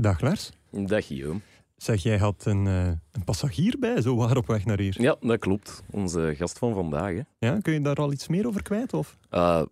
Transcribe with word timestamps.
Dag 0.00 0.20
Lars. 0.20 0.50
Dag 0.70 1.06
Guillaume. 1.06 1.40
Zeg, 1.76 2.02
jij 2.02 2.18
had 2.18 2.44
een, 2.44 2.66
uh, 2.66 2.86
een 2.86 3.24
passagier 3.24 3.76
bij, 3.78 4.00
zo 4.00 4.16
waar 4.16 4.36
op 4.36 4.46
weg 4.46 4.64
naar 4.64 4.78
hier. 4.80 5.02
Ja, 5.02 5.16
dat 5.20 5.38
klopt. 5.38 5.82
Onze 5.90 6.34
gast 6.36 6.58
van 6.58 6.74
vandaag. 6.74 7.14
Hè. 7.14 7.20
Ja, 7.48 7.60
kun 7.60 7.72
je 7.72 7.80
daar 7.80 7.94
al 7.96 8.12
iets 8.12 8.28
meer 8.28 8.46
over 8.46 8.62
kwijt? 8.62 8.92
Of? 8.92 9.16
Uh, 9.30 9.62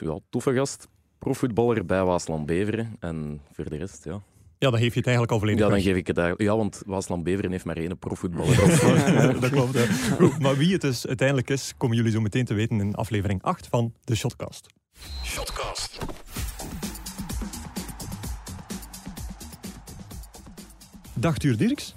ja, 0.00 0.18
toffe 0.30 0.54
gast. 0.54 0.88
Profvoetballer 1.18 1.86
bij 1.86 2.04
Waasland 2.04 2.46
Beveren. 2.46 2.96
En 3.00 3.40
voor 3.52 3.68
de 3.68 3.76
rest, 3.76 4.04
ja. 4.04 4.20
Ja, 4.58 4.70
dan 4.70 4.78
geef 4.80 4.92
je 4.92 4.98
het 4.98 5.06
eigenlijk 5.08 5.32
al 5.32 5.38
volledig 5.38 5.60
Ja, 5.60 5.66
dan 5.66 5.76
weg. 5.76 5.86
geef 5.86 5.96
ik 5.96 6.06
het 6.06 6.18
eigenlijk... 6.18 6.50
Ja, 6.50 6.56
want 6.56 6.82
Waasland 6.86 7.24
Beveren 7.24 7.50
heeft 7.50 7.64
maar 7.64 7.76
één 7.76 7.98
profvoetballer. 7.98 8.56
dat 9.40 9.50
klopt. 9.50 9.74
Ja. 9.74 9.86
Goed, 10.16 10.38
maar 10.38 10.56
wie 10.56 10.72
het 10.72 10.80
dus 10.80 11.06
uiteindelijk 11.06 11.50
is, 11.50 11.74
komen 11.76 11.96
jullie 11.96 12.12
zo 12.12 12.20
meteen 12.20 12.44
te 12.44 12.54
weten 12.54 12.80
in 12.80 12.94
aflevering 12.94 13.42
8 13.42 13.66
van 13.66 13.94
de 14.04 14.14
Shotcast. 14.14 14.66
Shotcast. 15.24 15.98
Dag 21.20 21.38
Tuur 21.38 21.56
Dirks. 21.56 21.94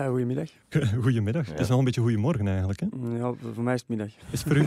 Uh, 0.00 0.08
goedemiddag. 0.08 0.48
Goedemiddag. 1.02 1.46
Ja. 1.46 1.52
Het 1.52 1.60
is 1.60 1.68
nog 1.68 1.78
een 1.78 1.84
beetje 1.84 2.00
goedemorgen 2.00 2.48
eigenlijk. 2.48 2.80
Hè? 2.80 2.86
Ja, 3.16 3.32
voor 3.54 3.62
mij 3.62 3.74
is 3.74 3.80
het 3.80 3.88
middag. 3.88 4.08
Is 4.30 4.44
het 4.44 4.52
voor 4.52 4.56
u? 4.56 4.64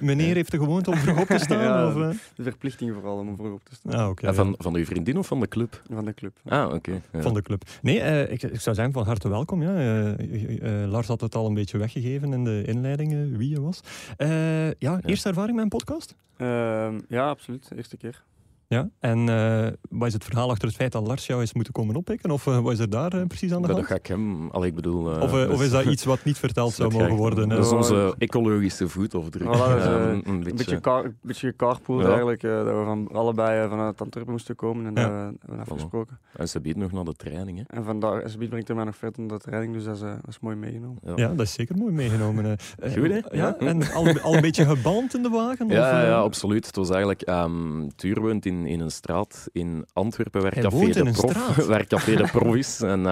Meneer 0.06 0.34
heeft 0.34 0.50
de 0.50 0.56
gewoonte 0.58 0.90
om 0.90 0.96
vroeg 0.96 1.20
op 1.20 1.26
te 1.26 1.38
staan? 1.44 1.62
Ja. 1.62 1.86
Of, 1.86 1.94
eh? 1.94 2.18
De 2.34 2.42
verplichting 2.42 2.92
vooral 2.94 3.18
om 3.18 3.36
vroeg 3.36 3.52
op 3.52 3.64
te 3.64 3.74
staan. 3.74 4.08
Ah, 4.08 4.12
ja. 4.14 4.34
van, 4.34 4.54
van 4.58 4.74
uw 4.74 4.84
vriendin 4.84 5.18
of 5.18 5.26
van 5.26 5.40
de 5.40 5.48
club? 5.48 5.82
Van 5.92 6.04
de 6.04 6.14
club. 6.14 6.36
Ah, 6.44 6.72
oké. 6.74 7.00
Ja. 7.12 7.22
Van 7.22 7.34
de 7.34 7.42
club. 7.42 7.62
Nee, 7.82 8.00
eh, 8.00 8.32
ik, 8.32 8.42
ik 8.42 8.60
zou 8.60 8.76
zeggen 8.76 8.94
van 8.94 9.04
harte 9.04 9.28
welkom. 9.28 9.62
Ja. 9.62 9.74
Eh, 9.74 10.08
eh, 10.08 10.82
eh, 10.82 10.90
Lars 10.90 11.06
had 11.06 11.20
het 11.20 11.34
al 11.34 11.46
een 11.46 11.54
beetje 11.54 11.78
weggegeven 11.78 12.32
in 12.32 12.44
de 12.44 12.62
inleiding 12.66 13.12
eh, 13.12 13.36
wie 13.38 13.50
je 13.50 13.60
was. 13.60 13.80
Eh, 14.16 14.70
ja, 14.72 15.00
eerste 15.04 15.28
ervaring 15.28 15.54
met 15.54 15.64
een 15.64 15.70
podcast? 15.78 16.14
Ehm, 16.36 16.98
ja, 17.08 17.28
absoluut. 17.28 17.70
Eerste 17.76 17.96
keer. 17.96 18.22
Ja. 18.70 18.88
En 19.00 19.28
eh, 19.28 19.66
wat 19.88 20.06
is 20.08 20.12
het 20.12 20.24
verhaal 20.24 20.50
achter 20.50 20.68
het 20.68 20.76
feit 20.76 20.92
dat 20.92 21.06
Lars 21.06 21.26
jou 21.26 21.42
is 21.42 21.52
moeten 21.54 21.72
komen 21.72 21.96
oppikken? 21.96 22.30
Of 22.30 22.46
eh, 22.46 22.58
wat 22.58 22.72
is 22.72 22.78
er 22.78 22.90
daar 22.90 23.12
eh, 23.12 23.26
precies 23.26 23.52
aan 23.52 23.60
de 23.62 23.66
Dat 23.66 23.76
hand? 23.76 23.88
ga 23.88 23.94
ik 23.94 24.06
hem... 24.06 24.48
Allee, 24.50 24.68
ik 24.68 24.74
bedoel... 24.74 25.04
Of, 25.20 25.30
dat 25.30 25.48
of 25.48 25.62
is 25.62 25.70
dat 25.70 25.84
iets 25.94 26.04
wat 26.04 26.24
niet 26.24 26.38
verteld 26.38 26.72
zou 26.72 26.90
dat 26.90 26.98
mogen 27.00 27.16
worden? 27.16 27.48
Dat 27.48 27.64
is 27.64 27.72
onze 27.72 28.14
ecologische 28.18 28.88
voetafdruk. 28.88 29.46
Voilà, 29.48 29.48
dat 29.58 29.84
eh, 29.84 29.92
een, 30.10 30.22
een 30.28 30.38
beetje... 30.38 30.52
beetje, 30.56 30.80
car, 30.80 31.14
beetje 31.22 31.46
gecarpooled 31.48 32.02
Ja. 32.04 32.08
eigenlijk. 32.10 32.42
eh, 32.42 32.50
dat 32.50 32.64
we 32.66 32.82
van 32.84 33.08
allebei 33.12 33.64
uh, 33.64 33.70
vanuit 33.70 34.00
Antwerpen 34.00 34.32
moesten 34.32 34.56
komen. 34.56 34.86
En 34.86 35.02
Ja. 35.02 35.08
dat 35.08 35.30
we, 35.32 35.38
dat 35.46 35.56
we 35.56 35.62
afgesproken. 35.62 36.18
En 36.36 36.48
ze 36.48 36.60
biedt 36.60 36.76
nog 36.78 36.92
naar 36.92 37.04
de 37.04 37.14
training, 37.14 37.58
hè. 37.58 37.76
En 37.76 37.84
vandaar, 37.84 38.30
SB 38.30 38.48
brengt 38.48 38.68
er 38.68 38.74
mij 38.74 38.84
nog 38.84 38.96
verder 38.96 39.20
naar 39.20 39.38
de 39.38 39.44
training. 39.44 39.72
Dus 39.74 39.84
dat 39.84 39.94
is, 39.94 40.00
dat 40.00 40.18
is 40.28 40.38
mooi 40.40 40.56
meegenomen. 40.56 40.98
Ja. 41.04 41.12
Ja, 41.16 41.28
dat 41.28 41.40
is 41.46 41.52
zeker 41.52 41.76
mooi 41.76 41.92
meegenomen. 41.92 42.44
Goed, 42.80 42.94
hè? 43.08 43.16
Ja, 43.16 43.22
Ja. 43.32 43.56
en 43.58 43.92
al, 43.92 44.18
al 44.20 44.34
een 44.34 44.40
beetje 44.40 44.64
geband 44.64 45.14
in 45.14 45.22
de 45.22 45.28
wagen? 45.28 45.66
of, 45.66 45.72
Ja, 45.72 46.02
eh? 46.02 46.08
ja, 46.08 46.18
absoluut. 46.18 46.66
Het 46.66 46.76
was 46.76 46.88
eigenlijk... 46.90 47.22
ehm 47.22 47.88
Tuur 47.96 48.20
woont 48.20 48.46
in, 48.60 48.66
in 48.66 48.80
een 48.80 48.90
straat 48.90 49.48
in 49.52 49.86
Antwerpen 49.92 50.42
Café, 50.42 50.86
de 50.92 51.10
Prof, 51.10 51.56
waar 51.66 51.86
Café 51.86 52.16
de 52.16 52.28
Prof 52.32 52.54
is. 52.54 52.80
En 52.90 52.98
eh, 52.98 53.04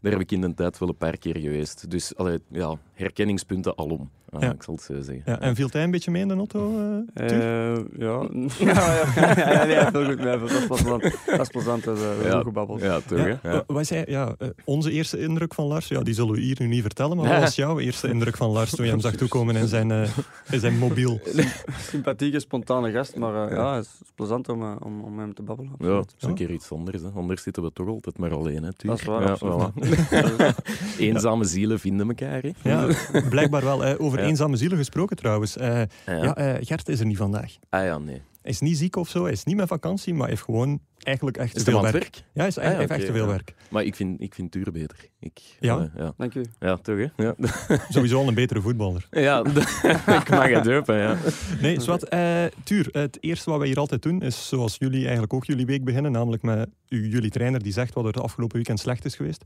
daar 0.00 0.12
heb 0.12 0.20
ik 0.20 0.32
in 0.32 0.40
de 0.40 0.54
tijd 0.54 0.78
wel 0.78 0.88
een 0.88 0.96
paar 0.96 1.18
keer 1.18 1.36
geweest. 1.38 1.90
Dus 1.90 2.16
allee, 2.16 2.38
ja, 2.48 2.78
herkenningspunten 2.92 3.76
alom. 3.76 4.10
Ah, 4.30 4.40
Ja. 4.42 4.52
Ik 4.52 4.62
zal 4.62 4.74
het 4.74 4.82
zo 4.82 4.94
zeggen. 4.94 5.22
Ja, 5.26 5.40
en 5.40 5.54
viel 5.54 5.68
hij 5.72 5.82
een 5.82 5.90
beetje 5.90 6.10
mee 6.10 6.22
in 6.22 6.28
de 6.28 6.34
auto? 6.34 6.72
eh, 7.14 7.26
Tuur? 7.26 7.40
Eh, 7.40 7.76
ja. 8.06 8.28
ja, 8.58 9.04
ja, 9.16 9.34
ja, 9.36 9.52
ja, 9.52 9.64
nee, 9.64 9.76
heel 9.76 10.04
goed 10.04 10.18
mee. 10.24 10.38
Dat 10.38 10.50
is 10.50 10.66
plezant. 10.66 11.02
Dat 11.26 11.40
is 11.40 11.48
plezant. 11.48 11.84
Dat 11.84 11.96
is 11.96 12.02
eh, 12.02 12.24
Ja. 12.30 12.42
gebabbeld. 12.42 12.80
Ja, 12.80 13.00
toch, 13.06 13.18
Ja, 13.18 13.24
hè? 13.24 13.28
Ja. 13.28 13.38
eh, 13.42 13.60
wij 13.66 13.84
zei, 13.84 14.02
ja, 14.06 14.34
eh, 14.38 14.48
onze 14.64 14.90
eerste 14.90 15.18
indruk 15.20 15.54
van 15.54 15.66
Lars, 15.66 15.88
ja, 15.88 16.00
die 16.00 16.14
zullen 16.14 16.34
we 16.34 16.40
hier 16.40 16.56
nu 16.60 16.66
niet 16.66 16.82
vertellen, 16.82 17.16
maar 17.16 17.28
wat 17.28 17.40
was 17.48 17.54
jouw 17.54 17.78
eerste 17.78 18.08
indruk 18.08 18.36
van 18.36 18.50
Lars 18.50 18.70
toen 18.70 18.84
je 18.84 18.90
hem 18.90 19.00
zag 19.00 19.12
toekomen 19.14 19.56
in 19.56 19.68
zijn, 19.68 19.90
eh, 19.90 20.08
in 20.50 20.60
zijn 20.60 20.78
mobiel? 20.78 21.20
Sympathieke, 21.90 22.40
spontane 22.40 22.90
gast. 22.92 23.16
Maar 23.16 23.48
eh, 23.48 23.56
ja, 23.56 23.74
het 23.76 23.84
is 23.84 24.10
plezant 24.14 24.48
om, 24.48 24.62
eh, 24.62 24.72
om, 24.84 25.00
om 25.04 25.14
met 25.14 25.24
hem 25.24 25.34
te 25.34 25.42
babbelen. 25.42 25.72
Ja, 25.78 25.98
het 25.98 26.14
is 26.20 26.26
een 26.28 26.34
keer 26.34 26.50
iets 26.50 26.70
anders. 26.72 27.02
Hè. 27.02 27.08
Anders 27.14 27.42
zitten 27.42 27.62
we 27.62 27.72
toch 27.72 27.88
altijd 27.88 28.18
maar 28.18 28.34
alleen. 28.34 28.62
Hè, 28.62 28.72
Tuur? 28.72 28.90
Dat 28.90 29.00
is 29.00 29.04
waar, 29.06 29.38
voilà. 29.38 29.74
Eenzame 30.98 31.44
zielen 31.44 31.80
vinden 31.80 32.08
elkaar. 32.08 32.42
Hè. 32.42 32.50
Ja, 32.70 32.86
blijkbaar 33.28 33.64
wel. 33.64 33.84
eh, 33.84 33.94
over 34.00 34.17
Ja. 34.18 34.26
eenzame 34.26 34.56
zielen 34.56 34.78
gesproken 34.78 35.16
trouwens. 35.16 35.56
Eh, 35.56 35.68
Ja. 35.78 35.86
ja, 36.06 36.34
eh, 36.36 36.66
Gert 36.66 36.88
is 36.88 37.00
er 37.00 37.06
niet 37.06 37.16
vandaag. 37.16 37.52
Ah 37.68 37.84
ja, 37.84 37.98
nee. 37.98 38.22
Hij 38.48 38.56
is 38.56 38.62
niet 38.62 38.78
ziek 38.78 38.96
of 38.96 39.08
zo, 39.08 39.22
hij 39.22 39.32
is 39.32 39.44
niet 39.44 39.56
met 39.56 39.68
vakantie, 39.68 40.12
maar 40.12 40.20
hij 40.22 40.30
heeft 40.30 40.42
gewoon 40.42 40.80
eigenlijk 40.98 41.36
echt 41.36 41.54
te 41.54 41.64
veel 41.64 41.82
werk. 41.82 42.14
Ja, 42.16 42.22
hij, 42.32 42.46
is, 42.46 42.54
hij 42.54 42.64
Ah, 42.64 42.72
ja, 42.72 42.78
heeft 42.78 42.90
echt 42.90 43.06
te 43.06 43.12
veel 43.12 43.24
ja. 43.24 43.30
werk. 43.30 43.54
Maar 43.70 43.84
ik 43.84 43.94
vind, 43.94 44.20
ik 44.20 44.34
vind 44.34 44.50
Tuur 44.50 44.72
beter. 44.72 44.96
Ik, 45.20 45.40
Ja? 45.60 45.74
allee, 45.74 45.90
ja. 45.96 46.12
Dank 46.16 46.34
u. 46.34 46.44
Ja, 46.60 46.76
toch 46.76 46.96
hè? 46.96 47.06
Ja, 47.24 47.34
Sowieso 47.88 48.18
al 48.18 48.28
een 48.28 48.34
betere 48.34 48.60
voetballer. 48.60 49.06
ja 49.10 49.44
ik 50.20 50.28
mag 50.30 50.48
het 50.50 50.68
open, 50.68 50.96
ja. 50.98 51.16
Nee, 51.60 51.80
zwart. 51.80 52.08
eh 52.08 52.44
Tuur, 52.64 52.88
het 52.92 53.18
eerste 53.20 53.50
wat 53.50 53.58
wij 53.58 53.68
hier 53.68 53.78
altijd 53.78 54.02
doen 54.02 54.22
is 54.22 54.48
zoals 54.48 54.76
jullie 54.78 55.02
eigenlijk 55.02 55.32
ook 55.32 55.44
jullie 55.44 55.66
week 55.66 55.84
beginnen, 55.84 56.12
namelijk 56.12 56.42
met 56.42 56.68
u- 56.88 57.08
jullie 57.08 57.30
trainer 57.30 57.62
die 57.62 57.72
zegt 57.72 57.94
wat 57.94 58.04
er 58.04 58.12
de 58.12 58.20
afgelopen 58.20 58.56
weekend 58.56 58.80
slecht 58.80 59.04
is 59.04 59.14
geweest. 59.14 59.44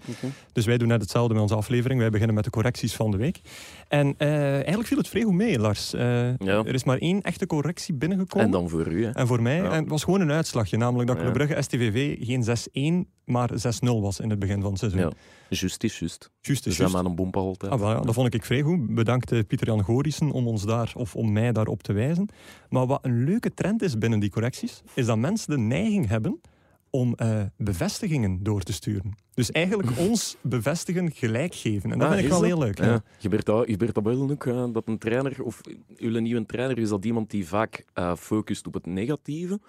Dus 0.53 0.67
wij 0.67 0.79
doen 0.79 0.89
net 0.89 1.01
hetzelfde 1.01 1.33
met 1.33 1.43
onze 1.43 1.55
aflevering. 1.55 2.01
Wij 2.01 2.11
beginnen 2.11 2.35
met 2.35 2.45
de 2.45 2.51
correcties 2.51 2.95
van 2.95 3.11
de 3.11 3.17
week. 3.17 3.41
En 3.89 4.15
eh, 4.19 4.53
eigenlijk 4.55 4.87
viel 4.87 4.99
het 4.99 5.09
vrij 5.09 5.23
goed 5.23 5.35
mee, 5.35 5.59
Lars. 5.59 5.95
Eh, 5.95 6.01
Ja. 6.39 6.65
Er 6.65 6.75
is 6.75 6.85
maar 6.85 6.99
één 6.99 7.23
echte 7.23 7.47
correctie 7.47 7.95
binnengekomen. 7.95 8.47
En 8.47 8.53
dan 8.53 8.69
voor 8.69 8.92
u, 8.93 9.05
hè. 9.05 9.11
En 9.11 9.27
voor 9.27 9.43
mij, 9.43 9.57
Ja. 9.57 9.71
en 9.71 9.81
het 9.81 9.89
was 9.89 10.05
gewoon 10.05 10.21
een 10.21 10.31
uitslagje, 10.31 10.77
namelijk 10.77 11.09
dat. 11.09 11.19
Club 11.19 11.33
Brugge 11.33 11.63
STVV 11.63 12.17
geen 12.21 12.43
6-1, 13.05 13.09
maar 13.25 13.51
6-0 13.55 14.01
was 14.01 14.21
in 14.21 14.31
het 14.31 14.39
begin 14.39 14.61
van 14.61 14.71
het 14.71 14.79
seizoen. 14.79 15.01
Ja. 15.01 15.11
Juist 15.49 15.85
is. 15.85 15.99
Juist 16.41 16.65
We 16.65 16.71
is 16.71 16.93
maar 16.93 17.05
een 17.05 17.15
bompa. 17.15 17.41
Ah, 17.69 17.81
ja, 17.81 18.01
dat 18.01 18.15
vond 18.15 18.35
ik 18.35 18.45
vrij 18.45 18.61
goed. 18.63 18.95
Bedankt 18.95 19.33
eh, 19.33 19.39
Pieter-Jan 19.47 19.83
Gorissen 19.83 20.31
om 20.31 20.47
ons 20.47 20.65
daar, 20.65 20.93
of 20.97 21.17
om 21.17 21.33
mij 21.33 21.53
daarop 21.53 21.83
te 21.83 21.93
wijzen. 21.93 22.29
Maar 22.69 22.87
wat 22.87 23.05
een 23.05 23.25
leuke 23.25 23.55
trend 23.55 23.83
is 23.83 23.99
binnen 23.99 24.19
die 24.19 24.31
correcties, 24.31 24.83
is 24.95 25.07
dat 25.07 25.19
mensen 25.19 25.51
de 25.51 25.59
neiging 25.59 26.09
hebben 26.09 26.41
om 26.95 27.15
eh, 27.15 27.43
bevestigingen 27.57 28.43
door 28.43 28.63
te 28.63 28.73
sturen. 28.73 29.17
Dus 29.35 29.51
eigenlijk 29.51 29.99
ons 30.09 30.37
bevestigen 30.41 31.11
gelijk 31.13 31.55
geven. 31.55 31.91
En 31.93 31.99
dat 31.99 32.09
Ah, 32.09 32.15
vind 32.15 32.27
ik 32.27 32.33
is 32.33 32.41
wel 32.41 32.49
dat? 32.49 32.59
heel 32.59 32.67
leuk. 32.67 32.79
Ja. 32.79 32.85
Ja. 32.87 33.03
Gebeurt 33.19 33.47
dat, 33.47 33.67
gebeurt 33.71 33.95
dat 33.95 34.05
wel 34.05 34.31
ook, 34.31 34.47
eh, 34.47 34.67
dat 34.73 34.89
een 34.89 34.99
trainer, 34.99 35.43
of 35.43 35.61
uw 35.97 36.21
nieuwe 36.21 36.47
trainer, 36.47 36.79
is 36.79 36.89
dat 36.89 37.05
iemand 37.05 37.31
die 37.31 37.47
vaak 37.49 37.85
eh, 37.93 38.15
focust 38.17 38.67
op 38.67 38.75
het 38.75 38.87
negatieve? 38.87 39.61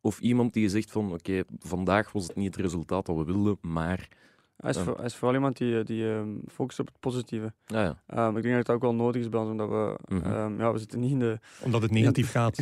Of 0.00 0.18
iemand 0.20 0.52
die 0.52 0.68
zegt 0.68 0.90
van, 0.90 1.12
oké, 1.12 1.42
vandaag 1.58 2.12
was 2.12 2.26
het 2.26 2.36
niet 2.36 2.54
het 2.56 2.64
resultaat 2.64 3.06
dat 3.06 3.16
we 3.16 3.24
wilden, 3.24 3.58
maar... 3.60 4.08
Hij 4.56 4.70
is, 4.70 4.76
Ja. 4.76 4.82
voor- 4.82 4.96
hij 4.96 5.04
is 5.04 5.14
vooral 5.14 5.34
iemand 5.34 5.56
die, 5.56 5.78
eh, 5.78 5.84
die 5.84 6.08
ehm, 6.12 6.28
focust 6.52 6.80
op 6.80 6.86
het 6.86 7.00
positieve. 7.00 7.52
Ah, 7.66 7.74
ja. 7.76 7.96
Ehm, 8.06 8.36
ik 8.36 8.42
denk 8.42 8.54
dat 8.56 8.66
het 8.66 8.76
ook 8.76 8.82
wel 8.82 8.94
nodig 8.94 9.22
is 9.22 9.28
bij 9.28 9.40
ons, 9.40 9.50
omdat 9.50 9.68
we, 9.68 9.96
Mhm. 10.14 10.24
ehm, 10.32 10.58
ja, 10.60 10.72
we 10.72 10.78
zitten 10.78 11.00
niet 11.00 11.10
in 11.10 11.18
de, 11.18 11.38
Omdat 11.62 11.82
het 11.82 11.90
negatief 11.90 12.30
gaat. 12.36 12.56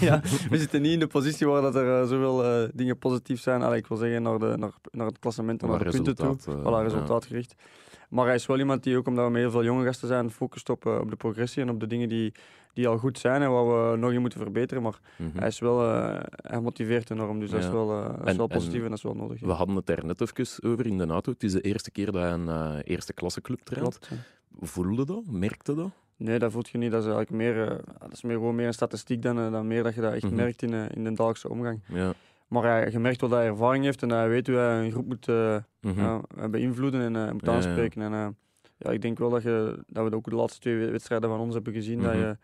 ja, 0.00 0.20
we 0.50 0.58
zitten 0.58 0.82
niet 0.82 0.92
in 0.92 0.98
de 0.98 1.06
positie 1.06 1.46
waar 1.46 1.62
dat 1.62 1.74
er 1.74 2.00
eh, 2.02 2.08
zoveel 2.08 2.44
eh, 2.44 2.68
dingen 2.74 2.98
positief 2.98 3.40
zijn. 3.40 3.62
Allee, 3.62 3.78
ik 3.78 3.86
wil 3.86 3.96
zeggen 3.96 4.22
naar, 4.22 4.38
de, 4.38 4.54
naar, 4.56 4.70
naar 4.90 5.06
het 5.06 5.18
klassement 5.18 5.62
en 5.62 5.68
naar 5.68 5.78
de 5.78 5.90
punten 5.90 6.14
toe. 6.14 6.26
resultaat, 6.26 6.54
eh, 6.54 6.60
Voilà, 6.60 6.92
ja. 6.92 7.20
Maar 8.14 8.26
hij 8.26 8.34
is 8.34 8.46
wel 8.46 8.58
iemand 8.58 8.82
die 8.82 8.96
ook, 8.96 9.06
omdat 9.06 9.24
we 9.24 9.30
met 9.30 9.40
heel 9.40 9.50
veel 9.50 9.64
jonge 9.64 9.84
gasten 9.84 10.08
zijn, 10.08 10.30
focust 10.30 10.68
op, 10.68 10.86
eh, 10.86 10.98
op 11.00 11.10
de 11.10 11.16
progressie 11.16 11.62
en 11.62 11.70
op 11.70 11.80
de 11.80 11.86
dingen 11.86 12.08
die, 12.08 12.32
die 12.72 12.88
al 12.88 12.98
goed 12.98 13.18
zijn 13.18 13.42
en 13.42 13.50
waar 13.50 13.90
we 13.90 13.96
nog 13.96 14.12
in 14.12 14.20
moeten 14.20 14.40
verbeteren. 14.40 14.82
Maar 14.82 14.98
Mhm. 15.18 15.38
hij, 15.38 15.46
is 15.48 15.58
wel, 15.58 15.82
eh, 15.92 16.20
hij 16.36 16.60
motiveert 16.60 17.10
enorm, 17.10 17.40
dus 17.40 17.50
dat 17.50 17.60
is 17.62 17.68
wel, 17.70 17.90
eh, 17.92 18.04
dat 18.10 18.20
is 18.24 18.30
En- 18.30 18.36
wel 18.36 18.46
positief 18.46 18.78
en 18.78 18.82
en, 18.84 18.88
dat 18.88 18.96
is 18.98 19.02
wel 19.04 19.14
nodig. 19.14 19.40
ja. 19.40 19.46
We 19.46 19.52
hadden 19.52 19.76
het 19.76 19.86
daar 19.86 20.04
net 20.04 20.20
even 20.20 20.70
over 20.70 20.86
in 20.86 20.98
de 20.98 21.06
auto. 21.06 21.32
Het 21.32 21.42
is 21.42 21.52
de 21.52 21.60
eerste 21.60 21.90
keer 21.90 22.12
dat 22.12 22.22
een 22.32 22.80
eerste 22.80 23.12
klasse 23.12 23.40
club 23.40 23.60
traint. 23.60 23.98
Klopt. 23.98 24.08
ja. 24.60 24.66
Voelde 24.66 25.04
dat? 25.06 25.22
Merkte 25.26 25.74
dat? 25.74 25.90
Nee, 26.16 26.38
dat 26.38 26.52
voelt 26.52 26.68
je 26.68 26.78
niet. 26.78 26.90
Dat 26.90 27.00
is 27.04 27.08
eigenlijk 27.12 27.36
meer, 27.36 27.80
dat 27.98 28.12
is 28.12 28.22
meer, 28.22 28.34
gewoon 28.36 28.54
meer 28.54 28.66
een 28.66 28.72
statistiek 28.74 29.22
dan, 29.22 29.36
dan 29.52 29.66
meer 29.66 29.82
dat 29.82 29.94
je 29.94 30.00
dat 30.00 30.12
echt 30.12 30.24
Mhm. 30.24 30.34
merkt 30.34 30.62
in, 30.62 30.72
in 30.72 31.04
de 31.04 31.10
dagelijkse 31.10 31.48
omgang. 31.48 31.80
Ja. 31.88 32.12
Maar 32.54 32.62
hij, 32.62 32.90
je 32.90 32.98
merkt 32.98 33.20
wel 33.20 33.30
dat 33.30 33.38
hij 33.38 33.48
ervaring 33.48 33.84
heeft 33.84 34.02
en 34.02 34.08
dat 34.08 34.18
hij 34.18 34.28
weet 34.28 34.46
hoe 34.46 34.56
hij 34.56 34.84
een 34.84 34.90
groep 34.90 35.06
moet 35.06 35.28
eh, 35.28 35.56
Mhm. 35.80 36.00
ja, 36.00 36.20
beïnvloeden 36.50 37.00
en 37.00 37.16
eh, 37.26 37.32
moet 37.32 37.44
Ja, 37.44 37.50
ja. 37.50 37.56
aanspreken. 37.56 38.02
En, 38.02 38.12
eh, 38.12 38.26
ja, 38.76 38.90
ik 38.90 39.02
denk 39.02 39.18
wel 39.18 39.30
dat, 39.30 39.42
je, 39.42 39.84
dat 39.86 40.08
we 40.08 40.14
ook 40.16 40.24
de 40.30 40.34
laatste 40.36 40.60
twee 40.60 40.90
wedstrijden 40.90 41.28
van 41.30 41.38
ons 41.40 41.54
hebben 41.54 41.72
gezien 41.72 42.00
dat, 42.00 42.12
Mhm. 42.12 42.20
je, 42.22 42.36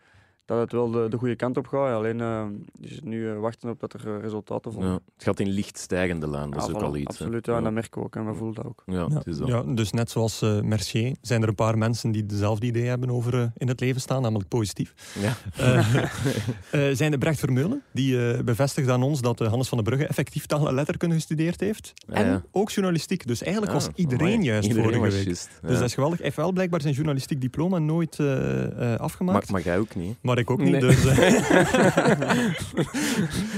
dat 0.51 0.61
het 0.61 0.71
wel 0.71 0.91
de, 0.91 1.07
de 1.09 1.17
goede 1.17 1.35
kant 1.35 1.57
op 1.57 1.67
gaat. 1.67 1.93
Alleen 1.95 2.21
eh, 2.21 2.45
is 2.79 2.95
het 2.95 3.05
nu 3.05 3.29
eh, 3.29 3.39
wachten 3.39 3.69
op 3.69 3.79
dat 3.79 3.93
er 3.93 4.15
eh, 4.15 4.21
resultaten 4.21 4.71
volgen. 4.71 4.91
Ja. 4.91 4.99
Het 5.13 5.23
gaat 5.23 5.39
in 5.39 5.47
licht 5.49 5.77
stijgende 5.77 6.29
lijn, 6.29 6.51
dat 6.51 6.61
is 6.63 6.73
ook 6.73 6.81
voilà, 6.81 6.85
al 6.85 6.95
iets. 6.95 7.07
Absoluut, 7.07 7.45
ja, 7.45 7.57
en 7.57 7.63
dat 7.63 7.73
merken 7.73 7.99
we 7.99 8.05
ook 8.05 8.15
en 8.15 8.25
we 8.25 8.33
voelen 8.33 8.55
dat 8.55 8.65
ook. 8.65 8.83
Ja, 8.85 8.93
Ja, 8.93 9.07
het 9.17 9.27
is 9.27 9.37
dat. 9.37 9.47
ja, 9.47 9.63
dus 9.63 9.91
net 9.91 10.09
zoals 10.11 10.41
eh, 10.41 10.61
Mercier 10.61 11.15
zijn 11.21 11.41
er 11.41 11.47
een 11.47 11.55
paar 11.55 11.77
mensen 11.77 12.11
die 12.11 12.25
dezelfde 12.25 12.65
idee 12.65 12.85
hebben 12.87 13.09
over 13.09 13.51
in 13.57 13.67
het 13.67 13.79
leven 13.79 14.01
staan, 14.01 14.21
namelijk 14.21 14.49
positief. 14.49 14.93
Ja. 15.19 15.33
Eh, 15.57 16.03
eh, 16.89 16.95
zijn 16.95 17.11
de 17.11 17.17
Brecht 17.17 17.39
Vermeulen, 17.39 17.81
die 17.91 18.31
eh, 18.33 18.43
bevestigt 18.43 18.89
aan 18.89 19.03
ons 19.03 19.21
dat 19.21 19.39
Hannes 19.39 19.67
van 19.67 19.77
den 19.77 19.87
Brugge 19.87 20.07
effectief 20.07 20.45
taal 20.45 20.67
en 20.67 20.73
letterkunde 20.73 21.15
gestudeerd 21.15 21.59
heeft. 21.59 21.93
Ja, 22.07 22.13
en 22.13 22.25
ja. 22.25 22.43
ook 22.51 22.69
journalistiek. 22.71 23.27
Dus 23.27 23.41
eigenlijk 23.41 23.73
Ah, 23.73 23.77
was 23.79 23.89
iedereen 23.95 24.33
amai. 24.33 24.45
juist 24.45 24.67
Iedereen 24.67 24.93
vorige 24.93 25.15
week. 25.15 25.25
Dus 25.25 25.47
dat 25.61 25.81
is 25.81 25.93
geweldig. 25.93 26.17
Hij 26.17 26.25
heeft 26.25 26.37
wel 26.37 26.51
blijkbaar 26.51 26.81
zijn 26.81 26.93
journalistiek 26.93 27.41
diploma 27.41 27.79
nooit 27.79 28.19
eh, 28.19 28.63
eh, 28.63 28.77
maar, 28.77 28.99
afgemaakt. 28.99 29.49
maar 29.49 29.61
jij 29.61 29.79
ook 29.79 29.95
niet. 29.95 30.17
Maar 30.21 30.37
ik 30.41 30.51
ook 30.51 30.61
niet. 30.61 30.71
Nee. 30.71 30.79
Dus 30.81 31.05
eh, 31.05 31.43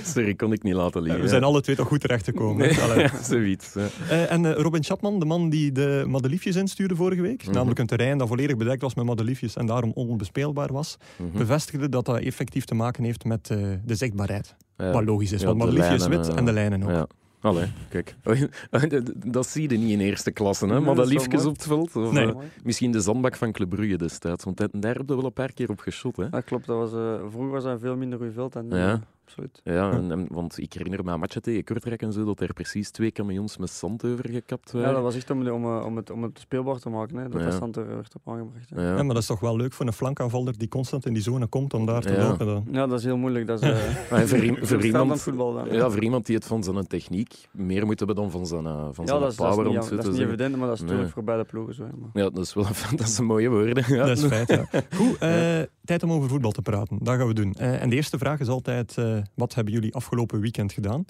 Sorry, 0.13 0.33
kon 0.35 0.53
ik 0.53 0.63
niet 0.63 0.74
laten 0.74 1.01
liggen. 1.01 1.21
we 1.21 1.27
zijn 1.27 1.44
alle 1.44 1.62
twee 1.62 1.75
toch 1.75 1.88
goed 1.88 2.00
terechtgekomen. 2.01 2.68
Nee, 2.97 3.07
zoiets. 3.24 3.74
ja. 3.74 3.88
Eh, 4.09 4.31
en 4.31 4.45
eh, 4.45 4.62
Robin 4.62 4.83
Chapman, 4.83 5.19
de 5.19 5.25
man 5.25 5.50
die 5.50 5.71
de 5.71 6.03
madeliefjes 6.07 6.56
instuurde 6.56 6.95
vorige 6.95 7.21
week, 7.21 7.44
Mhm. 7.45 7.53
namelijk 7.53 7.80
een 7.80 7.85
terrein 7.88 8.18
dat 8.18 8.27
volledig 8.27 8.57
bedekt 8.57 8.81
was 8.81 8.95
met 8.95 9.06
madeliefjes 9.06 9.56
en 9.56 9.65
daarom 9.65 9.91
onbespeelbaar 9.95 10.71
was, 10.74 10.97
Mhm. 11.18 11.38
bevestigde 11.38 11.89
dat 11.89 12.06
dat 12.06 12.19
effectief 12.19 12.65
te 12.65 12.75
maken 12.75 13.03
heeft 13.03 13.24
met 13.25 13.50
eh, 13.50 13.57
de 13.85 13.95
zichtbaarheid. 13.95 14.56
Ja. 14.77 14.91
Wat 14.91 15.03
logisch 15.06 15.31
is, 15.31 15.41
Ja, 15.41 15.47
want 15.47 15.59
de 15.59 15.65
madeliefje 15.65 15.94
is 15.95 16.01
lijnen, 16.07 16.25
wit 16.27 16.35
en 16.35 16.45
de 16.45 16.51
lijnen 16.53 16.83
ook. 16.83 17.07
Allee, 17.44 17.68
kijk. 17.90 18.16
dat 19.36 19.48
zie 19.48 19.69
je 19.69 19.78
niet 19.78 19.90
in 19.92 20.00
eerste 20.00 20.31
klasse, 20.31 20.68
hè? 20.68 20.80
Maar 20.80 20.95
dat 20.95 21.07
liefjes 21.07 21.45
op 21.45 21.54
het 21.54 21.63
veld. 21.63 21.95
Of, 21.95 22.12
Nee. 22.12 22.28
eh, 22.28 22.36
misschien 22.63 22.92
de 22.92 23.00
zandbak 23.01 23.36
van 23.36 23.51
Club 23.51 23.69
Brugge 23.69 23.95
destijds. 23.98 24.44
Want 24.44 24.57
daar 24.57 24.95
heb 24.95 25.07
je 25.10 25.16
wel 25.16 25.25
een 25.25 25.34
paar 25.34 25.54
keer 25.54 25.69
op 25.69 25.80
geschot, 25.80 26.18
hè? 26.18 26.30
Dat 26.30 26.44
klopt, 26.44 26.66
dat 26.66 26.78
was, 26.78 26.94
eh, 26.94 27.30
vroeger 27.30 27.51
was 27.51 27.63
dat 27.63 27.74
een 27.74 27.80
veel 27.80 27.95
minder 27.95 28.19
goed 28.19 28.34
veld 28.34 28.54
dan 28.54 28.68
nu. 28.68 28.75
Ja. 28.78 29.00
Absoluut. 29.35 29.62
Ja, 29.63 29.91
en, 29.91 30.12
en- 30.12 30.27
want 30.31 30.57
ik 30.57 30.74
herinner 30.74 31.03
me 31.03 31.12
aan 31.12 31.19
matchen 31.19 31.41
tegen 31.41 31.63
Kortrijk 31.63 32.01
en 32.01 32.13
zo, 32.13 32.25
dat 32.25 32.39
er 32.41 32.53
precies 32.53 32.91
twee 32.91 33.12
camions 33.12 33.57
met 33.57 33.69
zand 33.69 34.06
over 34.06 34.30
gekapt 34.30 34.71
Ja, 34.71 34.77
waren. 34.80 34.94
dat 34.94 35.01
was 35.03 35.15
echt 35.15 35.30
om, 35.30 35.44
de- 35.44 35.53
om, 35.53 35.63
eh, 35.63 35.85
om, 35.85 35.95
het, 35.95 36.09
om 36.09 36.24
het 36.24 36.39
speelbaar 36.39 36.80
te 36.80 36.89
maken, 36.89 37.18
hè, 37.18 37.30
dat 37.30 37.39
Ja. 37.39 37.45
dat 37.45 37.56
stand 37.56 37.75
er 37.75 37.88
werd 37.88 38.15
op 38.15 38.21
aangebracht. 38.33 38.69
Ja. 38.69 38.81
Ja, 38.81 38.95
maar 39.03 39.13
dat 39.13 39.18
is 39.18 39.25
toch 39.25 39.39
wel 39.39 39.56
leuk 39.56 39.74
voor 39.74 39.85
een 39.85 39.94
flankaanvaller 39.94 40.57
die 40.57 40.68
constant 40.68 41.06
in 41.06 41.13
die 41.13 41.21
zone 41.24 41.47
komt 41.47 41.74
om 41.74 41.85
daar 41.85 42.01
te 42.01 42.12
Ja. 42.13 42.27
lopen. 42.27 42.45
dan. 42.45 42.65
Ja, 42.71 42.88
dat 42.88 43.00
is 43.00 43.06
heel 43.06 43.18
moeilijk. 43.18 43.47
Dat 43.47 43.62
is, 43.62 43.69
eh, 43.69 43.77
Maar 44.12 44.27
voor, 44.27 44.38
iemand, 44.83 45.09
het 45.12 45.21
voetbal 45.21 45.53
dan. 45.53 45.69
ja, 45.71 45.89
voor 45.89 46.03
iemand 46.03 46.25
die 46.25 46.35
het 46.35 46.45
van 46.45 46.63
zijn 46.63 46.88
techniek 46.88 47.33
meer 47.51 47.85
moet 47.85 47.97
hebben 47.97 48.15
dan 48.15 48.31
van 48.31 48.45
zijn, 48.45 48.65
eh, 48.65 48.88
van 48.91 49.06
Ja, 49.06 49.06
zijn 49.06 49.19
dat 49.19 49.31
is, 49.31 49.35
dat 49.38 49.50
is 49.50 49.56
power, 49.56 49.71
niet, 49.71 49.83
zo 49.83 49.89
dat 49.89 50.00
is 50.00 50.06
niet 50.06 50.15
zeggen. 50.15 50.25
evident, 50.27 50.56
maar 50.57 50.68
dat 50.68 50.75
is 50.75 50.81
natuurlijk 50.81 51.12
voor 51.12 51.24
beide 51.24 51.44
ploegen 51.44 51.74
zo. 51.74 51.83
maar- 51.83 52.24
Ja, 52.24 52.30
dat 52.30 52.44
is 52.45 52.53
wel 52.53 52.65
dat 52.95 53.07
is 53.07 53.18
een 53.18 53.25
mooie 53.25 53.50
woorden. 53.50 53.83
Ja. 53.88 54.06
Dat 54.06 54.18
is 54.18 54.24
feit, 54.25 54.50
ja. 54.50 54.65
Goed, 54.95 55.18
eh, 55.18 55.59
tijd 55.85 56.03
om 56.03 56.12
over 56.12 56.30
voetbal 56.30 56.51
te 56.51 56.62
praten. 56.62 56.97
Dat 57.01 57.15
gaan 57.18 57.27
we 57.27 57.33
doen. 57.33 57.53
Eh, 57.53 57.81
en 57.81 57.89
de 57.89 57.95
eerste 57.95 58.18
vraag 58.18 58.39
is 58.39 58.47
altijd, 58.47 58.97
eh, 58.97 59.18
wat 59.33 59.53
hebben 59.53 59.73
jullie 59.73 59.93
afgelopen 59.93 60.39
weekend 60.39 60.71
gedaan? 60.73 61.05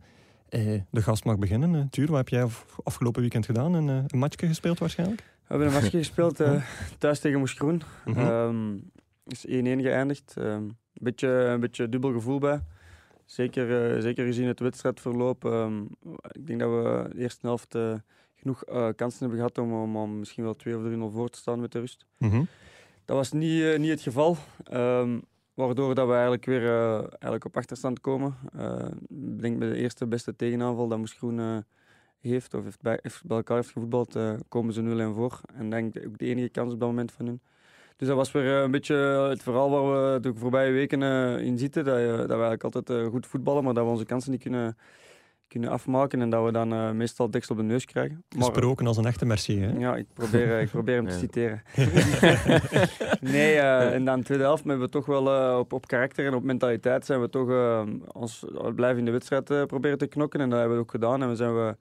Eh, 0.50 0.82
de 0.92 1.02
gast 1.02 1.24
mag 1.26 1.38
beginnen. 1.38 1.76
Eh, 1.76 1.82
Tuur, 1.90 2.08
wat 2.08 2.18
heb 2.18 2.30
jij 2.30 2.44
af- 2.44 2.66
afgelopen 2.84 3.22
weekend 3.22 3.46
gedaan? 3.46 3.74
Een, 3.74 3.90
eh, 3.90 4.04
een 4.08 4.20
matchje 4.20 4.48
gespeeld 4.48 4.80
waarschijnlijk? 4.80 5.22
We 5.22 5.46
hebben 5.48 5.68
een 5.68 5.74
matchje 5.74 5.98
gespeeld 5.98 6.42
thuis 7.00 7.20
tegen 7.20 7.40
Moes 7.40 7.54
Groen. 7.54 7.82
Mhm. 8.06 8.20
Ehm, 8.20 8.74
is 9.28 9.46
1-1 9.48 9.82
geëindigd. 9.82 10.34
Ehm, 10.38 10.64
beetje, 10.94 11.28
een 11.28 11.60
beetje 11.60 11.90
dubbel 11.90 12.12
gevoel 12.12 12.40
bij. 12.40 12.60
Zeker, 13.26 14.02
zeker 14.02 14.26
gezien 14.26 14.48
het 14.48 14.60
wedstrijdverloop. 14.60 15.46
Ehm, 15.46 15.82
ik 16.32 16.48
denk 16.48 16.60
dat 16.60 16.70
we 16.70 17.10
de 17.14 17.20
eerste 17.22 17.48
helft 17.48 17.78
genoeg 18.36 18.64
kansen 18.96 19.20
hebben 19.20 19.38
gehad 19.38 19.58
om, 19.58 19.74
om, 19.74 19.96
om 19.98 20.20
misschien 20.20 20.44
wel 20.44 20.56
2 20.56 20.78
of 20.78 20.84
3-0 20.84 21.12
voor 21.14 21.30
te 21.30 21.38
staan 21.38 21.60
met 21.60 21.72
de 21.72 21.80
rust. 21.80 22.06
Mhm. 22.18 22.44
Dat 23.06 23.16
was 23.18 23.32
niet, 23.32 23.78
niet 23.78 23.90
het 23.90 24.02
geval. 24.02 24.38
Waardoor 25.54 25.96
dat 25.96 26.08
we 26.08 26.14
eigenlijk 26.14 26.46
weer 26.46 26.66
eh, 26.66 26.98
eigenlijk 26.98 27.46
op 27.46 27.58
achterstand 27.58 28.00
komen. 28.00 28.36
Eh, 28.54 28.88
ik 29.10 29.42
denk 29.42 29.60
bij 29.60 29.70
de 29.70 29.76
eerste 29.76 30.08
beste 30.08 30.36
tegenaanval 30.36 30.88
dat 30.88 30.98
Moes 30.98 31.14
Groen 31.14 31.40
eh, 31.40 31.58
heeft, 32.20 32.54
of 32.54 32.64
heeft 32.64 32.82
bij, 32.82 33.00
bij 33.24 33.38
elkaar 33.38 33.58
heeft 33.58 33.72
gevoetbald, 33.72 34.18
komen 34.48 34.74
ze 34.74 35.12
0-1 35.12 35.16
voor. 35.16 35.42
En 35.54 35.70
denk 35.70 35.96
ik 35.96 36.06
ook 36.08 36.18
de 36.18 36.26
enige 36.26 36.50
kans 36.50 36.74
op 36.74 36.80
dat 36.80 36.90
moment 36.90 37.12
van 37.12 37.26
hun. 37.26 37.42
Dus 37.98 38.08
dat 38.08 38.18
was 38.18 38.32
weer 38.32 38.46
een 38.46 38.72
beetje 38.72 38.96
het 39.30 39.44
verhaal 39.44 39.70
waar 39.70 40.14
we 40.14 40.20
de 40.20 40.36
voorbije 40.36 40.72
weken 40.72 41.02
in 41.40 41.58
zitten. 41.58 41.86
Dat, 41.86 41.96
dat 41.96 42.28
we 42.28 42.44
eigenlijk 42.44 42.64
altijd 42.64 43.10
goed 43.10 43.28
voetballen, 43.28 43.64
maar 43.64 43.74
dat 43.74 43.84
we 43.84 43.90
onze 43.90 44.06
kansen 44.06 44.32
niet 44.32 44.42
kunnen, 44.42 44.78
kunnen 45.54 45.70
afmaken. 45.70 46.22
En 46.22 46.30
dat 46.30 46.46
we 46.46 46.52
dan 46.52 46.74
eh, 46.74 46.92
meestal 46.92 47.30
deksel 47.30 47.56
op 47.56 47.62
de 47.62 47.68
neus 47.68 47.86
krijgen. 47.86 48.24
Maar, 48.36 48.48
Gesproken 48.48 48.88
als 48.88 48.98
een 48.98 49.06
echte 49.06 49.26
Mercier. 49.26 49.70
Hè? 49.70 49.78
ja, 49.80 49.96
ik 49.96 50.06
probeer, 50.14 50.56
eh, 50.56 50.62
ik 50.62 50.70
probeer 50.70 50.96
hem 50.96 51.08
te 51.08 51.18
citeren. 51.18 51.62
nee, 53.36 53.56
eh, 53.56 53.94
en 53.94 54.06
dan 54.06 54.20
de 54.20 54.26
tweede 54.26 54.44
helft 54.44 54.64
hebben 54.64 54.86
we 54.86 54.92
toch 54.92 55.06
wel 55.06 55.34
eh, 55.34 55.58
op, 55.58 55.74
op 55.74 55.88
karakter 55.88 56.26
en 56.26 56.34
op 56.34 56.44
mentaliteit 56.44 57.06
zijn 57.06 57.22
we 57.22 57.30
toch 57.30 57.48
ons 58.12 58.44
we 58.64 58.74
blijven 58.74 59.00
in 59.00 59.06
de 59.06 59.12
wedstrijd 59.12 59.50
eh, 59.50 59.64
proberen 59.64 59.98
te 59.98 60.08
knokken. 60.08 60.40
En 60.40 60.50
dat 60.50 60.60
hebben 60.60 60.78
we 60.78 60.84
ook 60.84 60.92
gedaan. 60.92 61.22
En 61.22 61.30
we 61.30 61.36
zijn 61.36 61.56
we 61.56 61.76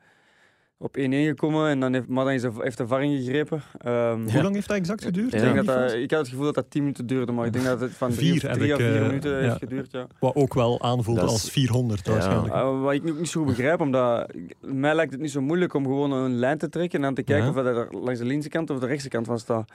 op 0.82 0.96
1-1 0.98 1.00
gekomen. 1.00 1.68
En 1.68 1.80
dan 1.80 1.92
heeft, 1.92 2.08
maar 2.08 2.24
dan 2.24 2.32
is 2.34 2.42
de, 2.42 2.50
heeft 2.58 2.78
de 2.78 2.86
VAR 2.86 3.02
ingegrepen. 3.04 3.62
Ehm, 3.78 4.22
Hoe 4.30 4.42
lang 4.42 4.54
heeft 4.54 4.68
dat 4.68 4.76
exact 4.76 5.04
geduurd? 5.04 5.30
Ja. 5.30 5.36
ik, 5.36 5.42
denk 5.42 5.54
Die 5.56 5.64
dat 5.64 5.74
dat, 5.76 5.84
fase? 5.90 6.02
ik 6.02 6.10
had 6.10 6.20
het 6.20 6.28
gevoel 6.28 6.44
dat 6.44 6.54
dat 6.54 6.70
10 6.70 6.80
minuten 6.82 7.06
duurde, 7.06 7.32
maar 7.32 7.46
ik 7.46 7.52
denk 7.52 7.64
dat 7.64 7.80
het 7.80 7.92
van 7.92 8.12
Vier 8.12 8.18
drie, 8.18 8.34
of, 8.36 8.42
heb 8.42 8.52
drie 8.52 8.68
ik, 8.68 8.74
of 8.74 8.80
vier 8.82 8.96
eh, 9.00 9.06
minuten 9.06 9.30
ja. 9.32 9.38
heeft 9.42 9.58
geduurd. 9.58 9.92
Ja. 9.92 10.06
Wat 10.18 10.34
ook 10.34 10.54
wel 10.54 10.78
is- 10.80 11.06
als 11.20 11.50
400 11.50 12.06
Ja. 12.06 12.12
waarschijnlijk. 12.12 12.54
Uh, 12.54 12.80
wat 12.82 12.92
ik 12.92 13.08
ook 13.08 13.18
niet 13.18 13.28
zo 13.28 13.40
goed 13.40 13.48
begrijp, 13.48 13.80
omdat 13.80 14.32
mij 14.60 14.94
lijkt 14.94 15.12
het 15.12 15.20
niet 15.20 15.30
zo 15.30 15.40
moeilijk 15.40 15.74
om 15.74 15.84
gewoon 15.84 16.12
een 16.12 16.34
lijn 16.34 16.58
te 16.58 16.68
trekken 16.68 16.98
en 16.98 17.04
dan 17.04 17.14
te 17.14 17.22
kijken 17.22 17.44
Ja. 17.44 17.50
of 17.50 17.56
dat 17.64 17.66
er 17.76 17.88
langs 18.00 18.18
de 18.20 18.26
linkse 18.26 18.48
kant 18.48 18.70
of 18.70 18.78
de 18.78 18.86
rechtse 18.86 19.08
kant 19.08 19.26
van 19.26 19.38
staat. 19.38 19.70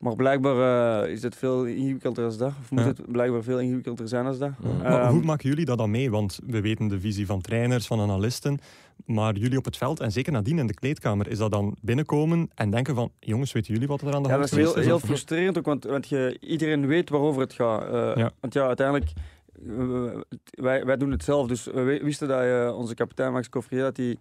Ja. 0.00 0.06
Maar 0.08 0.16
blijkbaar 0.16 1.02
eh, 1.04 1.10
is 1.12 1.22
het 1.22 1.36
veel 1.36 1.64
ingewikkelder 1.64 2.24
als 2.24 2.36
dat. 2.36 2.52
Of 2.60 2.70
moet 2.70 2.80
Ja. 2.80 2.86
het 2.86 3.12
blijkbaar 3.12 3.42
veel 3.42 3.60
ingewikkelder 3.60 4.08
zijn 4.08 4.26
als 4.26 4.38
dat. 4.38 4.50
Ja. 4.62 4.68
Maar 4.82 5.00
Ehm, 5.02 5.12
hoe 5.12 5.22
maken 5.22 5.48
jullie 5.48 5.64
dat 5.64 5.78
dan 5.78 5.90
mee? 5.90 6.10
Want 6.10 6.38
we 6.46 6.60
weten 6.60 6.88
de 6.88 7.00
visie 7.00 7.26
van 7.26 7.40
trainers, 7.40 7.86
van 7.86 8.00
analisten. 8.00 8.58
Maar 9.04 9.36
jullie 9.36 9.58
op 9.58 9.64
het 9.64 9.76
veld 9.76 10.00
en 10.00 10.12
zeker 10.12 10.32
nadien 10.32 10.58
in 10.58 10.66
de 10.66 10.74
kleedkamer, 10.74 11.28
is 11.28 11.38
dat 11.38 11.50
dan 11.50 11.76
binnenkomen 11.80 12.50
en 12.54 12.70
denken 12.70 12.94
van, 12.94 13.10
jongens, 13.20 13.52
weten 13.52 13.72
jullie 13.72 13.88
wat 13.88 14.00
er 14.00 14.14
aan 14.14 14.22
de 14.22 14.28
ja, 14.28 14.34
hand 14.36 14.48
dat 14.50 14.58
is 14.58 14.64
heel, 14.64 14.68
geweest 14.68 14.86
heel 14.86 14.96
Of- 14.96 15.02
frustrerend 15.04 15.58
ook, 15.58 15.64
want, 15.66 15.84
want 15.84 16.08
je, 16.08 16.36
iedereen 16.40 16.86
weet 16.86 17.10
waarover 17.10 17.40
het 17.40 17.52
gaat. 17.52 17.82
Eh, 17.82 18.22
Ja. 18.22 18.30
Want 18.40 18.54
ja, 18.54 18.66
uiteindelijk, 18.66 19.10
eh, 19.66 20.20
wij, 20.50 20.84
wij 20.84 20.96
doen 20.96 21.10
het 21.10 21.24
zelf. 21.24 21.46
Dus 21.48 21.64
we 21.64 22.00
wisten 22.02 22.28
dat 22.28 22.40
eh, 22.42 22.76
onze 22.78 22.94
kapitein 22.94 23.32
Max 23.32 23.48
Coffrier, 23.48 23.80
dat, 23.82 23.96
hij, 23.96 24.16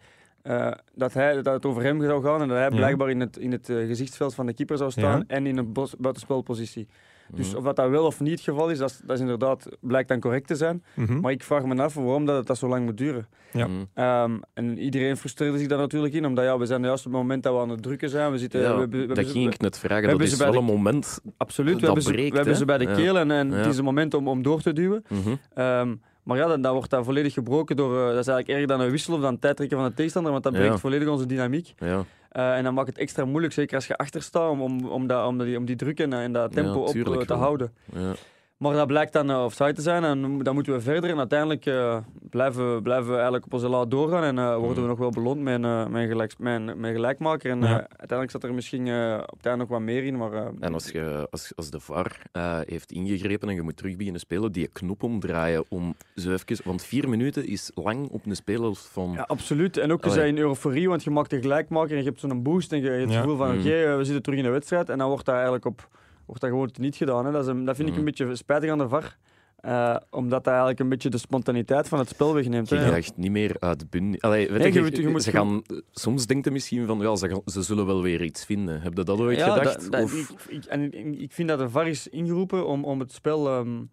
eh, 0.45 0.71
dat, 0.95 1.13
hij, 1.13 1.41
dat 1.41 1.53
het 1.53 1.65
over 1.65 1.83
hem 1.83 2.01
zou 2.01 2.23
gaan 2.23 2.41
en 2.41 2.47
dat 2.47 2.57
hij 2.57 2.69
Ja. 2.69 2.75
blijkbaar 2.75 3.09
in 3.09 3.19
het, 3.19 3.37
in 3.37 3.51
het 3.51 3.69
eh, 3.69 3.77
gezichtsveld 3.87 4.35
van 4.35 4.45
de 4.45 4.53
keeper 4.53 4.77
zou 4.77 4.91
staan 4.91 5.17
Ja. 5.19 5.23
en 5.35 5.45
in 5.47 5.57
een 5.57 5.73
bos- 5.73 5.95
buitenspelpositie. 5.97 6.87
Dus 7.35 7.47
Mhm. 7.47 7.57
of 7.57 7.63
dat, 7.63 7.75
dat 7.75 7.89
wel 7.89 8.05
of 8.05 8.19
niet 8.19 8.31
het 8.31 8.41
geval 8.41 8.69
is, 8.69 8.77
dat 8.77 8.89
is, 8.89 9.01
dat 9.05 9.15
is 9.15 9.21
inderdaad, 9.21 9.67
blijkt 9.79 10.07
dan 10.09 10.19
correct 10.19 10.47
te 10.47 10.55
zijn. 10.55 10.83
Mhm. 10.93 11.19
Maar 11.19 11.31
ik 11.31 11.43
vraag 11.43 11.65
me 11.65 11.81
af 11.83 11.93
waarom 11.93 12.25
dat 12.25 12.35
het 12.37 12.47
dat 12.47 12.57
zo 12.57 12.67
lang 12.67 12.85
moet 12.85 12.97
duren. 12.97 13.27
Ja. 13.51 13.67
Mhm. 13.67 13.75
Ehm, 13.93 14.37
en 14.53 14.77
iedereen 14.77 15.17
frustreerde 15.17 15.57
zich 15.57 15.67
daar 15.67 15.77
natuurlijk 15.77 16.13
in, 16.13 16.25
omdat 16.25 16.43
ja, 16.45 16.57
we 16.57 16.65
zijn 16.65 16.81
juist 16.83 17.05
op 17.05 17.11
het 17.11 17.21
moment 17.21 17.43
dat 17.43 17.53
we 17.53 17.59
aan 17.59 17.69
het 17.69 17.81
drukken 17.83 18.09
zijn. 18.09 18.31
We 18.31 18.37
zitten, 18.37 18.61
Ja, 18.61 18.77
we, 18.87 18.87
we 19.07 19.13
dat 19.13 19.25
ging 19.27 19.53
ik 19.53 19.59
net 19.61 19.79
vragen. 19.79 20.01
Dat 20.01 20.09
hebben 20.09 20.27
is 20.27 20.37
wel 20.37 20.51
de- 20.51 20.57
een 20.57 20.63
moment. 20.63 21.19
Absoluut, 21.37 21.79
we 21.79 21.85
hebben, 21.85 22.03
ze, 22.03 22.11
we 22.11 22.29
hebben 22.35 22.55
ze 22.55 22.65
bij 22.65 22.77
de 22.77 22.83
Ja. 22.87 22.93
keel 22.95 23.17
en, 23.17 23.31
en 23.31 23.49
Ja. 23.51 23.55
het 23.55 23.65
is 23.65 23.77
een 23.77 23.83
moment 23.83 24.13
om, 24.13 24.27
om 24.27 24.41
door 24.41 24.61
te 24.61 24.73
duwen. 24.73 25.03
Mhm. 25.09 25.35
Ehm, 25.53 25.95
maar 26.25 26.37
ja, 26.37 26.47
dan, 26.47 26.61
dan 26.61 26.73
wordt 26.73 26.89
dat 26.89 27.05
volledig 27.05 27.33
gebroken 27.33 27.75
door, 27.75 27.91
eh, 27.91 27.99
dat 28.13 28.19
is 28.19 28.27
eigenlijk 28.27 28.49
erger 28.49 28.67
dan 28.67 28.79
een 28.81 28.91
wissel 28.91 29.13
of 29.13 29.21
dan 29.21 29.39
tijdtrekken 29.39 29.77
van 29.77 29.87
de 29.87 29.93
tegenstander, 29.93 30.31
want 30.31 30.43
dat 30.43 30.53
Ja. 30.53 30.59
breekt 30.59 30.79
volledig 30.79 31.07
onze 31.07 31.25
dynamiek. 31.25 31.73
Ja. 31.77 32.03
Eh, 32.29 32.57
en 32.57 32.63
dan 32.63 32.73
maakt 32.73 32.87
het 32.87 32.97
extra 32.97 33.25
moeilijk, 33.25 33.53
zeker 33.53 33.75
als 33.75 33.87
je 33.87 33.97
achter 33.97 34.21
staat, 34.21 34.49
om, 34.49 34.61
om, 34.61 34.85
om, 34.87 35.07
dat, 35.07 35.27
om, 35.27 35.37
die, 35.37 35.57
om 35.57 35.65
die 35.65 35.75
druk 35.75 35.99
en, 35.99 36.13
en 36.13 36.31
dat 36.31 36.53
Ja, 36.53 36.61
tempo 36.61 36.79
op 36.79 36.95
eh, 36.95 37.17
te 37.19 37.33
houden. 37.33 37.73
Ja. 37.93 38.13
Maar 38.57 38.73
dat 38.73 38.87
blijkt 38.87 39.13
dan 39.13 39.29
uh, 39.29 39.43
offside 39.43 39.73
te 39.73 39.81
zijn 39.81 40.03
en 40.03 40.43
dan 40.43 40.53
moeten 40.53 40.73
we 40.73 40.81
verder. 40.81 41.09
En 41.09 41.17
uiteindelijk 41.17 41.65
eh, 41.65 41.97
blijven, 42.29 42.75
we- 42.75 42.81
blijven 42.81 43.07
we 43.07 43.13
eigenlijk 43.13 43.45
op 43.45 43.53
onze 43.53 43.67
laat 43.69 43.91
doorgaan 43.91 44.23
en 44.23 44.37
eh, 44.39 44.49
worden 44.55 44.73
we 44.75 44.79
Mhm. 44.79 44.89
nog 44.89 44.97
wel 44.97 45.09
beloond 45.09 45.41
met 45.41 45.63
eh, 45.63 45.85
een, 45.91 46.07
gelijk, 46.07 46.33
een 46.39 46.83
gelijkmaker. 46.93 47.51
En 47.51 47.59
Ja. 47.61 47.65
eh, 47.65 47.71
uiteindelijk 47.75 48.31
zat 48.31 48.43
er 48.43 48.53
misschien 48.53 48.87
eh, 48.87 49.17
op 49.25 49.37
het 49.37 49.45
einde 49.45 49.59
nog 49.59 49.69
wat 49.69 49.79
meer 49.81 50.03
in, 50.03 50.17
maar... 50.17 50.33
eh, 50.33 50.45
En 50.59 50.73
als, 50.73 50.89
je, 50.89 51.27
als, 51.31 51.51
als 51.55 51.69
de 51.69 51.79
VAR 51.79 52.21
eh, 52.31 52.59
heeft 52.65 52.91
ingegrepen 52.91 53.49
en 53.49 53.55
je 53.55 53.61
moet 53.61 53.77
terug 53.77 53.95
beginnen 53.95 54.21
spelen, 54.21 54.51
die 54.51 54.67
knop 54.67 55.03
omdraaien 55.03 55.63
om 55.69 55.95
zo 56.15 56.31
even... 56.31 56.57
Want 56.65 56.83
vier 56.83 57.09
minuten 57.09 57.47
is 57.47 57.71
lang 57.73 58.09
op 58.09 58.25
een 58.25 58.35
speler 58.35 58.75
van... 58.75 59.11
Ja, 59.15 59.21
absoluut. 59.27 59.77
En 59.77 59.91
ook 59.91 60.03
je 60.03 60.09
zei 60.09 60.27
in 60.27 60.37
euforie, 60.37 60.89
want 60.89 61.03
je 61.03 61.09
maakt 61.09 61.33
een 61.33 61.41
gelijkmaker 61.41 61.91
en 61.91 61.97
je 62.03 62.09
hebt 62.09 62.19
zo'n 62.19 62.43
boost 62.43 62.71
en 62.71 62.81
je 62.81 62.89
hebt 62.89 63.01
het 63.01 63.11
Ja. 63.11 63.19
gevoel 63.19 63.37
van 63.37 63.51
Mm. 63.53 63.59
oké, 63.59 63.69
eh, 63.83 63.97
we 63.97 64.03
zitten 64.03 64.23
terug 64.23 64.37
in 64.39 64.45
de 64.45 64.51
wedstrijd. 64.51 64.89
En 64.89 64.97
dan 64.97 65.07
wordt 65.07 65.25
dat 65.25 65.33
eigenlijk 65.35 65.65
op, 65.65 65.87
wordt 66.25 66.41
dat 66.41 66.49
gewoon 66.49 66.69
niet 66.79 66.95
gedaan. 66.95 67.25
Hè. 67.25 67.31
Dat, 67.31 67.41
is 67.43 67.47
een- 67.47 67.65
dat 67.65 67.75
vind 67.75 67.87
ik 67.87 67.93
Mm. 67.93 67.99
een 67.99 68.05
beetje 68.05 68.35
spijtig 68.35 68.69
aan 68.69 68.77
de 68.77 68.89
VAR. 68.89 69.17
Eh, 69.55 69.95
omdat 70.09 70.43
dat 70.43 70.47
eigenlijk 70.47 70.79
een 70.79 70.89
beetje 70.89 71.09
de 71.09 71.17
spontaniteit 71.17 71.87
van 71.87 71.99
het 71.99 72.09
spel 72.09 72.33
wegneemt. 72.33 72.69
Je 72.69 72.75
krijgt 72.75 73.17
niet 73.17 73.31
meer 73.31 73.55
uit 73.59 73.89
bund. 73.89 74.21
Allee, 74.21 74.49
weet 74.49 74.57
Nee, 74.57 74.67
je, 74.67 74.73
je 74.73 74.81
moet- 74.81 74.97
je 74.97 75.07
moet 75.07 75.23
ze 75.23 75.31
gaan, 75.31 75.61
soms 75.91 76.25
denkt 76.25 76.45
je 76.45 76.51
misschien 76.51 76.85
van, 76.85 76.99
ja, 76.99 77.15
ze, 77.15 77.61
zullen 77.61 77.85
wel 77.85 78.01
weer 78.01 78.23
iets 78.23 78.45
vinden. 78.45 78.81
Heb 78.81 78.97
je 78.97 79.03
dat 79.03 79.19
ooit 79.19 79.37
Ja, 79.37 79.53
gedacht? 79.53 79.89
of, 80.03 80.13
ik, 80.13 80.29
ik- 80.47 80.65
en 80.65 80.81
ik, 80.93 81.19
ik 81.19 81.31
vind 81.31 81.49
dat 81.49 81.59
de 81.59 81.69
VAR 81.69 81.87
is 81.87 82.07
ingeroepen 82.07 82.67
om, 82.67 82.83
om 82.85 82.99
het 82.99 83.11
spel 83.11 83.47
ehm, 83.49 83.83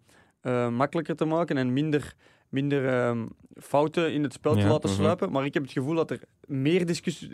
eh, 0.41 0.69
makkelijker 0.69 1.15
te 1.15 1.25
maken 1.25 1.57
en 1.57 1.73
minder, 1.73 2.13
minder 2.53 2.87
ehm, 2.87 3.25
fouten 3.55 4.13
in 4.13 4.23
het 4.23 4.33
spel 4.33 4.53
te 4.53 4.59
Ja, 4.59 4.67
laten 4.67 4.89
mhm. 4.89 4.99
sluipen. 4.99 5.31
Maar 5.31 5.45
ik 5.45 5.53
heb 5.53 5.63
het 5.63 5.71
gevoel 5.71 5.95
dat 5.95 6.11
er 6.11 6.19
meer 6.47 6.85
discussie- 6.85 7.29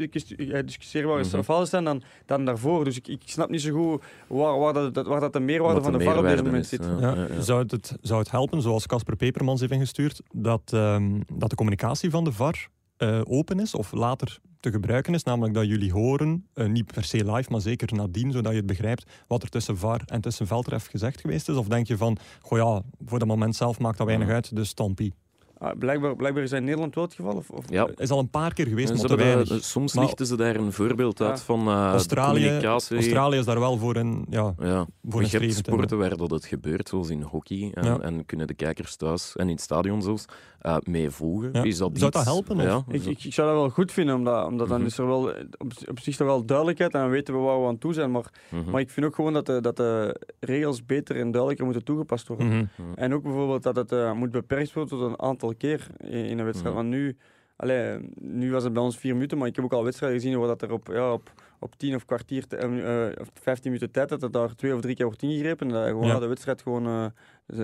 eh, 0.52 0.60
discussieerbare 0.66 1.24
Mhm. 1.24 1.42
fouten 1.42 1.68
zijn 1.70 1.84
dan, 1.84 2.02
dan 2.26 2.46
daarvoor. 2.46 2.84
Dus 2.84 2.98
ik, 2.98 3.08
ik 3.08 3.22
snap 3.26 3.50
niet 3.50 3.62
zo 3.62 3.72
goed 3.74 4.04
waar, 4.28 4.60
waar, 4.60 4.74
dat, 4.74 4.94
dat- 4.94 5.08
waar 5.08 5.20
dat 5.20 5.34
de 5.34 5.40
meerwaarde 5.40 5.82
wat 5.82 5.90
van 5.90 5.98
de 6.00 6.06
VAR 6.06 6.18
op 6.18 6.28
dit 6.28 6.44
moment 6.44 6.64
is, 6.64 6.70
zit. 6.70 6.86
ja. 6.86 6.98
Ja, 7.00 7.16
Ja, 7.16 7.28
ja. 7.34 7.42
Zou, 7.42 7.64
het, 7.68 7.98
zou 8.02 8.20
het 8.20 8.32
helpen, 8.32 8.62
zoals 8.62 8.86
Casper 8.88 9.16
Pepermans 9.16 9.60
heeft 9.60 9.72
ingestuurd, 9.72 10.22
dat, 10.34 10.62
ehm, 10.74 11.20
dat 11.34 11.50
de 11.50 11.56
communicatie 11.56 12.10
van 12.10 12.24
de 12.24 12.32
VAR 12.32 12.68
eh, 12.98 13.22
open 13.24 13.60
is 13.60 13.76
of 13.76 13.92
later 13.92 14.40
te 14.60 14.72
gebruiken 14.72 15.13
is? 15.13 15.24
Namelijk 15.24 15.54
dat 15.54 15.68
jullie 15.68 15.92
horen, 15.92 16.48
eh, 16.54 16.68
niet 16.68 16.94
per 16.94 17.04
se 17.04 17.32
live, 17.32 17.51
maar 17.51 17.62
zeker 17.62 17.94
nadien, 17.96 18.32
zodat 18.32 18.51
je 18.51 18.58
het 18.58 18.68
begrijpt 18.68 19.06
wat 19.28 19.44
er 19.44 19.50
tussen 19.50 19.78
VAR 19.78 20.01
en 20.06 20.22
tussen 20.22 20.48
veldref 20.48 20.86
gezegd 20.88 21.22
geweest 21.22 21.50
is? 21.50 21.56
Of 21.56 21.68
denk 21.68 21.88
je 21.88 21.98
van, 21.98 22.18
goh 22.42 22.58
ja, 22.58 22.82
voor 23.06 23.20
dat 23.20 23.28
moment 23.28 23.56
zelf 23.56 23.80
maakt 23.80 23.98
dat 23.98 24.08
weinig 24.08 24.30
uit, 24.30 24.56
dus 24.56 24.70
stampie. 24.70 25.13
Ah, 25.58 25.78
blijkbaar, 25.78 26.16
blijkbaar 26.16 26.44
is 26.44 26.50
dat 26.50 26.60
in 26.60 26.66
Nederland 26.66 26.96
wel 26.96 27.04
het 27.04 27.13
geval. 27.13 27.34
Of, 27.36 27.50
of, 27.50 27.66
Ja. 27.70 27.88
Is 27.96 28.10
al 28.10 28.20
een 28.20 28.30
paar 28.30 28.54
keer 28.54 28.68
geweest, 28.68 28.88
maar 28.89 28.98
ze 28.98 29.01
te 29.01 29.08
hebben 29.08 29.25
weinig. 29.28 29.48
daar- 29.50 29.60
soms 29.62 29.94
Maar- 29.94 30.04
lichten 30.06 30.25
ze 30.25 30.36
daar 30.38 30.56
een 30.56 30.72
voorbeeld 30.74 31.22
uit 31.22 31.38
Ja. 31.38 31.44
van 31.44 31.60
eh, 31.68 31.74
Australië- 31.74 32.42
communicatie. 32.44 32.96
Australië 32.96 33.38
is 33.38 33.46
daar 33.46 33.60
wel 33.60 33.78
voor 33.78 33.96
een, 33.96 34.25
ja, 34.30 34.54
Ja, 34.60 34.86
voor 35.04 35.22
je 35.22 35.28
hebt 35.28 35.28
strevend 35.28 35.68
in. 35.68 35.74
sporten 35.74 35.98
waar 35.98 36.18
dat 36.18 36.30
het 36.32 36.46
gebeurt, 36.46 36.89
zoals 36.89 37.10
in 37.10 37.22
hockey. 37.22 37.72
En, 37.74 37.84
Ja. 37.86 38.00
en 38.00 38.25
kunnen 38.25 38.48
de 38.48 38.54
kijkers 38.54 38.96
thuis 38.96 39.36
en 39.36 39.46
in 39.46 39.54
het 39.54 39.62
stadion 39.62 40.01
zelfs 40.01 40.25
eh 40.60 40.78
mee. 40.84 41.10
Ja. 41.51 41.63
Is 41.63 41.78
dat 41.78 41.92
Zou 41.98 42.12
dat 42.12 42.24
helpen? 42.24 42.58
Ja, 42.58 42.84
Ik, 42.88 43.04
ik, 43.06 43.24
ik 43.24 43.34
zou 43.34 43.48
dat 43.48 43.58
wel 43.58 43.70
goed 43.70 43.92
vinden, 43.92 44.16
omdat, 44.16 44.46
omdat 44.48 44.68
dan 44.68 44.78
Mhm. 44.78 44.86
is 44.88 44.98
er 44.98 45.08
wel 45.08 45.24
op, 45.58 45.72
op 45.89 46.00
zich 46.00 46.16
toch 46.16 46.28
wel 46.28 46.46
duidelijkheid 46.46 46.94
en 46.94 47.00
dan 47.00 47.10
weten 47.10 47.34
we 47.34 47.39
waar 47.39 47.62
we 47.62 47.68
aan 47.68 47.78
toe 47.78 47.94
zijn. 47.94 48.12
Maar, 48.12 48.32
Mhm. 48.51 48.70
maar 48.70 48.82
ik 48.82 48.89
vind 48.89 49.06
ook 49.06 49.16
gewoon 49.16 49.34
dat 49.34 49.46
de, 49.46 49.62
dat 49.62 49.78
de 49.78 50.22
regels 50.39 50.86
beter 50.86 51.16
en 51.16 51.30
duidelijker 51.32 51.66
moeten 51.66 51.84
toegepast 51.84 52.28
worden. 52.28 52.48
Mhm. 52.48 52.88
En 52.96 53.13
ook 53.13 53.24
bijvoorbeeld 53.24 53.63
dat 53.63 53.75
het 53.75 53.92
eh, 53.92 54.13
moet 54.13 54.32
beperkt 54.32 54.74
worden 54.74 54.98
tot 54.98 55.10
een 55.10 55.20
aantal 55.22 55.54
keer 55.58 55.88
in 55.98 56.10
in 56.25 56.39
een 56.39 56.46
wedstrijd. 56.46 56.75
Want 56.75 56.89
nu, 56.89 57.18
allee, 57.56 58.00
nu 58.22 58.51
was 58.51 58.63
het 58.63 58.74
bij 58.74 58.82
ons 58.84 58.98
vier 58.98 59.13
minuten, 59.13 59.38
maar 59.38 59.48
ik 59.48 59.56
heb 59.56 59.66
ook 59.66 59.74
al 59.74 59.84
wedstrijden 59.84 60.20
gezien 60.20 60.38
waar 60.39 60.48
dat 60.48 60.62
er 60.62 60.72
op, 60.72 60.88
ja, 60.92 61.13
op, 61.13 61.32
op 61.60 61.75
10 61.78 61.96
of 61.96 62.06
kwartier, 62.06 62.48
te- 62.48 62.56
eh, 62.58 63.22
of 63.22 63.30
15 63.34 63.72
minuten 63.72 63.92
tijd, 63.92 64.10
dat 64.10 64.24
er 64.24 64.32
daar 64.32 64.56
twee 64.56 64.75
of 64.75 64.82
drie 64.82 64.96
keer 64.96 65.06
wordt 65.06 65.22
ingegrepen 65.22 65.68
en 65.68 65.74
dat 65.74 65.88
gewoon 65.88 66.06
Ja. 66.08 66.20
de 66.20 66.28
wedstrijd 66.28 66.62
gewoon 66.62 66.86
eh, 66.86 67.06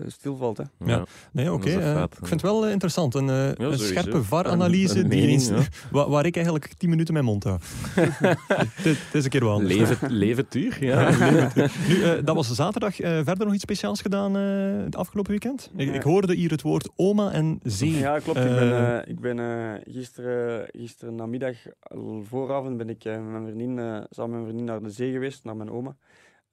stilvalt. 0.07 0.57
Hè. 0.57 0.63
Ja. 0.85 1.05
Nee, 1.31 1.53
oké. 1.53 1.69
Een 1.71 1.81
eh, 1.81 2.01
ik 2.01 2.27
vind 2.27 2.29
het 2.29 2.41
wel 2.41 2.65
eh, 2.65 2.71
interessant. 2.71 3.15
Een, 3.15 3.29
eh, 3.29 3.51
een 3.55 3.77
scherpe 3.79 4.11
Een- 4.11 4.23
VAR-analyse 4.23 4.99
een 4.99 5.09
die 5.09 5.19
mening, 5.19 5.31
eens, 5.31 5.47
ja. 5.57 5.57
waar, 5.91 6.09
waar 6.09 6.25
ik 6.25 6.35
eigenlijk 6.35 6.73
tien 6.77 6.89
minuten 6.89 7.13
mijn 7.13 7.25
mond 7.25 7.43
hou. 7.43 7.59
Het 8.45 8.97
is- 9.13 9.23
een 9.23 9.29
keer 9.29 9.43
wel 9.43 9.51
anders. 9.53 9.73
Leven, 9.75 10.11
leven 10.11 10.45
duur, 10.49 10.83
ja. 10.85 11.09
Nu, 11.87 12.03
eh, 12.03 12.11
dat 12.23 12.35
was 12.35 12.51
zaterdag. 12.53 12.99
Eh, 12.99 13.11
verder 13.23 13.45
nog 13.45 13.53
iets 13.53 13.63
speciaals 13.63 14.01
gedaan 14.01 14.37
eh, 14.37 14.83
het 14.85 14.95
afgelopen 14.95 15.31
weekend? 15.31 15.71
Ik, 15.75 15.93
ik 15.95 16.01
hoorde 16.03 16.33
hier 16.35 16.51
het 16.51 16.61
woord 16.61 16.89
oma 16.95 17.31
en 17.31 17.59
zee. 17.63 17.91
Ja, 17.97 18.19
klopt. 18.19 18.39
ik 18.39 18.45
ben, 18.45 18.57
Eh, 18.71 18.97
eh, 18.97 19.07
ik 19.07 19.19
ben 19.19 19.39
eh, 19.39 19.93
gisteren, 19.93 20.67
gisteren 20.71 21.15
namiddag, 21.15 21.55
al 21.81 22.23
vooravond, 22.29 22.77
ben 22.77 22.89
ik 22.89 23.03
eh, 23.05 23.13
met 23.13 23.31
mijn 23.31 23.43
vriendin, 23.45 23.79
eh, 23.79 23.85
samen 23.85 24.05
met 24.15 24.29
mijn 24.29 24.43
vriendin 24.43 24.65
naar 24.65 24.81
de 24.81 24.89
zee 24.89 25.11
geweest, 25.11 25.43
naar 25.43 25.55
mijn 25.55 25.71
oma. 25.71 25.95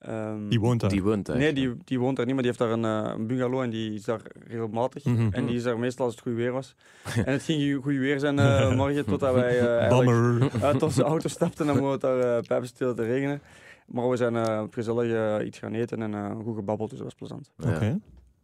Ehm, 0.02 0.48
die 0.48 0.60
woont 0.60 0.80
daar. 0.80 0.90
Die 0.90 1.02
woont 1.02 1.26
daar. 1.26 1.36
Nee, 1.36 1.52
die, 1.52 1.76
die 1.84 1.98
woont 1.98 2.16
daar 2.16 2.26
niet, 2.26 2.34
maar 2.34 2.44
die 2.44 2.52
heeft 2.52 2.70
daar 2.70 2.78
een, 2.78 3.04
eh, 3.06 3.12
een 3.14 3.26
bungalow 3.26 3.60
en 3.60 3.70
die 3.70 3.94
is 3.94 4.04
daar 4.04 4.20
regelmatig. 4.48 5.04
Mhm. 5.04 5.28
En 5.30 5.46
die 5.46 5.56
is 5.56 5.62
daar 5.62 5.78
meestal 5.78 6.04
als 6.04 6.14
het 6.14 6.22
goed 6.24 6.34
weer 6.34 6.52
was. 6.52 6.74
en 7.24 7.32
het 7.32 7.42
ging 7.42 7.82
goed 7.82 7.96
weer 7.96 8.18
zijn 8.18 8.38
eh, 8.38 8.74
morgen, 8.74 9.04
totdat 9.04 9.34
wij 9.34 9.60
eh, 9.60 10.62
uit 10.68 10.82
onze 10.82 11.02
auto 11.02 11.28
stapten 11.28 11.68
en 11.68 11.84
het 11.84 12.00
daar 12.00 12.18
uh, 12.18 12.46
pijpenstil 12.46 12.94
te 12.94 13.02
regenen. 13.02 13.40
Maar 13.86 14.08
we 14.08 14.16
zijn 14.16 14.36
eh, 14.36 14.62
gezellig 14.70 15.42
iets 15.42 15.58
gaan 15.58 15.74
eten 15.74 16.02
en 16.02 16.14
eh, 16.14 16.30
goed 16.44 16.56
gebabbeld, 16.56 16.90
dus 16.90 16.98
dat 16.98 17.06
was 17.06 17.16
plezant. 17.16 17.50
Ja, 17.56 17.74
Oké. 17.74 17.98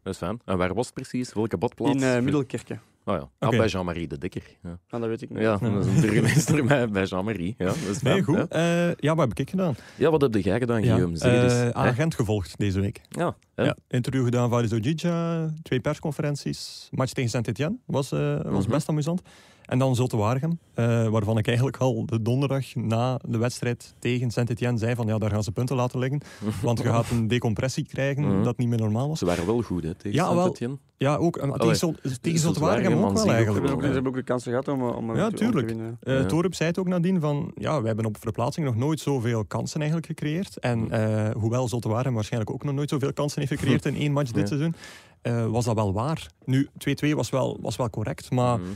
Dat 0.09 0.17
is 0.21 0.27
fijn. 0.27 0.41
En 0.45 0.59
waar 0.59 0.75
was 0.75 0.87
het 0.87 0.95
precies? 0.95 1.33
Welke 1.33 1.57
badplaats? 1.57 1.95
In 1.95 2.03
eh, 2.03 2.21
Middelkerke. 2.23 2.79
Oh 3.05 3.15
ja, 3.15 3.29
ah, 3.39 3.49
Oké. 3.49 3.57
bij 3.57 3.67
Jean-Marie 3.67 4.09
de 4.09 4.19
Dikker. 4.19 4.43
Ja, 4.63 4.69
Nou, 4.91 5.03
dat 5.03 5.07
weet 5.07 5.23
ik 5.23 5.31
niet. 5.31 5.39
ja 5.39 5.57
dat 5.57 5.85
is 5.85 5.95
een 5.95 6.01
burgemeester 6.01 6.65
bij, 6.67 6.89
bij 6.89 7.05
Jean-Marie. 7.05 7.55
Ja, 7.59 7.65
dat 7.65 7.77
is 7.77 8.03
Nee, 8.03 8.23
goed. 8.23 8.37
hè. 8.37 8.45
Eh, 8.89 8.95
ja, 8.97 9.15
wat 9.15 9.29
heb 9.29 9.39
ik 9.39 9.51
gedaan? 9.51 9.75
Ja, 9.97 10.11
wat 10.11 10.21
heb 10.21 10.35
jij 10.35 10.59
gedaan, 10.59 10.83
Guillaume? 10.83 11.17
Zeg 11.17 11.63
Eh, 11.63 11.69
agent 11.69 12.15
gevolgd 12.15 12.59
deze 12.59 12.81
week. 12.81 13.01
Ja? 13.09 13.37
Ja, 13.55 13.77
interview 13.89 14.25
gedaan 14.25 14.51
van 14.51 14.73
Ojija, 14.73 15.49
twee 15.63 15.81
persconferenties. 15.81 16.89
Match 16.91 17.13
tegen 17.13 17.31
Saint-Etienne 17.31 17.77
was, 17.87 18.13
eh, 18.13 18.41
was 18.43 18.63
Mhm. 18.65 18.73
best 18.73 18.89
amusant. 18.89 19.23
En 19.69 19.79
dan 19.79 19.95
Zulte 19.97 20.17
Waregem, 20.17 20.59
eh, 20.75 21.09
waarvan 21.09 21.39
ik 21.39 21.47
eigenlijk 21.47 21.77
al 21.77 22.07
de 22.07 22.23
donderdag 22.23 22.75
na 22.75 23.21
de 23.29 23.39
wedstrijd 23.39 23.95
tegen 23.99 24.31
Saint-Etienne 24.31 24.79
zei 24.79 24.95
van 24.95 25.07
ja, 25.07 25.19
daar 25.19 25.31
gaan 25.31 25.43
ze 25.43 25.53
punten 25.53 25.77
laten 25.77 25.99
liggen. 25.99 26.21
Want 26.63 26.79
je 26.79 26.85
gaat 26.85 27.11
een 27.11 27.29
decompressie 27.29 27.87
krijgen 27.87 28.23
Mhm. 28.25 28.43
dat 28.43 28.57
niet 28.59 28.69
meer 28.69 28.79
normaal 28.79 29.09
was. 29.09 29.19
Ze 29.19 29.25
waren 29.25 29.47
wel 29.47 29.63
goed 29.63 29.83
hè, 29.83 29.95
tegen 29.95 30.19
Ja, 30.19 30.25
wel. 30.29 30.35
Saint-Etienne. 30.37 30.77
Ja, 30.97 31.17
ook 31.17 31.39
Allee, 31.39 31.79
tegen, 31.79 31.97
tegen 32.21 32.39
Zulte 32.39 32.61
Waregem 32.61 32.83
Waregem 32.93 33.09
ook 33.09 33.25
wel 33.25 33.35
eigenlijk. 33.35 33.67
ze 33.81 33.85
hebben 33.93 34.07
ook 34.07 34.15
de 34.15 34.23
kansen 34.23 34.51
gehad 34.51 34.69
om, 34.69 34.83
om, 34.83 35.11
om 35.11 35.17
Ja, 35.17 35.25
om 35.25 35.31
te 35.31 35.37
tuurlijk. 35.37 35.69
winnen. 35.69 35.97
Eh 36.03 36.15
Ja. 36.15 36.25
Torup 36.27 36.55
zei 36.55 36.69
het 36.69 36.79
ook 36.79 36.89
nadien 36.89 37.21
van, 37.21 37.53
ja, 37.55 37.81
we 37.81 37.87
hebben 37.87 38.05
op 38.05 38.17
verplaatsing 38.21 38.67
nog 38.67 38.77
nooit 38.77 39.01
zoveel 39.01 39.45
kansen 39.45 39.79
eigenlijk 39.81 40.09
gecreëerd. 40.11 40.59
En 40.59 40.79
Mhm. 40.79 40.93
eh, 40.93 41.31
hoewel 41.35 41.69
Zulte 41.69 41.89
Waregem 41.89 42.15
waarschijnlijk 42.15 42.53
ook 42.53 42.65
nog 42.65 42.75
nooit 42.75 42.89
zoveel 42.89 43.13
kansen 43.13 43.41
heeft 43.41 43.53
gecreëerd 43.53 43.85
in 43.87 43.97
één 44.03 44.13
match 44.13 44.31
dit 44.31 44.41
Ja. 44.49 44.57
seizoen, 44.57 44.75
eh, 45.23 45.47
was 45.47 45.65
dat 45.65 45.75
wel 45.75 45.93
waar. 45.93 46.27
Nu, 46.45 46.69
2-2 46.79 47.15
was 47.17 47.31
wel, 47.31 47.59
was 47.61 47.77
wel 47.77 47.91
correct, 47.91 48.31
maar 48.31 48.59
Mhm. 48.59 48.69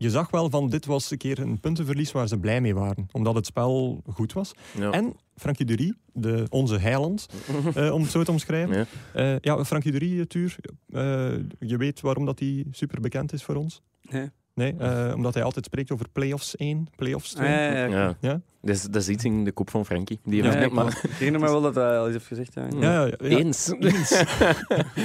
Je 0.00 0.10
zag 0.10 0.30
wel 0.30 0.50
van 0.50 0.68
dit 0.68 0.86
was 0.86 1.10
een 1.10 1.18
keer 1.18 1.38
een 1.38 1.60
puntenverlies 1.60 2.12
waar 2.12 2.28
ze 2.28 2.38
blij 2.38 2.60
mee 2.60 2.74
waren. 2.74 3.08
Omdat 3.12 3.34
het 3.34 3.46
spel 3.46 4.02
goed 4.12 4.32
was. 4.32 4.52
Ja. 4.78 4.90
En 4.90 5.16
Frankie 5.36 5.66
Dury, 5.66 5.94
de, 6.12 6.46
onze 6.48 6.78
heiland, 6.78 7.26
eh, 7.74 7.92
om 7.92 8.02
het 8.02 8.10
zo 8.10 8.22
te 8.22 8.30
omschrijven. 8.30 8.76
Ja. 8.76 8.86
Eh, 9.12 9.38
ja, 9.40 9.64
Frankie 9.64 9.92
Dury, 9.92 10.26
Tuur, 10.26 10.56
eh, 10.88 11.02
je 11.58 11.76
weet 11.76 12.00
waarom 12.00 12.24
dat 12.24 12.38
hij 12.38 12.64
super 12.70 13.00
bekend 13.00 13.32
is 13.32 13.42
voor 13.42 13.54
ons. 13.54 13.82
Nee. 14.02 14.30
Nee, 14.54 14.74
eh, 14.78 15.12
omdat 15.14 15.34
hij 15.34 15.42
altijd 15.42 15.64
spreekt 15.64 15.90
over 15.92 16.06
play-offs 16.12 16.56
1, 16.56 16.86
play-offs 16.96 17.30
2. 17.32 17.48
Ah, 17.48 17.54
ja, 17.54 17.70
ja, 17.72 17.84
ja. 17.84 17.96
Ja. 17.98 18.16
Ja? 18.20 18.40
Dat, 18.62 18.74
is, 18.76 18.82
dat 18.82 19.02
is 19.02 19.08
iets 19.08 19.24
in 19.24 19.44
de 19.44 19.52
kop 19.52 19.70
van 19.70 19.86
Frankie. 19.86 20.20
Die 20.24 20.36
Ja, 20.36 20.42
heeft 20.42 20.54
Ja, 20.54 20.60
net 20.60 20.68
ik, 20.70 20.74
maar... 20.76 21.00
ik 21.02 21.10
herinner 21.10 21.40
me 21.40 21.46
wel 21.46 21.60
dat 21.60 21.74
hij 21.74 21.98
al 21.98 22.04
eens 22.04 22.12
heeft 22.12 22.26
gezegd. 22.26 22.54
Ja. 22.54 22.66
Ja, 22.80 23.04
ja, 23.04 23.14
ja. 23.18 23.36
Eens. 23.36 23.72
Eens. 23.78 24.22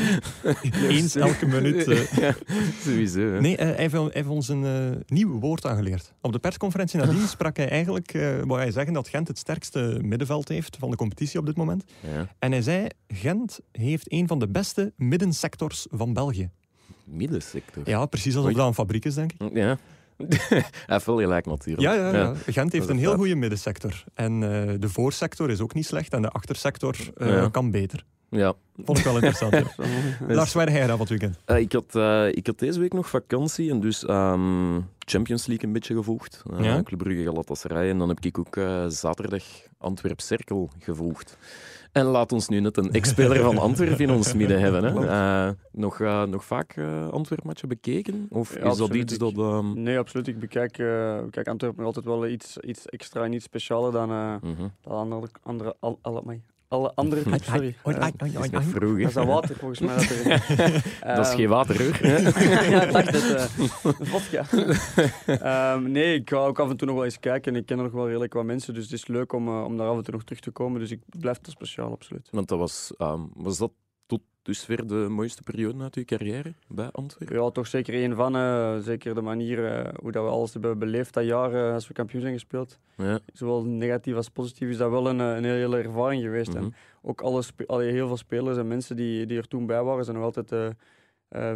Eens 0.89 1.15
elke 1.15 1.45
minuut. 1.45 1.87
eh. 1.87 2.11
Ja, 2.13 2.35
sowieso. 2.79 3.19
hè. 3.19 3.41
Nee, 3.41 3.57
eh, 3.57 3.65
hij, 3.67 3.75
heeft, 3.75 3.93
hij 3.93 4.09
heeft 4.11 4.27
ons 4.27 4.47
een 4.47 5.03
nieuw 5.07 5.39
woord 5.39 5.65
aangeleerd. 5.65 6.13
Op 6.21 6.31
de 6.31 6.39
persconferentie 6.39 6.99
nadien 6.99 7.27
sprak 7.37 7.57
hij 7.57 7.69
eigenlijk, 7.69 8.13
eh 8.13 8.37
wou 8.45 8.59
hij 8.59 8.71
zeggen 8.71 8.93
dat 8.93 9.07
Gent 9.07 9.27
het 9.27 9.37
sterkste 9.37 9.99
middenveld 10.01 10.47
heeft 10.47 10.77
van 10.79 10.89
de 10.89 10.95
competitie 10.95 11.39
op 11.39 11.45
dit 11.45 11.55
moment. 11.57 11.83
Ja. 11.99 12.27
En 12.39 12.51
hij 12.51 12.61
zei, 12.61 12.87
Gent 13.07 13.59
heeft 13.71 14.11
een 14.11 14.27
van 14.27 14.39
de 14.39 14.47
beste 14.47 14.93
middensectors 14.97 15.87
van 15.89 16.13
België. 16.13 16.49
Middensector. 17.05 17.83
Ja, 17.89 18.05
precies 18.05 18.35
alsof 18.35 18.53
dat 18.53 18.67
een 18.67 18.73
fabriek 18.73 19.05
is, 19.05 19.15
denk 19.15 19.31
ik. 19.37 19.49
Ja. 19.53 19.77
Heeft 20.85 21.05
wel 21.05 21.17
gelijk 21.19 21.45
natuurlijk. 21.45 21.81
Ja, 21.81 21.93
ja, 21.93 22.13
ja. 22.13 22.33
Gent 22.47 22.71
heeft 22.71 22.89
een 22.89 22.97
heel 22.97 23.15
goede 23.15 23.35
middensector. 23.35 24.03
En 24.13 24.33
eh, 24.43 24.73
de 24.79 24.89
voorsector 24.89 25.49
is 25.49 25.59
ook 25.61 25.73
niet 25.73 25.85
slecht 25.85 26.13
en 26.13 26.21
de 26.21 26.29
achtersector 26.29 26.95
eh, 27.17 27.45
kan 27.51 27.71
beter. 27.71 28.05
Ja. 28.29 28.53
Vond 28.83 28.97
ik 28.97 29.03
wel 29.03 29.13
interessant. 29.15 29.53
ja. 29.53 29.63
Lars, 30.35 30.53
waar 30.53 30.71
jij 30.71 30.87
van 30.87 30.99
het 30.99 31.09
weekend? 31.09 31.37
Eh, 31.45 31.59
ik, 31.59 31.71
had, 31.71 31.95
ik 32.35 32.47
had 32.47 32.59
deze 32.59 32.79
week 32.79 32.93
nog 32.93 33.09
vakantie 33.09 33.69
en 33.71 33.79
dus 33.79 34.05
ehm, 34.05 34.79
Champions 34.99 35.45
League 35.45 35.67
een 35.67 35.73
beetje 35.73 35.95
gevolgd. 35.95 36.43
Eh, 36.51 36.63
Ja. 36.63 36.83
Club 36.83 36.99
Brugge 36.99 37.23
Galatasaray. 37.23 37.89
En 37.89 37.97
dan 37.97 38.09
heb 38.09 38.19
ik 38.19 38.37
ook 38.39 38.59
zaterdag 38.87 39.43
Antwerp 39.77 40.21
Cirkel 40.21 40.69
gevolgd. 40.79 41.37
En 41.95 42.05
laat 42.05 42.31
ons 42.31 42.47
nu 42.47 42.59
net 42.59 42.77
een 42.77 42.91
ex-speler 42.91 43.43
van 43.43 43.57
Antwerp 43.57 43.99
in 43.99 44.11
ons 44.11 44.33
midden 44.33 44.59
hebben. 44.59 44.83
Hè. 44.83 45.07
Eh, 45.07 45.53
nog, 45.71 45.99
eh, 45.99 46.23
nog 46.23 46.45
vaak 46.45 46.73
eh 46.77 47.09
Antwerp-matchen 47.09 47.67
bekeken? 47.67 48.27
Of 48.29 48.55
Ja, 48.55 48.71
is 48.71 48.77
dat 48.77 48.93
iets 48.93 49.17
dat... 49.17 49.37
ehm, 49.37 49.81
Nee, 49.83 49.97
absoluut. 49.99 50.27
Ik 50.27 50.39
bekijk, 50.39 50.77
bekijk 51.25 51.47
Antwerpen 51.47 51.85
altijd 51.85 52.05
wel 52.05 52.27
iets, 52.27 52.57
iets 52.57 52.85
extra 52.85 53.23
en 53.23 53.33
iets 53.33 53.45
specialer 53.45 53.91
dan, 53.91 54.09
eh 54.09 54.35
mhm. 54.41 54.67
dan 54.81 54.93
andere, 54.93 55.27
andere, 55.43 55.75
al, 55.79 55.99
amai. 56.01 56.41
Alle 56.67 56.91
andere 56.95 57.21
Sorry. 57.43 57.75
Dat 57.83 58.61
is 58.61 58.67
vroeg. 58.67 58.97
hè. 58.97 59.01
dat 59.01 59.07
is 59.07 59.13
dat 59.13 59.25
water 59.25 59.55
volgens 59.55 59.79
mij. 59.79 59.95
Dat, 59.95 60.09
er, 60.09 60.25
Dat 61.15 61.25
is 61.25 61.27
Ehm, 61.27 61.35
geen 61.35 61.49
water, 61.49 61.77
hoor. 61.83 62.07
ja, 62.07 62.83
ik 62.83 62.91
dacht 62.91 63.11
het. 63.11 63.23
eh 63.31 63.91
vodka. 63.99 64.45
Ehm, 65.25 65.91
nee, 65.91 66.15
ik 66.15 66.29
ga 66.29 66.35
ook 66.37 66.59
af 66.59 66.69
en 66.69 66.77
toe 66.77 66.87
nog 66.87 66.95
wel 66.95 67.05
eens 67.05 67.19
kijken. 67.19 67.53
En 67.53 67.59
ik 67.59 67.65
ken 67.65 67.77
er 67.77 67.83
nog 67.83 67.91
wel 67.93 68.05
redelijk 68.07 68.33
wat 68.33 68.45
mensen. 68.45 68.73
Dus 68.73 68.83
het 68.83 68.93
is 68.93 69.07
leuk 69.07 69.33
om, 69.33 69.47
eh, 69.47 69.63
om 69.63 69.77
daar 69.77 69.87
af 69.87 69.97
en 69.97 70.03
toe 70.03 70.13
nog 70.13 70.23
terug 70.23 70.41
te 70.41 70.51
komen. 70.51 70.79
Dus 70.79 70.91
ik 70.91 71.01
blijf 71.19 71.37
het 71.37 71.49
speciaal, 71.51 71.91
absoluut. 71.91 72.27
Want 72.31 72.47
dat 72.47 72.59
was, 72.59 72.93
ehm, 72.97 73.21
was 73.33 73.57
dat 73.57 73.71
tot 74.45 74.53
dusver 74.53 74.87
de 74.87 75.07
mooiste 75.09 75.43
periode 75.43 75.83
uit 75.83 75.95
uw 75.95 76.03
carrière 76.05 76.53
bij 76.67 76.89
Antwerpen? 76.91 77.37
Ja, 77.41 77.49
toch 77.49 77.67
zeker 77.67 77.93
één 77.93 78.15
van. 78.15 78.35
eh, 78.35 78.77
zeker 78.77 79.15
de 79.15 79.21
manier 79.21 79.65
eh, 79.65 79.93
hoe 80.01 80.11
dat 80.11 80.23
we 80.23 80.29
alles 80.29 80.53
hebben 80.53 80.79
beleefd 80.79 81.13
dat 81.13 81.25
jaar 81.25 81.53
eh, 81.53 81.73
als 81.73 81.87
we 81.87 81.93
kampioen 81.93 82.21
zijn 82.21 82.33
gespeeld. 82.33 82.79
Ja. 82.97 83.19
Zowel 83.33 83.63
negatief 83.65 84.15
als 84.15 84.29
positief 84.29 84.69
is 84.69 84.77
dat 84.77 84.89
wel 84.89 85.07
een, 85.09 85.19
een 85.19 85.43
hele 85.43 85.77
ervaring 85.77 86.21
geweest. 86.23 86.53
Mhm. 86.53 86.57
En 86.57 86.73
ook 87.01 87.21
alle 87.21 87.43
allee, 87.67 87.91
heel 87.91 88.07
veel 88.07 88.17
spelers 88.17 88.57
en 88.57 88.67
mensen 88.67 88.95
die, 88.95 89.25
die 89.25 89.37
er 89.37 89.47
toen 89.47 89.65
bij 89.65 89.83
waren, 89.83 90.03
zijn 90.05 90.17
nog 90.17 90.25
altijd 90.35 90.75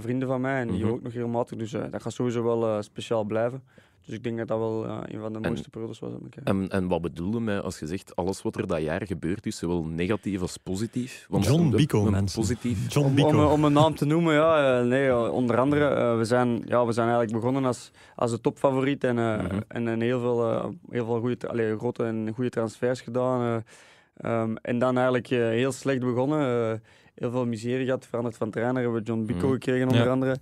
vrienden 0.02 0.28
van 0.28 0.42
mij. 0.42 0.60
En 0.62 0.68
die 0.68 0.84
Mhm. 0.84 0.94
ook 0.94 1.02
nog 1.02 1.14
regelmatig. 1.14 1.58
Dus 1.58 1.72
dat 1.72 2.02
gaat 2.02 2.14
sowieso 2.14 2.44
wel 2.44 2.84
speciaal 2.84 3.24
blijven. 3.24 3.64
Dus 4.10 4.18
ik 4.18 4.24
denk 4.24 4.38
dat 4.38 4.48
dat 4.48 4.58
wel 4.60 4.86
eh, 4.86 4.98
een 5.06 5.20
van 5.20 5.34
de 5.34 5.40
En- 5.40 5.46
mooiste 5.48 5.70
periodes 5.70 6.00
was. 6.00 6.12
En, 6.44 6.70
en 6.70 6.88
wat 6.88 7.02
bedoelde 7.02 7.40
mij 7.40 7.60
als 7.62 7.80
je 7.80 7.88
zegt 7.88 8.16
alles 8.16 8.42
wat 8.42 8.56
er 8.58 8.68
dat 8.68 8.82
jaar 8.82 9.06
gebeurd 9.06 9.46
is, 9.46 9.58
zowel 9.58 9.84
negatief 9.84 10.42
als 10.42 10.58
positief? 10.58 11.28
John 11.40 11.70
Bico, 11.70 12.04
mensen. 12.10 12.40
Positief. 12.42 12.94
John 12.94 13.06
Om, 13.08 13.16
Bico. 13.16 13.28
om, 13.28 13.52
om 13.52 13.64
een 13.64 13.74
naam 13.74 13.96
te 13.96 14.06
noemen, 14.06 14.34
ja. 14.34 14.80
eh, 14.80 14.86
nee, 14.86 15.16
onder 15.32 15.58
andere, 15.60 15.86
eh, 15.88 16.18
we, 16.18 16.24
zijn, 16.26 16.62
ja, 16.66 16.86
we 16.86 16.92
zijn 16.92 17.08
eigenlijk 17.08 17.38
begonnen 17.40 17.66
als, 17.66 17.92
als 18.16 18.32
de 18.32 18.42
topfavoriet 18.42 19.04
en, 19.04 19.18
eh, 19.20 19.38
Mhm. 19.44 19.60
en, 19.68 19.88
en 19.88 20.02
heel 20.02 20.20
veel, 20.20 20.74
heel 20.90 21.06
veel 21.06 21.20
goede, 21.20 21.48
allee, 21.48 21.78
grote 21.78 22.04
en 22.04 22.32
goede 22.36 22.50
transfers 22.50 23.02
gedaan. 23.02 23.42
eh. 23.42 24.42
Ehm, 24.42 24.56
en 24.62 24.80
dan 24.80 24.96
eigenlijk 24.96 25.28
heel 25.28 25.72
slecht 25.72 26.00
begonnen. 26.00 26.72
eh, 26.72 26.80
heel 27.16 27.32
veel 27.32 27.46
miserie 27.46 27.86
gehad, 27.86 28.06
veranderd 28.08 28.38
van 28.38 28.50
trainer. 28.52 28.82
Hebben 28.82 29.00
we 29.00 29.06
John 29.08 29.26
Bico 29.26 29.46
Mhm. 29.46 29.54
gekregen, 29.54 29.88
onder 29.88 30.04
Ja. 30.06 30.12
andere. 30.12 30.36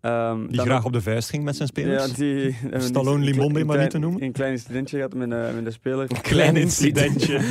Ehm, 0.00 0.46
Die 0.46 0.60
graag 0.60 0.84
op 0.84 0.92
de 0.92 1.00
vuist 1.00 1.30
ging 1.30 1.44
met 1.44 1.56
zijn 1.56 1.68
spelers. 1.68 2.06
Ja, 2.06 2.14
die, 2.16 2.56
Stallone 2.80 3.26
een 3.58 3.66
maar 3.66 3.78
niet 3.78 3.90
te 3.90 3.98
noemen. 3.98 4.22
Een 4.22 4.32
klein 4.32 4.52
incidentje 4.52 4.96
gehad 4.96 5.14
met, 5.14 5.32
eh, 5.32 5.54
met 5.54 5.64
de 5.64 5.70
speler. 5.70 6.06
Klein 6.22 6.56
incidentje. 6.56 7.40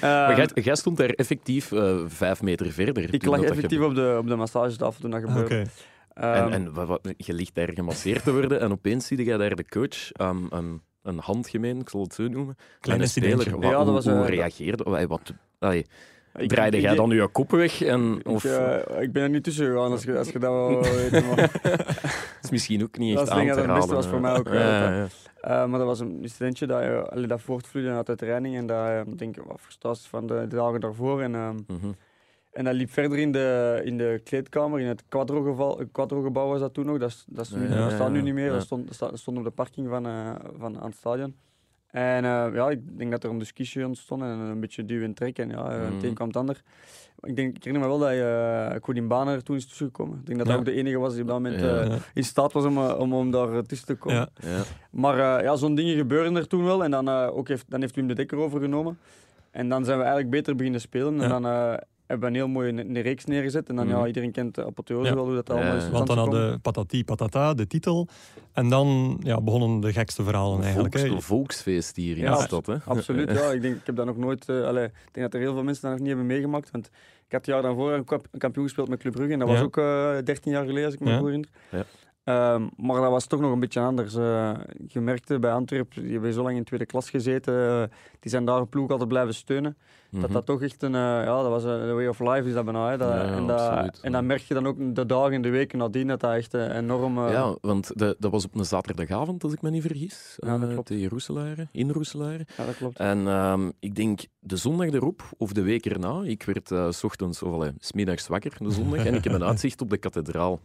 Maar 0.00 0.28
Ehm, 0.28 0.36
jij, 0.36 0.48
jij 0.62 0.74
stond 0.74 0.96
daar 0.96 1.08
effectief 1.10 1.72
eh, 1.72 1.98
vijf 2.06 2.42
meter 2.42 2.72
verder. 2.72 3.14
ik 3.14 3.24
lag 3.24 3.42
effectief 3.42 3.80
op 3.80 3.94
de, 3.94 4.16
op 4.18 4.26
de 4.28 4.34
massagetafel 4.36 5.00
toen 5.00 5.10
dat 5.10 5.22
Oké. 5.24 5.30
gebeurde. 5.32 5.66
En, 6.14 6.34
Ehm, 6.34 6.52
en 6.52 6.72
wat, 6.72 6.88
wat- 6.88 7.14
je 7.16 7.34
ligt 7.34 7.54
daar 7.54 7.70
gemasseerd 7.74 8.24
te 8.24 8.32
worden 8.32 8.60
en 8.60 8.70
opeens 8.72 9.06
zie 9.06 9.24
je 9.24 9.36
daar 9.36 9.54
de 9.56 9.64
coach 9.68 10.12
ehm, 10.12 10.36
een, 10.48 10.80
een 11.02 11.18
handgemeen, 11.18 11.80
ik 11.80 11.88
zal 11.88 12.02
het 12.02 12.14
zo 12.14 12.28
noemen, 12.28 12.56
Klein 12.80 12.98
met 12.98 13.06
een 13.06 13.12
speler. 13.12 13.30
incidentje. 13.30 13.60
Wat, 13.60 13.70
Ja, 13.70 13.76
dat 13.76 13.86
hoe, 13.86 13.94
was, 13.94 14.04
hoe 14.04 14.24
eh, 14.24 14.28
reageerde? 14.28 15.06
Wat, 15.08 15.32
allee, 15.58 15.86
ik- 16.36 16.48
draaide 16.48 16.80
jij 16.80 16.94
dan 16.94 17.10
je 17.10 17.28
kop 17.28 17.50
weg? 17.50 17.82
En, 17.82 18.16
Ik, 18.18 18.28
of 18.28 18.44
eh, 18.44 19.02
ik 19.02 19.12
ben 19.12 19.22
er 19.22 19.30
niet 19.30 19.44
tussen 19.44 19.66
gegaan 19.66 19.90
als 19.90 20.02
je, 20.02 20.18
als 20.18 20.28
je 20.30 20.38
dat. 20.38 20.52
Maar, 20.70 20.80
dat 21.62 22.42
is 22.42 22.50
misschien 22.50 22.82
ook 22.82 22.98
niet 22.98 23.14
dat 23.16 23.26
echt 23.28 23.36
denk 23.36 23.50
aan 23.50 23.56
te 23.56 23.66
dat 23.66 23.70
het 23.70 23.76
beste 23.76 23.94
was 23.94 24.06
voor 24.06 24.14
hè. 24.14 24.20
mij 24.20 24.36
ook, 24.38 24.46
Ja, 24.48 24.52
eh, 24.52 24.60
ja, 24.60 24.94
ja. 24.94 25.06
eh, 25.40 25.66
maar 25.68 25.78
dat 25.78 25.88
was 25.88 26.00
een 26.00 26.18
incidentje 26.22 26.66
dat, 26.66 26.82
uh, 26.82 27.28
dat 27.28 27.40
voortvloeide 27.40 27.90
uit 27.90 28.06
de 28.06 28.16
training 28.16 28.56
en 28.56 28.66
dat 28.66 28.86
eh, 28.86 29.00
denk 29.16 29.36
ik 29.36 29.42
wat 29.46 29.60
frustraties 29.60 30.06
van 30.06 30.26
de, 30.26 30.34
de 30.48 30.56
dagen 30.56 30.80
daarvoor. 30.80 31.22
En, 31.22 31.34
ehm, 31.34 31.54
Mhm. 31.66 31.90
En 32.50 32.64
dat 32.64 32.74
liep 32.74 32.90
verder 32.90 33.18
in 33.18 33.32
de, 33.32 33.80
in 33.84 33.96
de 33.98 34.20
kleedkamer, 34.24 34.80
in 34.80 34.86
het 34.86 35.04
Quadro-gebouw 35.92 36.48
was 36.48 36.60
dat 36.60 36.74
toen 36.74 36.86
nog. 36.86 36.98
Dat, 36.98 37.08
is, 37.08 37.24
dat, 37.28 37.44
is 37.44 37.50
nu, 37.52 37.68
dat 37.68 37.90
staat 37.92 38.10
nu 38.10 38.22
niet 38.22 38.34
meer, 38.34 38.50
dat, 38.50 38.62
stond, 38.62 38.98
dat 38.98 39.10
dat 39.10 39.18
stond 39.18 39.38
op 39.38 39.44
de 39.44 39.50
parking 39.50 39.88
van, 39.88 40.06
eh, 40.06 40.30
van, 40.58 40.78
aan 40.80 40.86
het 40.88 40.96
stadion. 40.96 41.34
En 41.92 42.24
eh, 42.24 42.46
ja, 42.54 42.70
ik 42.70 42.98
denk 42.98 43.10
dat 43.10 43.24
er 43.24 43.30
een 43.30 43.38
discussie 43.38 43.86
ontstond 43.86 44.22
en 44.22 44.28
een 44.28 44.60
beetje 44.60 44.84
duw 44.84 45.02
en 45.02 45.14
trek. 45.14 45.38
En 45.38 45.48
ja, 45.48 45.70
eh, 45.70 45.80
het 45.84 45.92
Mhm. 45.94 46.04
een 46.04 46.14
kwam 46.14 46.26
het 46.28 46.36
ander. 46.36 46.60
Ik, 47.22 47.36
denk, 47.36 47.56
ik 47.56 47.64
herinner 47.64 47.88
me 47.90 47.96
wel 47.98 48.08
dat 48.08 48.14
uh, 48.74 48.80
Koedin 48.80 49.08
Baner 49.08 49.34
er 49.34 49.42
toen 49.42 49.56
is 49.56 49.66
tussengekomen. 49.66 50.18
Ik 50.18 50.26
denk 50.26 50.38
dat 50.38 50.46
Ja. 50.46 50.52
hij 50.52 50.60
ook 50.60 50.66
de 50.68 50.74
enige 50.74 50.98
was 50.98 51.12
die 51.12 51.22
op 51.22 51.28
dat 51.28 51.36
moment 51.36 51.60
Ja. 51.60 51.80
eh, 51.80 51.96
in 52.14 52.24
staat 52.24 52.52
was 52.52 52.64
om, 52.64 52.76
eh, 52.76 52.98
om, 52.98 53.14
om 53.14 53.30
daar 53.30 53.52
eh, 53.52 53.58
tussen 53.58 53.86
te 53.86 53.94
komen. 53.94 54.16
Ja. 54.40 54.48
Ja. 54.50 54.62
Maar 54.90 55.38
eh, 55.38 55.44
ja, 55.44 55.56
zo'n 55.56 55.74
dingen 55.74 55.96
gebeuren 55.96 56.36
er 56.36 56.46
toen 56.46 56.64
wel. 56.64 56.84
En 56.84 56.90
dan, 56.90 57.08
eh, 57.08 57.28
ook 57.36 57.48
heeft, 57.48 57.64
dan 57.68 57.80
heeft 57.80 57.94
Wim 57.94 58.06
de 58.06 58.14
Dekker 58.14 58.38
overgenomen. 58.38 58.98
En 59.50 59.68
dan 59.68 59.84
zijn 59.84 59.96
we 59.96 60.02
eigenlijk 60.02 60.32
beter 60.32 60.56
beginnen 60.56 60.80
spelen. 60.80 61.16
Ja. 61.16 61.22
En 61.22 61.28
dan 61.28 61.46
eh, 61.46 61.74
hebben 62.10 62.20
we 62.20 62.26
een 62.26 62.40
heel 62.44 62.48
mooie 62.52 62.68
een, 62.68 62.78
een 62.96 63.02
reeks 63.02 63.24
neergezet. 63.24 63.68
En 63.68 63.76
dan, 63.76 63.86
Mhm. 63.86 63.96
ja, 63.98 64.06
iedereen 64.06 64.32
kent 64.32 64.54
de 64.54 64.64
apotheose 64.66 65.08
Ja. 65.08 65.14
wel, 65.14 65.24
hoe 65.24 65.34
dat 65.34 65.50
allemaal 65.50 65.76
is. 65.76 65.90
Want 65.90 66.06
dan 66.06 66.18
hadden 66.18 66.60
patati 66.60 67.04
patata, 67.04 67.54
de 67.54 67.66
titel. 67.66 68.08
En 68.52 68.68
dan 68.68 69.20
ja, 69.22 69.40
begonnen 69.40 69.80
de 69.80 69.92
gekste 69.92 70.22
verhalen 70.22 70.62
eigenlijk. 70.62 70.94
Volks- 70.94 71.08
hè. 71.10 71.14
een 71.16 71.22
volksfeest 71.22 71.96
hier 71.96 72.16
in 72.16 72.22
Ja, 72.22 72.36
de 72.36 72.42
stad. 72.42 72.66
Hè? 72.66 72.74
Absoluut, 72.84 73.30
ja. 73.30 73.50
Ik, 73.56 73.62
denk, 73.62 73.76
ik 73.76 73.86
heb 73.86 73.96
dat 73.96 74.06
nog 74.06 74.16
nooit... 74.16 74.48
eh, 74.48 74.62
allee, 74.64 74.84
ik 74.84 74.92
denk 75.12 75.26
dat 75.26 75.34
er 75.34 75.40
heel 75.40 75.52
veel 75.54 75.62
mensen 75.64 75.82
dat 75.82 75.90
nog 75.90 76.00
niet 76.00 76.08
hebben 76.08 76.26
meegemaakt. 76.26 76.70
Want 76.70 76.86
ik 76.86 76.92
had 77.36 77.40
het 77.40 77.46
jaar 77.46 77.62
daarvoor 77.62 77.92
een 77.92 78.04
kampioen 78.38 78.64
gespeeld 78.64 78.88
met 78.88 78.98
Club 79.00 79.12
Brugge. 79.12 79.32
En 79.32 79.38
dat 79.38 79.48
was 79.48 79.58
Ja. 79.58 79.64
ook 79.64 79.76
eh 79.76 80.16
13 80.24 80.52
jaar 80.52 80.64
geleden, 80.64 80.84
als 80.84 80.94
ik 80.94 81.00
me 81.00 81.10
Ja. 81.10 81.16
goed 81.16 81.24
herinner. 81.24 81.48
Ja. 81.70 81.84
Ehm, 82.24 82.66
maar 82.76 83.00
dat 83.00 83.10
was 83.10 83.26
toch 83.26 83.40
nog 83.40 83.52
een 83.52 83.60
beetje 83.60 83.80
anders. 83.80 84.14
eh 84.14 84.52
je 84.88 85.00
merkte 85.00 85.38
bij 85.38 85.52
Antwerpen, 85.52 86.02
die 86.02 86.12
hebben 86.12 86.32
zo 86.32 86.42
lang 86.42 86.56
in 86.56 86.64
tweede 86.64 86.86
klas 86.86 87.10
gezeten. 87.10 87.68
eh, 87.68 87.82
die 88.20 88.30
zijn 88.30 88.44
daar 88.44 88.58
een 88.60 88.68
ploeg 88.68 88.90
altijd 88.90 89.08
blijven 89.08 89.34
steunen. 89.34 89.76
Dat 90.10 90.20
Mhm. 90.22 90.32
dat 90.32 90.46
toch 90.46 90.62
echt 90.62 90.82
een... 90.82 90.94
eh, 90.94 91.00
ja, 91.00 91.24
dat 91.42 91.48
was 91.48 91.64
een 91.64 91.94
way 91.94 92.06
of 92.06 92.18
life, 92.18 92.48
is 92.48 92.54
dat 92.54 92.64
bijna. 92.64 92.90
Hè. 92.90 92.96
Dat, 92.96 93.08
Ja, 93.08 93.22
en, 93.24 93.46
dat, 93.46 93.60
absoluut. 93.60 94.00
en 94.02 94.12
dan 94.12 94.26
merk 94.26 94.40
je 94.40 94.54
dan 94.54 94.66
ook 94.66 94.94
de 94.94 95.06
dagen 95.06 95.32
en 95.32 95.42
de 95.42 95.48
weken 95.50 95.78
nadien 95.78 96.06
dat 96.06 96.20
dat 96.20 96.34
echt 96.34 96.54
enorm... 96.54 97.18
Ja, 97.28 97.56
want 97.60 97.90
de, 97.98 98.16
dat 98.18 98.30
was 98.30 98.44
op 98.44 98.54
een 98.54 98.64
zaterdagavond, 98.64 99.44
als 99.44 99.52
ik 99.52 99.62
me 99.62 99.70
niet 99.70 99.82
vergis. 99.82 100.36
Ja, 100.36 100.58
tegen 100.84 101.08
Roeselare, 101.08 101.68
in 101.72 101.90
Roeselare. 101.90 102.46
ja, 102.56 102.64
dat 102.64 102.76
klopt. 102.76 102.98
En 102.98 103.26
ehm, 103.28 103.70
ik 103.80 103.94
denk 103.94 104.20
de 104.38 104.56
zondag 104.56 104.88
erop, 104.88 105.22
of 105.36 105.52
de 105.52 105.62
week 105.62 105.86
erna, 105.86 106.20
ik 106.24 106.42
werd 106.42 106.94
s 106.94 107.04
ochtends, 107.04 107.42
of 107.42 107.52
allee, 107.52 107.72
smiddags 107.78 108.26
wakker, 108.26 108.52
de 108.58 108.70
zondag, 108.70 109.04
en 109.04 109.14
ik 109.14 109.24
heb 109.24 109.32
een 109.32 109.44
uitzicht 109.52 109.80
op 109.80 109.90
de 109.90 109.96
kathedraal. 109.98 110.60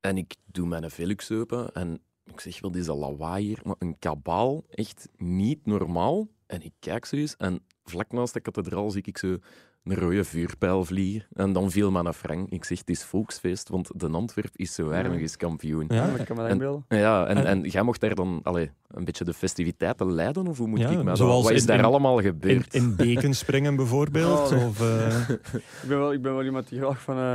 En 0.00 0.16
ik 0.16 0.34
doe 0.46 0.66
mijn 0.66 0.90
Velux 0.90 1.30
open 1.32 1.72
en 1.72 2.00
ik 2.24 2.40
zeg, 2.40 2.60
wat 2.60 2.76
is 2.76 2.86
dat 2.86 2.96
lawaai 2.96 3.44
hier? 3.46 3.58
Maar 3.64 3.74
een 3.78 3.98
kabaal, 3.98 4.64
echt 4.70 5.08
niet 5.16 5.66
normaal. 5.66 6.28
En 6.46 6.62
ik 6.62 6.72
kijk 6.78 7.04
zo 7.04 7.16
eens 7.16 7.36
en 7.36 7.60
vlak 7.84 8.12
naast 8.12 8.34
de 8.34 8.40
kathedraal 8.40 8.90
zie 8.90 9.02
ik 9.04 9.18
zo 9.18 9.36
een 9.84 9.94
rode 9.94 10.24
vuurpijl 10.24 10.84
vliegen. 10.84 11.28
En 11.32 11.52
dan 11.52 11.70
viel 11.70 11.90
me 11.90 12.02
naar 12.02 12.12
Frank. 12.12 12.48
Ik 12.50 12.64
zeg, 12.64 12.78
het 12.78 12.90
is 12.90 13.04
volksfeest, 13.04 13.68
want 13.68 13.90
de 14.00 14.08
Antwerp 14.08 14.56
is 14.56 14.74
zo 14.74 14.84
waar 14.88 15.04
Ja. 15.04 15.10
nog 15.10 15.20
eens 15.20 15.36
kampioen. 15.36 15.84
Ja. 15.88 16.04
Ik 16.14 16.24
kan 16.26 16.36
me 16.36 16.42
dat 16.42 16.50
inbeelden. 16.50 16.84
Ja, 16.88 17.26
en, 17.26 17.36
En- 17.36 17.46
en 17.46 17.60
jij 17.62 17.82
mocht 17.82 18.00
daar 18.00 18.14
dan 18.14 18.40
allee, 18.42 18.70
een 18.88 19.04
beetje 19.04 19.24
de 19.24 19.34
festiviteiten 19.34 20.12
leiden, 20.12 20.46
of 20.46 20.58
hoe 20.58 20.66
moet 20.68 20.78
Ja, 20.78 20.88
ik 20.90 20.96
me 20.98 21.04
dat... 21.04 21.16
zoals 21.16 21.42
Wat 21.44 21.52
is 21.52 21.60
in- 21.60 21.66
daar 21.66 21.78
in- 21.78 21.84
allemaal 21.84 22.18
In, 22.18 22.24
gebeurd? 22.24 22.74
in 22.74 22.96
beken 22.96 23.34
springen 23.34 23.76
bijvoorbeeld. 23.76 24.52
Oh. 24.52 24.66
Of, 24.68 24.80
eh, 24.80 25.28
Ik 25.82 25.88
ben 25.88 25.98
wel, 25.98 26.12
ik 26.12 26.22
ben 26.22 26.32
wel 26.34 26.44
iemand 26.44 26.68
die 26.68 26.78
graag 26.78 27.00
van 27.00 27.16
eh 27.18 27.34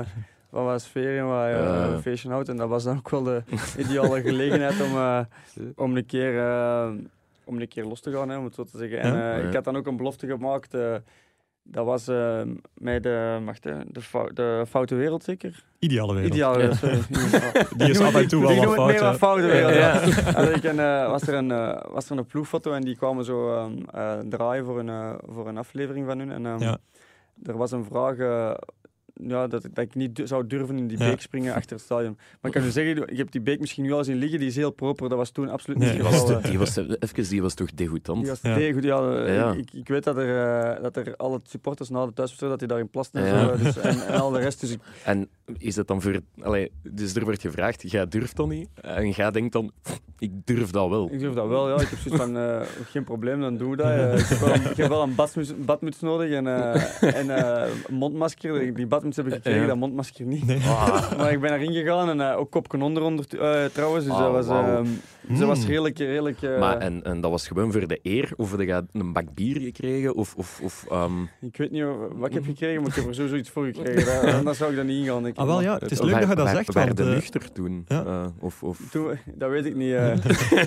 wat 0.54 0.66
wat 0.66 0.82
sfeer 0.82 1.18
en 1.20 1.28
wat 1.28 1.46
eh, 1.46 1.52
Ja. 1.52 1.86
een 1.86 2.02
feestje 2.02 2.30
houdt. 2.30 2.50
En 2.50 2.58
dat 2.58 2.70
was 2.70 2.84
dan 2.84 2.98
ook 2.98 3.10
wel 3.10 3.24
de 3.24 3.44
ideale 3.78 4.22
gelegenheid 4.30 4.82
om, 4.82 4.96
eh, 4.98 5.20
om, 5.76 5.98
een 5.98 6.06
keer, 6.06 6.40
eh, 6.40 6.90
om 7.44 7.60
een 7.62 7.68
keer 7.68 7.86
los 7.86 8.02
te 8.02 8.12
gaan, 8.12 8.30
hè, 8.30 8.38
om 8.38 8.44
het 8.44 8.56
zo 8.56 8.64
te 8.64 8.78
zeggen. 8.78 9.00
En 9.00 9.14
Ja. 9.14 9.34
eh, 9.34 9.42
Ja. 9.42 9.48
ik 9.48 9.54
had 9.54 9.64
dan 9.64 9.76
ook 9.78 9.88
een 9.88 9.98
belofte 9.98 10.28
gemaakt. 10.28 10.74
eh, 10.74 10.96
dat 11.66 11.86
was 11.86 12.06
met 12.74 13.04
de, 13.04 13.42
wacht, 13.46 13.64
hè, 13.64 13.74
de, 13.92 14.02
de 14.34 14.64
foute 14.70 14.96
wereld 14.96 15.24
zeker? 15.24 15.64
ideale 15.80 16.14
wereld. 16.14 16.34
Ideale 16.34 16.58
wereld. 16.58 16.80
Die 17.80 17.90
is 17.90 18.00
af 18.00 18.16
en 18.16 18.28
toe 18.28 18.42
wel 18.42 18.66
wat 18.66 18.74
fout. 18.76 19.02
een 19.12 19.16
foute 19.16 19.46
wereld. 19.46 19.74
Ja. 19.74 19.94
Ja. 20.06 20.36
En 20.36 20.56
ik, 20.56 20.64
en, 20.64 20.76
was, 21.10 21.28
er 21.28 21.34
een, 21.34 21.48
was 21.92 22.10
er 22.10 22.18
een 22.18 22.26
ploegfoto 22.26 22.74
en 22.74 22.82
die 22.82 22.96
kwamen 22.98 23.26
zo 23.26 23.56
ehm, 23.56 23.72
eh, 23.94 24.20
draaien 24.30 24.66
voor 24.66 24.80
een, 24.80 24.90
eh, 24.90 25.14
voor 25.28 25.48
een 25.48 25.58
aflevering 25.58 26.06
van 26.08 26.20
hun. 26.20 26.32
En, 26.32 26.46
ehm, 26.46 26.60
Ja. 26.60 26.78
Er 27.44 27.58
was 27.58 27.72
een 27.72 27.86
vraag 27.86 28.16
ja, 29.14 29.48
dat, 29.48 29.62
dat 29.74 29.84
ik 29.86 29.96
niet 29.96 30.22
zou 30.24 30.48
durven 30.48 30.78
in 30.78 30.88
die 30.88 30.98
Ja. 31.00 31.10
beek 31.10 31.22
springen 31.22 31.54
achter 31.60 31.76
het 31.76 31.86
stadion. 31.86 32.16
Maar 32.42 32.52
ik 32.52 32.58
kan 32.60 32.68
u 32.68 32.72
zeggen, 32.72 32.96
je 32.96 33.18
hebt 33.18 33.32
die 33.32 33.42
beek 33.42 33.60
misschien 33.60 33.84
nu 33.84 33.92
al 33.92 34.04
zien 34.04 34.16
liggen, 34.16 34.40
die 34.40 34.48
is 34.48 34.56
heel 34.56 34.72
proper. 34.72 35.10
Dat 35.10 35.18
was 35.18 35.30
toen 35.32 35.50
absoluut 35.50 35.78
Nee, 35.80 35.88
niet 35.90 35.98
Die 36.02 36.08
het 36.12 36.28
was, 36.30 36.42
die 36.44 36.58
was, 36.58 36.76
even, 36.78 37.30
die 37.30 37.42
was 37.42 37.54
toch 37.54 37.74
degoutant? 37.74 38.20
Die 38.22 38.30
was 38.30 38.40
Ja. 38.42 38.56
te 38.56 38.72
goed. 38.74 38.84
Ja, 38.84 39.16
eh, 39.26 39.36
Ja. 39.36 39.52
Ik, 39.54 39.74
ik 39.74 39.88
weet 39.88 40.04
dat 40.04 40.18
er, 40.18 40.38
eh, 40.76 40.82
dat 40.84 40.98
er 40.98 41.16
alle 41.16 41.40
supporters 41.44 41.90
na 41.90 42.06
de 42.06 42.14
thuiswedstrijd 42.14 42.52
dat 42.52 42.60
die 42.60 42.68
daarin 42.68 42.90
plasten 42.90 43.24
en, 43.24 43.36
Ja. 43.36 43.56
dus, 43.56 43.78
en, 43.78 44.02
en 44.08 44.20
al 44.20 44.32
de 44.32 44.40
rest. 44.40 44.60
Dus 44.60 44.72
ik, 44.72 44.80
En 45.04 45.30
is 45.58 45.76
het 45.76 45.88
dan 45.88 46.02
voor... 46.02 46.20
Allee, 46.42 46.72
dus 46.82 47.16
er 47.16 47.24
wordt 47.24 47.42
gevraagd, 47.42 47.92
jij 47.92 48.08
durft 48.08 48.36
dat 48.36 48.48
niet? 48.48 48.68
En 48.82 49.10
jij 49.10 49.32
denkt 49.32 49.54
dan, 49.54 49.72
ik 50.24 50.32
durf 50.46 50.72
dat 50.72 50.90
wel. 50.90 51.10
ik 51.12 51.20
durf 51.20 51.34
dat 51.34 51.48
wel, 51.48 51.70
ja. 51.70 51.74
Ik 51.82 51.88
heb 51.90 52.00
zoiets 52.00 52.24
van, 52.24 52.38
eh, 52.38 52.60
geen 52.90 53.04
probleem, 53.04 53.42
dan 53.42 53.58
doen 53.58 53.70
we 53.70 53.76
dat. 53.76 53.86
Eh, 53.88 54.18
ik, 54.18 54.26
heb 54.26 54.40
wel, 54.40 54.54
een- 54.54 54.70
ik 54.72 54.78
heb 54.78 54.90
wel 54.90 55.02
een 55.02 55.16
badmuts, 55.16 55.54
badmuts 55.58 56.00
nodig 56.00 56.32
en, 56.32 56.48
eh, 56.48 57.16
en 57.20 57.30
eh, 57.30 57.70
een 57.88 57.96
mondmasker. 57.96 58.74
Die 58.76 58.88
badmuts 58.88 59.18
heb 59.18 59.28
ik 59.28 59.34
gekregen, 59.34 59.68
dat 59.68 59.78
mondmasker 59.78 60.26
niet. 60.26 60.46
Nee. 60.46 60.58
Ah, 60.68 61.18
Maar 61.18 61.32
ik 61.32 61.40
ben 61.42 61.54
erin 61.54 61.74
gegaan 61.74 62.10
en 62.22 62.36
ook 62.36 62.52
kopje 62.52 62.82
onder, 62.82 63.04
onder 63.04 63.26
trouwens. 63.74 64.06
Dus 64.06 64.14
Ah, 64.14 64.20
dat 64.34 64.46
was. 64.46 64.48
Mm. 65.28 65.40
dat 65.40 65.48
was 65.48 65.66
redelijk... 65.66 65.98
redelijk 65.98 66.42
eh, 66.42 66.60
maar 66.60 66.78
en, 66.78 67.04
en 67.04 67.22
dat 67.22 67.32
was 67.32 67.48
gewoon 67.48 67.72
voor 67.72 67.88
de 67.88 68.00
eer? 68.02 68.32
Of 68.36 68.52
heb 68.52 68.60
je 68.60 68.84
een 68.92 69.14
bak 69.14 69.34
bier 69.34 69.60
gekregen? 69.62 70.16
Of, 70.16 70.34
of, 70.36 70.60
of 70.64 70.86
ehm, 70.90 71.22
Ik 71.42 71.58
weet 71.58 71.72
niet 71.72 71.84
wat 72.16 72.28
ik 72.28 72.34
heb 72.34 72.46
gekregen, 72.46 72.82
maar 72.82 72.90
ik 72.90 72.96
heb 72.96 73.08
er 73.08 73.16
sowieso 73.16 73.36
iets 73.36 73.50
voor 73.50 73.66
gekregen. 73.66 74.06
Daar- 74.24 74.34
Anders 74.34 74.58
zou 74.58 74.72
ik 74.72 74.76
dat 74.78 74.86
niet 74.86 74.98
ingaan. 75.06 75.26
ik. 75.28 75.38
Ah, 75.38 75.46
wel 75.46 75.62
ja, 75.62 75.78
het 75.78 75.92
is 75.92 76.02
leuk 76.02 76.20
dat 76.20 76.30
je 76.30 76.36
dat 76.36 76.50
zegt. 76.50 76.74
Waar 76.74 76.96
de 76.96 77.04
eh, 77.04 77.10
nuchter 77.10 77.52
toen? 77.52 77.86
ja. 77.88 78.04
Eh, 78.06 78.26
of, 78.40 78.64
of... 78.64 78.80
Toen, 78.92 79.18
dat 79.36 79.50
weet 79.50 79.66
ik 79.66 79.76
niet. 79.76 79.92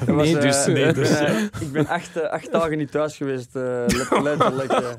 Dat 0.07 0.15
was, 0.15 0.31
Nee, 0.33 0.39
dus, 0.39 0.67
nee, 0.67 0.85
ik, 0.85 0.95
dus. 0.95 1.19
ben, 1.19 1.51
ik 1.61 1.73
ben 1.73 1.87
acht, 1.87 2.17
eh, 2.17 2.31
acht 2.31 2.53
dagen 2.53 2.79
niet 2.79 2.91
thuis 2.91 3.17
geweest, 3.17 3.57
eh, 3.57 3.63
let- 3.87 4.23
letterlijk, 4.29 4.95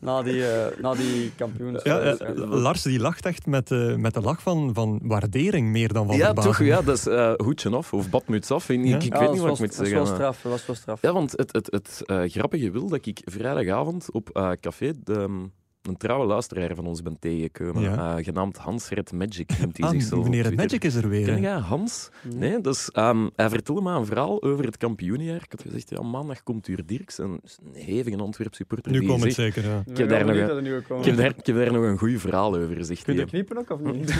na, 0.00 0.22
die, 0.22 0.46
eh, 0.46 0.80
na 0.82 0.94
die 0.94 1.30
kampioens. 1.36 1.82
ja, 1.82 2.16
Lars 2.36 2.82
die 2.82 3.00
lacht 3.00 3.26
echt 3.26 3.46
met, 3.46 3.70
met 3.96 4.14
de 4.14 4.20
lach 4.20 4.42
van, 4.42 4.70
van 4.74 5.00
waardering 5.02 5.68
meer 5.70 5.92
dan 5.92 6.06
van 6.06 6.16
ja, 6.16 6.32
toch? 6.32 6.62
Ja, 6.62 6.82
dat 6.82 6.96
is 6.96 7.06
eh, 7.06 7.32
hoedje 7.36 7.70
af 7.70 7.92
of 7.92 8.10
badmuts 8.10 8.50
af. 8.50 8.68
Ik, 9.04 9.08
Ja. 9.12 9.14
ik 9.14 9.14
Ja, 9.14 9.18
weet 9.18 9.26
dat 9.28 9.32
niet 9.32 9.40
wat 9.40 9.50
was, 9.50 9.60
ik 9.60 9.66
moet 9.66 9.76
dat 9.76 9.86
zeggen. 9.86 9.98
was 9.98 10.08
maar- 10.10 10.18
wel 10.18 10.32
straf. 10.32 10.42
Dat 10.42 10.52
was 10.52 10.66
wel 10.66 10.76
straf. 10.76 11.02
Ja, 11.02 11.12
want 11.12 11.32
het, 11.36 11.52
het, 11.52 11.66
het 11.70 12.02
eh, 12.06 12.22
grappige 12.26 12.70
wil 12.70 12.88
dat 12.88 13.06
ik 13.06 13.20
vrijdagavond 13.24 14.10
op 14.12 14.28
eh, 14.30 14.50
café 14.60 14.92
de, 15.04 15.46
een 15.82 15.96
trouwe 15.96 16.26
luisteraar 16.26 16.74
van 16.74 16.86
ons 16.86 17.02
ben 17.02 17.16
tegengekomen, 17.18 17.82
Ja. 17.82 18.16
eh, 18.16 18.24
genaamd 18.24 18.56
Hans 18.56 18.88
Red 18.88 19.12
Magic, 19.12 19.50
noemt 19.60 19.76
hij 19.78 19.86
Ah, 19.86 19.92
zichzelf 19.92 20.24
meneer. 20.24 20.54
Magic 20.54 20.84
is 20.84 20.94
er 20.94 21.08
weer. 21.08 21.24
Ken 21.26 21.40
jij 21.40 21.52
Hans? 21.58 22.10
Nee, 22.34 22.60
dus, 22.60 22.90
ehm, 22.90 23.28
hij 23.36 23.48
vertelde 23.48 23.80
me 23.82 23.90
een 23.92 24.06
verhaal 24.06 24.42
over 24.42 24.64
het 24.64 24.76
kampioenjaar. 24.76 25.36
Ik 25.42 25.50
had 25.50 25.62
gezegd, 25.62 25.90
ja, 25.90 26.02
maandag 26.02 26.42
komt 26.42 26.62
Tuur 26.64 26.86
Dirks, 26.86 27.18
een, 27.18 27.40
hevige 27.72 28.16
Antwerp 28.16 28.54
supporter. 28.54 28.92
Nu 28.92 29.06
komt 29.06 29.24
het 29.24 29.34
zeker. 29.34 29.64
Ja. 29.64 29.82
Ik 29.86 29.96
heb 29.96 30.08
daar 30.08 30.24
nog 30.26 30.36
een- 30.36 30.66
er 30.66 30.76
ik, 30.76 31.04
heb 31.04 31.16
daar, 31.16 31.34
ik 31.36 31.46
heb 31.46 31.56
daar 31.56 31.72
nog 31.72 31.82
een 31.84 31.98
goed 31.98 32.20
verhaal 32.20 32.56
over, 32.56 32.84
zegt 32.84 33.02
Kun 33.04 33.14
je 33.14 33.20
hij. 33.20 33.28
knippen 33.28 33.58
ook, 33.58 33.70
of 33.70 33.80
niet? 33.80 34.14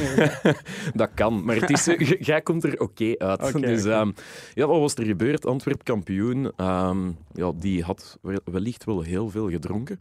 Dat 0.95 1.11
kan, 1.15 1.45
maar 1.45 1.57
het 1.57 1.71
is, 1.71 1.85
j- 1.85 2.17
jij 2.19 2.41
komt 2.41 2.65
er 2.65 2.81
oké 2.81 3.15
uit. 3.19 3.43
Oké, 3.43 3.61
dus, 3.61 3.85
ehm, 3.85 4.11
ja, 4.55 4.67
wat 4.67 4.81
was 4.81 4.95
er 4.95 5.05
gebeurd? 5.05 5.47
Antwerp 5.47 5.85
kampioen. 5.85 6.53
ehm, 6.57 7.11
ja, 7.33 7.53
die 7.57 7.83
had 7.83 8.19
wel- 8.23 8.41
wellicht 8.45 8.85
wel 8.85 9.03
heel 9.03 9.29
veel 9.31 9.51
gedronken. 9.51 10.01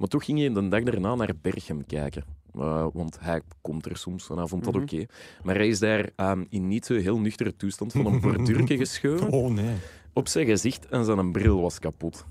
Maar 0.00 0.08
toch 0.08 0.24
ging 0.24 0.38
hij 0.38 0.52
de 0.52 0.68
dag 0.68 0.82
daarna 0.82 1.14
naar 1.14 1.32
Berchem 1.42 1.86
kijken. 1.86 2.24
Eh, 2.54 2.86
want 2.92 3.16
hij 3.20 3.40
komt 3.60 3.86
er 3.86 3.96
soms 3.96 4.28
en 4.30 4.36
hij 4.36 4.46
vond 4.46 4.64
dat 4.64 4.74
Mhm. 4.74 4.82
oké. 4.82 5.04
Maar 5.42 5.54
hij 5.54 5.68
is 5.68 5.78
daar 5.78 6.10
ehm, 6.16 6.44
in 6.48 6.68
niet 6.68 6.86
zo 6.86 6.94
heel 6.94 7.18
nuchtere 7.18 7.56
toestand 7.56 7.92
van 7.92 8.06
een 8.06 8.20
bordurke 8.20 8.76
geschoven. 8.84 9.28
Oh 9.30 9.50
nee. 9.50 9.74
Op 10.12 10.28
zijn 10.28 10.46
gezicht 10.46 10.86
en 10.86 11.04
zijn 11.04 11.32
bril 11.32 11.60
was 11.60 11.78
kapot. 11.78 12.24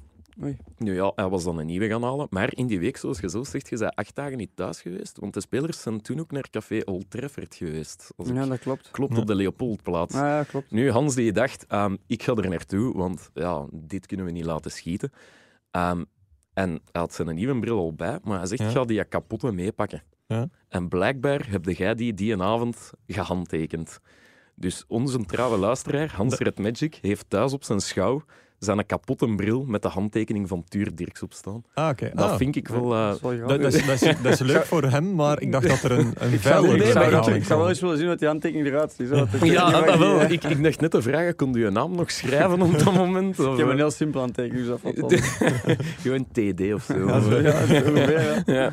Oei. 0.44 0.58
Nu 0.78 0.94
ja, 0.96 1.12
hij 1.16 1.30
was 1.30 1.44
dan 1.44 1.58
een 1.58 1.66
nieuwe 1.66 1.88
gaan 1.88 2.04
halen. 2.04 2.28
Maar 2.30 2.50
in 2.56 2.68
die 2.68 2.80
week, 2.80 2.98
zoals 2.98 3.20
je 3.20 3.30
zelf 3.30 3.48
zegt, 3.48 3.70
je 3.70 3.78
bent 3.78 3.96
acht 3.96 4.16
dagen 4.16 4.38
niet 4.38 4.50
thuis 4.56 4.82
geweest. 4.82 5.18
Want 5.20 5.34
de 5.34 5.42
spelers 5.42 5.82
zijn 5.82 6.02
toen 6.02 6.20
ook 6.20 6.32
naar 6.32 6.50
Café 6.50 6.82
Old 6.86 7.10
Trafford 7.12 7.56
geweest. 7.56 8.12
Als 8.18 8.28
Ja, 8.28 8.46
dat 8.46 8.60
klopt. 8.60 8.92
klopt 8.92 9.14
Ja. 9.14 9.20
op 9.20 9.28
de 9.28 9.36
Leopoldplaats. 9.36 10.16
Ah, 10.16 10.22
ja, 10.22 10.44
klopt. 10.44 10.72
Nu, 10.72 10.92
Hans 10.92 11.16
die 11.16 11.32
dacht, 11.32 11.66
ehm, 11.68 11.96
ik 12.08 12.24
ga 12.24 12.34
er 12.36 12.50
naartoe, 12.50 12.94
want 12.98 13.30
ja, 13.34 13.66
dit 13.72 14.06
kunnen 14.06 14.26
we 14.26 14.32
niet 14.32 14.46
laten 14.46 14.72
schieten. 14.72 15.12
Ehm, 15.72 16.04
en 16.60 16.70
hij 16.92 17.02
had 17.02 17.14
zijn 17.14 17.36
nieuwe 17.36 17.60
bril 17.60 17.78
al 17.78 17.94
bij, 17.94 18.20
maar 18.24 18.38
hij 18.38 18.48
zegt, 18.48 18.62
Ja. 18.62 18.68
ik 18.68 18.74
ga 18.74 18.86
die 18.86 19.04
kapotte 19.04 19.52
meepakken. 19.52 20.04
Ja. 20.28 20.50
En 20.68 20.88
blijkbaar 20.88 21.50
heb 21.50 21.66
jij 21.66 21.96
die 21.96 22.14
die 22.14 22.34
een 22.34 22.42
avond 22.42 22.92
gehandtekend. 23.08 24.00
Dus 24.56 24.84
onze 24.88 25.26
trouwe 25.26 25.58
luisteraar, 25.58 26.12
Hans 26.16 26.38
Red 26.38 26.60
Magic, 26.60 26.98
heeft 27.02 27.30
thuis 27.30 27.54
op 27.54 27.64
zijn 27.64 27.80
schouw 27.80 28.24
zijn 28.60 28.86
kapotte 28.86 29.36
bril 29.36 29.64
met 29.68 29.82
de 29.82 29.88
handtekening 29.88 30.48
van 30.48 30.64
Tuur 30.68 30.96
Dirks 30.96 31.24
op 31.24 31.34
staan. 31.34 31.64
Ah, 31.74 31.90
oké. 31.90 32.12
Dat 32.14 32.30
Ah, 32.30 32.38
vind 32.38 32.56
ik 32.56 32.68
wel... 32.68 32.94
eh, 32.94 33.08
Dat 33.08 33.16
is 33.16 33.22
wel 33.22 33.32
dat, 33.32 33.40
grappig. 33.48 33.62
dat, 33.62 33.74
is, 33.74 33.86
dat, 33.86 34.02
is, 34.10 34.22
dat 34.22 34.32
is 34.34 34.40
leuk 34.40 34.66
voor 34.66 34.84
hem, 34.84 35.16
maar 35.16 35.42
ik 35.42 35.52
dacht 35.52 35.68
dat 35.68 35.84
er 35.84 35.92
een, 35.92 36.14
een 36.18 36.34
Ik 36.34 36.42
zou, 36.42 36.68
ik, 36.76 36.82
zou, 36.82 36.92
verhaling 37.06 37.36
ik 37.36 37.44
zou 37.44 37.60
wel 37.60 37.70
eens 37.70 37.80
willen 37.82 37.98
zien 37.98 38.08
wat 38.08 38.20
die 38.20 38.28
handtekening 38.28 38.68
eruit 38.68 38.94
ziet. 38.98 39.10
ja, 39.44 39.82
dat 39.82 39.98
wel. 39.98 40.22
Ik, 40.22 40.44
ik 40.44 40.64
dacht 40.64 40.80
net 40.82 40.92
te 40.92 41.02
vragen, 41.02 41.36
kon 41.36 41.54
je 41.54 41.60
je 41.60 41.70
naam 41.70 41.96
nog 41.96 42.12
schrijven 42.12 42.62
op 42.62 42.80
dat 42.80 42.94
moment? 42.94 43.40
Of, 43.40 43.52
Ik 43.52 43.58
heb 43.58 43.66
een 43.66 43.72
eh, 43.72 43.78
heel 43.78 43.92
simpel 43.92 44.20
handtekening, 44.20 44.66
dus. 45.08 45.22
Gewoon 46.02 46.26
TD 46.32 46.74
of 46.74 46.84
zo. 46.84 47.08
Ja, 47.08 47.20
zo, 47.20 47.40
ja, 47.42 47.66
zo 47.66 47.74
ongeveer, 47.74 48.44
ja. 48.46 48.54
Ja. 48.54 48.72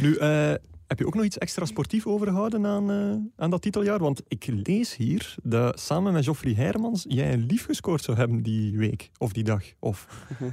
Nu, 0.00 0.16
eh, 0.16 0.52
heb 0.88 0.98
je 0.98 1.06
ook 1.06 1.14
nog 1.14 1.24
iets 1.24 1.38
extra 1.38 1.64
sportief 1.64 2.06
overgehouden 2.06 2.66
aan, 2.66 2.90
eh, 2.90 3.42
aan 3.44 3.50
dat 3.50 3.62
titeljaar? 3.62 3.98
Want 3.98 4.22
ik 4.28 4.46
lees 4.62 4.96
hier 4.96 5.34
dat 5.42 5.80
samen 5.80 6.12
met 6.12 6.24
Geoffrey 6.24 6.52
Hermans 6.52 7.04
jij 7.08 7.32
een 7.32 7.46
lief 7.46 7.64
gescoord 7.64 8.02
zou 8.02 8.16
hebben 8.16 8.42
die 8.42 8.78
week 8.78 9.10
of 9.18 9.32
die 9.32 9.44
dag. 9.44 9.62
Of 9.78 10.06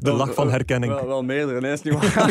de 0.00 0.12
lach 0.12 0.34
van 0.34 0.50
herkenning. 0.50 0.92
Wel, 0.92 1.06
wel 1.06 1.22
meerdere, 1.22 1.60
nee, 1.60 1.72
is 1.72 1.82
niet 1.82 1.94
waar. 1.94 2.12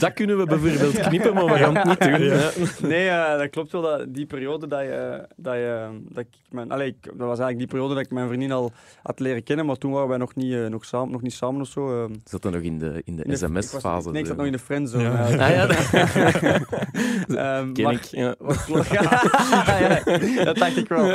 Dat 0.00 0.12
kunnen 0.12 0.38
we 0.38 0.44
bijvoorbeeld 0.46 1.00
knippen, 1.00 1.34
maar 1.34 1.44
we 1.44 1.58
gaan 1.58 1.76
het 1.76 2.00
niet 2.00 2.18
doen. 2.18 2.88
Nee, 2.90 3.08
eh, 3.08 3.38
dat 3.38 3.50
klopt 3.50 3.72
wel. 3.72 3.82
Dat, 3.82 4.14
die 4.14 4.26
periode 4.26 4.66
dat 4.66 4.80
je... 4.80 5.26
Dat 5.36 5.54
je 5.54 5.88
dat 6.08 6.18
ik 6.18 6.28
mijn, 6.50 6.70
allee, 6.70 6.88
ik- 6.88 7.02
dat 7.02 7.14
was 7.16 7.26
eigenlijk 7.38 7.58
die 7.58 7.66
periode 7.66 7.94
dat 7.94 8.04
ik 8.04 8.10
mijn 8.10 8.26
vriendin 8.28 8.52
al 8.52 8.72
had 9.02 9.20
leren 9.20 9.42
kennen, 9.42 9.66
maar 9.66 9.76
toen 9.76 9.92
waren 9.92 10.08
wij 10.08 10.18
nog 10.18 10.34
niet, 10.34 10.52
eh, 10.52 10.66
nog 10.66 10.84
samen, 10.84 11.10
nog 11.12 11.22
niet 11.22 11.32
samen 11.32 11.60
of 11.60 11.68
zo. 11.68 12.08
Zat 12.24 12.44
er 12.44 12.50
nog 12.50 12.60
in 12.60 12.78
de, 12.78 13.02
in 13.04 13.16
de 13.16 13.24
Sms-fase. 13.36 14.10
Nee, 14.10 14.20
ik 14.20 14.26
zat 14.26 14.36
nog 14.36 14.46
in 14.46 14.52
de 14.52 14.58
friendzone. 14.58 15.02
Ja. 15.04 15.22
Ah 15.24 15.50
ja, 15.50 15.66
dat 15.66 15.76
Ehm, 17.36 17.72
ken 17.72 17.84
maar- 17.84 17.92
ik. 17.92 18.04
Ja. 18.04 18.34
Wat 18.38 18.64
klopt. 18.66 18.88
ja, 18.88 20.44
dat 20.44 20.56
dacht 20.56 20.76
ik 20.76 20.88
wel. 20.88 21.10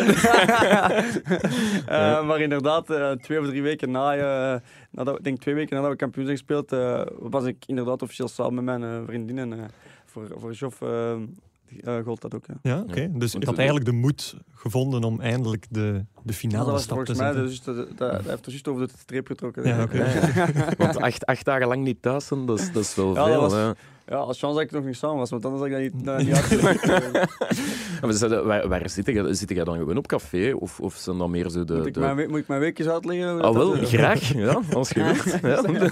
Eh, 1.85 2.25
maar 2.27 2.41
inderdaad, 2.41 2.89
eh, 2.89 3.11
twee 3.11 3.39
of 3.39 3.47
drie 3.47 3.61
weken 3.61 3.91
na, 3.91 4.11
je, 4.11 4.61
nadat, 4.91 5.17
ik 5.17 5.23
denk 5.23 5.39
twee 5.39 5.55
weken 5.55 5.75
nadat 5.75 5.91
we 5.91 5.97
kampioen 5.97 6.25
zijn 6.25 6.37
gespeeld, 6.37 6.71
eh, 6.71 7.01
was 7.19 7.45
ik 7.45 7.63
inderdaad 7.65 8.01
officieel 8.01 8.27
samen 8.27 8.63
met 8.63 8.79
mijn 8.79 8.83
eh, 8.83 8.99
vriendin. 9.07 9.37
En 9.37 9.53
eh, 9.53 9.59
voor, 10.05 10.27
voor 10.35 10.51
Joff 10.51 10.81
eh, 11.83 11.97
eh, 11.97 12.05
gold 12.05 12.21
dat 12.21 12.35
ook. 12.35 12.45
Ja. 12.47 12.55
Ja, 12.61 12.79
oké. 12.81 13.09
Dus 13.13 13.31
Want 13.31 13.45
had 13.45 13.57
eigenlijk 13.57 13.85
de 13.85 13.91
moed 13.91 14.35
gevonden 14.53 15.03
om 15.03 15.21
eindelijk 15.21 15.65
de, 15.69 15.79
de 15.81 15.91
Ja, 15.91 16.03
dat 16.23 16.35
finale 16.35 16.71
was 16.71 16.83
stap 16.83 17.05
te 17.05 17.15
volgens 17.15 17.17
mij, 17.17 17.27
zetten. 17.33 17.75
dus, 17.75 17.87
dat, 17.87 17.97
dat, 17.97 18.11
dat 18.23 18.25
heeft 18.31 18.45
er 18.45 18.49
juist 18.51 18.67
over 18.67 18.87
de 18.87 18.93
streep 18.97 19.27
getrokken. 19.27 19.67
Ja, 19.67 19.83
oké. 19.83 20.05
Want 20.77 20.97
acht, 20.97 21.25
acht 21.25 21.45
dagen 21.45 21.67
lang 21.67 21.83
niet 21.83 22.01
thuis 22.01 22.27
zijn, 22.27 22.45
dat 22.45 22.59
is, 22.59 22.71
dat 22.71 22.83
is 22.83 22.95
wel 22.95 23.13
Ja, 23.15 23.25
dat 23.25 23.51
veel. 23.51 23.59
was-. 23.59 23.75
Ja, 24.09 24.15
als 24.15 24.39
chance 24.39 24.55
dat 24.55 24.63
ik 24.65 24.71
nog 24.71 24.83
niet 24.83 24.95
samen 24.95 25.17
was, 25.17 25.29
want 25.29 25.45
anders 25.45 25.61
had 25.71 25.71
ik 25.71 25.91
dat 25.91 25.93
niet, 25.93 26.05
dat 26.05 26.17
niet 26.17 26.33
uitgelegd. 26.33 26.85
Waar, 28.43 28.67
waar 28.67 28.89
zit 28.89 29.05
je? 29.05 29.33
Zit 29.33 29.49
je 29.49 29.63
dan 29.63 29.77
gewoon 29.77 29.97
op 29.97 30.07
café? 30.07 30.53
Of, 30.55 30.79
of 30.79 30.93
zijn 30.95 31.17
dan 31.17 31.31
meer 31.31 31.49
zo 31.49 31.63
de... 31.63 31.75
Moet 31.75 31.85
ik, 31.85 31.93
de... 31.93 31.99
mijn, 31.99 32.29
moet 32.29 32.39
ik 32.39 32.47
mijn 32.47 32.59
weekjes 32.59 32.87
uitleggen? 32.87 33.41
Ah, 33.41 33.53
wel, 33.55 33.75
dat- 33.75 33.87
graag. 33.89 34.33
Ja, 34.33 34.61
als 34.73 34.89
je 34.89 35.03
wilt. 35.03 35.41
Ja. 35.41 35.61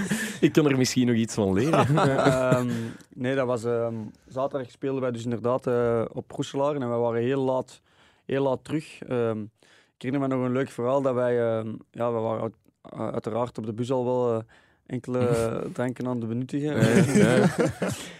Ik 0.46 0.52
kan 0.52 0.66
er 0.70 0.76
misschien 0.76 1.06
nog 1.06 1.16
iets 1.16 1.34
van 1.34 1.52
leren. 1.52 1.96
Ehm, 1.96 2.68
nee, 3.14 3.34
dat 3.34 3.46
was 3.46 3.64
ehm, 3.64 3.94
zaterdag 4.28 4.70
speelden 4.70 5.02
wij 5.02 5.10
dus 5.10 5.24
inderdaad 5.24 5.66
eh, 5.66 6.02
op 6.12 6.30
Roeselaar 6.30 6.74
en 6.74 6.80
we 6.90 6.96
waren 6.96 7.22
heel 7.22 7.40
laat, 7.42 7.80
heel 8.24 8.42
laat 8.42 8.64
terug. 8.64 9.02
Ehm, 9.02 9.40
ik 9.96 10.02
herinner 10.04 10.28
me 10.28 10.34
nog 10.34 10.44
een 10.44 10.52
leuk 10.52 10.70
verhaal 10.70 11.02
dat 11.02 11.14
wij, 11.14 11.34
ja, 11.90 12.12
we 12.12 12.18
waren 12.18 12.42
uit- 12.42 12.54
uh, 12.94 13.08
uiteraard 13.12 13.58
op 13.58 13.66
de 13.66 13.72
bus 13.72 13.90
al 13.90 14.04
wel 14.04 14.32
eh, 14.34 14.40
enkele 14.88 15.18
eh, 15.28 15.56
dranken 15.76 16.06
aan 16.06 16.18
het 16.18 16.28
benuttigen. 16.28 16.76
Ja, 16.76 17.24
ja. 17.40 17.48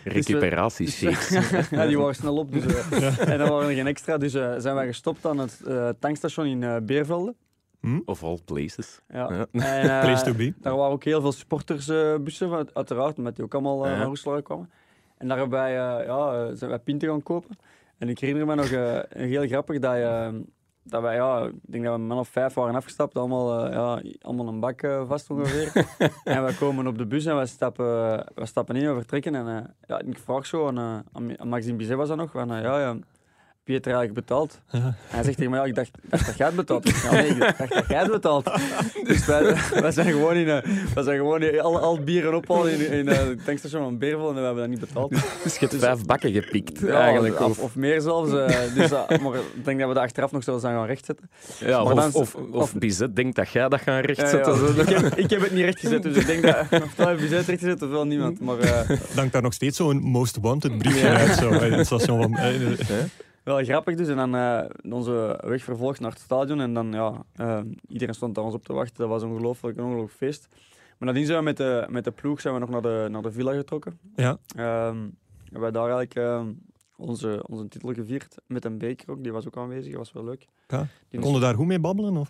Recuperatieshakes. 0.05 1.29
ja, 1.71 1.87
die 1.87 1.99
waren 1.99 2.15
snel 2.15 2.37
op. 2.37 2.53
Dus, 2.53 2.65
eh, 2.91 3.29
En 3.29 3.39
dan 3.39 3.49
waren 3.49 3.69
er 3.69 3.75
geen 3.75 3.87
extra. 3.87 4.17
Dus 4.19 4.35
eh, 4.35 4.55
zijn 4.59 4.75
wij 4.75 4.87
gestopt 4.87 5.27
aan 5.27 5.39
het 5.39 5.61
eh, 5.67 5.89
tankstation 5.99 6.47
in 6.47 6.63
eh, 6.63 6.77
Beervelde. 6.83 7.35
Of 8.05 8.23
all 8.23 8.39
places. 8.45 9.01
Ja. 9.13 9.33
Ja. 9.33 9.47
En, 9.53 9.83
eh, 9.91 10.01
Place 10.01 10.25
to 10.25 10.35
be. 10.35 10.53
Daar 10.61 10.77
waren 10.77 10.93
ook 10.93 11.05
heel 11.05 11.21
veel 11.21 11.33
supportersbussen, 11.33 12.49
van, 12.49 12.69
uiteraard, 12.73 13.19
omdat 13.19 13.35
die 13.37 13.45
ook 13.45 13.55
allemaal 13.55 13.85
eh 13.85 13.91
Ja. 13.91 13.97
naar 13.97 14.07
Roeselaar 14.07 14.43
kwamen. 14.43 14.71
En 15.19 15.29
daar 15.29 15.39
hebben 15.39 15.59
wij, 15.59 15.71
eh, 15.71 16.07
ja, 16.07 16.33
eh, 16.47 16.51
zijn 16.55 16.71
wij 16.71 16.79
pinten 16.79 17.09
gaan 17.09 17.23
kopen. 17.23 17.59
En 17.99 18.09
ik 18.09 18.19
herinner 18.19 18.47
me 18.47 18.55
nog 18.55 18.71
eh, 18.71 18.99
heel 19.09 19.47
grappig 19.47 19.79
dat, 19.79 19.95
je, 19.97 20.43
dat 20.91 21.03
wij, 21.03 21.15
ja, 21.15 21.45
ik 21.45 21.53
denk 21.63 21.85
dat 21.85 21.95
we 21.95 22.01
een 22.01 22.07
man 22.07 22.19
of 22.19 22.29
vijf 22.29 22.55
waren 22.55 22.75
afgestapt, 22.75 23.17
allemaal, 23.17 23.65
eh, 23.65 23.73
ja, 23.73 24.03
allemaal 24.21 24.49
een 24.49 24.61
bak 24.61 24.83
eh, 24.83 25.09
vast 25.09 25.31
ongeveer. 25.31 25.87
en 26.25 26.43
wij 26.43 26.53
komen 26.53 26.87
op 26.87 26.99
de 26.99 27.07
bus 27.07 27.25
en 27.25 27.35
wij 27.35 27.47
stappen, 27.47 27.87
wij 28.35 28.47
stappen 28.47 28.77
in 28.77 28.83
en 28.83 28.89
we 28.89 28.99
vertrekken. 28.99 29.35
En 29.35 29.49
eh, 29.49 29.65
ja, 29.87 30.01
ik 30.01 30.19
vraag 30.19 30.47
zo 30.47 30.67
aan, 30.67 31.05
aan, 31.13 31.49
Maxime 31.49 31.77
Bizet 31.77 31.97
was 31.97 32.09
dat 32.09 32.17
nog, 32.17 32.31
van, 32.31 32.49
ja, 32.49 32.81
ja, 32.81 32.97
wie 33.69 33.77
heeft 33.77 33.87
er 33.89 33.95
eigenlijk 33.95 34.27
betaald? 34.27 34.61
Ja. 34.71 34.79
En 34.79 34.95
hij 35.09 35.23
zegt 35.25 35.37
tegen 35.37 35.51
mij, 35.51 35.61
ja, 35.61 35.67
ik 35.67 35.75
dacht, 35.75 35.89
ik 36.03 36.11
dacht 36.11 36.27
dat 36.27 36.37
jij 36.37 36.47
het 36.47 36.57
betaald. 36.57 36.89
Ja, 37.03 37.11
nee, 37.13 37.27
ik 37.27 37.39
dacht 37.39 37.59
dat 37.75 37.85
jij 37.89 37.99
het 37.99 38.11
betaald. 38.11 38.51
Dus 39.05 39.27
wij, 39.27 39.55
wij 39.81 39.91
zijn 39.93 40.07
gewoon 40.13 40.35
in, 40.37 40.49
eh, 40.49 40.63
wij 40.95 41.03
zijn 41.03 41.17
gewoon 41.17 41.43
in 41.43 41.61
al, 41.61 41.79
al 41.81 41.99
bieren 42.01 42.35
ophalen 42.35 42.73
in, 42.73 42.93
in 42.93 43.09
eh, 43.09 43.19
het 43.19 43.45
tankstation 43.45 43.83
van 43.83 43.99
Beervel 43.99 44.29
en 44.29 44.35
we 44.35 44.41
hebben 44.41 44.61
dat 44.61 44.69
niet 44.69 44.81
betaald. 44.81 45.11
Dus 45.43 45.57
je 45.59 45.67
hebt 45.67 45.75
vijf 45.81 46.05
bakken 46.05 46.33
gepikt, 46.33 46.81
Ja, 46.81 47.01
eigenlijk. 47.01 47.41
Of, 47.41 47.75
meer 47.77 48.01
zelfs. 48.01 48.33
eh, 48.33 48.47
dus, 48.75 48.91
maar 48.91 49.35
ik 49.55 49.65
denk 49.65 49.79
dat 49.79 49.89
we 49.89 49.95
dat 49.95 50.03
achteraf 50.03 50.33
nog 50.33 50.43
zelfs 50.43 50.65
aan 50.65 50.73
gaan 50.75 50.87
rechtzetten. 50.87 51.31
ja, 51.59 51.83
maar 51.85 51.93
of, 51.93 51.99
dan- 52.13 52.23
of, 52.23 52.35
of, 52.35 52.51
of- 52.53 52.75
Bizet 52.75 53.17
denkt 53.17 53.37
dat 53.37 53.49
jij 53.51 53.69
dat 53.69 53.81
gaat 53.81 54.05
rechtzetten. 54.05 54.53
ja. 54.53 54.59
zo. 54.59 54.81
Ik, 54.81 54.89
heb, 54.89 55.15
ik 55.17 55.31
heb 55.31 55.41
het 55.41 55.53
niet 55.53 55.65
rechtgezet, 55.65 56.03
dus 56.03 56.17
ik 56.17 56.27
denk 56.27 56.43
dat 56.43 56.57
ofwel 56.85 57.09
het 57.09 57.21
rechtgezet 57.31 57.83
ofwel 57.83 58.05
niemand. 58.07 58.41
Maar 58.41 58.59
eh, 58.59 58.91
Dank 59.15 59.33
daar 59.33 59.43
nog 59.43 59.53
steeds 59.53 59.77
zo'n 59.77 60.01
most 60.01 60.39
wanted 60.41 60.79
briefje 60.79 61.07
Ja. 61.07 61.17
uit 61.17 61.35
zo, 61.39 61.49
bij 61.49 61.71
het 61.71 61.87
station 61.87 62.23
van... 62.23 62.37
wel 63.49 63.65
grappig 63.65 63.97
dus. 63.97 64.09
En 64.09 64.17
dan 64.17 64.35
eh, 64.35 64.65
onze 64.93 65.39
weg 65.45 65.63
vervolgd 65.63 66.01
naar 66.01 66.11
het 66.11 66.21
stadion. 66.21 66.61
En 66.61 66.75
dan, 66.75 66.93
ja, 66.93 67.25
eh, 67.37 67.61
iedereen 67.89 68.15
stond 68.15 68.35
daar 68.35 68.45
ons 68.45 68.55
op 68.55 68.65
te 68.65 68.73
wachten. 68.73 68.97
Dat 68.97 69.09
was 69.09 69.23
ongelooflijk, 69.23 69.77
een 69.77 69.85
ongelooflijk 69.85 70.19
feest. 70.19 70.49
Maar 70.99 71.09
nadien 71.09 71.27
zijn 71.27 71.39
we 71.39 71.45
met 71.45 71.57
de, 71.57 71.87
met 71.89 72.05
de 72.05 72.11
ploeg 72.11 72.41
zijn 72.41 72.55
we 72.55 72.61
nog 72.61 72.69
naar 72.69 72.83
de, 72.83 73.07
naar 73.11 73.23
de 73.23 73.33
villa 73.33 73.53
getrokken. 73.53 73.99
Ja. 74.17 74.39
Ehm, 74.57 74.99
hebben 75.43 75.61
wij 75.61 75.71
daar 75.71 75.91
eigenlijk 75.91 76.15
ehm, 76.15 76.47
onze, 76.99 77.45
onze 77.47 77.69
titel 77.69 77.93
gevierd. 77.93 78.35
Met 78.47 78.65
een 78.65 78.79
beker 78.79 79.11
ook, 79.11 79.23
die 79.23 79.33
was 79.33 79.47
ook 79.47 79.57
aanwezig. 79.57 79.89
Dat 79.91 79.99
was 79.99 80.13
wel 80.13 80.25
leuk. 80.25 80.47
Ja. 80.69 80.87
Die, 81.09 81.21
konden 81.21 81.41
daar 81.41 81.55
goed 81.55 81.67
mee 81.67 81.79
babbelen? 81.79 82.17
Of? 82.17 82.29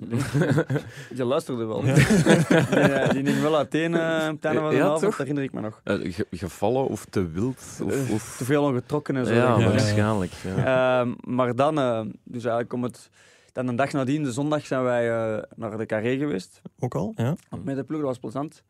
die 1.15 1.25
luisterde 1.25 1.65
wel. 1.65 1.85
Ja. 1.87 1.95
die, 1.95 2.05
eh, 2.05 3.11
die 3.11 3.25
ging 3.27 3.41
wel 3.41 3.57
uiteen 3.57 3.93
uh, 3.93 4.27
op 4.31 4.35
het 4.37 4.45
einde 4.45 4.61
van 4.61 4.71
de 4.71 4.77
Ja, 4.77 4.85
avond, 4.85 5.01
toch? 5.01 5.09
dat 5.11 5.19
herinner 5.19 5.43
ik 5.45 5.53
me 5.53 5.61
nog. 5.61 5.81
Eh, 5.85 6.13
ge- 6.15 6.27
gevallen 6.31 6.87
of 6.89 7.05
te 7.05 7.29
wild? 7.31 7.57
Of, 7.85 8.07
Eh, 8.07 8.13
of... 8.13 8.37
Te 8.37 8.45
veel 8.45 8.63
ongetrokken 8.65 9.17
en 9.17 9.27
zo. 9.27 9.33
Ja, 9.35 9.59
waarschijnlijk. 9.59 10.33
Ja. 10.33 11.01
Ehm, 11.01 11.15
maar 11.35 11.55
dan, 11.57 11.79
eh, 11.79 12.01
dus 12.25 12.43
eigenlijk 12.43 12.73
om 12.73 12.83
het... 12.83 13.11
Dan 13.53 13.69
een 13.69 13.77
dag 13.77 13.93
nadien, 13.93 14.23
de 14.23 14.33
zondag, 14.33 14.67
zijn 14.67 14.83
wij 14.83 15.11
eh, 15.37 15.43
naar 15.57 15.77
de 15.79 15.87
Carré 15.87 16.17
geweest. 16.17 16.61
Ook 16.79 16.95
al? 16.95 17.13
Ja. 17.17 17.35
Met 17.65 17.77
de 17.77 17.85
ploeg, 17.85 17.99
dat 18.01 18.09
was 18.09 18.19
plezant. 18.19 18.63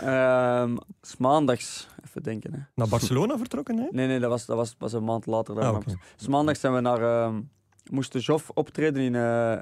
Ehm, 0.00 0.76
's 1.02 1.16
maandags, 1.16 1.88
even 2.06 2.22
denken. 2.22 2.54
Hè. 2.54 2.60
Naar 2.74 2.88
Barcelona 2.88 3.36
vertrokken, 3.38 3.78
hè? 3.78 3.86
Nee, 3.90 4.06
nee, 4.06 4.18
dat 4.18 4.30
was, 4.30 4.46
dat 4.46 4.56
was 4.56 4.74
pas 4.74 4.92
een 4.92 5.04
maand 5.04 5.26
later. 5.26 5.60
Ah. 5.60 5.80
's 6.16 6.28
maandags 6.28 6.60
zijn 6.60 6.74
we 6.74 6.80
naar... 6.80 7.02
ehm 7.02 7.40
moesten 7.90 8.20
Joff 8.20 8.50
optreden 8.54 9.02
in 9.02 9.14
eh, 9.14 9.58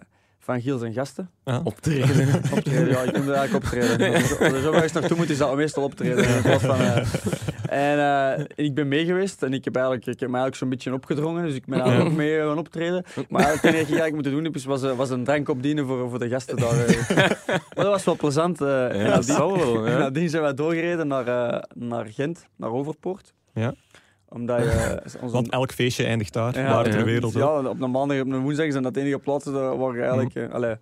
Van 0.47 0.61
Giels 0.61 0.83
en 0.83 0.93
Gasten. 0.93 1.31
Ja. 1.45 1.61
Optreden. 1.65 2.35
Optreden, 2.57 2.89
ja, 2.89 3.03
ik 3.03 3.17
noemde 3.17 3.33
eigenlijk 3.33 3.65
optreden. 3.65 4.15
Als 4.15 4.31
er 4.41 4.61
zo 4.63 4.73
ergens 4.73 4.93
naartoe 4.93 5.17
moet, 5.17 5.31
is 5.31 5.39
dat 5.39 5.57
meestal 5.57 5.83
optreden. 5.83 6.25
van, 6.61 6.77
eh, 6.79 6.97
en 7.69 7.99
eh, 8.39 8.45
ik 8.65 8.75
ben 8.75 8.89
mee 8.89 9.05
geweest 9.05 9.43
en 9.43 9.53
ik 9.53 9.65
heb, 9.65 9.75
eigenlijk, 9.77 10.07
ik 10.07 10.21
heb 10.21 10.29
me 10.31 10.35
eigenlijk 10.39 10.57
zo'n 10.57 10.69
beetje 10.69 10.93
opgedrongen. 10.93 11.45
Dus 11.45 11.55
ik 11.55 11.67
ben 11.67 11.81
eigenlijk 11.81 12.11
ook 12.11 12.17
mee 12.17 12.39
gaan 12.39 12.59
optreden. 12.59 13.05
Maar 13.29 13.41
het 13.53 13.53
enige 13.53 13.63
wat 13.63 13.73
ik 13.73 13.75
eigenlijk 13.77 14.15
moeten 14.15 14.33
doen 14.33 14.45
heb, 14.45 14.55
is, 14.55 14.65
was, 14.65 14.83
eh, 14.83 14.93
was 14.97 15.11
een 15.11 15.25
drank 15.25 15.49
opdienen 15.49 15.87
voor, 15.87 16.09
voor 16.11 16.19
de 16.19 16.29
gasten 16.29 16.57
daar. 16.57 16.75
maar 17.75 17.85
dat 17.85 17.87
was 17.87 18.05
wel 18.05 18.17
plezant. 18.17 18.61
eh. 18.61 18.89
en 18.91 18.97
Ja, 18.99 19.05
dat 19.05 19.15
nadien- 19.15 19.35
zal 19.35 19.57
wel. 19.59 19.87
en 19.87 19.93
Ja. 19.93 19.99
nadien 19.99 20.29
zijn 20.29 20.43
wij 20.43 20.55
doorgereden 20.55 21.07
naar, 21.07 21.27
eh, 21.27 21.63
naar 21.75 22.07
Gent, 22.07 22.47
naar 22.57 22.71
Overpoort. 22.71 23.33
Ja. 23.55 23.75
Omdat 24.29 24.59
je... 24.63 25.01
onze- 25.23 25.35
Want 25.35 25.51
elk 25.51 25.73
feestje 25.73 26.05
eindigt 26.05 26.33
daar, 26.33 26.59
ja, 26.59 26.75
waar 26.75 26.85
ter 26.91 27.05
wereld. 27.05 27.33
Ja, 27.33 27.59
op 27.69 27.81
een 27.81 27.91
maandag 27.91 28.17
en 28.17 28.23
op 28.27 28.33
een 28.33 28.41
woensdag 28.43 28.71
zijn 28.71 28.83
dat 28.83 28.95
de 28.95 29.01
enige 29.01 29.19
plaatsen 29.19 29.53
daar 29.53 29.79
waar 29.79 29.95
je 29.95 30.01
eigenlijk... 30.01 30.35
Mhm. 30.35 30.45
eh, 30.45 30.53
allee. 30.53 30.77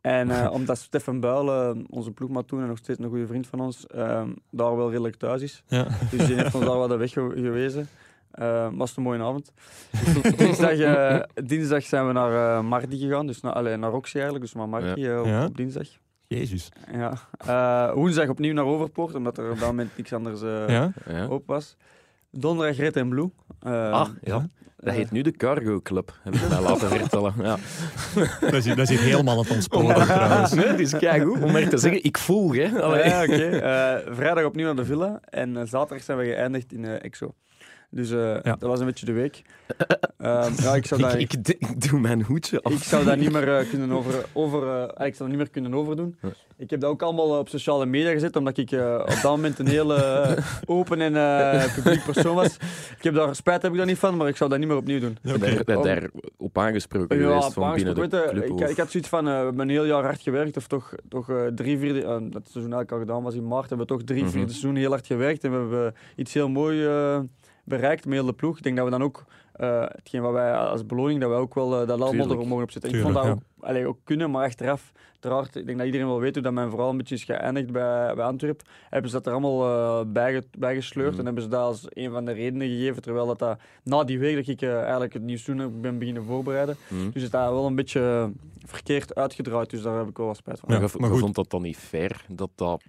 En 0.00 0.30
eh, 0.30 0.52
omdat 0.56 0.78
Stefan 0.78 1.20
Builen, 1.20 1.84
onze 1.90 2.10
ploegmaat 2.10 2.48
toen 2.48 2.60
en 2.60 2.66
nog 2.68 2.78
steeds 2.78 2.98
een 2.98 3.08
goede 3.08 3.26
vriend 3.26 3.46
van 3.46 3.60
ons, 3.60 3.86
eh, 3.86 4.22
daar 4.50 4.76
wel 4.76 4.88
redelijk 4.90 5.16
thuis 5.16 5.42
is. 5.42 5.62
Ja. 5.68 5.86
Dus 6.10 6.26
die 6.26 6.36
heeft 6.36 6.54
ons 6.54 6.64
daar 6.64 6.78
wel 6.78 6.88
de 6.88 6.96
weg 6.96 7.12
ge- 7.12 7.32
gewezen. 7.34 7.88
Eh, 8.30 8.68
was 8.72 8.88
het 8.88 8.98
een 8.98 9.04
mooie 9.04 9.22
avond. 9.22 9.52
dinsdag, 10.36 10.70
eh, 10.78 11.20
dinsdag 11.34 11.82
zijn 11.82 12.06
we 12.06 12.12
naar 12.12 12.56
eh 12.58 12.62
Mardi 12.64 12.98
gegaan, 12.98 13.26
dus 13.26 13.40
naar, 13.40 13.52
allee, 13.52 13.76
naar 13.76 13.90
Roxy 13.90 14.14
eigenlijk, 14.14 14.44
dus 14.44 14.54
naar 14.54 14.68
Mardi 14.68 15.06
eh, 15.08 15.18
op, 15.20 15.26
Ja. 15.26 15.44
op 15.44 15.56
dinsdag. 15.56 15.86
Jezus. 16.26 16.68
Ja. 16.92 17.12
Eh, 17.46 17.92
woensdag 17.94 18.28
opnieuw 18.28 18.52
naar 18.52 18.64
Overpoort, 18.64 19.14
omdat 19.14 19.38
er 19.38 19.50
op 19.50 19.58
dat 19.58 19.66
moment 19.68 19.96
niks 19.96 20.12
anders 20.12 20.42
eh 20.42 20.68
Ja? 20.68 20.92
Ja. 21.06 21.26
open 21.26 21.54
was. 21.54 21.76
Donderdag 22.30 22.76
Red 22.76 22.96
en 22.96 23.08
Blue. 23.08 23.30
Eh, 23.60 23.92
Ah, 23.92 24.08
ja. 24.22 24.46
Dat 24.82 24.94
heet 24.94 25.10
nu 25.10 25.22
de 25.22 25.30
Cargo 25.30 25.80
Club, 25.80 26.12
heb 26.22 26.34
ik 26.34 26.48
mij 26.48 26.60
laten 26.60 26.88
vertellen. 26.88 27.34
Ja. 27.42 27.56
Dat 28.40 28.52
is, 28.52 28.64
hier- 28.64 28.76
dat 28.76 28.90
is 28.90 28.98
hier 29.00 29.08
helemaal 29.08 29.34
aan 29.34 29.40
het 29.42 29.50
ontsporen 29.50 29.94
trouwens. 30.06 30.52
Nee, 30.52 30.66
het 30.66 30.80
is 30.80 30.96
keigoed 30.96 31.42
om 31.44 31.52
maar 31.52 31.68
te 31.68 31.76
zeggen, 31.78 32.04
ik 32.04 32.18
voel, 32.18 32.52
hè. 32.52 32.62
Ja, 32.62 33.22
oké. 33.22 33.46
Eh, 33.48 34.14
vrijdag 34.14 34.44
opnieuw 34.44 34.66
naar 34.66 34.76
de 34.76 34.84
villa 34.84 35.20
en 35.24 35.56
eh, 35.56 35.62
zaterdag 35.66 36.04
zijn 36.04 36.18
we 36.18 36.24
geëindigd 36.24 36.72
in 36.72 36.84
eh, 36.84 37.04
EXO. 37.04 37.34
Dus 37.90 38.10
eh, 38.10 38.18
Ja. 38.18 38.40
dat 38.42 38.62
was 38.62 38.80
een 38.80 38.86
beetje 38.86 39.06
de 39.06 39.12
week. 39.12 39.42
Ehm, 40.20 40.52
ja, 40.56 40.74
ik 40.74 40.86
zou 40.86 41.00
dat, 41.00 41.14
ik, 41.14 41.32
ik, 41.32 41.48
ik 41.58 41.88
doe 41.90 42.00
mijn 42.00 42.22
hoedje 42.22 42.62
af. 42.62 42.72
ik 42.72 42.82
zou 42.82 43.04
dat 43.04 43.16
niet 43.16 43.32
meer 43.32 43.56
eh, 43.58 43.68
kunnen 43.70 43.92
over, 43.92 44.24
over 44.32 44.68
eh, 44.68 45.06
ik 45.06 45.14
zou 45.14 45.18
dat 45.18 45.28
niet 45.28 45.36
meer 45.36 45.50
kunnen 45.50 45.74
overdoen. 45.74 46.16
Ja. 46.22 46.28
Ik 46.56 46.70
heb 46.70 46.80
dat 46.80 46.90
ook 46.90 47.02
allemaal 47.02 47.38
op 47.38 47.48
sociale 47.48 47.86
media 47.86 48.10
gezet, 48.10 48.36
omdat 48.36 48.56
ik 48.56 48.70
eh, 48.72 48.94
op 49.00 49.06
dat 49.08 49.22
moment 49.22 49.58
een 49.58 49.66
heel 49.66 49.92
open 50.64 51.00
en 51.00 51.16
eh, 51.16 51.74
publiek 51.74 52.04
persoon 52.04 52.34
was. 52.34 52.56
Ik 52.96 53.02
heb 53.02 53.14
daar 53.14 53.34
spijt 53.36 53.62
heb 53.62 53.70
ik 53.70 53.76
daar 53.76 53.86
niet 53.86 53.98
van, 53.98 54.16
maar 54.16 54.28
ik 54.28 54.36
zou 54.36 54.50
dat 54.50 54.58
niet 54.58 54.68
meer 54.68 54.76
opnieuw 54.76 55.00
doen. 55.00 55.18
Ja, 55.22 55.34
oké. 55.34 55.54
daar, 55.54 55.64
daar, 55.64 55.82
daar 55.82 56.10
op 56.36 56.58
aangesproken 56.58 57.18
geweest 57.18 57.46
op 57.46 57.52
van 57.52 57.74
binnen 57.74 57.94
de 57.94 58.00
je, 58.00 58.08
club. 58.08 58.60
ik, 58.60 58.68
ik 58.68 58.76
had 58.76 58.90
zoiets 58.90 59.08
van, 59.08 59.26
eh, 59.28 59.32
we 59.38 59.44
hebben 59.44 59.60
een 59.60 59.68
heel 59.68 59.84
jaar 59.84 60.02
hard 60.02 60.20
gewerkt, 60.20 60.56
of 60.56 60.66
toch, 60.66 60.94
toch 61.08 61.30
eh, 61.30 61.46
drie 61.46 61.78
vierde, 61.78 62.02
eh, 62.02 62.08
dat 62.08 62.20
het 62.20 62.48
seizoen 62.50 62.72
eigenlijk 62.72 62.92
al 62.92 62.98
gedaan 62.98 63.22
was 63.22 63.34
in 63.34 63.46
maart, 63.48 63.68
hebben 63.68 63.86
we 63.86 63.92
toch 63.92 64.02
drie 64.02 64.26
vierde 64.26 64.48
seizoen 64.52 64.76
heel 64.76 64.90
hard 64.90 65.06
gewerkt 65.06 65.44
en 65.44 65.50
we 65.50 65.56
hebben 65.56 65.94
iets 66.16 66.34
heel 66.34 66.48
moois 66.48 66.84
eh, 66.86 67.20
bereikt 67.64 68.04
met 68.04 68.14
heel 68.14 68.26
de 68.26 68.32
ploeg. 68.32 68.56
Ik 68.56 68.62
denk 68.62 68.76
dat 68.76 68.84
we 68.84 68.90
dan 68.90 69.02
ook, 69.02 69.24
eh, 69.52 69.80
hetgeen 69.88 70.22
wat 70.22 70.32
wij 70.32 70.54
als 70.56 70.86
beloning, 70.86 71.20
dat 71.20 71.30
wij 71.30 71.38
ook 71.38 71.54
wel 71.54 71.72
eh, 71.72 71.78
dat 71.78 71.88
allemaal 71.88 72.10
Tuurlijk. 72.10 72.30
erop 72.32 72.46
mogen 72.46 72.64
opzetten. 72.64 72.90
Tuurlijk, 72.90 73.10
ik 73.10 73.16
vond 73.22 73.28
ja. 73.28 73.34
dat 73.40 73.44
ook, 73.58 73.68
allee, 73.68 73.86
ook 73.86 73.98
kunnen, 74.04 74.30
maar 74.30 74.44
achteraf, 74.44 74.92
uiteraard, 75.12 75.56
ik 75.56 75.66
denk 75.66 75.76
dat 75.78 75.86
iedereen 75.86 76.06
wel 76.06 76.20
weet 76.20 76.34
hoe 76.34 76.42
dat 76.42 76.52
mijn 76.52 76.70
verhaal 76.70 76.90
een 76.90 76.96
beetje 76.96 77.14
is 77.14 77.24
geëindigd 77.24 77.70
bij, 77.72 78.14
bij 78.14 78.24
Antwerp. 78.24 78.62
Hebben 78.90 79.10
ze 79.10 79.16
dat 79.16 79.26
er 79.26 79.32
allemaal 79.32 79.64
eh, 80.00 80.06
bijge- 80.12 80.44
bijgesleurd 80.58 81.10
Mhm. 81.10 81.18
en 81.18 81.24
hebben 81.24 81.42
ze 81.42 81.48
dat 81.48 81.60
als 81.60 81.86
een 81.88 82.10
van 82.10 82.24
de 82.24 82.32
redenen 82.32 82.68
gegeven, 82.68 83.02
terwijl 83.02 83.26
dat, 83.26 83.38
dat 83.38 83.58
na 83.84 84.04
die 84.04 84.18
week 84.18 84.34
dat 84.36 84.46
ik 84.46 84.62
eh, 84.62 84.80
eigenlijk 84.82 85.12
het 85.12 85.22
nieuwe 85.22 85.40
seizoen 85.40 85.66
heb- 85.66 85.82
ben 85.82 85.98
beginnen 85.98 86.24
voorbereiden, 86.24 86.76
Hm. 86.88 86.94
dus 86.94 87.04
het 87.14 87.22
is 87.22 87.30
daar 87.30 87.52
wel 87.52 87.66
een 87.66 87.74
beetje 87.74 88.32
verkeerd 88.66 89.14
uitgedraaid, 89.14 89.70
dus 89.70 89.82
daar 89.82 89.98
heb 89.98 90.08
ik 90.08 90.16
wel 90.16 90.26
wat 90.26 90.36
spijt 90.36 90.60
van. 90.60 90.68
Ja, 90.74 90.80
maar 90.98 91.10
goed. 91.10 91.18
vond 91.18 91.34
dat 91.34 91.50
dan 91.50 91.62
niet 91.62 91.76
fair 91.76 92.24
dat 92.28 92.50
dat 92.54 92.82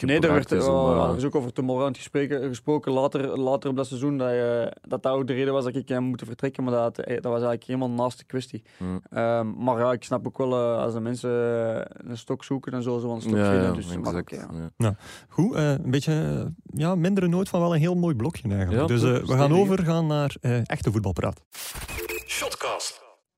Nee, 0.00 0.20
daar 0.20 0.32
werd, 0.32 0.52
is 0.52 0.66
om, 0.66 0.74
oh, 0.74 1.04
eh, 1.04 1.10
er 1.10 1.16
is 1.16 1.24
ook 1.24 1.34
over 1.34 1.52
Tomorrowland 1.52 1.96
gesproken, 1.96 2.42
gesproken 2.48 2.92
later, 2.92 3.38
later 3.38 3.70
op 3.70 3.76
dat 3.76 3.86
seizoen, 3.86 4.18
dat, 4.18 4.30
je, 4.30 4.72
dat 4.88 5.02
dat 5.02 5.12
ook 5.12 5.26
de 5.26 5.32
reden 5.32 5.52
was 5.52 5.64
dat 5.64 5.74
ik 5.74 5.88
hem 5.88 6.02
moeten 6.02 6.26
vertrekken, 6.26 6.64
maar 6.64 6.72
dat, 6.72 6.98
eh, 6.98 7.14
dat 7.14 7.24
was 7.24 7.32
eigenlijk 7.32 7.64
helemaal 7.64 7.90
naast 7.90 8.18
de 8.18 8.24
kwestie. 8.24 8.62
hm. 8.76 8.84
Ehm, 9.10 9.64
maar 9.64 9.78
ja, 9.78 9.92
ik 9.92 10.04
snap 10.04 10.26
ook 10.26 10.38
wel, 10.38 10.52
eh, 10.52 10.82
als 10.82 10.92
de 10.92 11.00
mensen 11.00 11.30
eh, 11.30 12.10
een 12.10 12.16
stok 12.18 12.44
zoeken, 12.44 12.72
dan 12.72 12.82
zullen 12.82 13.00
ze 13.00 13.06
wel 13.06 13.14
een 13.14 13.22
stok 13.22 13.36
ja, 13.36 13.50
vinden. 13.50 13.74
Dus, 13.74 13.90
exact. 13.90 14.30
ja. 14.30 14.48
ja. 14.76 14.96
Goed, 15.28 15.54
eh, 15.54 15.70
een 15.70 15.90
beetje 15.90 16.12
eh, 16.12 16.80
ja, 16.80 16.94
mindere 16.94 17.28
noot 17.28 17.48
van 17.48 17.60
wel 17.60 17.74
een 17.74 17.80
heel 17.80 17.94
mooi 17.94 18.14
blokje 18.14 18.48
eigenlijk. 18.48 18.80
Ja, 18.80 18.86
dus 18.86 19.02
eh, 19.02 19.26
we 19.26 19.36
gaan 19.36 19.52
overgaan 19.52 20.06
naar 20.06 20.36
eh, 20.40 20.70
echte 20.70 20.90
voetbalpraat. 20.92 21.40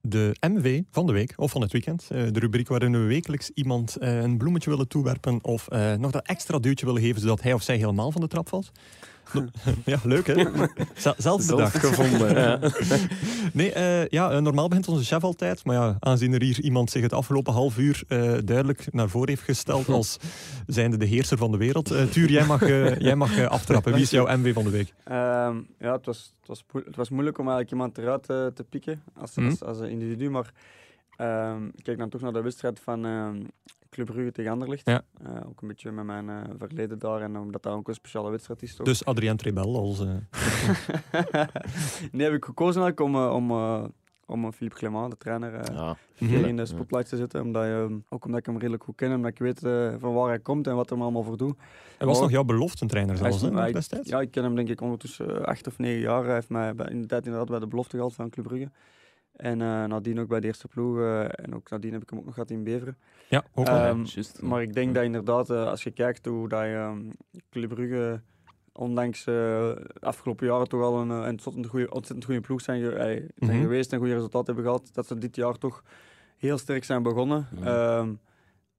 De 0.03 0.37
MV 0.41 0.83
van 0.91 1.07
de 1.07 1.13
week, 1.13 1.33
of 1.37 1.51
van 1.51 1.61
het 1.61 1.73
weekend. 1.73 2.09
eh, 2.11 2.23
de 2.33 2.41
rubriek 2.41 2.69
waarin 2.69 2.93
we 2.93 2.99
wekelijks 2.99 3.51
iemand 3.55 3.97
eh, 3.97 4.21
een 4.21 4.39
bloemetje 4.39 4.71
willen 4.71 4.89
toewerpen 4.89 5.45
of 5.45 5.69
eh, 5.69 5.95
nog 5.95 6.11
dat 6.11 6.27
extra 6.27 6.59
duwtje 6.59 6.87
willen 6.87 7.03
geven 7.03 7.21
zodat 7.21 7.43
hij 7.43 7.53
of 7.53 7.63
zij 7.63 7.77
helemaal 7.77 8.13
van 8.13 8.21
de 8.21 8.27
trap 8.27 8.49
valt. 8.49 8.73
ja, 9.85 9.99
leuk 10.05 10.27
hè? 10.27 10.35
Zel- 10.95 11.15
Zelf 11.17 11.43
Zelf 11.43 11.47
bedacht. 11.47 11.79
gevonden. 11.79 12.35
ja. 12.35 12.59
Nee, 13.53 13.73
eh, 13.73 14.07
ja, 14.09 14.31
eh, 14.31 14.39
normaal 14.41 14.69
begint 14.69 14.89
onze 14.89 15.05
chef 15.05 15.25
altijd. 15.25 15.65
Maar 15.65 15.77
ja, 15.77 15.97
aangezien 16.01 16.33
er 16.33 16.43
hier 16.43 16.61
iemand 16.61 16.91
zich 16.91 17.03
het 17.03 17.13
afgelopen 17.13 17.53
half 17.53 17.79
uur 17.79 18.03
eh, 18.09 18.33
duidelijk 18.45 18.87
naar 18.93 19.09
voren 19.09 19.29
heeft 19.29 19.43
gesteld 19.43 19.89
als 19.89 20.17
zijnde 20.67 20.97
de 20.97 21.05
heerser 21.05 21.39
van 21.39 21.51
de 21.51 21.57
wereld. 21.59 21.91
eh 21.91 22.03
Tuur, 22.05 22.31
jij 22.31 22.45
mag, 22.47 22.67
jij 22.99 23.17
mag 23.17 23.45
aftrappen. 23.47 23.93
Wie 23.93 24.03
is 24.03 24.11
jouw 24.11 24.37
MV 24.37 24.55
van 24.55 24.65
de 24.65 24.71
week? 24.71 24.95
Ehm, 25.05 25.57
ja, 25.79 25.93
het 25.93 26.07
was, 26.07 26.33
het, 26.39 26.49
was, 26.49 26.65
moe- 26.73 26.83
het 26.87 26.97
was 26.97 27.09
moeilijk 27.11 27.39
om 27.39 27.49
eigenlijk 27.49 27.73
iemand 27.73 27.99
eruit 27.99 28.55
te 28.57 28.65
pikken 28.69 29.03
als, 29.19 29.35
Mhm. 29.35 29.49
als, 29.49 29.63
als 29.63 29.79
een 29.81 29.91
individu, 29.91 30.31
maar 30.31 30.53
ehm, 31.17 31.65
ik 31.67 31.83
kijk 31.85 31.99
dan 31.99 32.09
toch 32.09 32.21
naar 32.21 32.33
de 32.33 32.43
wedstrijd 32.43 32.81
van 32.81 33.05
ehm, 33.07 33.37
Club 33.91 34.07
Brugge 34.07 34.33
tegen 34.33 34.51
Anderlecht. 34.53 34.87
Ja. 34.89 35.03
Eh, 35.25 35.31
ook 35.49 35.63
een 35.63 35.69
beetje 35.69 35.93
met 35.93 36.05
mijn 36.05 36.29
eh, 36.29 36.37
verleden 36.59 36.99
daar 36.99 37.21
en 37.23 37.37
omdat 37.37 37.63
dat 37.63 37.73
ook 37.73 37.89
een 37.89 37.95
speciale 37.95 38.31
wedstrijd 38.31 38.63
is. 38.63 38.75
Toch? 38.77 38.87
Dus 38.87 39.05
Adrien 39.05 39.37
Trebel 39.37 39.77
als... 39.77 40.01
eh, 40.01 40.07
nee, 42.13 42.27
heb 42.27 42.35
ik 42.35 42.45
gekozen 42.45 42.83
eigenlijk 42.83 43.01
om, 43.01 43.17
om, 43.17 43.51
eh, 43.51 43.85
om 44.27 44.53
Philippe 44.53 44.79
Clement, 44.79 45.11
de 45.11 45.17
trainer, 45.17 45.55
eh, 45.55 45.75
Ja. 45.75 45.97
mhm. 46.19 46.31
hier 46.31 46.47
in 46.47 46.57
de 46.57 46.67
spotlight 46.67 47.09
te 47.09 47.17
zetten. 47.17 47.43
Omdat, 47.43 47.65
je, 47.65 48.01
ook 48.09 48.25
omdat 48.25 48.41
ik 48.41 48.47
hem 48.47 48.59
redelijk 48.59 48.83
goed 48.85 48.95
ken 48.97 49.09
en 49.11 49.17
omdat 49.17 49.31
ik 49.31 49.39
weet 49.39 49.65
eh, 49.65 49.95
van 49.99 50.15
waar 50.15 50.29
hij 50.29 50.39
komt 50.39 50.67
en 50.67 50.75
wat 50.75 50.89
hij 50.89 50.99
er 50.99 51.05
allemaal 51.05 51.23
voor 51.23 51.37
doet. 51.37 51.57
Hij 51.99 52.07
was 52.07 52.21
nog 52.21 52.31
jouw 52.31 52.45
beloftentrainer 52.45 53.21
Hij 53.21 53.33
zelfs, 53.33 53.57
hè, 53.57 53.73
destijds? 53.73 54.09
Ja, 54.09 54.21
ik 54.21 54.31
ken 54.31 54.43
hem 54.45 54.55
denk 54.55 54.69
ik 54.69 54.81
ondertussen 54.81 55.45
acht 55.47 55.67
of 55.67 55.79
negen 55.79 56.01
jaar. 56.01 56.25
Hij 56.25 56.35
heeft 56.35 56.49
mij 56.49 56.75
bij, 56.75 56.87
in 56.91 57.01
de 57.01 57.07
tijd 57.07 57.25
inderdaad 57.25 57.49
bij 57.51 57.59
de 57.59 57.67
belofte 57.67 57.97
gehaald 57.97 58.15
van 58.15 58.31
Club 58.31 58.47
Brugge. 58.47 58.71
En 59.41 59.61
eh, 59.61 59.85
nadien 59.85 60.21
ook 60.21 60.29
bij 60.29 60.41
de 60.41 60.47
eerste 60.47 60.69
ploeg. 60.69 60.99
eh, 60.99 61.21
en 61.25 61.55
ook 61.55 61.71
nadien 61.71 61.93
heb 61.93 62.03
ik 62.03 62.11
hem 62.11 62.19
ook 62.19 62.25
nog 62.25 62.35
gehad 62.35 62.51
in 62.51 62.65
Beveren. 62.65 62.97
Ja, 63.29 63.45
ook 63.55 63.67
wel. 63.67 63.77
Ehm. 63.85 64.05
Maar 64.41 64.63
ik 64.63 64.73
denk 64.75 64.95
dat 64.95 65.05
inderdaad, 65.05 65.51
eh, 65.51 65.67
als 65.67 65.83
je 65.83 65.91
kijkt 65.91 66.27
hoe 66.27 66.49
dat 66.49 66.61
je 66.63 66.75
ehm, 66.75 67.01
Club 67.51 67.69
Brugge 67.69 68.21
ondanks 68.73 69.19
eh, 69.21 69.25
de 69.35 69.87
afgelopen 70.01 70.47
jaren 70.47 70.69
toch 70.69 70.83
al 70.83 71.01
een, 71.01 71.11
een 71.11 71.31
ontzettend 71.31 71.67
goede, 71.67 71.91
ontzettend 71.91 72.25
goede 72.25 72.41
ploeg 72.41 72.61
zijn, 72.61 72.81
ge- 72.83 72.95
zijn 73.37 73.51
Mhm. 73.57 73.61
geweest 73.61 73.93
en 73.93 73.99
goede 73.99 74.15
resultaten 74.15 74.55
hebben 74.55 74.73
gehad, 74.73 74.91
dat 74.93 75.07
ze 75.07 75.19
dit 75.19 75.37
jaar 75.37 75.59
toch 75.59 75.83
heel 76.39 76.59
sterk 76.59 76.85
zijn 76.85 77.03
begonnen. 77.03 77.49
Ehm, 77.63 78.13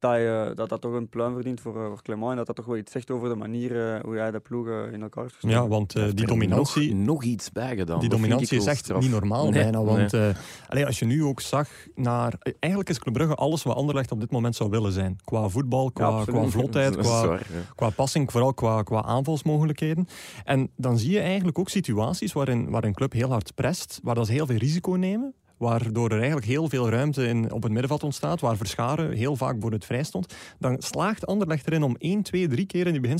dat, 0.01 0.15
je, 0.15 0.51
dat 0.55 0.69
dat 0.69 0.81
toch 0.81 0.93
een 0.93 1.09
pluim 1.09 1.33
verdient 1.33 1.61
voor, 1.61 1.75
eh, 1.75 1.87
voor 1.87 2.01
Clement 2.01 2.31
en 2.31 2.37
dat 2.37 2.45
dat 2.45 2.55
toch 2.55 2.65
wel 2.65 2.77
iets 2.77 2.91
zegt 2.91 3.11
over 3.11 3.29
de 3.29 3.35
manier 3.35 3.95
eh, 3.95 4.01
hoe 4.03 4.15
hij 4.15 4.31
de 4.31 4.39
ploeg 4.39 4.67
eh, 4.67 4.93
in 4.93 5.01
elkaar 5.01 5.23
heeft 5.23 5.35
gestoken. 5.35 5.57
ja, 5.57 5.67
want 5.67 5.95
eh, 5.95 6.01
heeft 6.01 6.15
die 6.15 6.25
er 6.25 6.31
dominantie... 6.31 6.95
Nog, 6.95 7.05
nog 7.05 7.23
iets 7.23 7.51
bij 7.51 7.75
gedaan. 7.75 7.99
Die 7.99 8.09
dominantie 8.09 8.57
is 8.57 8.65
echt 8.65 8.83
straf. 8.83 9.01
niet 9.01 9.11
normaal 9.11 9.43
Nee, 9.43 9.63
bijna. 9.63 9.77
nee. 9.77 9.85
Want 9.85 10.13
eh, 10.13 10.29
allee, 10.67 10.85
als 10.85 10.99
je 10.99 11.05
nu 11.05 11.23
ook 11.23 11.41
zag 11.41 11.69
naar... 11.95 12.33
Eigenlijk 12.59 12.89
is 12.89 12.99
Club 12.99 13.13
Brugge 13.13 13.35
alles 13.35 13.63
wat 13.63 13.75
Anderlecht 13.75 14.11
op 14.11 14.19
dit 14.19 14.31
moment 14.31 14.55
zou 14.55 14.69
willen 14.69 14.91
zijn. 14.91 15.17
Qua 15.23 15.47
voetbal, 15.47 15.91
qua, 15.91 16.23
qua 16.25 16.47
vlotheid, 16.47 16.97
qua, 17.01 17.23
ja. 17.23 17.39
qua 17.75 17.89
passing, 17.89 18.31
vooral 18.31 18.53
qua, 18.53 18.83
qua 18.83 19.03
aanvalsmogelijkheden. 19.03 20.07
En 20.43 20.69
dan 20.75 20.97
zie 20.97 21.11
je 21.11 21.19
eigenlijk 21.19 21.59
ook 21.59 21.69
situaties 21.69 22.33
waarin, 22.33 22.69
waar 22.69 22.83
een 22.83 22.93
club 22.93 23.13
heel 23.13 23.29
hard 23.29 23.55
prest, 23.55 23.99
waar 24.03 24.15
dat 24.15 24.25
ze 24.25 24.31
heel 24.31 24.45
veel 24.45 24.57
risico 24.57 24.91
nemen, 24.91 25.33
waardoor 25.61 26.09
er 26.09 26.17
eigenlijk 26.17 26.45
heel 26.47 26.69
veel 26.69 26.89
ruimte 26.89 27.27
in, 27.27 27.51
op 27.51 27.63
het 27.63 27.71
middenveld 27.71 28.03
ontstaat, 28.03 28.39
waar 28.41 28.57
Verscharen 28.57 29.11
heel 29.11 29.35
vaak 29.35 29.55
voor 29.59 29.71
het 29.71 29.85
vrij 29.85 30.03
stond. 30.03 30.33
Dan 30.59 30.75
slaagt 30.81 31.25
Anderlecht 31.25 31.67
erin 31.67 31.83
om 31.83 31.95
1, 31.97 32.21
2, 32.21 32.47
3 32.47 32.65
keer 32.65 32.87
in 32.87 33.01
die 33.01 33.17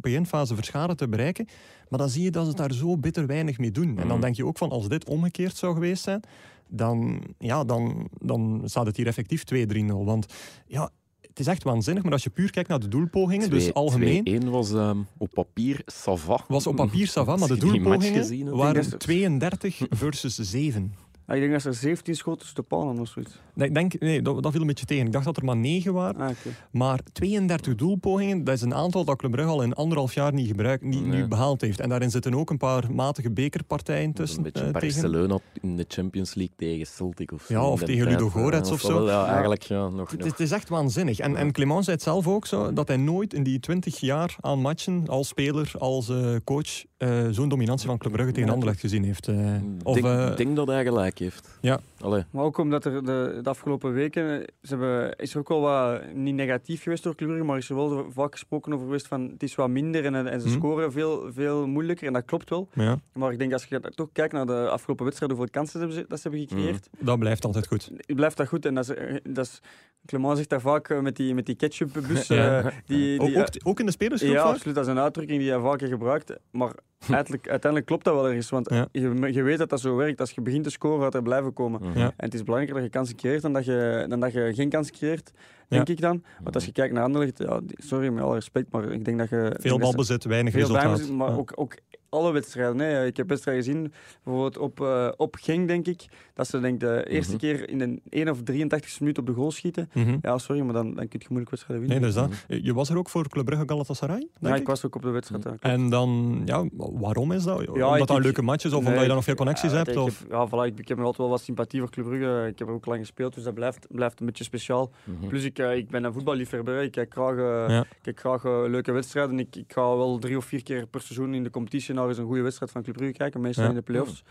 beginfase 0.00 0.54
Verscharen 0.54 0.96
te 0.96 1.08
bereiken. 1.08 1.46
Maar 1.88 1.98
dan 1.98 2.08
zie 2.08 2.22
je 2.22 2.30
dat 2.30 2.46
ze 2.46 2.54
daar 2.54 2.72
zo 2.72 2.96
bitter 2.98 3.26
weinig 3.26 3.58
mee 3.58 3.70
doen. 3.70 3.88
En 3.88 3.96
dan 3.96 4.06
Mhm. 4.06 4.20
denk 4.20 4.36
je 4.36 4.46
ook 4.46 4.58
van, 4.58 4.70
als 4.70 4.88
dit 4.88 5.08
omgekeerd 5.08 5.56
zou 5.56 5.74
geweest 5.74 6.02
zijn, 6.02 6.20
dan, 6.68 7.22
ja, 7.38 7.64
dan, 7.64 8.08
dan 8.20 8.62
staat 8.64 8.86
het 8.86 8.96
hier 8.96 9.06
effectief 9.06 9.42
2-3-0. 9.44 10.04
Want 10.04 10.26
ja, 10.66 10.90
het 11.20 11.40
is 11.40 11.46
echt 11.46 11.62
waanzinnig, 11.62 12.02
maar 12.02 12.12
als 12.12 12.22
je 12.22 12.30
puur 12.30 12.50
kijkt 12.50 12.68
naar 12.68 12.80
de 12.80 12.88
doelpogingen, 12.88 13.50
dus 13.50 13.62
Twee- 13.62 13.72
algemeen... 13.74 14.24
2-1 14.24 14.50
was 14.50 14.72
ehm, 14.72 14.98
op 15.18 15.30
papier 15.32 15.82
Sava. 15.86 16.44
was 16.48 16.66
op 16.66 16.76
papier 16.76 17.06
Sava, 17.06 17.36
maar 17.36 17.48
de 17.48 17.56
doelpogingen 17.56 18.14
gezien 18.14 18.50
waren 18.56 18.74
denk 18.74 18.90
dat- 18.90 19.00
32 19.00 19.80
versus 19.90 20.34
7. 20.36 20.94
Ah, 21.26 21.34
ik 21.36 21.40
denk 21.42 21.52
dat 21.52 21.64
er 21.64 21.74
17 21.74 22.14
schoten 22.14 22.38
tussen 22.38 22.56
de 22.56 22.62
palen 22.62 22.98
of 22.98 23.08
zoiets. 23.08 23.38
Nee, 23.54 23.68
Ik 23.68 23.74
denk, 23.74 23.98
nee, 24.00 24.22
dat, 24.22 24.42
dat 24.42 24.52
viel 24.52 24.60
een 24.60 24.66
beetje 24.66 24.84
tegen. 24.84 25.06
Ik 25.06 25.12
dacht 25.12 25.24
dat 25.24 25.36
er 25.36 25.44
maar 25.44 25.56
9 25.56 25.92
waren. 25.92 26.20
Ah. 26.20 26.30
Maar 26.70 27.00
32 27.12 27.74
doelpogingen, 27.74 28.44
dat 28.44 28.54
is 28.54 28.60
een 28.62 28.74
aantal 28.74 29.04
dat 29.04 29.16
Club 29.16 29.30
Brugge 29.30 29.50
al 29.50 29.62
in 29.62 29.72
anderhalf 29.74 30.14
jaar 30.14 30.32
niet, 30.32 30.46
gebruikt, 30.46 30.84
niet, 30.84 31.06
Nee. 31.06 31.20
niet 31.20 31.28
behaald 31.28 31.60
heeft. 31.60 31.80
En 31.80 31.88
daarin 31.88 32.10
zitten 32.10 32.34
ook 32.34 32.50
een 32.50 32.56
paar 32.58 32.92
matige 32.92 33.30
bekerpartijen 33.30 34.12
tussen. 34.12 34.36
Een 34.38 34.42
beetje 34.44 34.64
eh, 34.64 34.70
tegen. 34.72 35.00
Barcelona 35.02 35.38
in 35.60 35.76
de 35.76 35.84
Champions 35.88 36.34
League 36.34 36.54
tegen 36.56 36.86
Celtic 36.86 37.32
of 37.32 37.42
zo. 37.42 37.54
Ja, 37.54 37.64
of 37.66 37.82
tegen 37.82 38.06
Ludo 38.08 38.26
eh, 38.26 38.32
Goretz 38.32 38.70
of 38.70 38.80
zo. 38.80 39.06
Ja, 39.06 39.26
eigenlijk 39.26 39.62
ja, 39.62 39.88
nog. 39.88 40.10
Het, 40.10 40.20
nog. 40.20 40.28
het 40.28 40.40
is 40.40 40.50
echt 40.50 40.68
waanzinnig. 40.68 41.18
En, 41.18 41.36
en 41.36 41.52
Clement 41.52 41.84
zei 41.84 41.96
het 41.96 42.04
zelf 42.04 42.28
ook 42.28 42.46
zo, 42.46 42.72
dat 42.72 42.88
hij 42.88 42.96
nooit 42.96 43.34
in 43.34 43.42
die 43.42 43.60
20 43.60 44.00
jaar 44.00 44.36
aan 44.40 44.60
matchen 44.60 45.04
als 45.06 45.28
speler, 45.28 45.72
als 45.78 46.08
eh, 46.08 46.34
coach, 46.44 46.84
eh, 46.96 47.26
zo'n 47.30 47.48
dominantie 47.48 47.86
van 47.88 47.98
Club 47.98 48.12
Brugge 48.12 48.32
tegen 48.32 48.46
Ja, 48.48 48.52
Anderlecht 48.54 48.80
gezien 48.80 49.04
heeft. 49.04 49.28
eh. 49.28 49.54
Ik 49.54 49.62
of, 49.82 49.94
denk, 49.94 50.06
eh, 50.06 50.26
ik 50.30 50.36
denk 50.36 50.56
dat 50.56 50.66
hij 50.66 50.84
heeft. 51.18 51.48
Ja. 51.60 51.80
Allee. 52.02 52.24
Maar 52.30 52.44
ook 52.44 52.58
omdat 52.58 52.84
er 52.84 53.04
de, 53.04 53.38
de 53.42 53.48
afgelopen 53.48 53.92
weken 53.92 54.44
ze 54.62 54.68
hebben, 54.76 55.16
is 55.16 55.32
er 55.34 55.38
ook 55.40 55.48
wel 55.48 55.60
wat 55.60 56.14
niet 56.14 56.34
negatief 56.34 56.82
geweest 56.82 57.02
door 57.02 57.14
Club 57.14 57.42
maar 57.44 57.56
is 57.56 57.68
er 57.70 57.76
wel 57.76 58.06
vaak 58.10 58.32
gesproken 58.32 58.72
over 58.72 58.84
geweest 58.86 59.06
van 59.08 59.28
het 59.32 59.42
is 59.42 59.54
wat 59.54 59.68
minder 59.68 60.04
en, 60.04 60.14
en 60.26 60.40
ze 60.40 60.46
Mhm. 60.48 60.56
scoren 60.56 60.92
veel, 60.92 61.32
veel 61.32 61.66
moeilijker 61.66 62.06
en 62.06 62.12
dat 62.12 62.24
klopt 62.24 62.50
wel. 62.50 62.68
ja, 62.74 62.98
Maar 63.12 63.32
ik 63.32 63.38
denk 63.38 63.52
als 63.52 63.64
je 63.64 63.80
toch 63.80 64.08
kijkt 64.12 64.32
naar 64.32 64.46
de 64.46 64.68
afgelopen 64.68 65.04
wedstrijden, 65.04 65.36
hoeveel 65.36 65.54
kansen 65.60 65.92
ze, 65.92 66.04
dat 66.08 66.20
ze 66.20 66.28
hebben 66.28 66.48
gecreëerd, 66.48 66.88
dat 66.98 67.18
blijft 67.18 67.44
altijd 67.44 67.66
goed. 67.66 67.90
blijft 68.06 68.36
dat 68.36 68.48
goed. 68.48 68.66
En 68.66 68.74
dat 68.74 68.88
is, 68.88 68.94
eh, 68.94 69.16
dat 69.22 69.44
is, 69.44 69.60
Clement 70.06 70.36
zegt 70.36 70.48
daar 70.48 70.60
vaak 70.60 70.88
eh, 70.88 71.00
met 71.00 71.16
die, 71.16 71.34
met 71.34 71.46
die 71.46 71.54
ketchupbus. 71.54 72.26
Ja. 72.26 72.62
eh, 72.62 72.66
die, 72.86 73.20
Ook, 73.20 73.26
die, 73.26 73.38
ook, 73.38 73.46
ook 73.62 73.80
in 73.80 73.86
de 73.86 73.92
spelersgroep 73.92 74.32
ja, 74.34 74.42
vaak? 74.42 74.52
absoluut. 74.52 74.74
Dat 74.74 74.84
is 74.86 74.90
een 74.90 74.98
uitdrukking 74.98 75.40
die 75.40 75.50
hij 75.50 75.60
vaker 75.60 75.88
gebruikt. 75.88 76.32
Maar 76.50 76.72
uiteindelijk, 76.98 77.48
uiteindelijk 77.48 77.86
klopt 77.86 78.04
dat 78.04 78.14
wel 78.14 78.26
ergens. 78.28 78.50
Want 78.50 78.70
Ja. 78.70 78.88
je, 78.92 79.32
je 79.32 79.42
weet 79.42 79.58
dat 79.58 79.68
dat 79.70 79.80
zo 79.80 79.96
werkt. 79.96 80.20
Als 80.20 80.30
je 80.30 80.40
begint 80.40 80.64
te 80.64 80.70
scoren, 80.70 81.02
gaat 81.02 81.14
er 81.14 81.22
blijven 81.22 81.52
komen. 81.52 81.80
Mhm. 81.82 81.91
En 81.94 82.12
het 82.16 82.34
is 82.34 82.42
belangrijker 82.42 82.74
dat 82.74 82.84
je 82.84 82.98
kansen 82.98 83.16
creëert 83.16 83.42
dan 83.42 83.52
dat 83.52 83.64
je, 83.64 84.04
dan 84.08 84.20
dat 84.20 84.32
je 84.32 84.52
geen 84.54 84.68
kansen 84.68 84.94
creëert, 84.94 85.32
denk 85.68 85.88
ik 85.88 86.00
dan. 86.00 86.22
Want 86.42 86.54
als 86.54 86.64
je 86.64 86.72
kijkt 86.72 86.94
naar 86.94 87.02
Anderlecht, 87.04 87.38
ja, 87.38 87.60
sorry 87.68 88.08
met 88.08 88.22
alle 88.22 88.34
respect, 88.34 88.72
maar 88.72 88.92
ik 88.92 89.04
denk 89.04 89.18
dat 89.18 89.28
je... 89.28 89.56
Veel 89.60 89.78
balbezit, 89.78 90.24
weinig 90.24 90.52
veel 90.52 90.60
resultaat. 90.66 91.08
maar 91.10 91.30
Ja. 91.30 91.36
ook, 91.36 91.52
ook 91.54 91.74
alle 92.08 92.32
wedstrijden. 92.32 92.78
Hè. 92.78 93.06
Ik 93.06 93.16
heb 93.16 93.28
wedstrijden 93.28 93.64
gezien, 93.64 93.92
bijvoorbeeld 94.24 94.58
op, 94.58 94.80
eh 94.80 95.08
op 95.16 95.36
Genk, 95.40 95.68
denk 95.68 95.86
ik, 95.86 96.04
dat 96.34 96.46
ze 96.46 96.60
denk, 96.60 96.80
de 96.80 97.04
eerste 97.08 97.32
Mhm. 97.32 97.40
keer 97.40 97.68
in 97.68 97.80
een 97.80 98.00
1 98.08 98.28
of 98.28 98.42
83 98.42 99.00
minuut 99.00 99.18
op 99.18 99.26
de 99.26 99.32
goal 99.32 99.50
schieten. 99.50 99.90
Mhm. 99.92 100.16
Ja, 100.22 100.38
sorry, 100.38 100.62
maar 100.62 100.72
dan, 100.74 100.94
dan 100.94 101.08
kun 101.08 101.18
je 101.20 101.26
moeilijk 101.28 101.50
wedstrijden 101.50 101.88
Nee, 101.88 101.98
winnen. 102.00 102.22
dus 102.28 102.46
dat. 102.48 102.62
Je 102.64 102.74
was 102.74 102.90
er 102.90 102.96
ook 102.98 103.08
voor 103.08 103.28
Club 103.28 103.44
Brugge 103.44 103.64
Galatasaray, 103.66 104.18
denk 104.18 104.30
ja, 104.40 104.54
ik 104.54 104.60
ik? 104.60 104.66
was 104.66 104.86
ook 104.86 104.94
op 104.94 105.02
de 105.02 105.10
wedstrijd. 105.10 105.46
En 105.60 105.88
dan, 105.90 106.42
ja, 106.44 106.64
waarom 106.76 107.32
is 107.32 107.42
dat? 107.44 107.60
Ja, 107.74 107.88
omdat 107.92 108.08
dat 108.08 108.16
een 108.16 108.22
leuke 108.22 108.42
match 108.42 108.64
is 108.64 108.72
of 108.72 108.78
Nee, 108.78 108.86
omdat 108.86 109.00
je 109.00 109.06
dan 109.06 109.16
nog 109.16 109.24
veel 109.24 109.34
connecties 109.34 109.70
ja, 109.70 109.76
hebt? 109.76 109.88
Ik 109.88 109.96
Of? 109.98 110.18
heb, 110.18 110.30
ja, 110.30 110.48
voilà, 110.48 110.72
ik, 110.72 110.78
ik 110.78 110.88
heb 110.88 110.98
altijd 110.98 111.16
wel 111.16 111.28
wat 111.28 111.40
sympathie 111.40 111.80
voor 111.80 111.90
Club 111.90 112.06
Brugge. 112.06 112.46
Ik 112.48 112.58
heb 112.58 112.68
er 112.68 112.74
ook 112.74 112.86
lang 112.86 113.00
gespeeld, 113.00 113.34
dus 113.34 113.44
dat 113.44 113.54
blijft, 113.54 113.86
blijft 113.90 114.20
een 114.20 114.26
beetje 114.26 114.44
speciaal. 114.44 114.90
Mhm. 115.04 115.26
Plus, 115.28 115.44
ik, 115.44 115.58
eh, 115.58 115.61
ik 115.70 115.90
ben 115.90 116.04
een 116.04 116.12
voetballiefhebber. 116.12 116.82
Ik 116.82 116.90
kijk 116.90 117.12
graag, 117.12 117.36
eh, 117.36 117.74
Ja. 117.74 117.80
ik 117.80 117.86
kijk 118.02 118.20
graag 118.20 118.44
eh, 118.44 118.62
leuke 118.66 118.92
wedstrijden. 118.92 119.38
Ik, 119.38 119.56
ik 119.56 119.72
ga 119.72 119.80
wel 119.96 120.18
drie 120.18 120.36
of 120.36 120.44
vier 120.44 120.62
keer 120.62 120.86
per 120.86 121.00
seizoen 121.00 121.34
in 121.34 121.42
de 121.42 121.50
competitie 121.50 121.94
naar 121.94 122.08
eens 122.08 122.18
een 122.18 122.26
goede 122.26 122.42
wedstrijd 122.42 122.72
van 122.72 122.82
Club 122.82 122.96
Brugge 122.96 123.14
kijken, 123.16 123.40
meestal 123.40 123.64
Ja. 123.64 123.70
in 123.70 123.76
de 123.76 123.82
play-offs. 123.82 124.24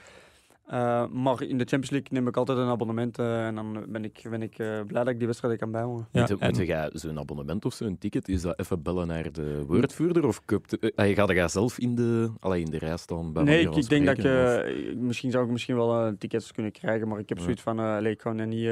Eh, 0.68 1.06
maar 1.08 1.42
in 1.42 1.58
de 1.58 1.66
Champions 1.66 1.90
League 1.90 2.08
neem 2.12 2.28
ik 2.28 2.38
altijd 2.38 2.58
een 2.58 2.68
abonnement 2.68 3.18
eh, 3.20 3.46
en 3.46 3.56
dan 3.56 3.86
ben 3.88 4.04
ik, 4.04 4.24
ben 4.30 4.42
ik 4.42 4.58
eh, 4.60 4.68
blij 4.88 5.04
dat 5.04 5.08
ik 5.08 5.18
die 5.18 5.28
wedstrijd 5.28 5.60
kan 5.60 5.72
bijwonen. 5.72 6.08
Ja, 6.12 6.26
je- 6.28 6.36
en- 6.40 6.56
moet 6.58 6.68
jij 6.68 6.90
zo'n 6.94 7.20
abonnement 7.20 7.66
of 7.66 7.74
zo'n 7.74 7.98
ticket, 7.98 8.28
is 8.28 8.42
dat 8.42 8.60
even 8.60 8.82
bellen 8.82 9.08
naar 9.08 9.32
de 9.32 9.64
woordvoerder? 9.68 10.26
Of 10.28 10.42
eh, 10.96 11.08
je 11.10 11.16
gaat 11.16 11.30
er 11.30 11.50
zelf 11.50 11.80
in 11.80 11.96
de, 11.96 12.32
allee, 12.40 12.62
in 12.64 12.72
de 12.72 12.78
rij 12.78 12.98
staan? 12.98 13.34
Bij 13.34 13.44
Nee, 13.44 13.70
ik, 13.70 13.90
denk 13.90 14.06
dat 14.06 14.18
of- 14.18 14.24
eh, 14.24 14.96
misschien 14.96 15.32
zou 15.32 15.46
ik 15.46 15.52
misschien 15.52 15.76
wel 15.76 16.06
eh, 16.06 16.12
tickets 16.20 16.52
kunnen 16.52 16.72
krijgen, 16.72 17.08
maar 17.08 17.20
ik 17.20 17.30
heb 17.30 17.38
Ja. 17.38 17.44
zoiets 17.44 17.62
van, 17.62 17.80
eh, 17.80 17.96
allee, 17.96 18.12
ik 18.14 18.22
ga 18.22 18.32
niet, 18.32 18.70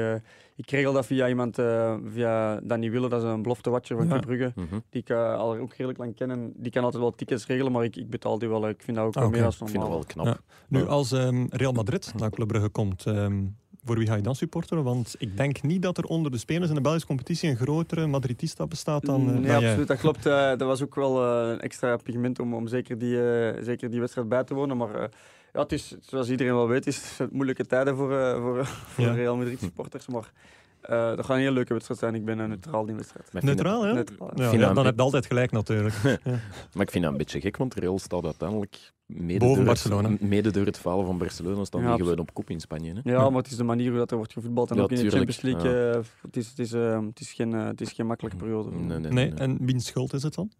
eh, 0.60 0.64
ik 0.64 0.70
regel 0.70 0.92
dat 0.92 1.06
via 1.06 1.28
iemand, 1.28 1.58
eh, 1.58 1.94
via 2.12 2.60
Danny 2.62 2.90
Wille, 2.90 3.08
dat 3.08 3.22
is 3.22 3.28
een 3.28 3.42
belofte-watcher 3.42 3.96
van 3.96 4.04
Ja. 4.06 4.10
Club 4.12 4.24
Brugge, 4.26 4.52
Mhm. 4.54 4.78
die 4.90 5.00
ik 5.00 5.08
eh, 5.08 5.34
al 5.34 5.56
ook 5.56 5.70
redelijk 5.70 5.98
lang 5.98 6.16
ken 6.16 6.30
en 6.30 6.52
die 6.56 6.72
kan 6.72 6.84
altijd 6.84 7.02
wel 7.02 7.12
tickets 7.14 7.46
regelen, 7.46 7.72
maar 7.72 7.84
ik, 7.84 7.96
ik 7.96 8.10
betaal 8.10 8.38
die 8.38 8.48
wel, 8.48 8.68
ik 8.68 8.82
vind 8.82 8.96
dat 8.96 9.06
ook 9.06 9.16
Ah, 9.16 9.22
oké. 9.22 9.30
meer 9.32 9.40
dan 9.42 9.50
Ik 9.50 9.56
vind 9.56 9.70
dat 9.72 9.80
normaal. 9.80 9.98
wel 9.98 10.06
knap. 10.06 10.26
Ja. 10.26 10.38
Nu, 10.68 10.86
als 10.86 11.12
ehm, 11.12 11.46
Real 11.50 11.72
Madrid 11.72 12.12
naar 12.16 12.30
Club 12.30 12.48
Brugge 12.48 12.68
komt, 12.68 13.06
ehm, 13.06 13.42
voor 13.84 13.98
wie 13.98 14.06
ga 14.06 14.14
je 14.14 14.22
dan 14.22 14.34
supporteren? 14.34 14.84
Want 14.84 15.14
ik 15.18 15.36
denk 15.36 15.62
niet 15.62 15.82
dat 15.82 15.98
er 15.98 16.04
onder 16.04 16.30
de 16.32 16.38
spelers 16.38 16.68
in 16.68 16.74
de 16.74 16.80
Belgische 16.80 17.06
competitie 17.06 17.50
een 17.50 17.56
grotere 17.56 18.06
Madridista 18.06 18.66
bestaat 18.66 19.04
dan, 19.06 19.20
eh, 19.20 19.26
nee, 19.26 19.34
dan 19.34 19.42
jij. 19.44 19.54
absoluut, 19.56 19.88
dat 19.88 19.98
klopt. 19.98 20.26
eh, 20.26 20.48
dat 20.48 20.62
was 20.62 20.82
ook 20.82 20.94
wel 20.94 21.24
eh, 21.24 21.50
een 21.50 21.60
extra 21.60 21.96
pigment 21.96 22.38
om, 22.40 22.54
om 22.54 22.66
zeker, 22.66 22.98
die, 22.98 23.32
eh, 23.32 23.62
zeker 23.62 23.90
die 23.90 24.00
wedstrijd 24.00 24.28
bij 24.28 24.44
te 24.44 24.54
wonen, 24.54 24.76
maar... 24.76 25.10
eh, 25.52 25.54
ja, 25.54 25.60
het 25.60 25.72
is, 25.72 25.96
zoals 26.00 26.30
iedereen 26.30 26.54
wel 26.54 26.68
weet, 26.68 26.86
is 26.86 27.18
het 27.18 27.32
moeilijke 27.38 27.66
tijden 27.66 27.96
voor, 27.96 28.18
eh, 28.18 28.40
voor, 28.40 28.66
voor 28.92 29.04
Ja. 29.04 29.12
Real 29.12 29.36
Madrid 29.36 29.58
supporters. 29.60 30.06
Maar 30.06 30.32
eh, 30.80 31.16
dat 31.16 31.24
gaat 31.26 31.36
een 31.36 31.42
heel 31.42 31.52
leuke 31.52 31.72
wedstrijd 31.72 32.00
zijn. 32.00 32.14
Ik 32.14 32.24
ben 32.24 32.40
eh, 32.40 32.46
neutraal 32.46 32.80
in 32.80 32.86
die 32.86 32.96
wedstrijd. 32.96 33.32
Neutraal, 33.44 33.82
hè? 33.82 33.92
Neutraal. 33.92 34.30
Ja, 34.34 34.48
vind 34.48 34.60
ja, 34.60 34.66
dat 34.66 34.74
dan 34.76 34.84
heb 34.84 34.96
je 34.96 35.02
altijd 35.02 35.26
gelijk 35.26 35.50
natuurlijk. 35.50 35.94
maar 36.74 36.82
ik 36.82 36.90
vind 36.90 37.02
dat 37.04 37.12
een 37.12 37.18
beetje 37.18 37.40
gek, 37.40 37.56
want 37.56 37.74
Real 37.74 37.98
staat 37.98 38.24
uiteindelijk 38.24 38.92
mede, 39.06 39.38
Boven 39.38 39.56
door, 39.56 39.64
Barcelona. 39.64 40.10
Het, 40.10 40.20
mede 40.20 40.50
door 40.50 40.66
het 40.66 40.78
falen 40.78 41.06
van 41.06 41.18
Barcelona 41.18 41.64
staan 41.64 41.82
Ja, 41.82 41.96
gewoon 41.96 42.18
op 42.18 42.34
kop 42.34 42.50
in 42.50 42.60
Spanje. 42.60 42.92
Hè? 43.02 43.10
Ja, 43.10 43.28
maar 43.30 43.42
het 43.42 43.50
is 43.50 43.56
de 43.56 43.64
manier 43.64 43.88
hoe 43.88 43.98
dat 43.98 44.10
er 44.10 44.16
wordt 44.16 44.32
gevoetbald. 44.32 44.70
En 44.70 44.76
Ja, 44.76 44.82
ook 44.82 44.90
in 44.90 44.96
de 44.96 45.02
tuurlijk, 45.02 45.30
Champions 45.32 45.62
League. 45.64 45.90
eh, 45.90 46.00
het, 46.22 46.36
is, 46.36 46.48
het, 46.48 46.58
is, 46.58 46.72
eh, 46.72 47.00
het, 47.06 47.20
is 47.20 47.32
geen, 47.32 47.54
eh, 47.54 47.64
het 47.66 47.80
is 47.80 47.92
geen 47.92 48.06
makkelijke 48.06 48.38
periode. 48.38 48.70
Nee, 48.70 48.98
nee, 48.98 49.12
Nee, 49.12 49.34
en 49.34 49.58
wiens 49.60 49.86
schuld 49.86 50.12
is 50.12 50.22
het 50.22 50.34
dan? 50.34 50.50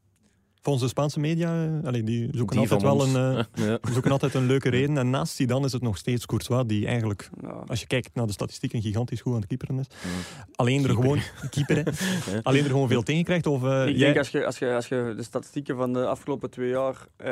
Volgens 0.63 0.85
de 0.85 0.91
Spaanse 0.91 1.21
media, 1.21 1.65
eh, 1.65 1.87
allee, 1.87 2.03
die 2.03 2.29
zoeken 2.33 2.61
Die 2.61 2.71
altijd 2.71 2.83
wel 2.83 3.03
een, 3.07 3.37
eh, 3.37 3.45
ja. 3.67 3.79
zoeken 3.93 4.11
altijd 4.11 4.35
een 4.35 4.47
leuke 4.47 4.69
reden. 4.69 4.99
En 4.99 5.11
naast 5.11 5.35
Zidane 5.35 5.65
is 5.65 5.73
het 5.73 5.83
nog 5.83 5.97
steeds 5.97 6.27
Courtois, 6.27 6.65
die 6.67 6.87
eigenlijk, 6.87 7.31
Ja. 7.43 7.49
als 7.67 7.81
je 7.81 7.87
kijkt 7.87 8.11
naar 8.15 8.27
de 8.27 8.33
statistieken, 8.33 8.83
gigantisch 8.83 9.21
goed 9.21 9.33
aan 9.33 9.39
het 9.39 9.49
keeperen 9.49 9.79
is. 9.79 9.87
Ja. 10.03 10.45
Alleen 10.55 10.85
er 10.85 10.91
gewoon, 10.91 11.19
keeper, 11.51 11.85
alleen 12.43 12.65
er 12.65 12.71
gewoon 12.71 12.89
veel 12.89 13.03
tegen 13.03 13.25
krijgt. 13.25 13.47
Of, 13.47 13.65
eh, 13.65 13.87
ik 13.87 13.97
jij- 13.97 14.05
denk 14.07 14.17
als 14.19 14.29
je, 14.29 14.47
als, 14.47 14.59
je, 14.59 14.75
als 14.75 14.89
je 14.89 15.13
de 15.17 15.23
statistieken 15.23 15.77
van 15.77 15.93
de 15.93 16.07
afgelopen 16.07 16.51
twee 16.51 16.69
jaar, 16.69 17.07
eh, 17.17 17.29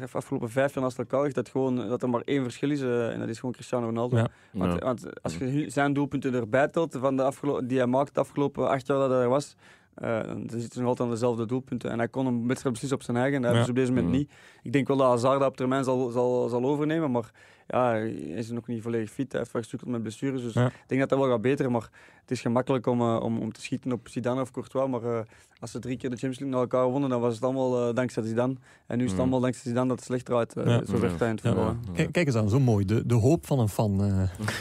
je 0.00 0.06
afgelopen 0.12 0.50
vijf 0.50 0.74
jaar 0.74 0.82
naast 0.82 0.98
elkaar 0.98 1.22
legt, 1.22 1.34
dat, 1.34 1.48
gewoon, 1.48 1.76
dat 1.88 2.02
er 2.02 2.08
maar 2.10 2.22
één 2.24 2.42
verschil 2.42 2.70
is. 2.70 2.80
en 2.80 3.18
dat 3.18 3.28
is 3.28 3.38
gewoon 3.38 3.54
Cristiano 3.54 3.86
Ronaldo. 3.86 4.16
Ja. 4.16 4.28
Want, 4.52 4.72
Ja. 4.72 4.78
want 4.78 5.22
als 5.22 5.36
je 5.36 5.64
zijn 5.70 5.92
doelpunten 5.92 6.34
erbij 6.34 6.68
telt 6.68 6.96
van 7.00 7.16
de 7.16 7.22
afgelo- 7.22 7.66
die 7.66 7.78
hij 7.78 7.86
maakt 7.86 8.14
de 8.14 8.20
afgelopen 8.20 8.68
acht 8.68 8.86
jaar 8.86 8.98
dat 8.98 9.10
hij 9.10 9.20
er 9.20 9.28
was, 9.28 9.56
dan 9.94 10.40
zitten 10.48 10.72
ze 10.72 10.78
nog 10.78 10.88
altijd 10.88 11.08
aan 11.08 11.14
dezelfde 11.14 11.46
doelpunten. 11.46 11.90
En 11.90 11.98
hij 11.98 12.08
kon 12.08 12.26
een 12.26 12.46
wedstrijd 12.46 12.72
beslissen 12.72 12.98
op 12.98 13.04
zijn 13.04 13.16
eigen. 13.16 13.34
Dat 13.42 13.44
hebben 13.44 13.64
ze 13.64 13.70
op 13.70 13.76
deze 13.76 13.92
moment 13.92 14.08
Mhm. 14.08 14.16
niet. 14.18 14.30
Ik 14.62 14.72
denk 14.72 14.88
wel 14.88 14.96
dat 14.96 15.08
Hazard 15.08 15.40
dat 15.40 15.48
op 15.48 15.56
termijn 15.56 15.84
zal, 15.84 16.10
zal, 16.10 16.48
zal 16.48 16.64
overnemen, 16.64 17.10
maar 17.10 17.30
ja, 17.72 17.88
hij 17.90 18.10
is 18.12 18.50
nog 18.50 18.66
niet 18.66 18.82
volledig 18.82 19.10
fit. 19.10 19.30
Hij 19.32 19.40
heeft 19.40 19.52
wel 19.52 19.62
gestrukkeld 19.62 19.92
met 19.92 20.02
blessures, 20.02 20.42
dus 20.42 20.52
Ja. 20.52 20.66
ik 20.66 20.72
denk 20.86 21.00
dat 21.00 21.10
dat 21.10 21.18
wel 21.18 21.28
gaat 21.28 21.40
beter. 21.42 21.70
Maar 21.70 21.88
het 22.20 22.30
is 22.30 22.40
gemakkelijk 22.40 22.86
om, 22.86 23.00
eh, 23.00 23.20
om, 23.22 23.38
om 23.38 23.52
te 23.52 23.60
schieten 23.60 23.92
op 23.92 24.08
Zidane 24.08 24.40
of 24.40 24.50
Courtois, 24.50 24.90
maar 24.90 25.02
eh, 25.02 25.20
als 25.60 25.70
ze 25.70 25.78
drie 25.78 25.96
keer 25.96 26.10
de 26.10 26.16
Champions 26.16 26.38
League 26.40 26.58
naar 26.58 26.60
elkaar 26.70 26.90
wonnen, 26.90 27.10
dan 27.10 27.20
was 27.20 27.34
het 27.34 27.44
allemaal 27.44 27.88
eh, 27.88 27.94
dankzij 27.94 28.22
Zidane. 28.22 28.54
En 28.86 28.96
nu 28.98 29.04
is 29.04 29.10
het 29.10 29.10
Mhm. 29.10 29.20
allemaal 29.20 29.40
dankzij 29.40 29.64
Zidane 29.64 29.88
dat 29.88 29.96
het 29.96 30.06
slecht 30.06 30.24
draait. 30.24 30.52
Ja. 30.54 30.84
Zo 30.84 30.98
werkt 31.00 31.18
hij 31.18 31.28
in 31.28 31.34
het 31.34 31.44
voetbal. 31.44 31.76
Kijk, 32.10 32.16
eens 32.26 32.36
aan, 32.36 32.48
zo 32.48 32.60
mooi. 32.60 32.84
De, 32.84 33.06
de 33.06 33.14
hoop 33.14 33.46
van 33.46 33.58
een 33.58 33.68
fan. 33.68 34.02
eh. 34.04 34.08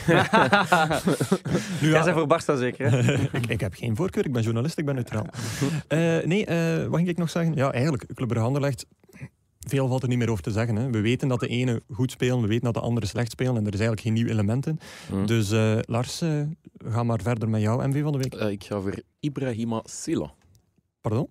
nu, 1.81 1.89
Jij 1.89 1.89
ja, 1.89 2.03
bent 2.03 2.17
voor 2.17 2.27
Barca 2.27 2.55
zeker, 2.55 2.91
hè? 2.91 3.13
ik, 3.37 3.45
ik 3.47 3.59
heb 3.59 3.73
geen 3.73 3.95
voorkeur, 3.95 4.25
ik 4.25 4.33
ben 4.33 4.41
journalist, 4.41 4.77
ik 4.77 4.85
ben 4.85 4.95
neutraal. 4.95 5.25
Eh, 5.87 5.97
nee, 6.25 6.45
eh, 6.45 6.85
wat 6.85 6.95
ging 6.97 7.09
ik 7.09 7.17
nog 7.17 7.29
zeggen? 7.29 7.55
Ja, 7.55 7.71
eigenlijk, 7.71 8.05
Club 8.15 8.27
Brugge 8.27 8.85
veel 9.67 9.87
valt 9.87 10.01
er 10.03 10.09
niet 10.09 10.17
meer 10.17 10.29
over 10.29 10.43
te 10.43 10.51
zeggen. 10.51 10.75
Hè. 10.75 10.89
We 10.89 11.01
weten 11.01 11.27
dat 11.27 11.39
de 11.39 11.47
ene 11.47 11.81
goed 11.93 12.11
spelen, 12.11 12.41
we 12.41 12.47
weten 12.47 12.63
dat 12.63 12.73
de 12.73 12.79
andere 12.79 13.05
slecht 13.05 13.31
spelen 13.31 13.57
en 13.57 13.65
er 13.65 13.73
is 13.73 13.79
eigenlijk 13.79 14.01
geen 14.01 14.13
nieuw 14.13 14.27
element 14.27 14.67
in. 14.67 14.79
Hm. 15.07 15.25
Dus 15.25 15.51
eh, 15.51 15.77
Lars, 15.81 16.21
eh, 16.21 16.41
ga 16.77 17.03
maar 17.03 17.21
verder 17.21 17.49
met 17.49 17.61
jou 17.61 17.87
MV 17.87 18.01
van 18.01 18.11
de 18.11 18.17
week. 18.17 18.33
Eh, 18.33 18.49
ik 18.49 18.63
ga 18.63 18.79
voor 18.79 19.01
Ibrahima 19.19 19.81
Silla 19.83 20.33
Pardon? 21.01 21.29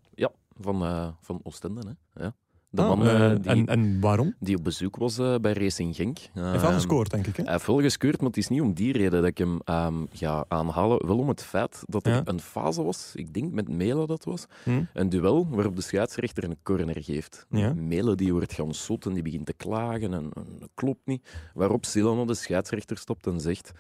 van, 0.61 0.83
eh 0.83 1.09
van 1.21 1.41
Oostende. 1.43 1.97
Hè? 2.15 2.23
Ja. 2.23 2.35
De 2.73 2.83
Ah, 2.83 2.89
man 2.89 3.03
eh, 3.07 3.31
eh, 3.33 3.37
die, 3.43 3.51
en, 3.51 3.67
en 3.67 4.01
waarom? 4.01 4.35
die 4.39 4.57
op 4.57 4.65
bezoek 4.65 4.97
was 4.97 5.19
eh, 5.19 5.35
bij 5.41 5.53
Racing 5.53 5.97
Genk. 5.97 6.19
Hij 6.19 6.43
heeft 6.43 6.55
wel 6.61 6.65
Ehm, 6.71 6.75
gescoord, 6.75 7.11
denk 7.11 7.27
ik. 7.27 7.37
Hè? 7.37 7.43
Hij 7.43 7.53
heeft 7.53 7.67
wel 7.67 7.81
geskeurd, 7.81 8.19
maar 8.19 8.27
het 8.29 8.37
is 8.37 8.49
niet 8.49 8.61
om 8.61 8.73
die 8.75 8.93
reden 8.93 9.11
dat 9.11 9.25
ik 9.25 9.39
hem 9.39 9.59
ehm, 9.65 10.05
ga 10.13 10.45
aanhalen. 10.49 11.07
Wel 11.07 11.19
om 11.19 11.29
het 11.29 11.43
feit 11.43 11.83
dat 11.87 12.07
er 12.07 12.13
Ja. 12.13 12.21
een 12.25 12.41
fase 12.41 12.83
was, 12.83 13.13
ik 13.15 13.35
denk 13.35 13.53
met 13.53 13.69
Mela 13.69 14.07
dat 14.07 14.25
was, 14.25 14.47
Hm? 14.65 14.83
een 14.93 15.09
duel 15.09 15.47
waarop 15.51 15.77
de 15.77 15.83
scheidsrechter 15.83 16.45
een 16.45 16.57
corner 16.63 17.03
geeft. 17.03 17.47
Ja. 17.51 17.73
Mela 17.75 18.15
die 18.15 18.33
wordt 18.33 18.53
gaan 18.53 18.75
zotten, 18.75 19.13
die 19.15 19.23
begint 19.23 19.47
te 19.47 19.53
klagen 19.53 20.15
en, 20.15 20.31
en 20.35 20.45
dat 20.59 20.71
klopt 20.75 21.07
niet. 21.07 21.29
Waarop 21.55 21.85
Silano 21.85 22.25
de 22.25 22.35
scheidsrechter 22.35 22.97
stopt 22.99 23.27
en 23.27 23.41
zegt... 23.41 23.73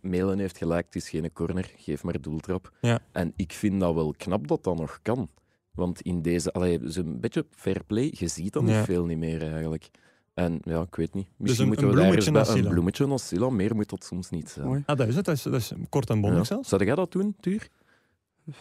Melen 0.00 0.38
heeft 0.38 0.58
gelijk, 0.58 0.84
het 0.86 0.94
is 0.96 1.08
geen 1.08 1.32
corner, 1.32 1.72
geef 1.76 2.02
maar 2.02 2.20
doeltrap. 2.20 2.70
Ja. 2.80 2.98
En 3.12 3.32
ik 3.36 3.52
vind 3.52 3.80
dat 3.80 3.94
wel 3.94 4.14
knap 4.16 4.48
dat 4.48 4.64
dat 4.64 4.76
nog 4.76 4.98
kan. 5.02 5.28
Want 5.72 6.00
in 6.00 6.22
deze, 6.22 6.52
allee, 6.52 6.78
zo'n 6.84 7.20
beetje 7.20 7.46
fair 7.50 7.84
play, 7.86 8.12
je 8.18 8.28
ziet 8.28 8.52
dat 8.52 8.62
Ja. 8.68 8.76
niet 8.76 8.84
veel 8.84 9.04
niet 9.04 9.18
meer 9.18 9.52
eigenlijk. 9.52 9.90
En 10.34 10.58
ja, 10.62 10.80
ik 10.80 10.94
weet 10.94 11.14
niet. 11.14 11.26
Misschien 11.36 11.62
een- 11.62 11.68
moeten 11.68 11.86
een 11.86 11.90
we 11.94 11.96
daar 12.00 12.06
bloemetje 12.10 12.14
eens 12.16 12.24
bij- 12.24 12.42
naar 12.42 12.56
Silla. 12.56 12.68
Een 12.68 12.74
bloemetje 12.74 13.18
Silla, 13.18 13.50
meer 13.50 13.74
moet 13.74 13.88
dat 13.90 14.04
soms 14.04 14.30
niet 14.30 14.48
zijn. 14.50 14.66
Mooi. 14.66 14.82
Ah, 14.86 14.96
dat 14.96 15.08
is 15.08 15.16
het. 15.16 15.24
Dat 15.24 15.34
is, 15.36 15.42
dat 15.42 15.54
is 15.54 15.72
kort 15.88 16.10
en 16.10 16.20
bondig 16.20 16.38
Ja. 16.38 16.44
zelfs. 16.44 16.68
Zou 16.68 16.84
jij 16.84 16.94
dat 16.94 17.12
doen, 17.12 17.36
Tuur? 17.40 17.68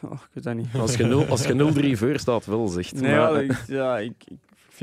Oh, 0.01 0.11
ik 0.11 0.29
weet 0.33 0.43
dat 0.43 0.55
niet. 0.55 0.67
Als 0.75 0.95
je 0.95 1.03
0 1.03 1.25
als 1.25 1.45
je 1.45 1.53
0-3 1.53 1.97
voor 1.97 2.19
staat, 2.19 2.45
wel 2.45 2.67
zegt. 2.67 2.93
Nee, 3.01 3.15
maar, 3.15 3.33
ja, 3.33 3.39
ik, 3.39 3.63
ja, 3.67 3.99
ik, 3.99 4.13
ik, 4.25 4.37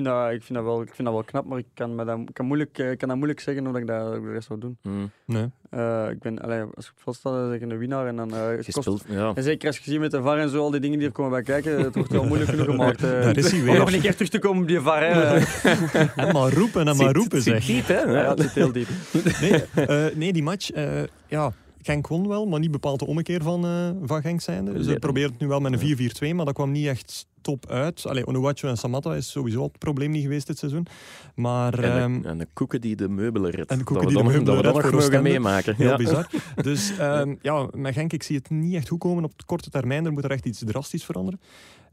vind 0.05 0.07
dat, 0.07 0.31
ik, 0.33 0.43
vind 0.43 0.59
dat 0.59 0.65
wel, 0.69 0.81
ik 0.83 0.95
vind 0.95 1.05
dat 1.09 1.13
wel 1.17 1.25
knap, 1.25 1.45
maar 1.47 1.59
ik 1.59 1.67
kan, 1.75 1.95
me 1.95 2.05
dat, 2.05 2.19
ik 2.19 2.35
kan, 2.35 2.47
moeilijk, 2.47 2.79
eh, 2.79 2.91
ik 2.91 2.99
kan 2.99 3.09
dat 3.09 3.17
moeilijk 3.17 3.41
zeggen 3.41 3.65
hoe 3.65 3.73
dat 3.73 3.83
ik 3.83 3.89
dat, 3.89 4.15
ik 4.15 4.23
de 4.23 4.33
rest 4.33 4.47
zou 4.47 4.59
doen. 4.61 4.79
Hm, 4.83 4.91
Nee. 5.27 5.47
Eh, 5.71 6.11
ik 6.11 6.19
ben, 6.19 6.39
allee, 6.43 6.63
als 6.75 6.87
ik 7.07 7.15
sta, 7.15 7.31
dan 7.31 7.47
zeg 7.51 7.61
ik 7.61 7.71
een 7.71 7.79
winnaar. 7.79 8.07
En, 8.07 8.17
dan, 8.17 8.35
eh, 8.35 8.47
het 8.49 8.67
je 8.67 8.73
kost- 8.73 8.87
speelt, 8.99 9.05
ja. 9.19 9.33
en 9.35 9.43
zeker 9.43 9.67
als 9.67 9.77
je 9.79 9.91
ziet 9.91 10.01
met 10.01 10.11
de 10.11 10.23
VAR 10.23 10.39
en 10.39 10.49
zo, 10.49 10.63
al 10.63 10.71
die 10.71 10.81
dingen 10.81 10.99
die 10.99 11.07
er 11.07 11.13
komen 11.13 11.31
bij 11.31 11.43
kijken, 11.43 11.85
het 11.85 11.95
wordt 11.95 12.13
wel 12.13 12.25
moeilijk 12.25 12.51
genoeg 12.51 12.67
gemaakt. 12.67 13.03
eh. 13.03 13.11
Daar 13.11 13.37
is 13.37 13.51
hij 13.51 13.61
om 13.69 13.77
nog 13.77 13.93
een 13.93 14.01
keer 14.01 14.13
terug 14.15 14.29
te 14.31 14.39
komen 14.39 14.63
op 14.63 14.69
die 14.69 14.81
VAR. 14.81 15.03
Hè. 15.03 15.37
En 16.23 16.33
maar 16.33 16.53
roepen 16.53 16.89
en 16.89 16.97
maar 16.97 17.13
roepen, 17.13 17.43
zit 17.43 17.63
zeg. 17.63 17.67
diep, 17.67 17.87
hè? 17.87 18.01
Ja, 18.01 18.29
het 18.29 18.41
zit 18.41 18.53
heel 18.53 18.73
diep. 18.73 18.89
Nee, 19.41 19.65
eh, 19.87 20.17
nee 20.17 20.33
die 20.33 20.43
match, 20.43 20.71
eh, 20.71 21.03
ja, 21.27 21.53
Genk 21.83 22.07
won 22.07 22.29
wel, 22.29 22.47
maar 22.47 22.61
niet 22.61 22.71
bepaald 22.71 22.99
de 22.99 23.07
ommekeer 23.07 23.43
van, 23.43 23.65
eh, 23.65 23.91
van 24.03 24.21
Genk 24.23 24.41
zijnde. 24.41 24.83
Ze 24.83 24.89
Nee. 24.89 24.99
probeerden 24.99 25.33
het 25.33 25.41
nu 25.41 25.47
wel 25.49 25.61
met 25.61 25.73
een 25.73 25.79
4-4-2, 25.79 26.35
maar 26.35 26.45
dat 26.45 26.55
kwam 26.55 26.71
niet 26.73 26.87
echt 26.87 27.27
top 27.49 27.71
uit. 27.71 28.07
Allee, 28.07 28.27
Onuwachu 28.27 28.69
en 28.69 28.77
Samatta 28.77 29.15
is 29.15 29.31
sowieso 29.31 29.63
het 29.63 29.79
probleem 29.79 30.11
niet 30.11 30.23
geweest 30.23 30.47
dit 30.47 30.59
seizoen. 30.59 30.87
Maar 31.35 31.79
En, 31.79 31.93
ehm, 31.93 32.23
de, 32.23 32.29
en 32.29 32.39
de 32.39 32.47
koeken 32.53 32.81
die 32.81 32.97
de 32.97 33.09
meubelen 33.09 33.51
redt. 33.51 33.71
En 33.71 33.79
de 33.79 33.85
koeken 33.85 34.05
dat 34.07 34.15
die 34.15 34.23
de 34.23 34.29
meubelen 34.29 34.63
dat 34.63 34.75
we 34.75 34.83
dat 34.83 34.93
nog 34.93 35.01
mogen 35.01 35.23
meemaken. 35.23 35.75
heel 35.77 35.89
ja. 35.89 35.97
bizar. 35.97 36.31
Dus 36.69 36.99
ehm, 36.99 37.35
ja, 37.43 37.69
met 37.73 37.95
Genk, 37.95 38.13
ik 38.13 38.23
zie 38.23 38.37
het 38.37 38.51
niet 38.51 38.75
echt 38.75 38.89
goed 38.89 38.99
komen 38.99 39.25
op 39.25 39.39
de 39.39 39.45
korte 39.45 39.71
termijn. 39.71 40.05
Er 40.05 40.13
moet 40.13 40.25
er 40.25 40.31
echt 40.31 40.47
iets 40.47 40.63
drastisch 40.67 41.05
veranderen. 41.05 41.41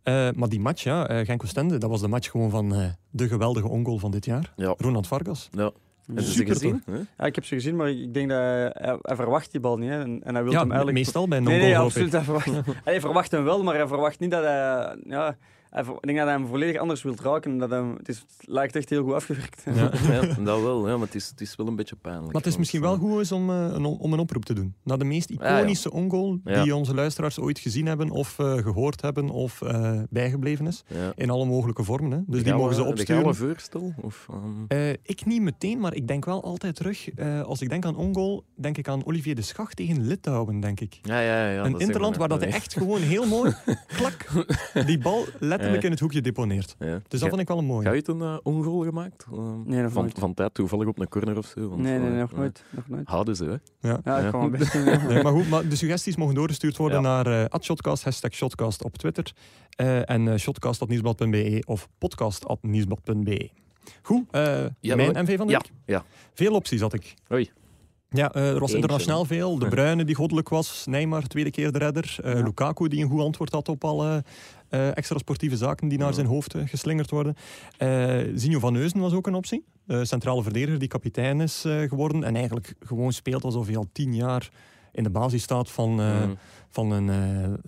Eh, 0.03 0.29
maar 0.35 0.49
die 0.49 0.59
match, 0.59 0.83
ja, 0.83 1.07
eh, 1.07 1.25
Genk-Oostende, 1.25 1.77
dat 1.77 1.89
was 1.89 2.01
de 2.01 2.07
match 2.07 2.31
gewoon 2.31 2.49
van 2.49 2.73
eh, 2.73 2.89
de 3.09 3.27
geweldige 3.27 3.67
ongoal 3.67 3.97
van 3.97 4.11
dit 4.11 4.25
jaar. 4.25 4.53
Ja. 4.55 4.73
Ronald 4.77 5.07
Vargas. 5.07 5.49
Ja. 5.51 5.71
Hebben 6.05 6.23
ze 6.23 6.31
Super 6.31 6.53
gezien? 6.53 6.83
Ja, 7.17 7.25
ik 7.25 7.35
heb 7.35 7.45
ze 7.45 7.55
gezien, 7.55 7.75
maar 7.75 7.89
ik 7.89 8.13
denk 8.13 8.29
dat 8.29 8.37
hij, 8.37 8.71
hij, 8.73 8.97
hij 9.01 9.15
verwacht 9.15 9.51
die 9.51 9.59
bal 9.59 9.77
niet. 9.77 9.89
Hè. 9.89 9.99
En, 10.01 10.21
en 10.23 10.33
hij 10.33 10.43
wil 10.43 10.51
Ja, 10.51 10.59
hem 10.59 10.67
eigenlijk... 10.71 10.97
meestal 10.97 11.27
bij 11.27 11.37
een 11.37 11.43
Nee, 11.43 11.59
nee, 11.59 11.77
absoluut. 11.77 12.11
Hij 12.11 12.21
verwacht, 12.21 12.49
hij 12.83 12.99
verwacht 12.99 13.31
hem 13.31 13.43
wel, 13.43 13.63
maar 13.63 13.75
hij 13.75 13.87
verwacht 13.87 14.19
niet 14.19 14.31
dat 14.31 14.43
hij... 14.43 14.95
Ja, 15.03 15.37
hij 15.75 15.93
ik 15.93 16.01
denk 16.01 16.17
dat 16.17 16.27
hij 16.27 16.35
hem 16.37 16.47
volledig 16.47 16.81
anders 16.81 17.03
wil 17.03 17.15
raken. 17.23 17.51
en 17.51 17.57
Dat 17.57 17.69
hem, 17.69 17.95
het, 17.97 18.09
is, 18.09 18.17
het 18.37 18.47
lijkt 18.47 18.75
echt 18.75 18.89
heel 18.89 19.03
goed 19.03 19.13
afgewerkt. 19.13 19.63
Ja. 19.75 19.91
Ja, 20.15 20.21
dat 20.43 20.61
wel, 20.61 20.87
ja, 20.87 20.97
maar 20.97 21.05
het 21.05 21.15
is, 21.15 21.27
het 21.29 21.41
is 21.41 21.55
wel 21.55 21.67
een 21.67 21.75
beetje 21.75 21.95
pijnlijk. 21.95 22.25
Maar 22.33 22.41
het 22.41 22.51
is 22.51 22.57
misschien 22.57 22.81
wel 22.81 22.93
eh, 22.93 22.99
goed 22.99 23.19
is 23.21 23.31
om, 23.31 23.49
eh, 23.49 23.55
een, 23.73 23.85
om 23.85 24.13
een 24.13 24.19
oproep 24.19 24.45
te 24.45 24.53
doen. 24.53 24.73
Naar 24.83 24.97
de 24.97 25.05
meest 25.05 25.29
ja. 25.29 25.57
iconische 25.59 25.91
ongoal 25.91 26.39
Ja. 26.43 26.63
die 26.63 26.75
onze 26.75 26.93
luisteraars 26.93 27.39
ooit 27.39 27.59
gezien 27.59 27.85
hebben, 27.85 28.09
of 28.09 28.39
eh, 28.39 28.53
gehoord 28.57 29.01
hebben, 29.01 29.29
of 29.29 29.61
eh, 29.61 29.99
bijgebleven 30.09 30.67
is. 30.67 30.83
Ja. 30.87 31.11
In 31.15 31.29
alle 31.29 31.45
mogelijke 31.45 31.83
vormen. 31.83 32.11
Hè. 32.11 32.19
Dus 32.27 32.43
die 32.43 32.53
mogen 32.53 32.75
ze 32.75 32.83
opsturen. 32.83 33.35
voorstel? 33.35 33.93
Of, 34.01 34.27
Eh, 34.67 34.89
ik 34.89 35.25
niet 35.25 35.41
meteen, 35.41 35.79
maar 35.79 35.93
ik 35.93 36.07
denk 36.07 36.25
wel 36.25 36.43
altijd 36.43 36.75
terug. 36.75 37.09
eh, 37.13 37.41
als 37.41 37.61
ik 37.61 37.69
denk 37.69 37.85
aan 37.85 37.95
ongoal, 37.95 38.43
denk 38.55 38.77
ik 38.77 38.87
aan 38.87 39.05
Olivier 39.05 39.35
de 39.35 39.41
Schacht 39.41 39.75
tegen 39.75 40.07
Litouwen, 40.07 40.59
denk 40.59 40.79
ik. 40.79 40.99
ja, 41.01 41.19
ja, 41.19 41.49
ja, 41.49 41.63
een 41.63 41.71
dat 41.71 41.81
is 41.81 41.85
interland 41.87 42.17
waar 42.17 42.27
dat 42.27 42.41
echt 42.41 42.73
gewoon 42.73 43.01
heel 43.01 43.25
mooi, 43.27 43.53
klak, 43.97 44.25
die 44.85 44.97
bal 44.97 45.25
letterlijk 45.39 45.63
letterlijk 45.71 45.81
Ja. 45.81 45.85
in 45.87 45.91
het 45.91 45.99
hoekje 45.99 46.21
deponeert. 46.21 46.75
Ja. 46.79 47.01
Dus 47.07 47.19
dat 47.19 47.29
vond 47.29 47.41
ik 47.41 47.47
wel 47.47 47.57
een 47.57 47.65
mooie. 47.65 47.85
Ga 47.85 47.91
je 47.91 47.97
het 47.97 48.07
een 48.07 48.21
eh, 48.21 48.37
ongoal 48.43 48.83
gemaakt? 48.83 49.25
Eh, 49.31 49.37
Nee, 49.65 49.81
nog 49.81 49.91
van, 49.91 50.01
nooit. 50.03 50.19
van 50.19 50.33
tijd 50.33 50.53
toevallig 50.53 50.87
op 50.87 50.99
een 50.99 51.07
corner 51.09 51.37
of 51.37 51.45
zo? 51.45 51.69
Want, 51.69 51.81
Nee, 51.81 51.99
nee, 51.99 52.09
eh, 52.11 52.17
nog 52.17 52.31
eh, 52.31 52.37
nooit. 52.37 52.63
Nog 52.69 52.87
nooit. 52.87 53.07
Houden 53.07 53.35
ze, 53.35 53.45
hè? 53.45 53.89
Ja. 53.89 53.99
Ja, 54.03 54.31
wel 54.31 54.49
best. 54.57 54.73
Nee, 54.73 55.23
maar 55.23 55.31
goed, 55.33 55.49
maar 55.49 55.67
de 55.67 55.75
suggesties 55.75 56.15
mogen 56.15 56.35
doorgestuurd 56.35 56.77
worden 56.77 57.01
Ja. 57.01 57.21
naar 57.23 57.45
eh 57.51 57.59
@shotcast, 57.61 58.03
hashtag 58.03 58.33
shotcast 58.33 58.83
op 58.83 58.97
Twitter 58.97 59.33
eh, 59.69 60.09
en 60.09 60.27
eh, 60.27 60.35
shotcast.nieuwsblad.be 60.37 61.63
of 61.65 61.89
podcast.nieuwsblad.be. 61.97 63.49
Goed, 64.01 64.23
eh, 64.31 64.65
Ja, 64.79 64.95
mijn 64.95 65.11
MV 65.23 65.37
van 65.37 65.47
de 65.47 65.53
Ja, 65.53 65.59
week. 65.59 65.71
ja. 65.85 66.03
Veel 66.33 66.53
opties 66.53 66.81
had 66.81 66.93
ik. 66.93 67.13
Oei. 67.31 67.51
Ja, 68.15 68.31
eh, 68.33 68.49
er 68.49 68.59
was 68.59 68.73
internationaal 68.73 69.25
veel. 69.25 69.57
De 69.59 69.67
Bruyne 69.67 70.03
die 70.05 70.15
goddelijk 70.15 70.49
was. 70.49 70.85
Neymar, 70.89 71.27
tweede 71.27 71.51
keer 71.51 71.71
de 71.71 71.77
redder. 71.77 72.17
Eh, 72.23 72.33
Ja. 72.33 72.43
Lukaku 72.43 72.87
die 72.87 73.03
een 73.03 73.09
goed 73.09 73.21
antwoord 73.21 73.51
had 73.51 73.69
op 73.69 73.83
alle 73.83 74.23
eh, 74.69 74.97
extra 74.97 75.17
sportieve 75.17 75.57
zaken 75.57 75.87
die 75.87 75.97
naar 75.97 76.13
zijn 76.13 76.25
hoofd 76.25 76.55
geslingerd 76.65 77.09
worden. 77.09 77.35
Zinho 78.35 78.59
van 78.59 78.73
Neuzen 78.73 78.99
was 78.99 79.13
ook 79.13 79.27
een 79.27 79.35
optie. 79.35 79.65
Centrale 79.87 80.43
verdediger 80.43 80.79
die 80.79 80.87
kapitein 80.87 81.41
is 81.41 81.61
geworden. 81.65 82.23
En 82.23 82.35
eigenlijk 82.35 82.73
gewoon 82.79 83.13
speelt 83.13 83.43
alsof 83.43 83.65
hij 83.67 83.77
al 83.77 83.87
tien 83.91 84.15
jaar 84.15 84.49
in 84.91 85.03
de 85.03 85.09
basis 85.09 85.43
staat 85.43 85.71
van, 85.71 85.95
Mhm. 85.95 86.33
van, 86.69 86.91
een, 86.91 87.05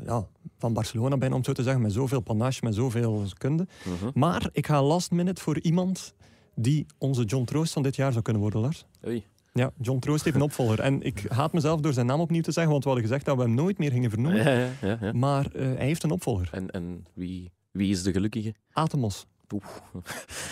ja, 0.05 0.27
van 0.57 0.73
Barcelona 0.73 1.17
bijna, 1.17 1.33
om 1.33 1.39
het 1.39 1.45
zo 1.49 1.53
te 1.53 1.63
zeggen. 1.63 1.81
Met 1.81 1.93
zoveel 1.93 2.19
panache, 2.21 2.59
met 2.63 2.75
zoveel 2.75 3.23
kunde. 3.37 3.67
Mhm. 3.85 4.19
Maar 4.19 4.49
ik 4.51 4.65
ga 4.67 4.83
last 4.83 5.11
minute 5.11 5.41
voor 5.41 5.59
iemand 5.59 6.13
die 6.55 6.85
onze 6.97 7.23
John 7.23 7.43
Troost 7.45 7.73
van 7.73 7.83
dit 7.83 7.95
jaar 7.95 8.11
zou 8.11 8.23
kunnen 8.23 8.41
worden, 8.41 8.61
Lars. 8.61 8.85
Oei. 9.07 9.23
Ja, 9.57 9.71
John 9.81 9.99
Troost 9.99 10.23
heeft 10.23 10.35
een 10.35 10.41
opvolger. 10.41 10.79
En 10.79 11.01
ik 11.01 11.25
haat 11.27 11.53
mezelf 11.53 11.79
door 11.79 11.93
zijn 11.93 12.05
naam 12.05 12.19
opnieuw 12.19 12.41
te 12.41 12.51
zeggen, 12.51 12.71
want 12.71 12.83
we 12.83 12.89
hadden 12.89 13.07
gezegd 13.07 13.25
dat 13.25 13.35
we 13.35 13.41
hem 13.41 13.53
nooit 13.53 13.77
meer 13.77 13.91
gingen 13.91 14.09
vernoemen. 14.09 14.43
Ja, 14.43 14.51
ja, 14.51 14.69
ja, 14.81 14.97
ja. 15.01 15.11
Maar 15.13 15.45
eh, 15.45 15.65
hij 15.65 15.85
heeft 15.85 16.03
een 16.03 16.11
opvolger. 16.11 16.49
En, 16.51 16.71
en 16.71 17.05
wie, 17.13 17.51
wie 17.71 17.91
is 17.91 18.03
de 18.03 18.11
gelukkige? 18.11 18.55
Atemos. 18.71 19.25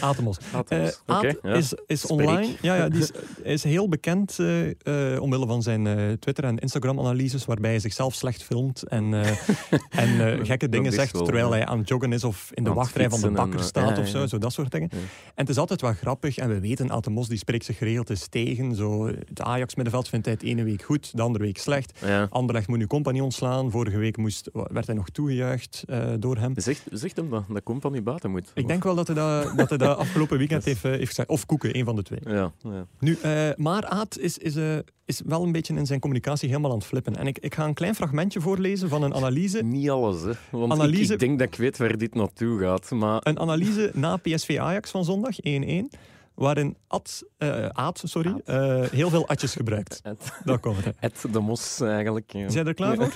Atemos. 0.02 0.38
Eh 0.46 0.60
Oké, 0.60 0.94
Aad 1.06 1.36
ja. 1.42 1.54
is, 1.54 1.74
is 1.88 2.06
online. 2.06 2.56
Ja, 2.62 2.76
ja, 2.76 2.90
die 2.90 3.02
is, 3.02 3.12
hij 3.44 3.54
is 3.60 3.64
heel 3.64 3.90
bekend 3.90 4.40
eh, 4.40 5.14
eh, 5.14 5.22
omwille 5.22 5.48
van 5.48 5.62
zijn 5.62 5.88
eh, 5.88 6.12
Twitter- 6.12 6.44
en 6.44 6.58
Instagram-analyses, 6.58 7.46
waarbij 7.46 7.70
hij 7.70 7.80
zichzelf 7.80 8.14
slecht 8.14 8.44
filmt 8.44 8.84
en, 8.84 9.14
eh, 9.14 9.32
en 10.04 10.40
eh, 10.40 10.46
gekke 10.46 10.70
dingen 10.70 10.92
zegt 10.92 11.12
wel, 11.12 11.24
terwijl 11.24 11.52
hij 11.52 11.66
aan 11.66 11.78
het 11.78 11.90
joggen 11.90 12.14
is 12.14 12.24
of 12.24 12.50
in 12.54 12.64
de 12.64 12.74
wachtrij 12.74 13.10
van 13.10 13.20
de 13.22 13.28
en, 13.28 13.34
bakker 13.34 13.60
eh, 13.60 13.66
staat 13.66 13.98
of 13.98 14.08
zo, 14.08 14.26
zo, 14.26 14.38
dat 14.38 14.54
soort 14.54 14.72
dingen. 14.72 14.90
En 14.92 15.00
het 15.36 15.50
is 15.50 15.58
altijd 15.58 15.82
wel 15.82 15.94
grappig 15.94 16.38
en 16.38 16.50
we 16.50 16.60
weten, 16.60 16.90
Atemos 16.92 17.28
die 17.28 17.38
spreekt 17.38 17.66
zich 17.66 17.78
geregeld 17.78 18.10
eens 18.10 18.28
tegen. 18.28 18.76
Zo, 18.76 19.08
het 19.08 19.42
Ajax-middenveld 19.42 20.10
vindt 20.10 20.26
hij 20.26 20.34
het 20.34 20.44
ene 20.44 20.64
week 20.64 20.82
goed, 20.82 21.18
de 21.18 21.22
andere 21.22 21.44
week 21.44 21.58
slecht. 21.58 22.00
Ja. 22.06 22.28
Anderlecht 22.30 22.68
moet 22.68 22.78
nu 22.78 22.88
compagnie 22.88 23.24
ontslaan. 23.24 23.72
Vorige 23.72 23.98
week 23.98 24.18
moest, 24.18 24.50
werd 24.54 24.86
hij 24.86 24.96
nog 24.96 25.10
toegejuicht 25.10 25.84
eh, 25.88 26.08
door 26.20 26.38
hem. 26.38 26.54
Zegt, 26.56 26.84
zegt 26.92 27.16
hem 27.16 27.30
dat, 27.30 27.44
dat 27.48 27.64
compagnie 27.64 28.02
buiten 28.02 28.32
moet. 28.32 28.52
Ik 28.54 28.68
denk 28.68 28.85
wel 28.86 28.96
dat 28.96 29.08
hij 29.08 29.16
dat, 29.16 29.58
dat, 29.58 29.70
hij 29.70 29.78
dat 29.78 29.98
afgelopen 30.06 30.38
weekend 30.38 30.66
heeft, 30.66 30.86
eh, 30.86 30.92
heeft 30.92 31.08
gezegd. 31.08 31.30
Of 31.30 31.46
Koeken, 31.46 31.78
een 31.78 31.86
van 31.86 31.96
de 31.96 32.04
twee. 32.04 32.20
Ja, 32.24 32.52
ja. 32.64 32.86
Nu, 33.00 33.18
eh, 33.22 33.50
maar 33.56 33.86
Aad 33.86 34.18
is, 34.18 34.38
is, 34.38 34.56
eh, 34.56 34.78
is 35.06 35.22
wel 35.26 35.44
een 35.44 35.52
beetje 35.52 35.74
in 35.76 35.86
zijn 35.86 36.00
communicatie 36.00 36.50
helemaal 36.50 36.72
aan 36.72 36.78
het 36.78 36.86
flippen. 36.88 37.16
En 37.16 37.28
ik, 37.28 37.38
ik 37.40 37.56
ga 37.56 37.66
een 37.66 37.74
klein 37.74 37.96
fragmentje 37.96 38.42
voorlezen 38.42 38.90
van 38.90 39.04
een 39.04 39.14
analyse. 39.14 39.64
Niet 39.76 39.90
alles, 39.90 40.22
hè. 40.22 40.32
Want 40.52 40.74
ik- 40.74 40.80
Analyse- 40.80 41.14
Ik, 41.14 41.20
denk 41.20 41.40
dat 41.40 41.48
ik 41.48 41.56
weet 41.56 41.78
waar 41.78 41.98
dit 41.98 42.14
naartoe 42.16 42.60
gaat. 42.60 42.92
Maar 42.92 43.20
Een 43.24 43.40
analyse 43.40 43.92
na 44.06 44.18
PSV 44.18 44.58
Ajax 44.60 44.92
van 44.92 45.04
zondag, 45.06 45.36
1-1. 45.48 45.90
Waarin 46.36 46.78
Ad, 46.88 47.24
eh, 47.38 47.66
Aad 47.66 48.02
sorry, 48.06 48.30
Aad. 48.32 48.42
eh, 48.84 48.90
heel 48.90 49.10
veel 49.10 49.28
atjes 49.28 49.54
gebruikt. 49.54 50.00
het, 50.04 50.32
Daar 50.44 50.60
komt 50.60 50.78
het. 51.00 51.26
de 51.32 51.40
mos 51.40 51.80
eigenlijk. 51.82 52.32
Ja. 52.34 52.50
Zijn 52.50 52.64
je 52.64 52.70
er 52.70 52.76
klaar 52.76 52.96
voor? 52.96 53.14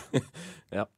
Ja. 0.69 0.89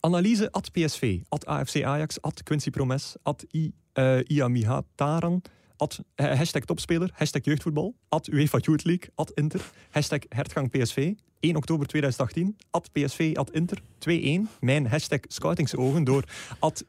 Analyse 0.00 0.48
at 0.52 0.70
PSV, 0.72 1.22
at 1.28 1.46
AFC 1.46 1.84
Ajax, 1.84 2.18
at 2.20 2.42
Quincy 2.44 2.70
Promes, 2.70 3.16
at 3.22 3.44
I, 3.54 3.72
eh, 3.92 4.22
at 5.80 6.00
eh, 6.14 6.38
hashtag 6.38 6.64
topspeler, 6.64 7.10
hashtag 7.12 7.44
jeugdvoetbal, 7.44 7.94
at 8.08 8.28
UEFA 8.32 8.58
Youth 8.58 8.84
League, 8.84 9.08
at 9.14 9.30
Inter, 9.34 9.60
hashtag 9.90 10.24
hertgang 10.28 10.70
PSV, 10.70 11.14
1 11.40 11.56
oktober 11.56 11.86
2018, 11.86 12.56
at 12.70 12.90
PSV, 12.92 13.36
at 13.36 13.50
Inter, 13.50 13.78
2-1, 13.98 14.48
mijn 14.60 14.86
hashtag 14.86 15.20
scoutingsogen 15.28 16.04
door 16.04 16.24
at 16.58 16.84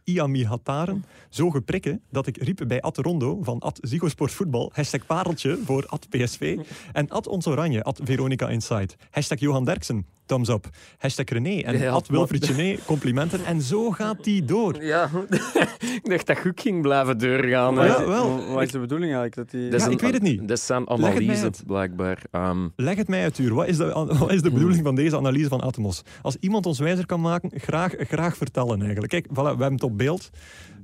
zo 1.29 1.49
geprikken 1.49 2.01
dat 2.09 2.27
ik 2.27 2.37
riep 2.37 2.63
bij 2.67 2.81
at 2.81 2.97
Rondo 2.97 3.43
van 3.43 3.59
at 3.59 3.79
Ziggo 3.81 4.07
Voetbal, 4.15 4.71
hashtag 4.73 5.05
pareltje 5.05 5.57
voor 5.65 5.85
at 5.87 6.09
PSV, 6.09 6.57
en 6.91 7.09
at 7.09 7.27
Ons 7.27 7.47
Oranje, 7.47 7.83
at 7.83 7.99
Veronica 8.03 8.49
Inside, 8.49 8.93
hashtag 9.09 9.39
Johan 9.39 9.65
Derksen, 9.65 10.05
thumbs 10.31 10.49
up, 10.49 10.69
hashtag 10.97 11.29
René 11.29 11.61
en 11.61 11.77
Ja, 11.77 11.91
at 11.91 12.07
Wilfried 12.07 12.45
Gené, 12.45 12.75
complimenten. 12.85 13.45
En 13.45 13.61
zo 13.61 13.91
gaat 13.91 14.23
die 14.23 14.45
door. 14.45 14.83
Ja, 14.83 15.09
ik 16.03 16.09
dacht 16.09 16.27
dat 16.27 16.37
goed 16.39 16.61
ging 16.61 16.81
blijven 16.81 17.17
doorgaan. 17.17 17.73
Maar 17.73 17.87
ja, 17.87 18.05
wel. 18.07 18.37
Wa- 18.37 18.53
Wat 18.53 18.63
is 18.63 18.71
de 18.71 18.79
bedoeling 18.79 19.13
eigenlijk? 19.13 19.35
Dat 19.35 19.49
die... 19.61 19.69
Dat 19.69 19.81
Ja, 19.81 19.87
ik 19.89 19.99
weet 20.01 20.13
het 20.13 20.21
niet. 20.21 20.47
Dat 20.47 20.59
zijn 20.59 20.87
uit. 20.89 21.63
blijkbaar. 21.67 22.21
Ehm, 22.31 22.67
Leg 22.75 22.95
het 22.95 23.07
mij 23.07 23.23
uit, 23.23 23.33
Tuur. 23.33 23.53
Wat 23.53 23.67
is 23.67 23.77
de, 23.77 24.15
wat 24.19 24.31
is 24.31 24.41
de 24.41 24.51
bedoeling 24.51 24.83
van 24.83 24.95
deze 24.95 25.17
analyse 25.17 25.47
van 25.49 25.61
Atmos? 25.61 26.01
Als 26.21 26.37
iemand 26.39 26.65
ons 26.65 26.79
wijzer 26.79 27.05
kan 27.05 27.21
maken, 27.21 27.51
graag, 27.55 27.93
graag 27.97 28.37
vertellen 28.37 28.79
eigenlijk. 28.81 29.11
Kijk, 29.11 29.25
voilà, 29.29 29.33
we 29.33 29.43
hebben 29.47 29.73
het 29.73 29.83
op 29.83 29.97
beeld. 29.97 30.29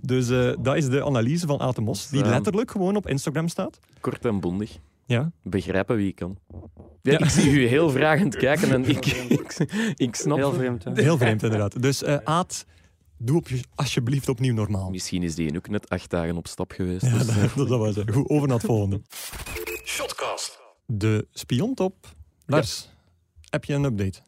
Dus 0.01 0.29
eh, 0.29 0.49
dat 0.59 0.75
is 0.75 0.89
de 0.89 1.05
analyse 1.05 1.47
van 1.47 1.57
Atmos, 1.59 2.09
die 2.09 2.25
letterlijk 2.25 2.71
gewoon 2.71 2.95
op 2.95 3.07
Instagram 3.07 3.47
staat. 3.47 3.79
kort 3.99 4.25
en 4.25 4.39
bondig. 4.39 4.77
Ja. 5.07 5.31
Begrijpen 5.43 5.95
wie 5.95 6.13
kan. 6.13 6.37
Ja, 7.01 7.11
Ja. 7.11 7.19
Ik 7.19 7.29
zie 7.29 7.51
u 7.51 7.67
heel 7.67 7.89
vragend 7.89 8.35
kijken 8.35 8.71
en 8.71 8.85
ik, 8.89 9.05
ik, 9.39 9.57
ik 9.95 10.15
snap... 10.15 10.37
Heel 10.37 10.53
vreemd, 10.53 10.83
hè. 10.83 10.91
Heel 10.93 11.17
vreemd 11.17 11.43
inderdaad. 11.43 11.81
Dus 11.81 12.03
eh 12.03 12.17
Aad, 12.23 12.65
doe 13.17 13.37
op 13.37 13.47
je, 13.47 13.63
alsjeblieft 13.75 14.29
opnieuw 14.29 14.53
normaal. 14.53 14.89
Misschien 14.89 15.23
is 15.23 15.35
die 15.35 15.55
ook 15.57 15.69
net 15.69 15.89
acht 15.89 16.09
dagen 16.09 16.37
op 16.37 16.47
stap 16.47 16.71
geweest. 16.71 17.05
Ja, 17.05 17.17
dus, 17.17 17.25
dat, 17.25 17.35
eh, 17.35 17.55
dat 17.55 17.67
zou 17.67 17.81
wel 17.81 17.93
zijn. 17.93 18.11
Goed, 18.11 18.29
over 18.29 18.47
naar 18.47 18.57
het 18.57 18.65
volgende. 18.65 19.01
Shotcast. 19.85 20.59
De 20.85 21.27
spiontop. 21.31 22.15
Lars, 22.45 22.89
heb 23.49 23.65
je 23.65 23.73
een 23.73 23.83
update? 23.83 24.19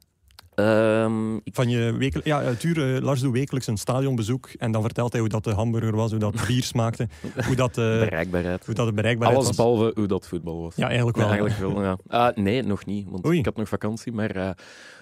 Ehm, 0.60 1.36
ik- 1.36 1.55
Van 1.55 1.70
je 1.70 1.93
wekelijk, 1.97 2.28
ja, 2.28 2.41
eh, 2.41 2.51
Tuur, 2.55 2.95
eh, 2.95 3.01
Lars 3.01 3.22
doet 3.22 3.34
wekelijks 3.34 3.68
een 3.68 3.78
stadionbezoek 3.78 4.49
en 4.57 4.72
dan 4.72 4.82
vertelt 4.82 5.12
hij 5.12 5.22
hoe 5.22 5.30
dat 5.30 5.43
de 5.43 5.51
hamburger 5.53 5.95
was, 5.95 6.10
hoe 6.12 6.20
dat 6.20 6.34
het 6.34 6.47
bier 6.47 6.64
smaakte, 6.64 7.07
hoe 7.47 7.55
dat, 7.55 7.70
eh, 7.70 7.76
bereikbaarheid. 7.99 8.66
hoe 8.66 8.76
dat 8.76 8.88
de 8.88 8.93
bereikbaarheid 8.93 9.39
Alles 9.41 9.57
was. 9.57 9.66
behalve 9.66 9.91
hoe 9.99 10.07
dat 10.07 10.28
voetbal 10.28 10.62
was. 10.62 10.76
Ja, 10.76 10.88
eigenlijk 10.88 11.18
Ja, 11.18 11.24
wel. 11.24 11.32
eigenlijk 11.32 11.60
wel, 11.74 11.84
ja. 11.84 11.97
Ah, 12.07 12.36
nee, 12.36 12.62
nog 12.64 12.86
niet, 12.86 13.07
want 13.10 13.26
Oei. 13.26 13.38
ik 13.39 13.45
had 13.45 13.55
nog 13.55 13.68
vakantie. 13.68 14.12
Maar 14.12 14.32
eh, 14.36 14.49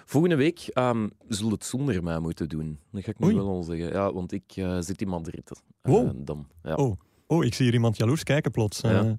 volgende 0.04 0.36
week 0.36 0.58
ehm 0.72 1.06
zullen 1.28 1.52
het 1.52 1.64
zonder 1.64 2.02
mij 2.02 2.18
moeten 2.18 2.48
doen. 2.48 2.78
Dat 2.92 3.04
ga 3.04 3.10
ik 3.10 3.18
nu 3.18 3.26
Oei. 3.26 3.36
wel 3.36 3.48
al 3.48 3.62
zeggen. 3.62 3.92
Ja, 3.92 4.12
want 4.12 4.32
ik 4.32 4.52
eh, 4.54 4.76
zit 4.80 5.00
in 5.00 5.08
Madrid. 5.08 5.50
eh, 5.82 5.92
Wow. 5.92 6.10
dan. 6.16 6.46
Ja. 6.62 6.74
Oh. 6.74 6.96
Oh, 7.26 7.44
ik 7.44 7.54
zie 7.54 7.64
hier 7.64 7.74
iemand 7.74 7.96
jaloers 7.96 8.22
kijken 8.22 8.50
plots. 8.50 8.80
Ja. 8.80 9.18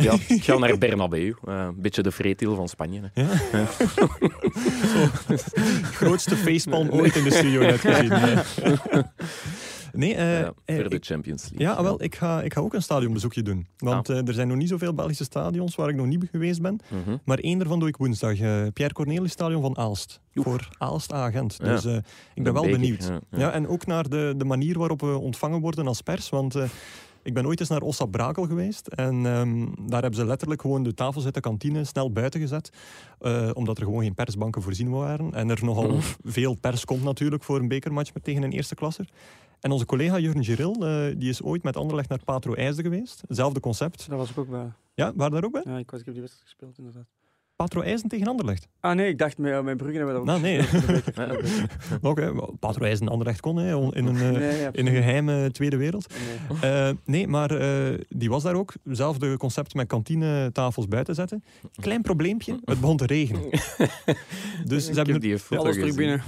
Ja, 0.00 0.12
ik 0.28 0.44
ga 0.44 0.58
naar 0.58 0.78
Bernabeu. 0.78 1.34
eh, 1.44 1.54
een 1.54 1.80
beetje 1.80 2.02
de 2.02 2.10
vreetiel 2.10 2.54
van 2.54 2.68
Spanje. 2.68 3.10
hè. 3.14 3.22
ja? 3.22 3.28
Grootste 5.92 6.36
facepalm 6.36 6.88
ooit 6.90 7.16
in 7.16 7.24
de 7.24 7.30
studio 7.32 7.60
net 7.60 7.80
gezien. 7.80 8.12
Nee, 9.92 10.14
eh, 10.14 10.40
ja, 10.40 10.52
eh, 10.64 10.74
voor 10.80 10.88
de 10.88 10.96
ik- 10.96 11.04
Champions 11.04 11.42
League. 11.52 11.76
ja, 11.76 11.82
wel, 11.82 12.02
ik 12.02 12.14
ga, 12.14 12.42
ik 12.42 12.52
ga 12.52 12.60
ook 12.60 12.74
een 12.74 12.82
stadionbezoekje 12.82 13.42
doen. 13.42 13.66
Want 13.78 14.10
Ah. 14.10 14.18
eh, 14.18 14.28
er 14.28 14.34
zijn 14.34 14.48
nog 14.48 14.56
niet 14.56 14.68
zoveel 14.68 14.94
Belgische 14.94 15.24
stadions 15.24 15.74
waar 15.74 15.88
ik 15.88 15.94
nog 15.96 16.06
niet 16.06 16.28
geweest 16.30 16.62
ben. 16.62 16.78
Mhm. 16.88 17.16
Maar 17.24 17.38
één 17.38 17.58
daarvan 17.58 17.78
doe 17.78 17.88
ik 17.88 17.96
woensdag. 17.96 18.38
eh 18.38 18.62
Pierre 18.72 18.94
Cornelis 18.94 19.32
Stadion 19.32 19.62
van 19.62 19.76
Aalst. 19.78 20.20
Oef. 20.34 20.44
Voor 20.44 20.68
Aalst 20.78 21.12
Agent. 21.12 21.56
Ja. 21.58 21.64
Dus 21.64 21.84
eh, 21.84 21.94
ik 21.94 22.02
ben 22.34 22.44
De 22.44 22.52
wel 22.52 22.62
beker, 22.62 22.78
benieuwd. 22.78 23.04
ja, 23.04 23.20
Ja, 23.30 23.38
ja. 23.38 23.50
en 23.52 23.68
ook 23.68 23.86
naar 23.86 24.08
de, 24.08 24.34
de 24.36 24.44
manier 24.44 24.78
waarop 24.78 25.00
we 25.00 25.18
ontvangen 25.18 25.60
worden 25.60 25.86
als 25.86 26.00
pers. 26.00 26.28
Want 26.28 26.54
eh, 26.54 26.62
ik 27.30 27.36
ben 27.36 27.46
ooit 27.46 27.60
eens 27.60 27.68
naar 27.68 27.80
Ossa 27.82 28.06
Brakel 28.06 28.46
geweest. 28.46 28.86
En 28.86 29.26
ehm, 29.26 29.66
daar 29.86 30.00
hebben 30.02 30.20
ze 30.20 30.26
letterlijk 30.26 30.60
gewoon 30.60 30.82
de 30.82 30.94
tafels 30.94 31.24
uit 31.24 31.34
de 31.34 31.40
kantine 31.40 31.84
snel 31.84 32.12
buiten 32.12 32.40
gezet. 32.40 32.70
eh, 33.18 33.50
omdat 33.52 33.78
er 33.78 33.84
gewoon 33.84 34.02
geen 34.02 34.14
persbanken 34.14 34.62
voorzien 34.62 34.90
waren. 34.90 35.34
En 35.34 35.50
er 35.50 35.64
nogal 35.64 35.98
veel 36.24 36.54
pers 36.54 36.84
komt 36.84 37.02
natuurlijk 37.02 37.42
voor 37.42 37.58
een 37.58 37.68
bekermatch 37.68 38.14
met 38.14 38.24
tegen 38.24 38.42
een 38.42 38.52
eerste 38.52 38.74
klasser. 38.74 39.08
En 39.60 39.70
onze 39.70 39.86
collega 39.86 40.18
Jurgen 40.18 40.44
Giril, 40.44 40.74
eh, 40.86 41.14
die 41.18 41.28
is 41.28 41.42
ooit 41.42 41.62
met 41.62 41.76
Anderlecht 41.76 42.08
naar 42.08 42.24
Patro 42.24 42.54
IJsde 42.54 42.82
geweest. 42.82 43.22
Hetzelfde 43.26 43.60
concept. 43.60 44.08
Daar 44.08 44.18
was 44.18 44.30
ik 44.30 44.38
ook 44.38 44.48
bij. 44.50 44.72
Ja, 44.94 45.12
waar 45.14 45.30
daar 45.30 45.44
ook 45.44 45.52
bij? 45.52 45.62
Ja, 45.64 45.78
ik, 45.78 45.90
was, 45.90 46.00
ik 46.00 46.04
heb 46.06 46.14
die 46.14 46.22
wedstrijd 46.22 46.50
gespeeld, 46.50 46.78
inderdaad. 46.78 47.06
Patro 47.60 47.80
IJsden 47.80 48.08
tegen 48.08 48.26
Anderlecht. 48.26 48.68
Ah 48.80 48.94
nee, 48.96 49.08
ik 49.08 49.18
dacht, 49.18 49.38
mijn, 49.38 49.64
mijn 49.64 49.76
Brugge 49.76 49.96
hebben 49.96 50.14
dat 50.14 50.22
ook 50.22 50.28
Nou, 50.28 50.40
nee. 50.40 50.60
Oké, 52.10 52.34
wel, 52.34 52.56
Patro 52.60 52.84
IJsden 52.84 53.06
en 53.06 53.12
Anderlecht 53.12 53.40
kon 53.40 53.56
hè, 53.56 53.94
in 53.96 54.06
een, 54.06 54.16
eh, 54.26 54.30
Nee, 54.30 54.68
in 54.72 54.86
een 54.86 54.94
geheime 54.94 55.50
tweede 55.50 55.76
wereld. 55.76 56.14
Nee. 56.60 56.70
Eh, 56.72 56.94
nee, 57.04 57.28
maar 57.28 57.50
eh, 57.50 57.98
die 58.08 58.30
was 58.30 58.42
daar 58.42 58.54
ook. 58.54 58.74
Hetzelfde 58.84 59.36
concept 59.36 59.74
met 59.74 59.86
kantinetafels 59.86 60.88
buiten 60.88 61.14
zetten. 61.14 61.44
Klein 61.80 62.02
probleempje, 62.02 62.58
het 62.64 62.80
begon 62.80 62.96
te 62.96 63.06
regenen. 63.06 63.42
Dus 64.64 64.84
ze 64.84 64.92
hebben, 64.92 65.14
heb 65.14 65.22
er, 65.22 65.28
die 65.28 65.38
foto 65.38 65.62
Alles 65.62 65.76
gezien. 65.76 65.94
terug 65.94 65.96
binnen. 65.96 66.22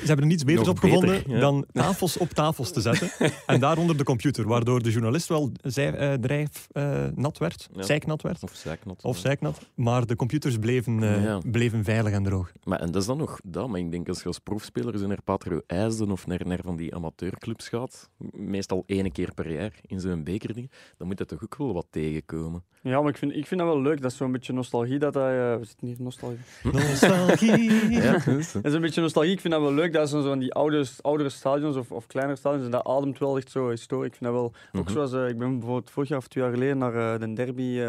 ze 0.00 0.06
hebben 0.06 0.24
er 0.24 0.30
niets 0.30 0.44
beters 0.44 0.66
Nog 0.66 0.76
op 0.76 0.80
gevonden 0.82 1.22
ja. 1.26 1.38
dan 1.40 1.66
tafels 1.72 2.16
op 2.16 2.30
tafels 2.30 2.72
te 2.72 2.80
zetten. 2.80 3.10
en 3.46 3.60
daaronder 3.60 3.96
de 3.96 4.04
computer, 4.04 4.46
waardoor 4.46 4.82
de 4.82 4.90
journalist 4.90 5.28
wel 5.28 5.52
zij, 5.62 5.94
eh, 5.94 6.12
drijf 6.12 6.66
eh, 6.72 7.04
nat 7.14 7.38
werd, 7.38 7.68
Ja. 7.74 7.82
zeiknat 7.82 8.22
werd. 8.22 8.42
Of 8.42 8.52
zeiknot. 8.54 9.02
Of 9.02 9.18
zeiknat. 9.18 9.58
Maar 9.74 10.06
de 10.06 10.16
computers 10.16 10.54
bleven 10.54 10.68
bleven, 10.70 11.02
eh, 11.02 11.24
Ja. 11.24 11.38
bleven 11.50 11.84
veilig 11.84 12.12
en 12.12 12.22
droog. 12.22 12.52
Maar 12.64 12.80
en 12.80 12.90
dat 12.90 13.00
is 13.00 13.06
dan 13.08 13.16
nog 13.18 13.40
dat. 13.44 13.68
Maar 13.68 13.80
ik 13.80 13.90
denk 13.90 14.08
als 14.08 14.18
je 14.20 14.26
als 14.26 14.38
profspeler 14.38 14.98
zo 14.98 15.06
naar 15.06 15.22
Patro 15.22 15.60
IJsden 15.66 16.10
of 16.10 16.26
naar, 16.26 16.40
naar 16.46 16.60
van 16.64 16.76
die 16.76 16.94
amateurclubs 16.94 17.68
gaat, 17.68 18.10
meestal 18.32 18.82
één 18.86 19.12
keer 19.12 19.34
per 19.34 19.52
jaar 19.52 19.72
in 19.86 20.00
zo'n 20.00 20.24
bekerding, 20.24 20.70
dan 20.96 21.06
moet 21.06 21.16
dat 21.18 21.28
toch 21.28 21.42
ook 21.44 21.56
wel 21.56 21.72
wat 21.72 21.86
tegenkomen. 21.90 22.64
Ja, 22.82 23.00
maar 23.00 23.10
ik 23.10 23.16
vind, 23.16 23.36
ik 23.36 23.46
vind 23.46 23.60
dat 23.60 23.68
wel 23.68 23.80
leuk. 23.82 24.00
Dat 24.00 24.10
is 24.10 24.16
zo'n 24.16 24.32
beetje 24.32 24.52
nostalgie. 24.52 24.98
Dat 24.98 25.12
dat, 25.12 25.22
eh, 25.24 25.56
we 25.56 25.64
zitten 25.64 25.86
hier 25.86 25.96
nostalgie. 25.98 26.38
Nostalgie. 26.72 27.70
Ja, 28.02 28.12
Dat 28.12 28.64
is 28.64 28.72
een 28.72 28.80
beetje 28.80 29.00
nostalgie. 29.00 29.32
Ik 29.32 29.40
vind 29.40 29.52
dat 29.52 29.62
wel 29.62 29.72
leuk. 29.74 29.92
Dat 29.92 30.08
zijn 30.08 30.22
zo 30.22 30.28
van 30.28 30.38
die 30.38 30.52
oude, 30.54 30.84
oudere 31.00 31.28
stadions 31.28 31.76
of, 31.76 31.92
of 31.92 32.06
kleinere 32.06 32.36
stadions. 32.38 32.64
En 32.64 32.70
dat 32.70 32.84
ademt 32.86 33.18
wel 33.18 33.36
echt 33.36 33.50
zo 33.50 33.68
historisch. 33.68 34.06
Ik 34.06 34.14
vind 34.16 34.30
dat 34.32 34.40
wel... 34.40 34.52
Ook 34.72 34.84
Mhm. 34.84 34.92
zoals... 34.92 35.12
eh, 35.12 35.28
ik 35.28 35.38
ben 35.38 35.58
bijvoorbeeld 35.58 35.90
vorig 35.90 36.08
jaar 36.08 36.18
of 36.18 36.28
twee 36.28 36.44
jaar 36.44 36.52
geleden 36.52 36.78
naar 36.78 36.94
eh, 37.14 37.20
de 37.20 37.32
derby 37.32 37.80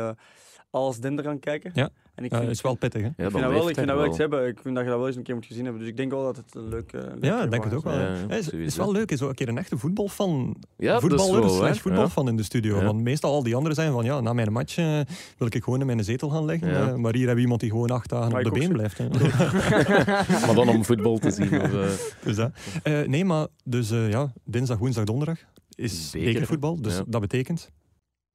eh 0.72 0.80
als 0.80 0.99
Dender 0.99 1.26
gaan 1.26 1.39
kijken. 1.39 1.72
Ja. 1.74 1.89
En 2.15 2.24
ik 2.24 2.32
Ja, 2.32 2.38
vind, 2.39 2.49
is 2.51 2.61
wel 2.61 2.76
pittig, 2.76 3.01
hè? 3.01 3.07
ja, 3.07 3.11
ik 3.26 3.32
vind 3.32 3.43
dat 3.43 3.51
wel, 3.51 3.69
ik 3.69 3.76
vind 3.76 3.88
dat 3.88 3.97
wel 3.97 4.05
iets 4.05 4.17
hebben. 4.17 4.47
Ik 4.47 4.59
vind 4.61 4.76
dat 4.76 4.84
je 4.84 4.89
dat 4.89 4.97
wel 4.99 5.07
eens 5.07 5.15
een 5.15 5.24
keer 5.24 5.36
moet 5.36 5.45
gezien 5.45 5.63
hebben. 5.63 5.82
Dus 5.82 5.89
ik 5.91 5.97
denk 5.97 6.11
wel 6.11 6.24
dat 6.24 6.36
het 6.38 6.55
een 6.55 6.69
leuk... 6.69 6.93
eh, 6.93 7.01
leuk 7.01 7.24
Ja, 7.24 7.43
ik 7.43 7.51
denk 7.51 7.63
het 7.63 7.74
ook 7.74 7.84
wel. 7.84 7.93
Ja, 7.99 8.13
ja, 8.13 8.26
Ja, 8.30 8.36
is, 8.57 8.76
wel 8.76 8.91
leuk, 8.91 9.11
is 9.11 9.22
ook 9.22 9.30
een 9.30 9.36
keer 9.36 9.47
een 9.47 9.57
echte 9.57 9.78
voetbalfan, 9.78 10.55
Ja, 10.78 10.93
dat 10.93 11.03
is 11.03 11.09
voetballer 11.09 11.39
wel 11.41 11.49
slash 11.49 11.80
voetbalfan 11.80 12.28
in 12.28 12.36
de 12.38 12.43
studio. 12.43 12.78
Ja. 12.78 12.86
Want 12.86 13.01
meestal 13.01 13.32
al 13.34 13.43
die 13.43 13.55
anderen 13.55 13.76
zijn 13.76 13.91
van, 13.91 14.03
ja, 14.05 14.19
na 14.22 14.34
mijn 14.34 14.51
match 14.51 14.78
eh, 14.78 14.99
wil 15.38 15.47
ik 15.51 15.63
gewoon 15.63 15.80
in 15.80 15.86
mijn 15.86 16.03
zetel 16.03 16.30
gaan 16.30 16.45
liggen. 16.45 16.67
Ja. 16.69 16.88
eh, 16.88 16.95
maar 16.95 17.11
hier 17.11 17.17
hebben 17.19 17.36
we 17.36 17.41
iemand 17.41 17.59
die 17.59 17.69
gewoon 17.69 17.89
acht 17.91 18.09
dagen 18.09 18.32
Maar 18.32 18.45
op 18.45 18.53
de 18.53 18.59
been 18.59 18.72
blijft. 18.72 18.99
Maar 20.45 20.55
dan 20.55 20.69
om 20.69 20.86
voetbal 20.86 21.17
te 21.17 21.32
zien. 21.32 21.61
Of, 21.61 21.74
eh, 21.74 21.89
dus, 22.24 22.36
dat. 22.36 22.51
Eh, 22.84 23.01
nee, 23.01 23.26
maar 23.26 23.47
dus 23.63 23.91
eh, 23.91 24.09
ja, 24.09 24.34
dinsdag, 24.43 24.78
woensdag, 24.78 25.03
donderdag 25.03 25.38
is 25.76 26.09
bekervoetbal. 26.11 26.82
Dus 26.82 26.95
Ja. 26.97 27.03
dat 27.07 27.22
betekent... 27.22 27.69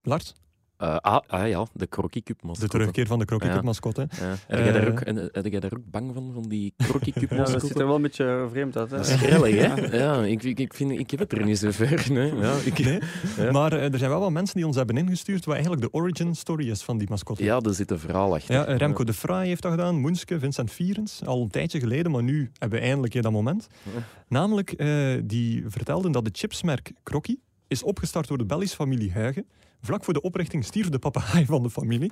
Lars, 0.03 0.33
eh, 0.77 0.97
ah, 0.97 1.19
ah 1.27 1.49
ja, 1.49 1.67
de 1.73 1.89
Crocky 1.89 2.23
Cup 2.23 2.41
de 2.41 2.47
mascotte. 2.47 2.77
terugkeer 2.79 3.07
van 3.07 3.19
de 3.19 3.25
Crocky 3.25 3.47
Ja. 3.47 3.55
Cup 3.55 3.63
mascotte. 3.63 4.09
Ja. 4.21 4.35
Heb, 4.47 4.59
jij 4.65 4.73
daar 4.73 4.83
Eh, 4.83 4.89
ook, 4.93 5.01
en, 5.01 5.19
eh, 5.19 5.25
heb 5.33 5.47
jij 5.47 5.61
daar 5.61 5.73
ook 5.77 5.91
bang 5.91 6.11
van, 6.15 6.31
van 6.35 6.49
die 6.49 6.75
Crocky 6.77 7.13
Cup 7.13 7.31
Ja, 7.31 7.37
dat 7.37 7.39
mascotte? 7.39 7.67
ziet 7.67 7.79
er 7.79 7.87
wel 7.87 7.95
een 7.97 8.03
beetje 8.03 8.47
vreemd 8.51 8.77
uit. 8.77 8.91
Hè? 8.91 8.97
Dat 8.97 9.07
is 9.07 9.15
grillig, 9.15 9.67
hè? 9.67 9.97
Ja, 9.99 10.23
ik, 10.25 10.43
ik, 10.43 10.59
ik, 10.61 10.75
vind, 10.75 10.91
ik 10.91 11.11
heb 11.11 11.21
het 11.21 11.33
er 11.33 11.45
niet 11.45 11.59
zo 11.59 11.71
ver. 11.71 12.07
Nee. 12.13 12.35
Ja, 12.35 12.55
ik, 12.65 12.79
Nee, 12.85 12.99
Ja. 13.47 13.51
Maar 13.53 13.73
er 13.73 13.99
zijn 13.99 14.11
wel 14.11 14.21
wat 14.21 14.31
mensen 14.31 14.57
die 14.57 14.67
ons 14.67 14.77
hebben 14.77 14.97
ingestuurd 14.97 15.45
wat 15.45 15.55
eigenlijk 15.55 15.83
de 15.85 15.93
origin 15.93 16.35
story 16.35 16.71
is 16.71 16.83
van 16.83 16.99
die 16.99 17.09
mascotte. 17.11 17.45
ja, 17.45 17.61
er 17.61 17.75
zit 17.75 17.91
een 17.91 17.99
verhaal 17.99 18.35
achter. 18.35 18.55
Ja, 18.55 18.63
Remco 18.77 19.05
de 19.05 19.13
Fraai 19.15 19.49
heeft 19.49 19.63
dat 19.63 19.71
gedaan, 19.71 20.01
Moenske, 20.01 20.39
Vincent 20.39 20.71
Vierens, 20.73 21.23
al 21.25 21.43
een 21.43 21.49
tijdje 21.51 21.81
geleden, 21.81 22.13
maar 22.13 22.23
nu 22.23 22.51
hebben 22.59 22.79
we 22.79 22.85
eindelijk 22.85 23.23
dat 23.23 23.33
moment. 23.33 23.67
Ja. 23.83 23.91
Namelijk, 24.29 24.73
eh, 24.73 25.15
die 25.25 25.65
vertelden 25.67 26.13
dat 26.13 26.25
de 26.25 26.31
chipsmerk 26.33 26.93
Crocky 27.03 27.37
is 27.69 27.83
opgestart 27.83 28.29
door 28.29 28.39
de 28.39 28.45
Belgische 28.45 28.77
familie 28.77 29.13
Huigen. 29.13 29.47
Vlak 29.81 30.05
voor 30.05 30.15
de 30.15 30.21
oprichting 30.21 30.65
stierf 30.65 30.89
de 30.89 30.99
papegaai 30.99 31.45
van 31.47 31.63
de 31.63 31.71
familie. 31.71 32.11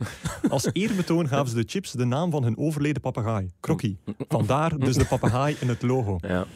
Als 0.48 0.68
eerbetoon 0.72 1.28
gaven 1.28 1.48
ze 1.48 1.54
de 1.54 1.64
chips 1.66 1.92
de 1.92 2.04
naam 2.04 2.30
van 2.30 2.42
hun 2.42 2.58
overleden 2.58 3.02
papegaai, 3.02 3.50
Crocky. 3.60 3.96
Vandaar 4.28 4.78
dus 4.78 4.96
de 4.96 5.04
papegaai 5.06 5.56
in 5.60 5.68
het 5.68 5.82
logo. 5.82 6.18
Ja. 6.20 6.46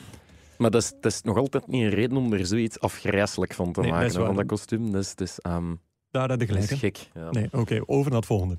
Maar 0.59 0.71
dat 0.71 0.83
is, 0.83 0.93
dat 1.01 1.13
is 1.13 1.23
nog 1.23 1.37
altijd 1.37 1.67
niet 1.67 1.83
een 1.83 1.91
reden 1.91 2.17
om 2.17 2.33
er 2.33 2.47
zoiets 2.47 2.81
afgrijselijk 2.81 3.55
van 3.55 3.73
te 3.73 3.81
Nee, 3.81 3.91
dat 3.91 3.99
maken, 4.01 4.27
van 4.27 4.37
dat 4.37 4.47
kostuum. 4.47 4.93
Dat 4.93 5.03
is, 5.03 5.15
dat 5.15 5.29
is, 5.29 5.39
ehm, 5.39 5.75
Daar 6.11 6.29
had 6.29 6.41
je 6.41 6.47
dat 6.47 6.57
gelijk. 6.57 6.65
is 6.65 6.71
hè? 6.71 6.77
gek. 6.77 7.09
Ja. 7.15 7.31
Nee, 7.31 7.49
oké, 7.53 7.83
over 7.87 8.11
naar 8.11 8.19
het 8.19 8.29
volgende. 8.29 8.59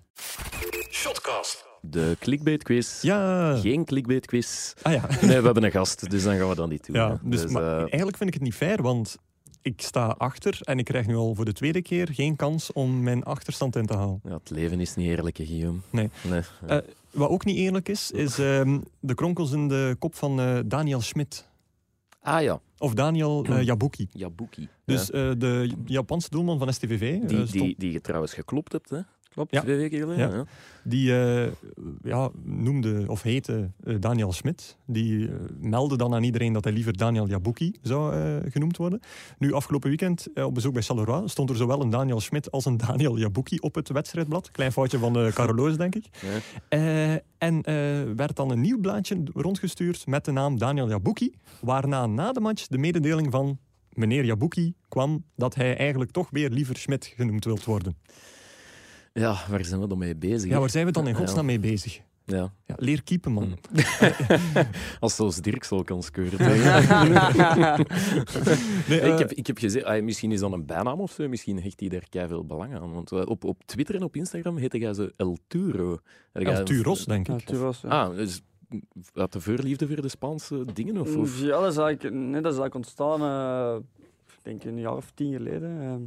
Shotcast. 0.91 1.68
De 1.82 2.18
clickbait 2.20 2.64
quiz. 2.64 3.02
Ja, 3.02 3.56
Geen 3.56 3.86
clickbait 3.86 4.26
quiz. 4.26 4.74
ah 4.82 4.93
ja. 4.93 5.08
Nee, 5.22 5.39
we 5.39 5.45
hebben 5.45 5.64
een 5.64 5.72
gast, 5.72 6.10
dus 6.10 6.24
dan 6.24 6.38
gaan 6.38 6.50
we 6.50 6.56
dat 6.56 6.70
niet 6.70 6.86
doen. 6.86 6.95
Ja, 6.95 7.20
dus, 7.24 7.41
Dus, 7.41 7.52
maar 7.52 7.64
eh, 7.64 7.78
eigenlijk 7.80 8.18
vind 8.18 8.30
ik 8.30 8.34
het 8.34 8.43
niet 8.43 8.54
fair, 8.56 8.82
want 8.82 9.18
ik 9.62 9.82
sta 9.82 10.05
achter 10.18 10.60
en 10.62 10.80
ik 10.80 10.86
krijg 10.86 11.07
nu 11.07 11.16
al 11.16 11.36
voor 11.36 11.45
de 11.45 11.53
tweede 11.53 11.82
keer 11.82 12.10
geen 12.12 12.36
kans 12.36 12.74
om 12.74 13.03
mijn 13.03 13.24
achterstand 13.24 13.76
in 13.76 13.86
te 13.86 13.93
halen. 13.95 14.20
ja, 14.24 14.34
het 14.34 14.49
leven 14.49 14.80
is 14.80 14.95
niet 14.95 15.07
eerlijk, 15.07 15.38
hè, 15.38 15.45
Guillaume. 15.45 15.80
Nee. 15.89 16.10
nee. 16.30 16.41
Eh, 16.68 16.78
Wat 17.12 17.30
ook 17.30 17.45
niet 17.45 17.55
eerlijk 17.57 17.89
is, 17.89 18.12
is 18.12 18.39
ehm, 18.39 18.80
de 18.99 19.14
kronkels 19.14 19.51
in 19.51 19.68
de 19.68 19.95
kop 19.99 20.16
van 20.16 20.39
eh, 20.39 20.60
Daniel 20.66 21.01
Schmidt. 21.01 21.47
ah 22.22 22.41
ja, 22.41 22.60
Of 22.78 22.93
Daniel 22.93 23.45
eh, 23.45 23.64
Jabuki. 23.64 24.07
Jabuki. 24.12 24.68
Dus 24.86 25.12
eh, 25.12 25.32
de 25.38 25.72
Japanse 25.86 26.30
doelman 26.30 26.57
van 26.60 26.74
STVV. 26.74 27.01
eh, 27.22 27.28
Die, 27.28 27.45
die, 27.45 27.76
die 27.78 27.91
je 27.91 28.01
trouwens 28.01 28.34
geklopt 28.34 28.72
hebt, 28.72 28.89
hè? 28.89 28.99
Klopt. 29.40 29.54
Ja. 29.54 29.62
Twee 29.62 29.78
weken 29.78 30.00
geleden. 30.00 30.32
Ja. 30.32 30.46
Die 30.84 31.20
eh, 31.20 31.52
ja, 32.04 32.30
noemde 32.44 33.04
of 33.08 33.22
heette 33.22 33.72
eh, 33.84 33.96
Daniel 34.00 34.32
Schmidt. 34.32 34.78
Die 34.86 35.28
eh, 35.28 35.34
meldde 35.60 35.98
dan 35.98 36.14
aan 36.14 36.24
iedereen 36.24 36.54
dat 36.54 36.64
hij 36.64 36.74
liever 36.74 36.98
Daniel 36.98 37.28
Jabuki 37.28 37.76
zou 37.82 38.14
genoemd 38.50 38.78
worden. 38.78 39.00
Nu, 39.38 39.54
afgelopen 39.54 39.90
weekend 39.90 40.28
op 40.34 40.54
bezoek 40.54 40.74
bij 40.74 40.82
Charleroi 40.82 41.28
stond 41.28 41.50
er 41.50 41.56
zowel 41.56 41.82
een 41.82 41.90
Daniel 41.90 42.20
Schmidt 42.20 42.52
als 42.52 42.66
een 42.66 42.78
Daniel 42.88 43.18
Jabuki 43.18 43.58
op 43.58 43.76
het 43.76 43.90
wedstrijdblad. 43.90 44.52
Klein 44.52 44.72
foutje 44.72 44.98
van 44.98 45.14
de 45.14 45.32
Caroloos, 45.34 45.78
denk 45.78 45.96
ik. 45.96 46.06
Ja. 46.70 47.22
En 47.38 47.62
werd 48.16 48.36
dan 48.36 48.52
een 48.52 48.62
nieuw 48.62 48.80
blaadje 48.80 49.24
rondgestuurd 49.34 50.08
met 50.08 50.26
de 50.26 50.32
naam 50.32 50.58
Daniel 50.58 50.90
Jabuki. 50.90 51.34
Waarna 51.62 52.06
na 52.06 52.32
de 52.32 52.40
match 52.40 52.68
de 52.68 52.78
mededeling 52.78 53.32
van 53.32 53.58
meneer 53.90 54.26
Jabuki 54.26 54.74
kwam 54.88 55.24
dat 55.36 55.56
hij 55.56 55.78
eigenlijk 55.78 56.12
toch 56.12 56.28
weer 56.32 56.50
liever 56.50 56.78
Schmidt 56.78 57.06
genoemd 57.06 57.46
wilt 57.46 57.66
worden. 57.66 57.98
Ja, 59.14 59.36
waar 59.49 59.66
zijn 59.66 59.80
we 59.82 59.88
dan 59.88 59.97
mee 59.97 60.16
bezig? 60.16 60.49
Ja, 60.49 60.60
waar 60.60 60.70
zijn 60.70 60.86
we 60.86 60.91
dan 60.91 61.07
in 61.07 61.14
Ja. 61.14 61.18
godsnaam 61.18 61.45
mee 61.45 61.60
bezig? 61.60 62.01
Ja. 62.26 62.53
Ja, 62.66 62.76
leer 62.78 63.03
keepen, 63.03 63.32
man. 63.32 63.57
Als 64.99 65.16
zoals 65.16 65.41
Dirk 65.41 65.66
al 65.70 65.84
kan 65.84 66.03
skeuren. 66.03 66.38
Nee, 68.88 68.99
ik, 68.99 69.03
eh, 69.03 69.18
heb, 69.18 69.32
ik 69.32 69.47
heb 69.47 69.57
gezegd, 69.57 69.86
ah, 69.86 70.03
misschien 70.03 70.32
is 70.32 70.39
dat 70.39 70.51
een 70.51 70.66
bijnaam 70.66 70.99
of 70.99 71.12
zo, 71.12 71.28
misschien 71.28 71.62
hecht 71.62 71.80
hij 71.80 71.89
daar 71.89 72.28
veel 72.28 72.45
belang 72.45 72.76
aan. 72.80 72.93
Want 72.93 73.12
eh, 73.12 73.22
op, 73.26 73.43
op 73.43 73.62
Twitter 73.66 73.95
en 73.95 74.03
op 74.03 74.16
Instagram 74.16 74.57
heette 74.57 74.78
jij 74.78 74.93
zo 74.93 75.10
El 75.16 75.38
Turo. 75.47 75.99
El 76.32 76.64
Turos, 76.64 77.05
denk 77.05 77.28
ik. 77.28 77.45
Turos, 77.45 77.82
ja. 77.82 77.89
Ah, 77.89 78.16
dus 78.16 78.41
had 79.14 79.34
de 79.34 79.41
voorliefde 79.41 79.88
voor 79.88 80.01
de 80.01 80.10
Spaanse 80.10 80.66
dingen? 80.74 80.97
Of, 80.97 81.16
of? 81.16 81.39
Ja, 81.41 81.60
dat 81.60 81.72
is 81.72 81.78
eigenlijk, 81.78 82.16
nee, 82.16 82.41
dat 82.41 82.53
is 82.53 82.60
eigenlijk 82.60 82.76
ontstaan, 82.76 83.22
eh, 83.22 83.76
ik 84.28 84.43
denk 84.43 84.64
een 84.64 84.80
jaar 84.80 84.95
of 84.95 85.12
tien 85.14 85.34
geleden. 85.34 85.82
Ehm, 85.82 86.01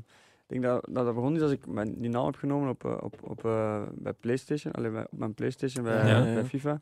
denk 0.53 0.63
dat, 0.63 0.95
dat 0.95 1.05
dat 1.05 1.15
begon 1.15 1.37
is 1.37 1.43
als 1.43 1.51
ik 1.51 1.67
mijn, 1.67 1.95
die 2.01 2.11
naam 2.11 2.25
heb 2.25 2.35
genomen 2.35 2.69
op, 2.69 2.85
eh, 2.85 2.97
op, 3.01 3.15
op, 3.23 3.45
eh, 3.45 3.83
bij 3.93 4.13
PlayStation, 4.13 4.73
allee, 4.73 4.91
bij, 4.91 5.03
op 5.11 5.19
mijn 5.19 5.35
PlayStation 5.35 5.85
bij, 5.85 6.07
Ja, 6.07 6.45
FIFA. 6.45 6.81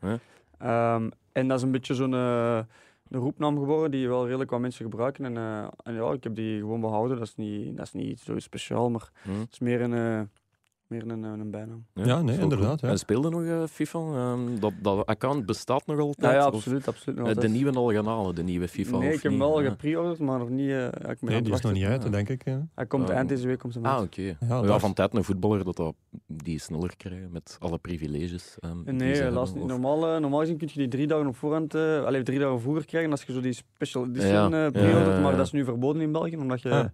Ehm, 0.59 1.11
en 1.33 1.49
dat 1.49 1.57
is 1.57 1.62
een 1.62 1.71
beetje 1.71 1.95
zo'n 1.95 2.14
eh, 2.14 2.61
een 3.09 3.21
roepnaam 3.21 3.59
geworden 3.59 3.91
die 3.91 4.09
wel 4.09 4.25
redelijk 4.27 4.51
wat 4.51 4.61
mensen 4.61 4.85
gebruiken. 4.85 5.25
En, 5.25 5.37
en 5.83 5.95
ja, 5.95 6.12
ik 6.12 6.25
heb 6.25 6.35
die 6.35 6.59
gewoon 6.59 6.81
behouden. 6.81 7.18
Dat 7.18 7.27
is 7.27 7.37
niet, 7.37 7.77
dat 7.77 7.87
is 7.87 7.93
niet 7.93 8.21
zo 8.21 8.39
speciaal, 8.39 8.91
maar 8.91 9.11
Hm? 9.23 9.31
het 9.31 9.53
is 9.53 9.59
meer 9.59 9.81
een, 9.81 10.31
meer 10.91 11.11
een, 11.11 11.22
een 11.22 11.51
bijnaam. 11.51 11.84
Ja, 11.95 12.22
nee, 12.22 12.38
inderdaad, 12.38 12.66
cool. 12.66 12.78
ja. 12.80 12.88
En 12.88 12.99
speelde 12.99 13.30
nog 13.30 13.43
eh, 13.45 13.62
FIFA? 13.70 13.99
Ehm, 13.99 14.59
dat, 14.59 14.72
dat 14.82 15.07
account 15.07 15.47
bestaat 15.47 15.86
nog 15.86 15.99
altijd? 15.99 16.32
Ja, 16.32 16.45
absoluut. 16.45 16.88
absoluut 16.88 17.18
nog 17.18 17.28
eh, 17.28 17.34
de 17.36 17.49
nieuwe 17.49 17.72
al 17.72 17.93
gaan 17.93 18.07
halen, 18.07 18.34
de 18.34 18.43
nieuwe 18.43 18.68
FIFA? 18.68 18.99
Nee, 18.99 19.07
ik 19.09 19.12
heb 19.12 19.22
hem 19.22 19.30
niet? 19.32 19.41
wel 19.41 19.62
Ja. 19.62 19.68
gepreorderd, 19.70 20.18
maar 20.18 20.38
nog 20.38 20.49
niet. 20.49 20.68
eh, 20.68 20.76
ja, 20.76 21.09
ik 21.09 21.22
Nee, 21.22 21.43
die 21.43 21.53
is 21.53 21.61
nog 21.61 21.72
niet 21.72 21.84
uit, 21.84 22.12
denk 22.12 22.28
ik. 22.28 22.43
Hij 22.74 22.86
komt 22.86 23.09
eind 23.09 23.28
deze 23.28 23.47
week 23.47 23.59
komt 23.59 23.78
Ah, 23.82 24.03
oké. 24.03 24.22
Ja, 24.22 24.36
Ja, 24.64 24.78
van 24.78 24.93
tijd 24.93 25.14
een 25.14 25.24
voetballer 25.24 25.64
dat, 25.64 25.76
dat 25.76 25.95
die 26.26 26.59
sneller 26.59 26.97
krijgen 26.97 27.28
met 27.32 27.57
alle 27.61 27.78
privileges. 27.78 28.57
ehm, 28.61 28.97
Nee, 28.97 29.22
helaas 29.22 29.55
niet. 29.55 29.62
of- 29.62 29.68
Normaal, 29.68 30.20
normaal 30.20 30.41
gezien 30.41 30.57
kun 30.57 30.68
je 30.72 30.78
die 30.78 30.88
drie 30.88 31.07
dagen 31.07 31.26
op 31.26 31.36
voorhand, 31.36 31.74
eh 31.74 32.05
allee, 32.05 32.22
drie 32.22 32.38
dagen 32.38 32.61
vroeger 32.61 32.84
krijgen 32.86 33.11
als 33.11 33.22
je 33.22 33.32
zo 33.32 33.41
die 33.41 33.53
special 33.53 34.05
edition 34.07 34.51
Ja, 34.51 34.62
ja, 34.64 34.70
pre-ordert, 34.70 35.07
ja, 35.07 35.14
ja. 35.14 35.20
maar 35.20 35.36
dat 35.36 35.47
is 35.47 35.53
nu 35.53 35.64
verboden 35.64 36.03
in 36.03 36.12
België, 36.12 36.36
omdat 36.36 36.62
je... 36.62 36.91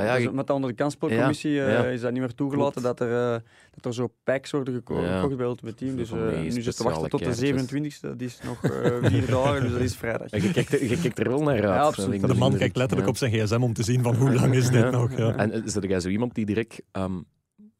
Ah. 0.00 0.12
Ah, 0.12 0.18
ja, 0.20 0.24
dus 0.26 0.34
met 0.34 0.46
de 0.46 0.52
onder 0.52 0.70
de 0.70 0.76
kansspelcommissie 0.76 1.50
Ja, 1.50 1.66
eh, 1.66 1.72
ja. 1.72 1.84
is 1.84 2.00
dat 2.00 2.10
niet 2.12 2.20
meer 2.20 2.34
toegelaten 2.34 2.82
Klopt. 2.82 2.98
dat 2.98 3.08
er, 3.08 3.34
eh, 3.34 3.40
dat 3.74 3.84
er 3.84 3.94
zo 3.94 4.12
packs 4.24 4.50
worden 4.50 4.74
gekocht 4.74 5.36
bij 5.36 5.46
Ultimate 5.46 5.76
Team. 5.76 5.96
Dus 5.96 6.10
eh, 6.10 6.16
nu 6.18 6.46
is 6.46 6.66
het 6.66 6.76
te 6.76 6.82
wachten 6.82 7.10
tot 7.10 7.20
de 7.20 7.26
kaartjes. 7.26 8.00
27e, 8.02 8.16
die 8.16 8.26
is 8.26 8.38
nog 8.44 8.64
eh, 8.64 8.70
vier 9.02 9.26
dagen, 9.36 9.62
dus 9.62 9.72
dat 9.72 9.80
is 9.80 9.96
vrijdag. 9.96 10.30
En 10.30 10.42
je 10.42 10.52
kijkt, 10.52 10.72
er, 10.72 10.84
je 10.84 11.00
kijkt 11.00 11.18
er 11.18 11.28
wel 11.28 11.42
naar 11.42 11.66
uit. 11.68 11.80
Absoluut. 11.80 12.26
De 12.26 12.34
man 12.34 12.56
kijkt 12.56 12.76
letterlijk 12.76 13.08
Ja. 13.08 13.12
op 13.12 13.16
zijn 13.18 13.32
gsm 13.46 13.62
om 13.62 13.72
te 13.72 13.82
zien 13.82 14.02
van 14.02 14.14
hoe 14.14 14.32
lang 14.34 14.54
is 14.54 14.70
dit 14.70 14.82
Ja. 14.82 14.90
nog. 14.90 15.16
Ja. 15.16 15.36
En 15.36 15.62
zit 15.70 15.82
jij 15.82 16.00
zo 16.00 16.08
iemand 16.08 16.34
die 16.34 16.46
direct... 16.46 16.82
ehm, 16.92 17.12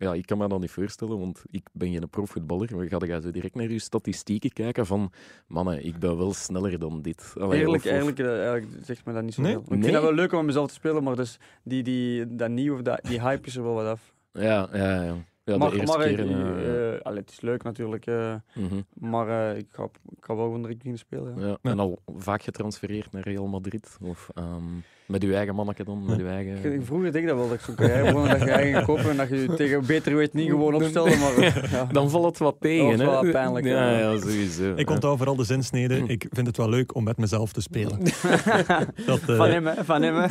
ja, 0.00 0.14
ik 0.14 0.26
kan 0.26 0.38
me 0.38 0.48
dat 0.48 0.60
niet 0.60 0.70
voorstellen, 0.70 1.18
want 1.18 1.42
ik 1.50 1.68
ben 1.72 1.92
geen 1.92 2.08
profvoetballer. 2.10 2.76
Maar 2.76 2.86
ga 2.86 2.98
jij 3.06 3.20
zo 3.20 3.30
direct 3.30 3.54
naar 3.54 3.70
je 3.70 3.78
statistieken 3.78 4.52
kijken 4.52 4.86
van... 4.86 5.12
Mannen, 5.46 5.84
ik 5.84 5.98
ben 5.98 6.16
wel 6.16 6.32
sneller 6.32 6.78
dan 6.78 7.02
dit. 7.02 7.32
Allee, 7.36 7.48
Eigenlijk, 7.50 7.82
of- 7.84 7.90
of- 7.90 7.90
eigenlijk, 7.96 8.18
eh, 8.18 8.48
eigenlijk 8.50 8.84
zegt 8.84 9.04
me 9.04 9.12
dat 9.12 9.22
niet 9.22 9.34
zo 9.34 9.42
Nee? 9.42 9.52
veel. 9.52 9.60
Ik 9.62 9.68
Nee? 9.68 9.80
vind 9.80 9.92
dat 9.92 10.02
wel 10.02 10.12
leuk 10.14 10.32
om 10.32 10.44
mezelf 10.46 10.68
te 10.68 10.74
spelen, 10.74 11.02
maar 11.02 11.16
dus 11.16 11.38
die, 11.62 11.82
die, 11.82 12.36
dat 12.36 12.50
nieuw 12.50 12.74
of 12.74 12.82
dat, 12.82 13.00
die 13.02 13.20
hype 13.20 13.46
is 13.46 13.56
er 13.56 13.62
wel 13.62 13.74
wat 13.74 13.86
af. 13.86 14.12
Ja, 14.32 14.68
ja, 14.72 15.02
ja. 15.02 15.14
Ja, 15.44 15.56
maar 15.56 15.70
de 15.70 15.80
eerste 15.80 15.96
maar 15.98 16.06
keer... 16.06 16.20
eh, 16.30 16.94
eh, 16.94 17.00
allee, 17.02 17.20
het 17.20 17.30
is 17.30 17.40
leuk 17.40 17.62
natuurlijk, 17.62 18.06
eh, 18.06 18.34
mhm. 18.54 18.80
maar 18.94 19.50
eh, 19.50 19.58
ik, 19.58 19.66
ga, 19.70 19.82
ik 19.84 20.24
ga 20.24 20.34
wel 20.36 20.44
gewoon 20.44 20.60
direct 20.60 20.76
beginnen 20.78 21.00
spelen. 21.00 21.34
Ja. 21.38 21.46
Ja, 21.46 21.56
Ja. 21.62 21.70
En 21.70 21.78
al 21.78 21.98
vaak 22.16 22.42
getransfereerd 22.42 23.12
naar 23.12 23.22
Real 23.22 23.46
Madrid? 23.46 23.96
Of 24.02 24.28
ehm, 24.34 24.64
met 25.10 25.22
uw 25.22 25.32
eigen 25.32 25.54
manneke 25.54 25.84
dan? 25.84 26.04
Met 26.06 26.18
uw 26.18 26.26
eigen... 26.26 26.72
Ik- 26.74 26.80
Vroeger 26.84 27.12
deed 27.12 27.22
ik 27.22 27.28
dat 27.28 27.36
wel, 27.36 27.48
dat 27.48 27.56
ik 27.56 27.64
zo'n 27.64 27.74
carrière 27.74 28.04
begon, 28.12 28.28
dat 28.28 28.40
je 28.40 28.50
eigen 28.50 28.84
kopen 28.84 29.10
en 29.10 29.16
dat 29.16 29.28
je 29.28 29.36
je 29.36 29.54
tegen 29.54 29.86
beter 29.86 30.14
weet 30.16 30.34
niet 30.34 30.48
gewoon 30.50 30.74
opstelde. 30.74 31.16
Maar, 31.16 31.68
ja. 31.70 31.84
Dan 31.92 32.10
valt 32.10 32.24
het 32.24 32.38
wat 32.38 32.56
tegen, 32.60 32.98
Dat 32.98 33.06
hè? 33.06 33.22
wel 33.22 33.30
pijnlijk, 33.32 33.66
Ja, 33.66 33.90
ja. 33.90 33.98
ja, 34.12 34.18
sowieso. 34.20 34.72
Ik 34.76 34.90
onthoud 34.90 35.16
vooral 35.16 35.36
de 35.36 35.44
zinsnede. 35.44 36.02
Ik 36.06 36.26
vind 36.30 36.46
het 36.46 36.56
wel 36.56 36.68
leuk 36.68 36.94
om 36.94 37.04
met 37.04 37.16
mezelf 37.16 37.52
te 37.52 37.60
spelen. 37.60 37.98
Dat, 39.06 39.20
eh, 39.28 39.36
Van 39.36 39.48
hem, 39.50 39.66
hè? 39.66 39.84
Van 39.84 40.02
hem, 40.02 40.14
hè? 40.16 40.26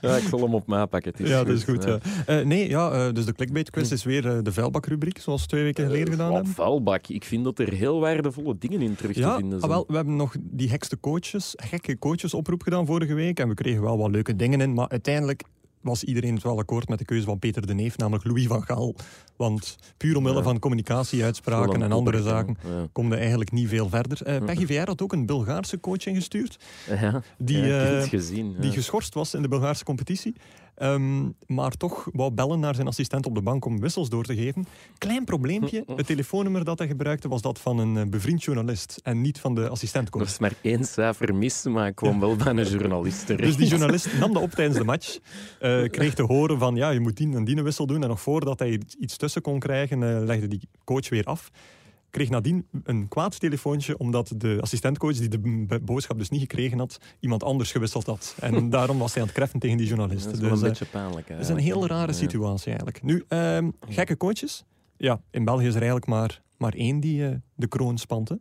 Ja, 0.00 0.16
ik 0.16 0.22
zal 0.28 0.40
hem 0.40 0.54
op 0.54 0.66
mij 0.66 0.86
pakken. 0.86 1.12
het 1.16 1.28
ja, 1.28 1.44
dat 1.44 1.54
is 1.56 1.64
goed. 1.64 1.84
ja. 1.84 1.98
Ja. 2.26 2.38
Eh, 2.38 2.44
nee, 2.46 2.68
ja, 2.68 2.90
eh, 2.90 3.12
dus 3.12 3.24
de 3.24 3.32
clickbait 3.32 3.70
clickbait-quiz 3.70 3.90
is 3.90 4.04
weer 4.04 4.26
eh, 4.36 4.38
de 4.42 4.52
vuilbakrubriek, 4.52 5.18
zoals 5.18 5.40
we 5.42 5.46
twee 5.48 5.62
weken 5.62 5.86
geleden 5.86 6.08
gedaan 6.10 6.26
Wat 6.26 6.36
hebben. 6.36 6.52
vuilbak. 6.54 7.06
Ik 7.06 7.24
vind 7.24 7.44
dat 7.44 7.58
er 7.58 7.72
heel 7.72 8.00
waardevolle 8.00 8.56
dingen 8.58 8.80
in 8.80 8.94
terug 8.94 9.12
te 9.12 9.18
Ja, 9.20 9.36
vinden 9.36 9.52
ah, 9.54 9.58
zijn. 9.58 9.70
wel, 9.72 9.84
we 9.88 9.94
hebben 9.96 10.16
nog 10.16 10.34
die 10.40 10.68
gekste 10.68 11.00
coaches, 11.00 11.54
gekke 11.56 11.98
coaches 11.98 12.34
oproep 12.34 12.62
gedaan 12.62 12.86
vorige 12.86 13.13
week. 13.14 13.40
En 13.40 13.48
we 13.48 13.54
kregen 13.54 13.82
wel 13.82 13.98
wat 13.98 14.10
leuke 14.10 14.36
dingen 14.36 14.60
in. 14.60 14.74
Maar 14.74 14.88
uiteindelijk 14.88 15.42
was 15.80 16.04
iedereen 16.04 16.34
het 16.34 16.42
wel 16.42 16.58
akkoord 16.58 16.88
met 16.88 16.98
de 16.98 17.04
keuze 17.04 17.24
van 17.24 17.38
Peter 17.38 17.66
de 17.66 17.74
Neef, 17.74 17.96
namelijk 17.96 18.24
Louis 18.24 18.46
van 18.46 18.62
Gaal. 18.62 18.94
Want 19.36 19.76
puur 19.96 20.16
omwille 20.16 20.36
Ja. 20.36 20.42
van 20.42 20.58
communicatie-uitspraken 20.58 21.82
en 21.82 21.92
andere 21.92 22.22
zaken 22.22 22.56
Ja. 22.68 22.86
kom 22.92 23.10
je 23.10 23.16
eigenlijk 23.16 23.52
niet 23.52 23.68
veel 23.68 23.88
verder. 23.88 24.20
Mhm. 24.24 24.44
Peggy 24.44 24.66
VR 24.66 24.86
had 24.86 25.02
ook 25.02 25.12
een 25.12 25.26
Bulgaarse 25.26 25.80
coach 25.80 26.06
ingestuurd, 26.06 26.58
Ja, 26.88 27.22
die, 27.38 27.76
eh, 27.78 28.02
gezien. 28.08 28.56
die 28.60 28.70
geschorst 28.72 29.14
was 29.14 29.34
in 29.34 29.42
de 29.42 29.48
Bulgaarse 29.48 29.84
competitie. 29.84 30.34
Ehm, 30.74 31.28
maar 31.46 31.70
toch 31.70 32.08
wou 32.12 32.30
bellen 32.32 32.60
naar 32.60 32.74
zijn 32.74 32.86
assistent 32.86 33.26
op 33.26 33.34
de 33.34 33.42
bank 33.42 33.64
om 33.64 33.80
wissels 33.80 34.08
door 34.08 34.24
te 34.24 34.34
geven. 34.34 34.66
Klein 34.98 35.24
probleempje. 35.24 35.84
Het 35.96 36.06
telefoonnummer 36.06 36.64
dat 36.64 36.78
hij 36.78 36.86
gebruikte 36.86 37.28
was 37.28 37.42
dat 37.42 37.58
van 37.58 37.78
een 37.78 37.96
eh, 37.96 38.06
bevriend 38.06 38.42
journalist 38.44 39.00
en 39.02 39.20
niet 39.20 39.40
van 39.40 39.54
de 39.54 39.60
Er 39.62 39.68
assistentcoach. 39.70 40.22
was 40.22 40.38
maar 40.38 40.52
één 40.60 40.84
cijfer 40.84 41.34
mis, 41.34 41.62
maar 41.62 41.86
ik 41.86 41.94
kwam 41.94 42.20
wel 42.20 42.36
bij 42.36 42.46
een 42.46 42.64
journalist 42.66 43.26
terecht. 43.26 43.42
Dus 43.48 43.56
die 43.56 43.68
journalist 43.76 44.18
nam 44.18 44.32
dat 44.32 44.42
op 44.42 44.50
tijdens 44.50 44.78
de 44.78 44.84
match. 44.84 45.18
eh, 45.60 45.82
kreeg 45.90 46.14
te 46.14 46.22
horen 46.22 46.58
van 46.58 46.74
ja, 46.76 46.90
je 46.90 47.00
moet 47.00 47.16
die 47.16 47.34
en 47.34 47.44
die 47.44 47.56
een 47.56 47.64
wissel 47.64 47.86
doen. 47.86 48.02
En 48.02 48.08
nog 48.08 48.20
voordat 48.20 48.58
hij 48.58 48.80
iets 48.98 49.16
tussen 49.16 49.42
kon 49.42 49.58
krijgen, 49.58 50.02
eh, 50.02 50.24
legde 50.24 50.48
die 50.48 50.68
coach 50.84 51.08
weer 51.08 51.24
af. 51.24 51.50
Kreeg 52.14 52.30
nadien 52.30 52.66
een 52.82 53.08
kwaad 53.08 53.40
telefoontje 53.40 53.98
omdat 53.98 54.32
de 54.36 54.58
assistentcoach, 54.60 55.16
die 55.16 55.28
de 55.28 55.80
boodschap 55.84 56.18
dus 56.18 56.28
niet 56.30 56.40
gekregen 56.40 56.78
had, 56.78 56.98
iemand 57.20 57.42
anders 57.42 57.72
gewisseld 57.72 58.06
had. 58.06 58.36
En 58.40 58.70
daarom 58.70 58.98
was 58.98 59.12
hij 59.12 59.20
aan 59.22 59.28
het 59.28 59.36
kreffen 59.36 59.58
tegen 59.60 59.76
die 59.76 59.86
journalist. 59.86 60.24
Dat 60.24 60.34
is 60.34 60.40
wel 60.40 60.50
Dus, 60.50 60.58
een 60.60 60.64
eh, 60.64 60.70
beetje 60.72 60.86
pijnlijk. 60.86 61.28
Het 61.28 61.40
is 61.40 61.48
een 61.48 61.56
heel 61.58 61.86
rare 61.86 62.12
situatie 62.12 62.66
eigenlijk. 62.66 63.02
Nu, 63.02 63.24
ehm, 63.28 63.70
gekke 63.88 64.16
coaches. 64.16 64.64
Ja, 64.96 65.20
in 65.30 65.44
België 65.44 65.62
is 65.66 65.74
er 65.74 65.80
eigenlijk 65.80 66.06
maar, 66.06 66.42
maar 66.56 66.72
één 66.74 67.00
die 67.00 67.28
eh, 67.28 67.36
de 67.54 67.66
kroon 67.66 67.98
spant. 67.98 68.28
hè. 68.28 68.36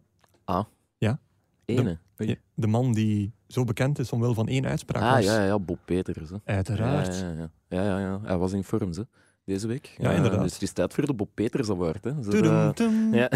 Ene. 1.65 1.97
Oei. 2.21 2.39
De 2.55 2.67
man 2.67 2.93
die 2.93 3.33
zo 3.47 3.63
bekend 3.63 3.99
is 3.99 4.11
omwille 4.11 4.33
van 4.33 4.47
één 4.47 4.65
uitspraak 4.65 5.03
Ah, 5.03 5.13
was. 5.15 5.25
ja, 5.25 5.43
ja, 5.43 5.59
Bob 5.59 5.79
Peters. 5.85 6.29
Hè. 6.29 6.35
Uiteraard. 6.43 7.15
Ja, 7.19 7.27
ja, 7.27 7.33
ja. 7.37 7.49
ja, 7.67 7.83
ja, 7.83 7.99
ja. 7.99 8.19
Hij 8.23 8.37
was 8.37 8.53
in 8.53 8.63
vorm 8.63 8.89
hè, 8.91 9.01
deze 9.45 9.67
week. 9.67 9.95
Ja, 9.97 10.09
Eh, 10.09 10.15
inderdaad. 10.15 10.41
dus 10.43 10.53
het 10.53 10.61
is 10.61 10.71
tijd 10.71 10.93
voor 10.93 11.05
de 11.05 11.13
Bob 11.13 11.29
Peters 11.33 11.69
Award. 11.69 12.03
Hè. 12.03 12.11
Ze, 12.23 12.29
Tudum, 12.29 12.51
eh, 12.51 12.69
tum. 12.69 13.13
ja. 13.15 13.29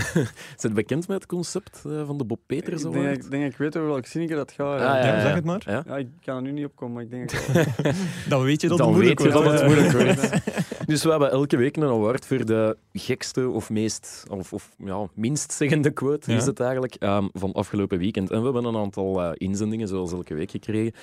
Zijn 0.55 0.73
bekend 0.73 1.07
met 1.07 1.17
het 1.17 1.25
concept 1.25 1.83
eh, 1.85 2.05
van 2.05 2.17
de 2.17 2.23
Bob 2.25 2.39
Peters 2.45 2.83
Ik 2.83 2.91
denk, 2.91 3.05
Award? 3.05 3.23
ik 3.25 3.31
denk 3.31 3.51
ik 3.51 3.57
weet 3.57 3.77
over 3.77 3.89
welke 3.89 4.07
zinnetje 4.07 4.35
dat 4.35 4.51
gaat. 4.51 4.73
Ah, 4.73 4.79
ja. 4.79 4.97
ja, 4.97 5.05
Ja, 5.07 5.15
ja. 5.15 5.21
zeg 5.21 5.33
het 5.33 5.43
maar. 5.45 5.61
Ja? 5.65 5.83
Ja, 5.87 5.97
ik 5.97 6.07
kan 6.21 6.35
er 6.35 6.41
nu 6.41 6.51
niet 6.51 6.65
op 6.65 6.75
komen, 6.75 6.93
maar 6.93 7.03
ik 7.03 7.09
denk 7.09 7.31
dat 7.31 7.65
ik. 7.85 7.95
Dan 8.29 8.43
weet 8.43 8.61
je 8.61 8.67
dat 8.67 8.77
Dan 8.77 8.87
het 8.87 8.95
moeilijk 8.95 9.19
weet 9.19 9.33
je 9.33 9.43
dat 9.43 9.51
het 9.51 9.65
moeilijk 9.65 9.91
wordt. 9.91 10.45
Dus 10.87 11.03
we 11.03 11.09
hebben 11.09 11.31
elke 11.31 11.57
week 11.57 11.75
een 11.77 11.83
award 11.83 12.25
voor 12.25 12.45
de 12.45 12.77
gekste 12.93 13.49
of 13.49 13.69
meest, 13.69 14.23
of, 14.29 14.53
of 14.53 14.75
ja, 14.77 15.07
minst 15.13 15.51
zeggende 15.51 15.91
quote, 15.91 16.31
Ja. 16.31 16.37
is 16.37 16.45
het 16.45 16.59
eigenlijk, 16.59 16.95
ehm, 16.95 17.27
van 17.33 17.51
afgelopen 17.53 17.97
weekend. 17.97 18.31
En 18.31 18.37
we 18.37 18.43
hebben 18.43 18.63
een 18.65 18.77
aantal 18.77 19.33
inzendingen, 19.33 19.87
zoals 19.87 20.11
elke 20.11 20.33
week, 20.33 20.51
gekregen. 20.51 20.93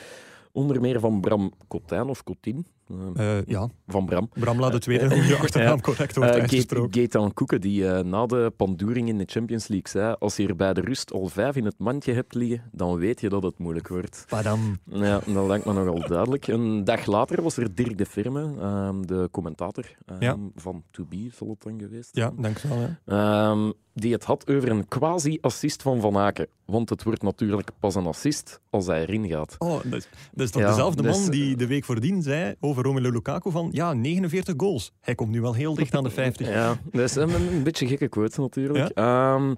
Onder 0.52 0.80
meer 0.80 1.00
van 1.00 1.20
Bram 1.20 1.52
Cotijn 1.68 2.08
of 2.08 2.24
Cotin. 2.24 2.66
Eh, 2.88 3.36
Eh, 3.38 3.44
ja, 3.46 3.68
van 3.86 4.06
Bram. 4.06 4.28
Bram 4.32 4.60
laat 4.60 4.72
de 4.72 4.78
tweede 4.78 5.08
hoe 5.14 5.24
je 5.24 5.36
achternaam 5.36 5.80
correct 5.90 6.16
wordt 6.16 6.30
Eh, 6.34 6.40
uitgesproken. 6.40 6.92
Gaet- 7.00 7.12
Gaetan 7.12 7.32
Koeken, 7.32 7.60
die 7.60 7.88
eh, 7.88 8.04
na 8.04 8.26
de 8.26 8.52
pandoering 8.56 9.08
in 9.08 9.18
de 9.18 9.24
Champions 9.26 9.68
League 9.68 9.88
zei 9.88 10.16
als 10.18 10.36
je 10.36 10.46
er 10.48 10.56
bij 10.56 10.74
de 10.74 10.80
rust 10.80 11.12
al 11.12 11.26
vijf 11.26 11.56
in 11.56 11.64
het 11.64 11.78
mandje 11.78 12.12
hebt 12.12 12.34
liggen, 12.34 12.62
dan 12.72 12.96
weet 12.96 13.20
je 13.20 13.28
dat 13.28 13.42
het 13.42 13.58
moeilijk 13.58 13.88
wordt. 13.88 14.24
Padam. 14.28 14.78
Ja, 14.90 15.20
dat 15.26 15.46
lijkt 15.46 15.64
me 15.64 15.72
nogal 15.72 16.08
duidelijk. 16.08 16.46
Een 16.46 16.84
dag 16.84 17.06
later 17.06 17.42
was 17.42 17.56
er 17.56 17.74
Dirk 17.74 17.98
de 17.98 18.06
Firme, 18.06 18.54
ehm, 18.60 19.02
de 19.02 19.28
commentator 19.32 19.84
ehm, 20.06 20.22
Ja. 20.22 20.36
van 20.54 20.82
To 20.90 21.04
Be, 21.08 21.28
zal 21.34 21.48
het 21.48 21.62
dan 21.62 21.78
geweest 21.80 22.16
Ja, 22.16 22.32
dankjewel. 22.38 22.78
Ja. 22.78 23.50
Ehm, 23.50 23.70
die 23.94 24.12
het 24.12 24.24
had 24.24 24.48
over 24.50 24.70
een 24.70 24.88
quasi-assist 24.88 25.82
van 25.82 26.00
Van 26.00 26.16
Aken. 26.16 26.46
Want 26.64 26.90
het 26.90 27.02
wordt 27.02 27.22
natuurlijk 27.22 27.70
pas 27.80 27.94
een 27.94 28.06
assist 28.06 28.60
als 28.70 28.86
hij 28.86 29.00
erin 29.02 29.28
gaat. 29.28 29.54
Oh, 29.58 29.68
dat 29.84 29.92
is, 29.92 30.08
dat 30.32 30.44
is 30.46 30.50
toch 30.50 30.62
Ja, 30.62 30.68
dezelfde 30.68 31.02
dus- 31.02 31.20
man 31.20 31.30
die 31.30 31.56
de 31.56 31.66
week 31.66 31.84
voordien 31.84 32.22
zei 32.22 32.54
over 32.60 32.73
Romelu 32.82 33.10
Lukaku 33.10 33.50
van 33.50 33.68
ja, 33.72 33.92
49 33.92 34.54
goals. 34.56 34.92
Hij 35.00 35.14
komt 35.14 35.30
nu 35.30 35.40
wel 35.40 35.54
heel 35.54 35.74
dicht 35.74 35.94
aan 35.94 36.02
de 36.04 36.10
50. 36.10 36.48
Ja, 36.54 36.76
dat 36.92 37.00
is 37.02 37.14
een, 37.14 37.34
een 37.34 37.62
beetje 37.62 37.86
gekke 37.86 38.08
quote 38.08 38.40
natuurlijk. 38.40 38.88
Ehm, 38.94 39.54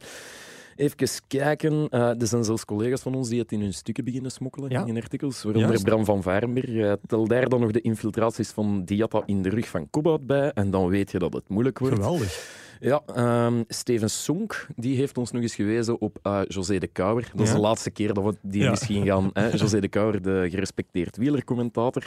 even 0.77 0.97
kijken. 1.27 1.89
Eh, 1.89 2.21
er 2.21 2.27
zijn 2.27 2.45
zelfs 2.45 2.65
collega's 2.65 3.01
van 3.01 3.15
ons 3.15 3.29
die 3.29 3.41
het 3.41 3.53
in 3.53 3.61
hun 3.61 3.75
stukken 3.75 4.05
beginnen 4.05 4.31
smokkelen, 4.31 4.71
Ja. 4.71 4.85
in 4.87 4.97
artikels. 4.97 5.43
Waaronder 5.43 5.69
Juist. 5.69 5.85
Bram 5.85 6.05
van 6.05 6.23
Varenberg. 6.23 6.69
Eh, 6.75 6.93
tel 7.07 7.27
daar 7.27 7.49
dan 7.49 7.61
nog 7.61 7.71
de 7.71 7.81
infiltraties 7.81 8.49
van 8.51 8.85
Diatta 8.85 9.23
in 9.27 9.43
de 9.43 9.49
rug 9.49 9.69
van 9.69 9.91
Kobout 9.91 10.27
bij. 10.27 10.53
En 10.53 10.71
dan 10.71 10.89
weet 10.89 11.11
je 11.11 11.19
dat 11.19 11.33
het 11.33 11.49
moeilijk 11.49 11.79
wordt. 11.79 11.95
Geweldig. 11.95 12.65
Ja, 12.81 13.03
ehm, 13.15 13.63
Steven 13.69 14.11
Sonk 14.11 14.67
die 14.77 14.97
heeft 14.97 15.19
ons 15.19 15.31
nog 15.31 15.43
eens 15.43 15.55
gewezen 15.55 16.01
op 16.01 16.19
eh, 16.23 16.41
José 16.49 16.79
de 16.79 16.87
Kouwer. 16.87 17.31
Dat 17.35 17.41
is 17.41 17.49
Ja. 17.49 17.55
de 17.55 17.61
laatste 17.61 17.91
keer 17.91 18.15
dat 18.15 18.25
we 18.25 18.37
die 18.43 18.63
Ja. 18.63 18.71
misschien 18.71 19.07
gaan. 19.07 19.31
Hè? 19.33 19.49
José 19.49 19.81
de 19.81 19.89
Kouwer, 19.89 20.23
de 20.23 20.47
gerespecteerd 20.51 21.17
wielercommentator. 21.17 22.03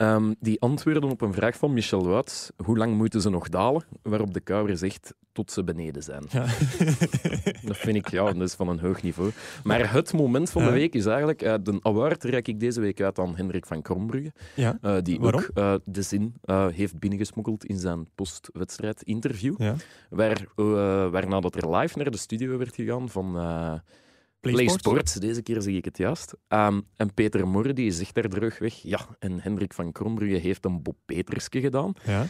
Ehm, 0.00 0.32
die 0.38 0.60
antwoordde 0.60 1.06
op 1.06 1.20
een 1.20 1.32
vraag 1.32 1.56
van 1.56 1.72
Michel 1.72 2.06
Wuits. 2.08 2.50
Hoe 2.64 2.76
lang 2.76 2.96
moeten 2.96 3.20
ze 3.20 3.30
nog 3.30 3.48
dalen? 3.48 3.84
Waarop 4.02 4.34
de 4.34 4.40
Kouwer 4.40 4.76
zegt 4.76 5.14
tot 5.32 5.52
ze 5.52 5.64
beneden 5.64 6.02
zijn. 6.02 6.24
Ja. 6.30 6.44
Dat 7.68 7.76
vind 7.76 7.96
ik, 7.96 8.10
ja, 8.10 8.24
dat 8.32 8.42
is 8.42 8.54
van 8.54 8.68
een 8.68 8.78
hoog 8.78 9.02
niveau. 9.02 9.30
Maar 9.64 9.92
het 9.92 10.12
moment 10.12 10.50
van 10.50 10.64
de 10.64 10.70
week 10.70 10.94
is 10.94 11.06
eigenlijk... 11.06 11.42
eh, 11.42 11.54
de 11.62 11.78
award 11.82 12.24
reik 12.24 12.48
ik 12.48 12.60
deze 12.60 12.80
week 12.80 13.00
uit 13.00 13.18
aan 13.18 13.36
Hendrik 13.36 13.66
van 13.66 13.82
Krombrugge. 13.82 14.32
ja. 14.54 14.78
eh, 14.82 14.96
die 15.02 15.20
Waarom? 15.20 15.40
ook 15.40 15.50
eh, 15.54 15.74
de 15.84 16.02
zin 16.02 16.34
heeft 16.72 16.98
binnengesmokkeld 16.98 17.64
in 17.64 17.78
zijn 17.78 18.08
post-wedstrijd 18.14 19.02
interview. 19.02 19.54
ja. 19.58 19.74
Waar, 20.10 20.44
waarna 21.10 21.40
dat 21.40 21.56
er 21.56 21.76
live 21.76 21.98
naar 21.98 22.10
de 22.10 22.16
studio 22.16 22.58
werd 22.58 22.74
gegaan 22.74 23.08
van 23.08 23.36
Play. 24.40 24.68
Sports. 24.68 25.14
Deze 25.14 25.42
keer 25.42 25.62
zeg 25.62 25.74
ik 25.74 25.84
het 25.84 25.98
juist. 25.98 26.34
Ehm, 26.48 26.80
en 26.96 27.14
Peter 27.14 27.48
Morre 27.48 27.72
die 27.72 27.90
zegt 27.90 28.14
daar 28.14 28.28
terugweg. 28.28 28.74
Ja, 28.74 29.00
en 29.18 29.40
Hendrik 29.40 29.72
van 29.74 29.92
Krombrugge 29.92 30.36
heeft 30.36 30.64
een 30.64 30.82
Bob 30.82 30.96
Peterske 31.04 31.60
gedaan. 31.60 31.92
Ja. 32.04 32.26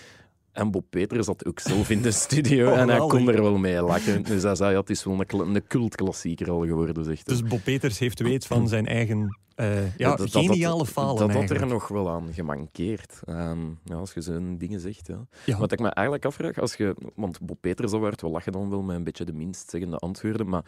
En 0.52 0.70
Bob 0.70 0.84
Peters 0.90 1.26
zat 1.26 1.46
ook 1.46 1.60
zelf 1.60 1.90
in 1.90 2.02
de 2.02 2.10
studio 2.10 2.72
en 2.72 2.88
hij 2.88 2.98
kon 2.98 3.28
er 3.28 3.42
wel 3.42 3.58
mee 3.58 3.82
lachen. 3.82 4.22
Dus 4.22 4.42
hij 4.42 4.54
zei, 4.54 4.72
ja, 4.72 4.80
het 4.80 4.90
is 4.90 5.04
wel 5.04 5.20
een, 5.26 5.54
een 5.54 5.66
cultklassieker 5.66 6.50
al 6.50 6.66
geworden, 6.66 7.04
zegt 7.04 7.26
hij. 7.26 7.36
Dus 7.36 7.48
Bob 7.48 7.64
Peters 7.64 7.98
heeft 7.98 8.20
weet 8.20 8.46
van 8.46 8.68
zijn 8.68 8.86
eigen 8.86 9.38
eh, 9.54 9.96
ja, 9.96 10.08
Dat- 10.08 10.18
dat- 10.18 10.32
dat- 10.32 10.44
geniale 10.44 10.86
falen 10.86 11.16
Dat 11.28 11.32
had 11.36 11.50
er 11.50 11.66
nog 11.66 11.88
wel 11.88 12.10
aan 12.10 12.32
gemankeerd. 12.32 13.20
Ehm, 13.24 13.58
ja, 13.84 13.94
als 13.94 14.12
je 14.12 14.20
zo'n 14.20 14.56
dingen 14.58 14.80
zegt. 14.80 15.06
Ja. 15.06 15.26
Ja. 15.44 15.58
Wat 15.58 15.72
ik 15.72 15.80
me 15.80 15.88
eigenlijk 15.88 16.26
afvraag, 16.26 16.58
als 16.58 16.74
je, 16.74 16.96
want 17.14 17.40
Bob 17.40 17.60
Peters 17.60 17.92
werd, 17.92 18.20
we 18.20 18.28
lachen 18.28 18.52
dan 18.52 18.70
wel 18.70 18.82
met 18.82 18.96
een 18.96 19.04
beetje 19.04 19.24
de 19.24 19.32
minst 19.32 19.70
zeggende 19.70 19.96
antwoorden, 19.96 20.48
maar 20.48 20.64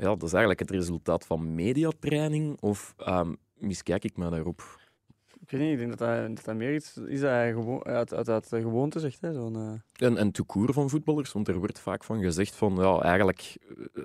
ja, 0.00 0.06
dat 0.06 0.22
is 0.22 0.32
eigenlijk 0.32 0.60
het 0.60 0.70
resultaat 0.70 1.26
van 1.26 1.54
mediatraining 1.54 2.60
of 2.60 2.94
um, 3.08 3.36
miskijk 3.58 4.04
ik 4.04 4.16
me 4.16 4.30
daarop? 4.30 4.78
Ik 5.40 5.50
weet 5.50 5.60
niet, 5.60 5.72
ik 5.72 5.78
denk 5.78 5.98
dat 5.98 6.08
dat, 6.08 6.36
dat, 6.36 6.44
dat 6.44 6.56
meer 6.56 6.74
iets 6.74 6.96
is 6.96 7.20
dat 7.20 7.30
hij 7.30 7.52
gewoon, 7.52 7.84
uit, 7.84 8.14
uit, 8.14 8.28
uit 8.28 8.50
de 8.50 8.60
gewoonte 8.60 9.00
zegt. 9.00 9.20
Hè, 9.20 9.32
zo'n, 9.32 9.56
eh, 9.56 10.06
En, 10.06 10.16
en 10.16 10.30
toekoer 10.30 10.72
van 10.72 10.90
voetballers, 10.90 11.32
want 11.32 11.48
er 11.48 11.58
wordt 11.58 11.80
vaak 11.80 12.04
van 12.04 12.20
gezegd 12.22 12.54
van, 12.54 12.74
ja, 12.74 13.00
eigenlijk 13.00 13.56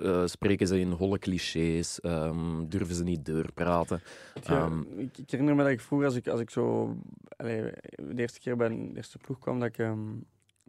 eh, 0.02 0.26
spreken 0.26 0.66
ze 0.66 0.80
in 0.80 0.90
holle 0.90 1.18
clichés, 1.18 2.00
ehm, 2.00 2.66
durven 2.68 2.94
ze 2.94 3.02
niet 3.02 3.24
doorpraten. 3.24 4.00
Ja, 4.42 4.56
Ehm, 4.56 4.80
ik, 4.80 5.18
ik 5.18 5.30
herinner 5.30 5.54
me 5.54 5.62
dat 5.62 5.72
ik 5.72 5.80
vroeger, 5.80 6.06
als 6.06 6.16
ik, 6.16 6.28
als 6.28 6.40
ik 6.40 6.50
zo 6.50 6.96
allee, 7.36 7.62
de 7.96 8.14
eerste 8.16 8.40
keer 8.40 8.56
bij 8.56 8.68
de 8.68 8.90
eerste 8.94 9.18
ploeg 9.18 9.38
kwam, 9.38 9.60
dat 9.60 9.68
ik, 9.68 9.78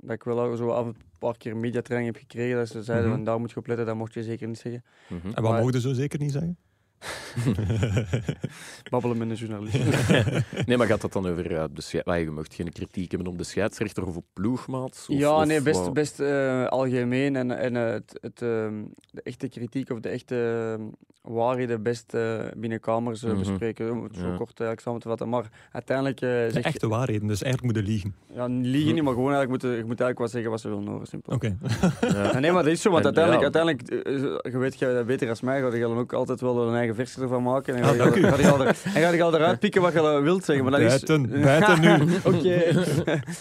dat 0.01 0.15
ik 0.15 0.23
wel 0.23 0.55
zo 0.55 0.69
af 0.69 0.81
en 0.81 0.87
een 0.87 0.95
paar 1.19 1.37
keer 1.37 1.57
mediatraining 1.57 2.13
heb 2.13 2.21
gekregen. 2.23 2.57
Dat 2.57 2.67
ze 2.67 2.83
zeiden, 2.83 3.09
van, 3.11 3.23
daar 3.23 3.39
moet 3.39 3.51
je 3.51 3.57
op 3.57 3.67
letten, 3.67 3.85
dat 3.85 3.95
mocht 3.95 4.13
je 4.13 4.23
zeker 4.23 4.47
niet 4.47 4.57
zeggen. 4.57 4.83
mhm. 5.09 5.27
En 5.27 5.33
wat 5.33 5.41
Maar- 5.43 5.59
mogen 5.59 5.73
ze 5.73 5.79
zo 5.87 5.93
zeker 5.93 6.19
niet 6.19 6.31
zeggen? 6.31 6.57
Babbelen 8.89 9.17
met 9.17 9.29
een 9.29 9.35
journalist. 9.35 9.77
nee, 10.67 10.77
maar 10.77 10.87
gaat 10.87 11.01
dat 11.01 11.13
dan 11.13 11.27
over, 11.27 11.55
eh, 11.55 11.63
de 11.73 11.81
schei- 11.81 12.03
ah, 12.05 12.19
je 12.19 12.29
mocht 12.31 12.53
geen 12.53 12.71
kritiek 12.71 13.11
hebben 13.11 13.31
op 13.31 13.37
de 13.37 13.43
scheidsrechter 13.43 14.07
of 14.07 14.15
op 14.15 14.25
ploegmaats? 14.33 15.07
Of, 15.09 15.17
ja, 15.17 15.43
nee, 15.43 15.61
best, 15.61 15.93
best 15.93 16.19
eh, 16.19 16.65
algemeen. 16.67 17.35
En, 17.35 17.51
en 17.59 17.75
eh, 17.75 17.91
het, 17.91 18.17
het, 18.21 18.41
ehm, 18.41 18.73
de 19.11 19.21
echte 19.23 19.47
kritiek 19.47 19.89
of 19.89 19.99
de 19.99 20.09
echte 20.09 20.75
ehm, 20.77 20.87
waarheden 21.33 21.81
best 21.83 22.15
binnen 22.57 22.79
kamers 22.79 23.21
Mhm. 23.21 23.37
bespreken. 23.37 23.91
Om 23.91 24.03
het 24.03 24.15
zo 24.15 24.21
Ja. 24.27 24.35
kort 24.35 24.59
eigenlijk 24.59 24.79
samen 24.81 24.99
te 25.01 25.07
vatten. 25.07 25.29
Maar 25.29 25.49
uiteindelijk 25.71 26.21
eh 26.21 26.29
De 26.29 26.59
echte 26.61 26.87
waarheden, 26.87 27.27
dus 27.27 27.41
eigenlijk 27.41 27.73
moeten 27.73 27.91
liegen. 27.93 28.15
Ja, 28.33 28.45
liegen 28.45 28.93
niet, 28.93 29.03
maar 29.03 29.13
gewoon 29.13 29.31
eigenlijk 29.33 29.49
moeten, 29.49 29.69
je 29.69 29.85
moet 29.85 29.99
eigenlijk 30.01 30.19
wat 30.19 30.31
zeggen 30.31 30.51
wat 30.51 30.61
ze 30.61 30.69
willen 30.69 30.87
horen. 30.87 31.07
Simpel. 31.07 31.33
Oké. 31.33 31.57
Ja. 32.01 32.23
Ja, 32.31 32.39
nee, 32.39 32.51
maar 32.51 32.63
dat 32.63 32.71
is 32.71 32.81
zo, 32.81 32.89
want 32.91 33.05
En, 33.05 33.15
uiteindelijk, 33.15 33.53
ja. 33.53 33.59
uiteindelijk 33.61 34.51
je 34.53 34.57
weet 34.57 34.79
jij 34.79 34.93
dat 34.93 35.05
beter 35.05 35.29
als 35.29 35.41
mij, 35.41 35.61
ga 35.61 35.73
je 35.75 35.79
dan 35.81 35.97
ook 35.97 36.13
altijd 36.13 36.41
wel 36.41 36.67
een 36.67 36.75
eigen 36.75 36.86
versie 36.95 37.21
ervan 37.21 37.43
maken. 37.43 37.75
En 37.75 37.83
ga 37.83 37.89
Ah, 37.89 38.15
je, 38.15 38.21
ga 38.21 38.37
je 38.37 38.51
al 38.51 38.61
er- 38.61 38.67
en 38.67 39.01
ga 39.01 39.09
je 39.11 39.23
al 39.23 39.35
eruit 39.35 39.59
pikken 39.59 39.81
wat 39.81 39.93
je 39.93 40.21
wilt 40.21 40.43
zeggen. 40.45 40.65
Maar 40.65 40.79
dat 40.81 40.91
is, 40.91 41.03
Buiten, 41.03 41.41
buiten 41.41 41.81
nu. 41.81 42.15
Oké. 42.35 42.83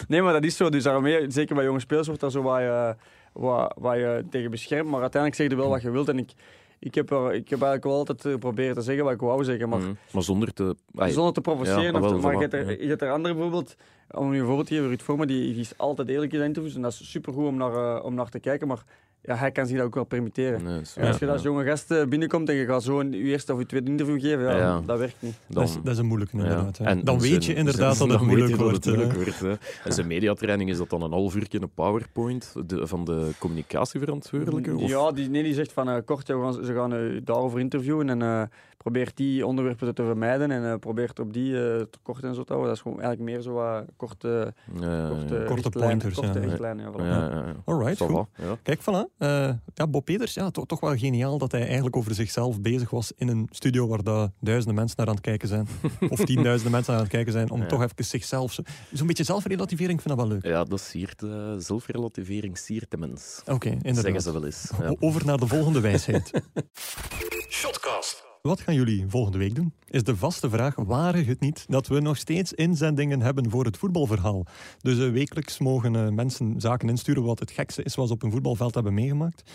nee, 0.07 0.21
maar 0.21 0.33
dat 0.33 0.43
is 0.43 0.57
zo. 0.57 0.69
Dus 0.69 0.83
daarmee, 0.83 1.25
zeker 1.31 1.55
bij 1.55 1.63
jonge 1.63 1.79
spelers 1.79 2.07
wordt 2.07 2.21
daar 2.21 2.31
zo 2.31 2.41
waar 2.41 2.61
je, 2.61 2.95
waar, 3.33 3.71
waar 3.77 3.97
je 3.99 4.23
tegen 4.29 4.51
beschermt. 4.51 4.89
Maar 4.89 5.01
uiteindelijk 5.01 5.41
zeg 5.41 5.49
je 5.51 5.55
wel 5.63 5.69
wat 5.69 5.81
je 5.81 5.91
wilt. 5.91 6.09
En 6.09 6.17
ik, 6.17 6.31
ik, 6.79 6.95
heb 6.95 7.11
er, 7.11 7.25
ik 7.33 7.49
heb 7.49 7.61
eigenlijk 7.61 7.83
wel 7.83 7.93
altijd 7.97 8.21
geprobeerd 8.21 8.75
te 8.75 8.81
zeggen 8.81 9.03
wat 9.03 9.13
ik 9.13 9.19
wou 9.19 9.43
zeggen, 9.43 9.69
maar 9.69 9.79
Mhm. 9.79 9.91
Maar 10.11 10.23
zonder 10.23 10.53
te... 10.53 10.75
ai, 10.95 11.11
zonder 11.11 11.33
te 11.33 11.41
provoceren. 11.41 11.81
Ja, 11.83 11.91
of 11.91 11.99
wel, 11.99 12.09
te- 12.09 12.15
maar 12.25 12.33
je 12.33 12.39
hebt, 12.39 12.53
er, 12.53 12.65
ja. 12.71 12.75
je 12.79 12.87
hebt 12.87 13.01
er 13.01 13.11
andere 13.11 13.33
bijvoorbeeld, 13.33 13.75
om 14.11 14.33
je 14.33 14.39
een 14.39 14.45
voorbeeld 14.45 14.67
te 14.67 14.73
geven, 14.73 14.87
Ruud 14.89 15.01
Vormen, 15.01 15.27
die, 15.27 15.51
die 15.51 15.61
is 15.61 15.77
altijd 15.77 16.07
eerlijk 16.09 16.33
in 16.33 16.39
de 16.39 16.45
interviews 16.45 16.75
en 16.75 16.81
dat 16.81 16.91
is 16.91 17.11
supergoed 17.11 17.45
om 17.47 17.57
naar, 17.57 17.73
eh, 17.95 18.05
om 18.05 18.13
naar 18.13 18.29
te 18.29 18.39
kijken, 18.39 18.67
maar 18.67 18.83
ja, 19.21 19.35
hij 19.35 19.51
kan 19.51 19.65
zich 19.67 19.77
dat 19.77 19.85
ook 19.85 19.95
wel 19.95 20.03
permitteren. 20.03 20.63
nee, 20.63 20.85
zo, 20.85 20.99
En 20.99 21.07
als 21.07 21.17
je 21.17 21.25
ja. 21.25 21.31
als 21.31 21.41
jonge 21.41 21.63
gast 21.65 21.91
eh, 21.91 22.05
binnenkomt 22.05 22.49
en 22.49 22.55
je 22.55 22.65
gaat 22.65 22.83
zo 22.83 22.99
een, 22.99 23.11
je 23.11 23.17
eerste 23.23 23.53
of 23.53 23.59
je 23.59 23.65
tweede 23.65 23.89
interview 23.91 24.21
geven, 24.21 24.43
ja, 24.43 24.57
Ja. 24.57 24.81
dat 24.85 24.99
werkt 24.99 25.15
niet. 25.19 25.33
Dan, 25.47 25.63
dat, 25.63 25.69
is, 25.69 25.77
dat 25.83 25.93
is 25.93 25.97
een 25.99 26.05
moeilijke 26.05 26.37
ja. 26.37 26.43
inderdaad. 26.43 26.77
hè. 26.77 26.85
En- 26.85 27.03
dan 27.03 27.15
en 27.15 27.21
weet 27.21 27.29
zijn- 27.43 27.43
je 27.43 27.53
inderdaad 27.59 27.95
zijn- 27.97 28.09
dat 28.09 28.17
het 28.19 28.27
moeilijk 28.27 28.51
je 28.51 28.57
wordt. 28.57 28.83
Dat 28.83 28.95
het 28.95 29.03
moeilijk 29.13 29.37
wordt 29.39 29.39
hè. 29.61 29.67
En 29.83 29.93
zijn 29.93 30.07
mediatraining, 30.07 30.69
is 30.69 30.77
dat 30.77 30.89
dan 30.89 31.01
een 31.01 31.11
half 31.11 31.35
uur 31.35 31.47
een 31.49 31.69
PowerPoint 31.73 32.53
de, 32.65 32.87
van 32.87 33.05
de 33.05 33.29
communicatieverantwoordelijke? 33.39 34.75
Of? 34.77 34.89
Ja, 34.89 35.11
die, 35.11 35.29
nee, 35.29 35.43
die 35.43 35.53
zegt 35.53 35.71
van 35.73 35.89
eh, 35.89 35.97
kort, 36.05 36.27
ja, 36.27 36.37
we 36.37 36.43
gaan, 36.43 36.65
ze 36.65 36.73
gaan 36.73 36.93
eh, 36.93 37.21
daarover 37.23 37.59
interviewen 37.59 38.09
en 38.09 38.21
eh, 38.21 38.41
probeert 38.91 39.17
die 39.17 39.45
onderwerpen 39.45 39.95
te 39.95 40.03
vermijden 40.03 40.51
en 40.51 40.71
eh, 40.71 40.77
probeert 40.79 41.19
op 41.19 41.33
die 41.33 41.53
eh, 41.53 41.61
te 41.81 41.97
kort 42.01 42.23
en 42.23 42.35
zo 42.35 42.43
te 42.43 42.53
houden. 42.53 42.67
Dat 42.67 42.75
is 42.75 42.81
gewoon 42.81 43.01
eigenlijk 43.01 43.31
meer 43.31 43.41
zo 43.41 43.53
wat 43.53 43.85
korte, 43.95 44.53
Ja, 44.79 44.97
ja, 44.99 45.07
korte, 45.07 45.33
ja. 45.35 45.43
Korte 45.43 45.53
richtlijnen, 45.61 45.71
pointers, 45.97 46.15
Korte 46.15 46.39
ja. 46.39 46.45
richtlijnen, 46.45 46.85
ja, 46.85 46.91
voilà. 46.91 47.03
Ja, 47.05 47.29
ja, 47.29 47.45
ja. 47.47 47.55
Alright, 47.65 47.97
goed. 48.01 48.25
ja. 48.35 48.57
Kijk, 48.63 48.81
voilà. 48.81 49.13
Eh, 49.17 49.49
ja, 49.73 49.87
Bob 49.87 50.05
Peters, 50.05 50.33
ja, 50.33 50.49
toch, 50.51 50.65
toch 50.65 50.79
wel 50.79 50.95
geniaal 50.97 51.37
dat 51.37 51.51
hij 51.51 51.65
eigenlijk 51.65 51.95
over 51.95 52.13
zichzelf 52.13 52.61
bezig 52.61 52.89
was 52.89 53.11
in 53.15 53.27
een 53.27 53.47
studio 53.51 53.87
waar 53.87 54.03
daar 54.03 54.29
duizenden 54.39 54.75
mensen 54.75 54.97
naar 54.97 55.07
aan 55.07 55.13
het 55.15 55.23
kijken 55.23 55.47
zijn. 55.47 55.67
of 56.09 56.19
tienduizenden 56.25 56.71
mensen 56.71 56.91
naar 56.91 57.01
aan 57.01 57.07
het 57.07 57.15
kijken 57.15 57.31
zijn, 57.31 57.49
om 57.51 57.59
Ja. 57.61 57.65
toch 57.67 57.81
even 57.83 58.05
zichzelf... 58.05 58.51
zo- 58.53 58.61
Zo'n 58.91 59.07
beetje 59.07 59.23
zelfrelativering, 59.23 59.99
ik 59.99 60.01
vind 60.05 60.17
dat 60.17 60.27
wel 60.27 60.35
leuk. 60.37 60.45
Ja, 60.45 60.63
dat 60.63 60.79
siert, 60.81 61.23
zelfrelativering 61.57 62.57
siert 62.57 62.91
de 62.91 62.97
mens. 62.97 63.41
Oké, 63.45 63.67
Zeggen 63.67 63.81
inderdaad. 63.81 64.23
ze 64.23 64.31
wel 64.31 64.45
eens. 64.45 64.71
Ja. 64.81 64.95
Over 64.99 65.25
naar 65.25 65.37
de 65.37 65.47
volgende 65.47 65.79
wijsheid. 65.79 66.31
Shotcast. 67.49 68.25
Wat 68.47 68.61
gaan 68.61 68.75
jullie 68.75 69.05
volgende 69.07 69.37
week 69.37 69.55
doen? 69.55 69.73
Is 69.89 70.03
de 70.03 70.15
vaste 70.15 70.49
vraag, 70.49 70.75
waren 70.75 71.25
het 71.25 71.39
niet 71.39 71.65
dat 71.67 71.87
we 71.87 71.99
nog 71.99 72.17
steeds 72.17 72.53
inzendingen 72.53 73.21
hebben 73.21 73.49
voor 73.49 73.65
het 73.65 73.77
voetbalverhaal? 73.77 74.45
Dus 74.81 74.99
eh, 74.99 75.11
wekelijks 75.11 75.57
mogen 75.59 75.95
eh, 75.95 76.09
mensen 76.09 76.61
zaken 76.61 76.89
insturen 76.89 77.23
wat 77.23 77.39
het 77.39 77.51
gekste 77.51 77.83
is 77.83 77.95
wat 77.95 78.07
ze 78.07 78.13
op 78.13 78.23
een 78.23 78.31
voetbalveld 78.31 78.73
hebben 78.73 78.93
meegemaakt. 78.93 79.51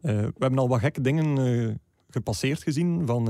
Eh, 0.00 0.16
we 0.16 0.32
hebben 0.38 0.58
al 0.58 0.68
wat 0.68 0.80
gekke 0.80 1.00
dingen 1.00 1.80
gepasseerd 2.10 2.62
gezien, 2.62 3.06
van 3.06 3.24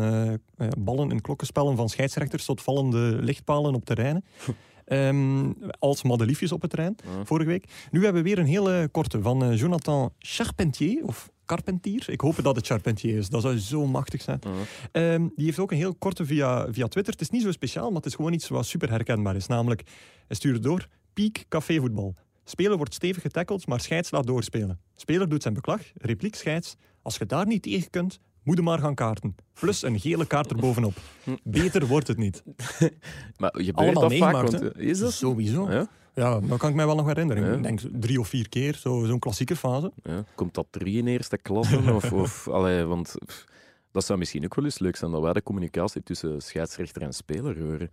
ballen 0.79 1.11
in 1.11 1.21
klokkenspellen 1.21 1.77
van 1.77 1.89
scheidsrechters 1.89 2.45
tot 2.45 2.63
vallende 2.63 2.99
lichtpalen 3.21 3.75
op 3.75 3.85
terreinen. 3.85 4.25
Ehm, 4.85 5.53
als 5.79 6.03
madeliefjes 6.03 6.53
op 6.53 6.61
het 6.61 6.71
terrein, 6.71 6.97
Ja. 7.05 7.25
vorige 7.25 7.49
week. 7.49 7.89
Nu 7.91 8.05
hebben 8.05 8.23
we 8.23 8.29
weer 8.29 8.39
een 8.39 8.47
hele 8.47 8.89
korte 8.93 9.23
van 9.23 9.57
Jonathan 9.57 10.13
Charpentier, 10.19 11.05
of 11.05 11.31
Carpentier. 11.49 12.05
Ik 12.11 12.21
hoop 12.21 12.43
dat 12.43 12.57
het 12.57 12.67
Charpentier 12.67 13.17
is, 13.17 13.29
dat 13.29 13.43
zou 13.43 13.59
zo 13.59 13.87
machtig 13.87 14.23
zijn. 14.23 14.41
Ehm, 14.93 15.29
die 15.37 15.45
heeft 15.45 15.59
ook 15.59 15.71
een 15.71 15.77
heel 15.77 15.95
korte 15.95 16.27
via, 16.27 16.73
via 16.73 16.89
Twitter. 16.89 17.13
Het 17.13 17.23
is 17.23 17.31
niet 17.31 17.43
zo 17.43 17.53
speciaal, 17.53 17.87
maar 17.87 17.97
het 17.97 18.07
is 18.07 18.15
gewoon 18.15 18.33
iets 18.33 18.49
wat 18.49 18.67
super 18.67 18.91
herkenbaar 18.91 19.37
is. 19.37 19.47
Namelijk, 19.47 19.83
hij 20.27 20.37
stuurde 20.37 20.59
door, 20.59 20.89
piek 21.13 21.45
cafévoetbal. 21.49 22.15
Speler 22.45 22.77
wordt 22.77 22.95
stevig 22.95 23.23
getackeld, 23.23 23.67
maar 23.67 23.81
scheids 23.81 24.11
laat 24.11 24.27
doorspelen. 24.27 24.81
Speler 24.97 25.29
doet 25.29 25.43
zijn 25.43 25.55
beklag, 25.55 25.81
repliek 25.95 26.35
scheids. 26.35 26.77
Als 27.03 27.17
je 27.17 27.27
daar 27.27 27.47
niet 27.47 27.63
tegen 27.63 27.91
kunt, 27.91 28.21
moet 28.43 28.61
maar 28.61 28.79
gaan 28.79 28.95
kaarten. 28.95 29.35
Plus 29.61 29.83
een 29.83 30.01
gele 30.01 30.27
kaart 30.27 30.51
erbovenop. 30.51 30.95
Beter 31.43 31.87
wordt 31.87 32.09
het 32.09 32.17
niet. 32.17 32.43
Maar 33.37 33.63
je 33.63 33.73
Allemaal 33.73 34.09
dat 34.09 34.19
vaak, 34.19 34.33
want, 34.33 34.61
eh, 34.61 34.89
is 34.89 34.99
dat? 34.99 35.13
Sowieso. 35.13 35.71
Ja? 35.71 35.89
Ja, 36.19 36.41
dat 36.41 36.59
kan 36.59 36.69
ik 36.69 36.75
mij 36.75 36.87
wel 36.87 36.95
nog 36.97 37.07
herinneren. 37.07 37.45
Ja. 37.45 37.53
Ik 37.57 37.63
denk 37.63 37.81
drie 37.93 38.21
of 38.21 38.29
vier 38.29 38.49
keer, 38.49 38.75
zo- 38.75 39.05
zo'n 39.05 39.19
klassieke 39.19 39.57
fase. 39.57 39.93
Ja. 40.03 40.25
Komt 40.35 40.55
dat 40.55 40.67
drie 40.71 40.99
in 40.99 41.07
eerste 41.07 41.37
klasse? 41.39 41.93
of, 41.95 42.13
of, 42.13 42.49
allee, 42.59 42.85
want 42.85 43.15
pff, 43.27 43.45
dat 43.93 44.05
zou 44.05 44.19
misschien 44.19 44.45
ook 44.45 44.55
wel 44.55 44.65
eens 44.65 44.79
leuk 44.79 44.97
zijn 44.97 45.11
dat 45.11 45.23
wij 45.23 45.33
de 45.33 45.43
communicatie 45.43 46.03
tussen 46.03 46.41
scheidsrechter 46.41 47.03
en 47.03 47.13
speler 47.13 47.61
horen. 47.63 47.91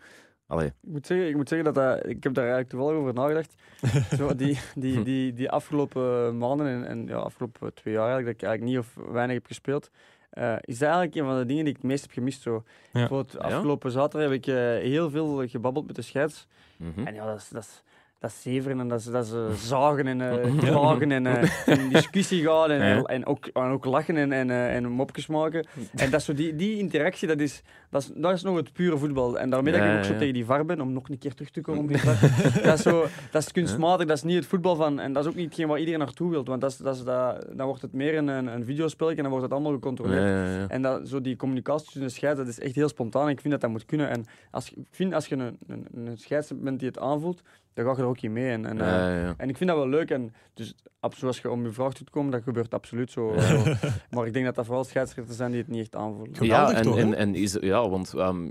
Allee, 0.47 0.67
Ik 0.67 0.73
moet 0.91 1.05
zeggen, 1.07 1.27
ik 1.29 1.35
moet 1.35 1.49
zeggen 1.49 1.73
dat, 1.73 1.83
dat 1.83 2.05
ik 2.09 2.23
heb 2.23 2.33
daar 2.33 2.43
eigenlijk 2.49 2.69
toevallig 2.69 2.99
over 2.99 3.13
nagedacht. 3.13 3.53
Zo, 4.17 4.35
die, 4.35 4.59
die, 4.75 5.03
die, 5.03 5.33
die 5.33 5.49
afgelopen 5.49 6.37
maanden 6.37 6.67
en, 6.67 6.85
en 6.87 7.07
ja, 7.07 7.15
afgelopen 7.15 7.73
twee 7.73 7.93
jaar 7.93 8.07
eigenlijk, 8.07 8.39
dat 8.39 8.49
ik 8.49 8.57
eigenlijk 8.57 8.85
niet 8.85 9.03
of 9.05 9.11
weinig 9.13 9.35
heb 9.35 9.45
gespeeld, 9.45 9.89
eh, 10.29 10.55
is 10.61 10.77
dat 10.77 10.87
eigenlijk 10.87 11.15
een 11.15 11.25
van 11.25 11.37
de 11.37 11.45
dingen 11.45 11.63
die 11.63 11.73
ik 11.73 11.79
het 11.81 11.89
meest 11.89 12.01
heb 12.01 12.11
gemist. 12.11 12.41
Zo. 12.41 12.63
Bijvoorbeeld 12.91 13.31
Ja? 13.31 13.39
afgelopen 13.39 13.91
zaterdag 13.91 14.29
heb 14.29 14.37
ik 14.37 14.47
eh, 14.47 14.55
heel 14.91 15.09
veel 15.09 15.47
gebabbeld 15.47 15.85
met 15.87 15.95
de 15.95 16.01
scheids. 16.01 16.47
mhm. 16.77 17.07
En 17.07 17.13
ja, 17.13 17.25
dat 17.25 17.37
is, 17.37 17.49
dat 17.49 17.63
is, 17.63 17.83
dat 18.25 18.33
zeveren 18.41 18.79
en 18.79 18.87
dat 18.87 18.99
is, 18.99 19.05
dat 19.05 19.33
eh, 19.33 19.53
zagen 19.53 20.07
en 20.07 20.21
eh 20.21 20.57
klagen 20.69 21.11
en 21.11 21.25
eh, 21.25 21.49
in 21.77 21.89
discussie 21.89 22.43
gaan 22.43 22.71
en, 22.71 22.79
Ja. 22.79 23.01
en, 23.01 23.25
ook, 23.25 23.45
en 23.45 23.61
ook 23.71 23.85
lachen 23.85 24.17
en, 24.17 24.31
en, 24.31 24.49
en 24.49 24.89
mopjes 24.89 25.27
maken. 25.27 25.67
En 25.95 26.09
dat 26.11 26.23
zo 26.23 26.33
die, 26.33 26.55
die 26.55 26.77
interactie, 26.77 27.27
dat 27.27 27.39
is, 27.39 27.61
dat, 27.89 28.01
is, 28.01 28.11
dat 28.15 28.33
is 28.33 28.41
nog 28.41 28.55
het 28.55 28.73
pure 28.73 28.97
voetbal. 28.97 29.39
En 29.39 29.49
daarmee 29.49 29.73
dat 29.73 29.83
ik 29.83 29.97
ook 29.97 30.03
zo 30.03 30.17
tegen 30.17 30.33
die 30.33 30.45
VAR 30.45 30.65
ben, 30.65 30.81
om 30.81 30.93
nog 30.93 31.09
een 31.09 31.17
keer 31.17 31.33
terug 31.33 31.51
te 31.51 31.61
komen 31.61 31.81
op 31.81 31.87
die 31.87 31.97
VAR. 32.05 32.63
dat, 32.63 32.77
is 32.77 32.83
zo, 32.83 33.05
dat 33.31 33.41
is 33.41 33.51
kunstmatig, 33.51 34.07
dat 34.07 34.17
is 34.17 34.23
niet 34.23 34.35
het 34.35 34.45
voetbal 34.45 34.75
van... 34.75 34.99
En 34.99 35.13
dat 35.13 35.23
is 35.23 35.29
ook 35.29 35.35
niet 35.35 35.45
hetgeen 35.45 35.67
waar 35.67 35.79
iedereen 35.79 35.99
naartoe 35.99 36.29
wil. 36.29 36.43
Want 36.43 36.61
dat 36.61 36.71
is, 36.71 36.77
dat 36.77 36.95
is, 36.95 37.03
dat, 37.03 37.45
dan 37.53 37.65
wordt 37.67 37.81
het 37.81 37.93
meer 37.93 38.17
een, 38.17 38.27
een, 38.27 38.47
een 38.47 38.65
videospelletje 38.65 39.17
en 39.17 39.23
dan 39.23 39.31
wordt 39.31 39.45
het 39.45 39.53
allemaal 39.53 39.73
gecontroleerd. 39.73 40.69
En 40.69 40.81
dat, 40.81 41.07
zo 41.07 41.21
die 41.21 41.35
communicatie 41.35 41.83
tussen 41.83 42.01
de 42.01 42.09
scheids, 42.09 42.37
dat 42.39 42.47
is 42.47 42.59
echt 42.59 42.75
heel 42.75 42.89
spontaan. 42.89 43.29
Ik 43.29 43.39
vind 43.39 43.53
dat 43.53 43.61
dat 43.61 43.69
moet 43.69 43.85
kunnen. 43.85 44.09
En 44.09 44.25
als, 44.51 44.71
ik 44.71 44.87
vind 44.89 45.13
als 45.13 45.27
je 45.27 45.35
een, 45.35 45.57
een, 45.67 45.87
een 45.93 46.17
scheids 46.17 46.51
bent 46.55 46.79
die 46.79 46.87
het 46.87 46.99
aanvoelt, 46.99 47.41
dan 47.75 47.85
ga 47.85 47.91
je 47.91 47.97
er 47.97 48.07
ook 48.07 48.21
in 48.21 48.33
mee. 48.33 48.51
En, 48.51 48.65
en, 48.65 48.81
eh, 48.81 48.87
Ja, 48.87 49.09
ja, 49.09 49.19
ja. 49.19 49.33
en 49.37 49.49
ik 49.49 49.57
vind 49.57 49.69
dat 49.69 49.79
wel 49.79 49.89
leuk. 49.89 50.11
En 50.11 50.33
dus, 50.53 50.75
zoals 51.09 51.39
je 51.39 51.51
om 51.51 51.63
je 51.63 51.71
vraag 51.71 51.93
toe 51.93 52.05
te 52.05 52.11
komen, 52.11 52.31
dat 52.31 52.43
gebeurt 52.43 52.73
absoluut 52.73 53.11
zo. 53.11 53.35
zo. 53.39 53.63
Maar 54.11 54.25
ik 54.25 54.33
denk 54.33 54.45
dat 54.45 54.55
dat 54.55 54.65
vooral 54.65 54.83
scheidsrechters 54.83 55.37
zijn 55.37 55.51
die 55.51 55.59
het 55.59 55.69
niet 55.69 55.81
echt 55.81 55.95
aanvoelen. 55.95 56.35
Geweldig 56.35 56.71
ja, 56.71 56.77
en, 56.77 56.83
toch, 56.83 56.95
hè? 56.95 57.01
en, 57.01 57.15
en 57.15 57.35
is, 57.35 57.57
ja, 57.61 57.89
want 57.89 58.13
ehm, 58.13 58.47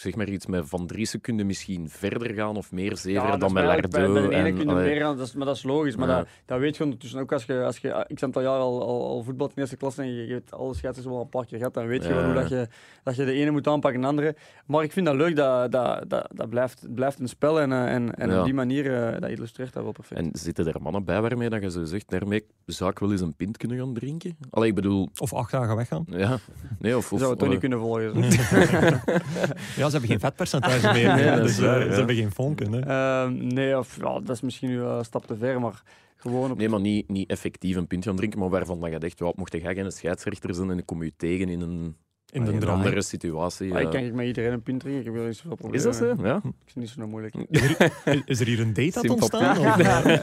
zeg 0.00 0.14
maar 0.14 0.28
iets 0.28 0.46
met 0.46 0.68
van 0.68 0.86
drie 0.86 1.06
seconden 1.06 1.46
misschien 1.46 1.88
verder 1.90 2.34
gaan 2.34 2.56
of 2.56 2.72
meer 2.72 2.96
zeveren 2.96 3.30
dat 3.30 3.40
dan 3.40 3.52
met 3.52 3.62
eigenlijk 3.64 3.92
bij, 3.94 4.06
de 4.22 4.28
ene 4.28 4.34
en, 4.48 4.54
kun 4.54 4.64
je 4.66 4.70
allee, 4.72 4.84
meer 4.92 5.00
gaan, 5.00 5.16
dat 5.16 5.26
is, 5.26 5.34
maar 5.34 5.46
dat 5.46 5.56
is 5.56 5.62
logisch. 5.62 5.96
Maar 5.96 6.08
Ja. 6.08 6.16
dat, 6.16 6.28
dat 6.44 6.58
weet 6.58 6.76
je 6.76 6.82
ondertussen 6.84 7.20
ook 7.20 7.32
als 7.32 7.44
je, 7.44 7.62
als 7.64 7.78
je 7.78 8.04
ik 8.06 8.18
heb 8.20 8.36
al 8.36 8.42
jaar 8.42 8.58
al, 8.58 8.82
al, 8.82 9.06
al 9.06 9.22
voetbal 9.22 9.46
in 9.46 9.52
eerste 9.54 9.76
klasse 9.76 10.02
en 10.02 10.14
je, 10.14 10.26
je 10.26 10.32
hebt 10.32 10.52
alle 10.52 10.74
scheidsrechters 10.74 11.06
wel 11.06 11.20
een 11.20 11.28
paar 11.28 11.46
keer 11.46 11.58
gehad, 11.58 11.74
dan 11.74 11.86
weet 11.86 12.02
je 12.02 12.08
Ja. 12.08 12.14
wel 12.14 12.24
hoe 12.24 12.34
dat 12.34 12.48
je, 12.48 12.68
dat 13.04 13.16
je 13.16 13.24
de 13.24 13.32
ene 13.32 13.50
moet 13.50 13.66
aanpakken 13.66 14.00
dan 14.00 14.16
de 14.16 14.22
andere. 14.22 14.36
Maar 14.66 14.82
ik 14.82 14.92
vind 14.92 15.06
dat 15.06 15.14
leuk, 15.14 15.36
dat, 15.36 15.72
dat, 15.72 16.04
dat, 16.10 16.28
dat 16.34 16.48
blijft, 16.50 16.94
blijft 16.94 17.20
een 17.20 17.28
spel 17.28 17.60
en, 17.60 17.72
eh, 17.72 17.94
en, 17.94 18.14
en 18.14 18.30
Ja. 18.30 18.38
op 18.38 18.44
die 18.44 18.54
manier, 18.54 18.94
eh, 19.14 19.20
dat 19.20 19.30
illustreert 19.30 19.72
dat 19.72 19.82
wel 19.82 19.92
perfect. 19.92 20.20
En 20.20 20.28
zitten 20.32 20.66
er 20.66 20.82
mannen 20.82 21.04
bij 21.04 21.20
waarmee 21.20 21.48
dat 21.48 21.62
je 21.62 21.70
zo 21.70 21.84
zegt, 21.84 22.08
daarmee 22.10 22.44
zou 22.66 22.90
ik 22.90 22.98
wel 22.98 23.10
eens 23.10 23.20
een 23.20 23.34
pint 23.34 23.56
kunnen 23.56 23.78
gaan 23.78 23.94
drinken? 23.94 24.36
Allee, 24.50 24.68
ik 24.68 24.74
bedoel, 24.74 25.08
Of 25.16 25.32
acht 25.34 25.50
dagen 25.50 25.76
weggaan. 25.76 26.04
ja. 26.06 26.38
Nee, 26.78 26.96
of, 26.96 27.08
Je 27.08 27.14
of, 27.14 27.18
zou 27.18 27.30
het 27.30 27.38
toch 27.38 27.48
niet 27.48 27.58
kunnen 27.60 27.78
volgen. 27.78 28.32
zo. 28.32 28.36
Ja, 29.76 29.87
ze 29.90 29.96
hebben 29.98 30.10
geen 30.10 30.20
vetpercentage 30.20 30.92
meer. 30.98 31.14
Nee, 31.14 31.24
hè, 31.24 31.36
dat 31.36 31.46
dus 31.46 31.58
waar, 31.58 31.80
eh, 31.80 31.86
ja. 31.86 31.90
ze 31.90 31.98
hebben 31.98 32.16
geen 32.16 32.32
vonken. 32.32 32.72
Hè. 32.72 32.80
Ehm, 32.80 33.46
nee, 33.46 33.78
of, 33.78 33.96
ja, 33.96 34.20
dat 34.20 34.28
is 34.28 34.40
misschien 34.40 34.68
nu 34.68 34.80
een 34.80 35.04
stap 35.04 35.26
te 35.26 35.36
ver, 35.36 35.60
maar 35.60 35.82
gewoon 36.16 36.50
op... 36.50 36.58
Nee, 36.58 36.68
maar 36.68 36.80
niet, 36.80 37.08
niet 37.08 37.30
effectief 37.30 37.76
een 37.76 37.86
pint 37.86 38.04
gaan 38.04 38.16
drinken, 38.16 38.38
maar 38.38 38.48
waarvan 38.48 38.80
dat 38.80 38.90
je 38.90 38.98
denkt, 38.98 39.18
ja, 39.18 39.32
mocht 39.36 39.52
jij 39.52 39.74
geen 39.74 39.92
scheidsrechter 39.92 40.54
zijn 40.54 40.70
en 40.70 40.78
ik 40.78 40.86
kom 40.86 41.02
je 41.02 41.12
tegen 41.16 41.48
in 41.48 41.60
een, 41.60 41.96
In 42.32 42.44
de 42.44 42.52
een 42.52 42.68
andere 42.68 43.02
situatie. 43.02 43.74
Ah, 43.74 43.80
ik 43.80 43.84
ja. 43.84 43.90
kan 43.90 44.00
ik 44.00 44.12
met 44.12 44.26
iedereen 44.26 44.52
een 44.52 44.62
pint 44.62 44.80
drinken, 44.80 45.00
ik 45.00 45.06
heb 45.06 45.16
er 45.16 45.26
niet 45.26 45.36
zoveel 45.36 45.52
Is 45.52 45.58
problemen 45.58 45.86
dat 45.86 46.18
zo? 46.18 46.26
Ja. 46.26 46.36
Ik 46.44 46.66
is 46.66 46.74
niet 46.74 46.88
zo 46.88 47.06
moeilijk. 47.06 47.34
Is 47.34 47.78
er, 47.78 48.22
is 48.24 48.40
er 48.40 48.46
hier 48.46 48.60
een 48.60 48.74
date 48.74 48.98
aan 48.98 49.02
het 49.02 49.12
ontstaan? 49.12 49.58
of, 49.58 50.22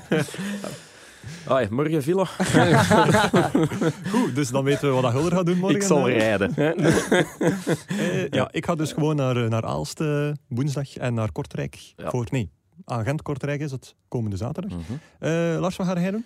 Ah, 1.47 1.69
morgen 1.69 2.03
villa. 2.03 2.26
Goed, 4.11 4.36
dus 4.36 4.49
dan 4.49 4.63
weten 4.63 4.95
we 4.95 5.01
wat 5.01 5.11
Hulder 5.11 5.32
gaat 5.32 5.45
doen 5.45 5.57
morgen. 5.57 5.78
ik 5.80 5.84
zal 5.84 6.09
eh. 6.09 6.17
rijden. 6.17 6.53
Eh, 7.88 8.30
ja, 8.30 8.47
ik 8.51 8.65
ga 8.65 8.76
dus 8.76 8.91
gewoon 8.93 9.15
naar, 9.15 9.43
eh, 9.43 9.49
naar 9.49 9.63
Aalst 9.65 10.01
woensdag 10.47 10.97
en 10.97 11.13
naar 11.13 11.32
Kortrijk. 11.32 11.93
Ja. 11.95 12.09
Voor, 12.09 12.28
nee, 12.32 12.49
Agent-Kortrijk 12.86 13.61
is 13.61 13.71
het 13.71 13.95
komende 14.07 14.38
zaterdag. 14.38 14.71
Mhm. 14.71 14.82
Eh, 15.19 15.57
Lars, 15.59 15.76
wat 15.76 15.88
ga 15.88 15.99
jij 15.99 16.11
doen? 16.11 16.26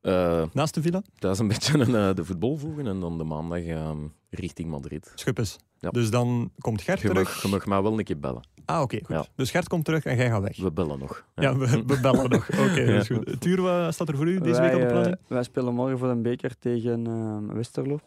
Eh, 0.00 0.44
Naast 0.52 0.74
de 0.74 0.82
villa? 0.82 1.02
een 1.18 1.48
beetje 1.48 1.78
een, 1.78 1.94
eh, 1.94 2.14
de 2.14 2.24
voetbal 2.24 2.56
volgen 2.56 2.86
en 2.86 3.00
dan 3.00 3.18
de 3.18 3.24
maandag 3.24 3.58
ehm, 3.62 3.98
richting 4.30 4.68
Madrid. 4.70 5.12
Schuppes. 5.14 5.56
Ja. 5.78 5.90
Dus 5.90 6.10
dan 6.10 6.50
komt 6.58 6.82
Gert 6.82 7.00
Je 7.00 7.08
terug. 7.08 7.24
mag, 7.24 7.42
je 7.42 7.48
mag 7.48 7.66
mij 7.66 7.82
wel 7.82 7.98
een 7.98 8.04
keer 8.04 8.20
bellen. 8.20 8.42
Ah, 8.72 8.80
oké, 8.80 8.96
goed. 8.96 9.16
Ja. 9.16 9.26
Dus 9.36 9.50
Gert 9.50 9.68
komt 9.68 9.84
terug 9.84 10.04
en 10.04 10.16
jij 10.16 10.28
gaat 10.28 10.42
weg. 10.42 10.56
We 10.56 10.70
bellen 10.70 10.98
nog. 10.98 11.24
Ja, 11.34 11.56
we, 11.56 11.82
we 11.86 12.00
bellen 12.00 12.30
nog. 12.30 12.48
Oké, 12.50 12.86
dat 12.92 13.00
is 13.00 13.06
goed. 13.06 13.40
Tuur, 13.40 13.60
wat 13.60 13.94
staat 13.94 14.08
er 14.08 14.16
voor 14.16 14.26
u 14.26 14.40
deze 14.40 14.60
wij, 14.60 14.70
week 14.70 14.74
op 14.74 14.80
de 14.80 14.86
eh, 14.86 14.92
planning? 14.92 15.16
wij 15.26 15.42
spelen 15.42 15.74
morgen 15.74 15.98
voor 15.98 16.08
een 16.08 16.22
beker 16.22 16.58
tegen 16.58 17.06
eh, 17.06 17.54
Westerlo. 17.54 17.98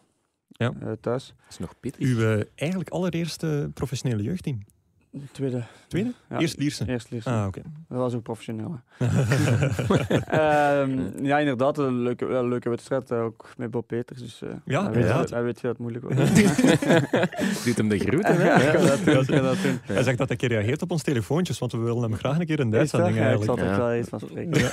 Ja. 0.48 0.72
Eh, 0.80 0.92
thuis. 1.00 1.26
Dat 1.26 1.50
is 1.50 1.58
nog 1.58 1.74
pittig. 1.80 2.00
Uw 2.00 2.20
eh, 2.20 2.44
eigenlijk 2.54 2.90
allereerste 2.90 3.70
professionele 3.74 4.22
jeugdteam. 4.22 4.58
Tweede. 5.32 5.62
Tweede? 5.88 6.12
Ja, 6.30 6.38
Eerst 6.38 6.58
Lierse. 6.58 6.84
Eerst 6.88 7.10
Lierse. 7.10 7.30
Ah, 7.30 7.46
oké. 7.46 7.60
Dat 7.88 7.98
was 7.98 8.14
ook 8.14 8.22
professioneel. 8.22 8.80
Ehm, 10.26 11.24
ja, 11.24 11.38
inderdaad. 11.38 11.78
Een 11.78 12.02
leuke, 12.02 12.26
een 12.26 12.48
leuke 12.48 12.68
wedstrijd. 12.68 13.10
eh, 13.10 13.22
ook 13.22 13.48
met 13.56 13.70
Bob 13.70 13.86
Peters. 13.86 14.20
Dus, 14.20 14.42
eh, 14.42 14.48
Ja, 14.64 14.82
hij, 14.82 14.90
weet, 14.92 14.96
inderdaad. 15.02 15.30
hij 15.30 15.42
weet 15.42 15.60
dat 15.60 15.70
het 15.70 15.78
moeilijk 15.78 16.04
wordt. 16.04 16.18
Doet 17.64 17.76
hem 17.76 17.88
de 17.88 17.98
groeten, 17.98 18.36
hè? 18.36 18.44
Ja, 18.44 18.54
ik 18.60 18.72
kan 18.72 18.82
Ja. 18.82 18.88
dat 18.88 19.04
doen, 19.26 19.42
dat 19.42 19.56
doen. 19.62 19.78
Hij 19.82 20.02
zegt 20.02 20.18
dat 20.18 20.28
hij 20.28 20.36
reageert 20.48 20.82
op 20.82 20.90
ons 20.90 21.02
telefoontjes, 21.02 21.58
want 21.58 21.72
we 21.72 21.78
willen 21.78 22.02
hem 22.02 22.14
graag 22.14 22.38
een 22.38 22.46
keer 22.46 22.60
in 22.60 22.70
de 22.70 22.76
dat? 22.78 22.80
uitzending 22.80 23.16
Ja, 23.16 23.30
ik 23.30 23.42
zal 23.42 23.56
eigenlijk. 23.56 23.60
er 23.60 23.66
Ja. 23.70 23.76
wel 23.78 23.92
eens 23.92 24.08
van 24.08 24.20
spreken. 24.20 24.72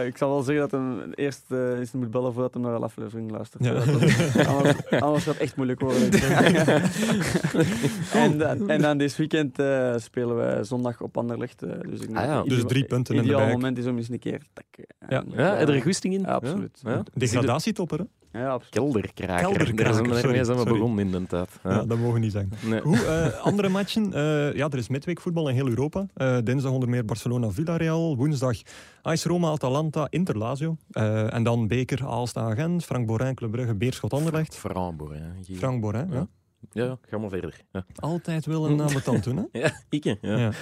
Eh, 0.00 0.06
ik 0.06 0.16
zal 0.16 0.28
wel 0.30 0.42
zeggen 0.42 0.68
dat 0.68 0.80
hij 0.80 1.08
eerst 1.14 1.42
eens 1.50 1.92
moet 1.92 2.10
bellen 2.10 2.32
voordat 2.32 2.54
hij 2.54 2.62
naar 2.62 2.74
een 2.74 2.82
aflevering 2.82 3.30
luistert. 3.30 3.64
Ja. 3.64 3.72
Dat- 3.72 3.86
anders, 4.46 4.76
anders 5.00 5.24
gaat 5.24 5.34
het 5.34 5.42
echt 5.42 5.56
moeilijk 5.56 5.80
worden. 5.80 6.10
en, 8.12 8.47
en 8.66 8.80
dan 8.80 8.98
dit 8.98 9.16
weekend 9.16 9.58
eh, 9.58 9.94
spelen 9.96 10.36
wij 10.36 10.64
zondag 10.64 11.00
op 11.00 11.16
Anderlecht. 11.16 11.62
eh, 11.62 11.70
dus 11.80 12.00
ik 12.00 12.16
Ah 12.16 12.24
ja. 12.24 12.40
het 12.40 12.48
Dus 12.48 12.64
drie 12.66 12.84
punten 12.84 13.14
in 13.14 13.20
de 13.20 13.26
ideaal 13.26 13.44
bag. 13.44 13.52
moment 13.52 13.78
is 13.78 13.86
om 13.86 13.96
eens 13.96 14.08
een 14.08 14.18
keer. 14.18 14.42
Ja. 15.08 15.24
Ja, 15.30 15.52
eh, 15.52 15.58
heb 15.58 15.68
je 15.68 15.74
er 15.74 15.82
goesting 15.82 16.14
in? 16.14 16.20
Ja, 16.20 16.32
absoluut. 16.32 16.80
Ja? 16.82 17.02
Degradatietopper, 17.14 17.98
hè? 17.98 18.04
Ja, 18.32 18.48
absoluut. 18.48 18.74
Kelderkraker. 18.74 19.36
Kelderkraker, 19.36 19.84
Daar 19.84 19.94
zijn 19.94 20.32
we, 20.32 20.44
zijn 20.44 20.58
we 20.58 20.64
begonnen, 20.64 21.04
inderdaad. 21.04 21.60
Ja. 21.64 21.70
Ja, 21.70 21.84
dat 21.84 21.98
mogen 21.98 22.12
we 22.12 22.18
niet 22.18 22.32
zeggen. 22.32 22.50
Nee. 22.64 22.80
Goed, 22.80 23.04
eh, 23.04 23.26
andere 23.40 23.68
matchen. 23.68 24.12
Eh, 24.12 24.54
ja, 24.54 24.68
er 24.68 24.78
is 24.78 24.88
midweekvoetbal 24.88 25.48
in 25.48 25.54
heel 25.54 25.68
Europa. 25.68 26.06
Eh, 26.14 26.38
dinsdag 26.44 26.72
onder 26.72 26.88
meer 26.88 27.04
Barcelona-Villarreal. 27.04 28.16
Woensdag 28.16 28.56
AS 29.02 29.24
Roma, 29.24 29.50
Atalanta, 29.50 30.06
Inter 30.10 30.38
Lazio. 30.38 30.76
Eh, 30.90 31.34
en 31.34 31.42
dan 31.42 31.66
Beker, 31.68 32.06
Aalsta, 32.06 32.54
Gent. 32.54 32.84
Frank 32.84 33.06
Borin, 33.06 33.34
Club 33.34 33.50
Brugge, 33.50 33.74
Beerschot, 33.74 34.12
Anderlecht. 34.12 34.56
Framboor, 34.56 35.14
hè. 35.14 35.20
Hier. 35.46 35.56
Frank 35.56 35.80
Borin, 35.80 36.08
ja. 36.10 36.26
Ja. 36.70 36.98
Ga 37.08 37.18
maar 37.18 37.30
verder. 37.30 37.60
Ja, 37.72 37.86
Altijd 37.94 38.46
willen 38.46 38.80
aan 38.80 38.86
de 38.86 39.02
tand 39.02 39.24
doen, 39.24 39.36
hè? 39.36 39.58
ja 39.60 39.72
ik. 39.88 40.04
Ja. 40.04 40.16
Ja. 40.20 40.52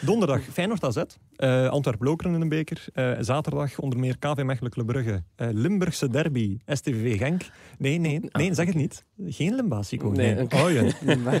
Donderdag 0.00 0.42
Feyenoord 0.42 0.84
AZ, 0.84 1.02
eh 1.36 1.68
Antwerp-Lokeren 1.68 2.34
in 2.34 2.40
een 2.40 2.48
beker. 2.48 2.84
Eh, 2.92 3.12
zaterdag 3.20 3.78
onder 3.78 3.98
meer 3.98 4.18
KV 4.18 4.42
Mechelen 4.42 4.70
Club 4.70 4.86
Brugge, 4.86 5.22
eh, 5.36 5.48
Limburgse 5.52 6.08
derby, 6.08 6.58
STVV 6.66 7.18
Genk. 7.18 7.42
Nee, 7.78 7.98
nee, 7.98 8.20
nee, 8.32 8.54
zeg 8.54 8.66
het 8.66 8.74
niet. 8.74 9.04
Geen 9.26 9.54
Limbasico. 9.54 10.10
Nee, 10.10 10.34
Nee. 10.34 10.46
Oh 10.64 10.70
ja. 10.70 10.82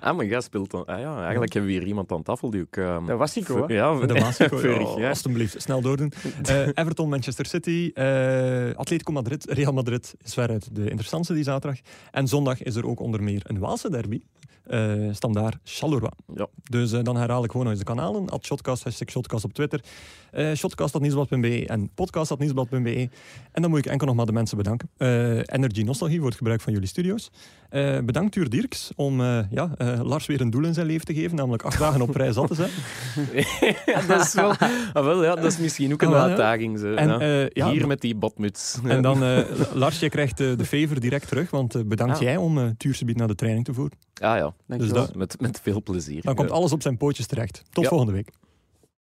Ah, 0.00 0.16
maar 0.16 0.24
jij 0.26 0.40
speelt 0.40 0.70
dan... 0.70 0.84
Ah 0.84 1.00
ja, 1.00 1.20
eigenlijk 1.22 1.52
hebben 1.52 1.70
we 1.72 1.78
hier 1.78 1.86
iemand 1.86 2.12
aan 2.12 2.22
tafel 2.22 2.50
die 2.50 2.60
ook... 2.60 2.76
ehm, 2.76 3.06
Dat 3.06 3.18
was 3.18 3.32
Sico, 3.32 3.66
hè? 3.66 3.74
Ja, 3.74 4.06
De 4.06 4.20
vorig 4.48 4.86
Oh, 4.88 4.98
jaar. 4.98 5.08
alstublieft, 5.08 5.62
snel 5.62 5.80
doordoen. 5.80 6.12
Eh, 6.42 6.66
Everton, 6.74 7.08
Manchester 7.08 7.46
City, 7.46 7.90
eh 7.94 8.74
Atletico 8.74 9.12
Madrid, 9.12 9.44
Real 9.50 9.72
Madrid 9.72 10.14
is 10.22 10.34
veruit 10.34 10.74
de 10.74 10.88
interessantste 10.90 11.34
die 11.34 11.44
zaterdag. 11.44 11.80
En 12.10 12.28
zondag 12.28 12.62
is 12.62 12.74
er 12.76 12.86
ook 12.86 13.00
onder 13.00 13.22
meer 13.22 13.40
een 13.44 13.58
Waalse 13.58 13.90
derby. 13.90 14.20
Eh 14.64 14.92
standaard 15.12 15.56
Charleroi. 15.64 16.10
Ja. 16.34 16.46
Dus 16.62 16.92
eh, 16.92 17.02
dan 17.02 17.16
herhaal 17.16 17.44
ik 17.44 17.50
gewoon 17.50 17.66
nog 17.66 17.74
eens 17.74 17.84
de 17.84 17.90
kanalen. 17.92 18.28
At 18.28 18.44
Shotcast, 18.44 18.84
hashtag 18.84 19.10
Shotcast 19.10 19.44
op 19.44 19.52
Twitter. 19.52 19.80
eh 20.30 20.52
Shotcast.nieuwsblad.be 20.54 21.66
en 21.66 21.90
podcast.nieuwsblad.be. 21.94 23.08
En 23.52 23.62
dan 23.62 23.70
moet 23.70 23.78
ik 23.78 23.86
enkel 23.86 24.06
nog 24.06 24.16
maar 24.16 24.26
de 24.26 24.32
mensen 24.32 24.56
bedanken. 24.56 24.88
Eh, 24.96 25.36
Energy 25.36 25.82
Nostalgie 25.82 26.18
voor 26.18 26.28
het 26.28 26.36
gebruik 26.36 26.60
van 26.60 26.72
jullie 26.72 26.88
studio's. 26.88 27.30
Eh, 27.68 27.98
bedankt 28.04 28.32
Tuur 28.32 28.48
Dirks 28.50 28.90
om 28.96 29.20
eh, 29.20 29.38
ja, 29.50 29.70
eh, 29.76 30.00
Lars 30.02 30.26
weer 30.26 30.40
een 30.40 30.50
doel 30.50 30.64
in 30.64 30.74
zijn 30.74 30.86
leven 30.86 31.06
te 31.06 31.14
geven, 31.14 31.36
namelijk 31.36 31.62
acht 31.62 31.78
dagen 31.78 32.00
op 32.02 32.14
rij 32.16 32.32
zat 32.32 32.48
te 32.48 32.54
zijn. 32.54 32.70
ja, 33.86 34.00
dat 34.06 34.20
is 34.20 34.34
wel... 34.34 34.52
Ah, 34.92 35.04
wel, 35.04 35.24
ja, 35.24 35.34
dat 35.34 35.44
is 35.44 35.58
misschien 35.58 35.92
ook 35.92 36.02
een 36.02 36.08
Ah, 36.14 36.22
uitdaging. 36.22 36.78
Zo, 36.78 36.94
En, 36.94 37.08
ja. 37.08 37.48
ja, 37.52 37.70
Hier 37.70 37.86
met 37.86 38.00
die 38.00 38.14
badmuts. 38.14 38.78
En 38.84 39.02
dan, 39.02 39.22
eh 39.24 39.38
Lars, 39.72 39.98
je 40.00 40.08
krijgt 40.08 40.36
de 40.36 40.64
favor 40.64 41.00
direct 41.00 41.28
terug, 41.28 41.50
want 41.50 41.88
bedankt 41.88 42.14
Ah. 42.16 42.20
jij 42.22 42.36
om 42.36 42.58
uh, 42.58 42.64
Tuursebied 42.76 43.16
naar 43.16 43.28
de 43.28 43.34
training 43.34 43.64
te 43.64 43.74
voeren. 43.74 43.98
Ah 44.22 44.36
ja, 44.36 44.54
Dus 44.66 44.86
je 44.86 44.92
wel. 44.92 45.06
dat- 45.06 45.14
met, 45.14 45.40
met 45.40 45.60
veel 45.60 45.82
plezier. 45.82 46.22
Dan 46.22 46.34
komt 46.34 46.48
Ja. 46.48 46.54
alles 46.54 46.72
op 46.72 46.82
zijn 46.82 46.96
pootjes 46.96 47.26
terecht. 47.26 47.62
Tot 47.70 47.82
Ja. 47.84 47.88
volgende 47.90 48.12
week. 48.12 48.30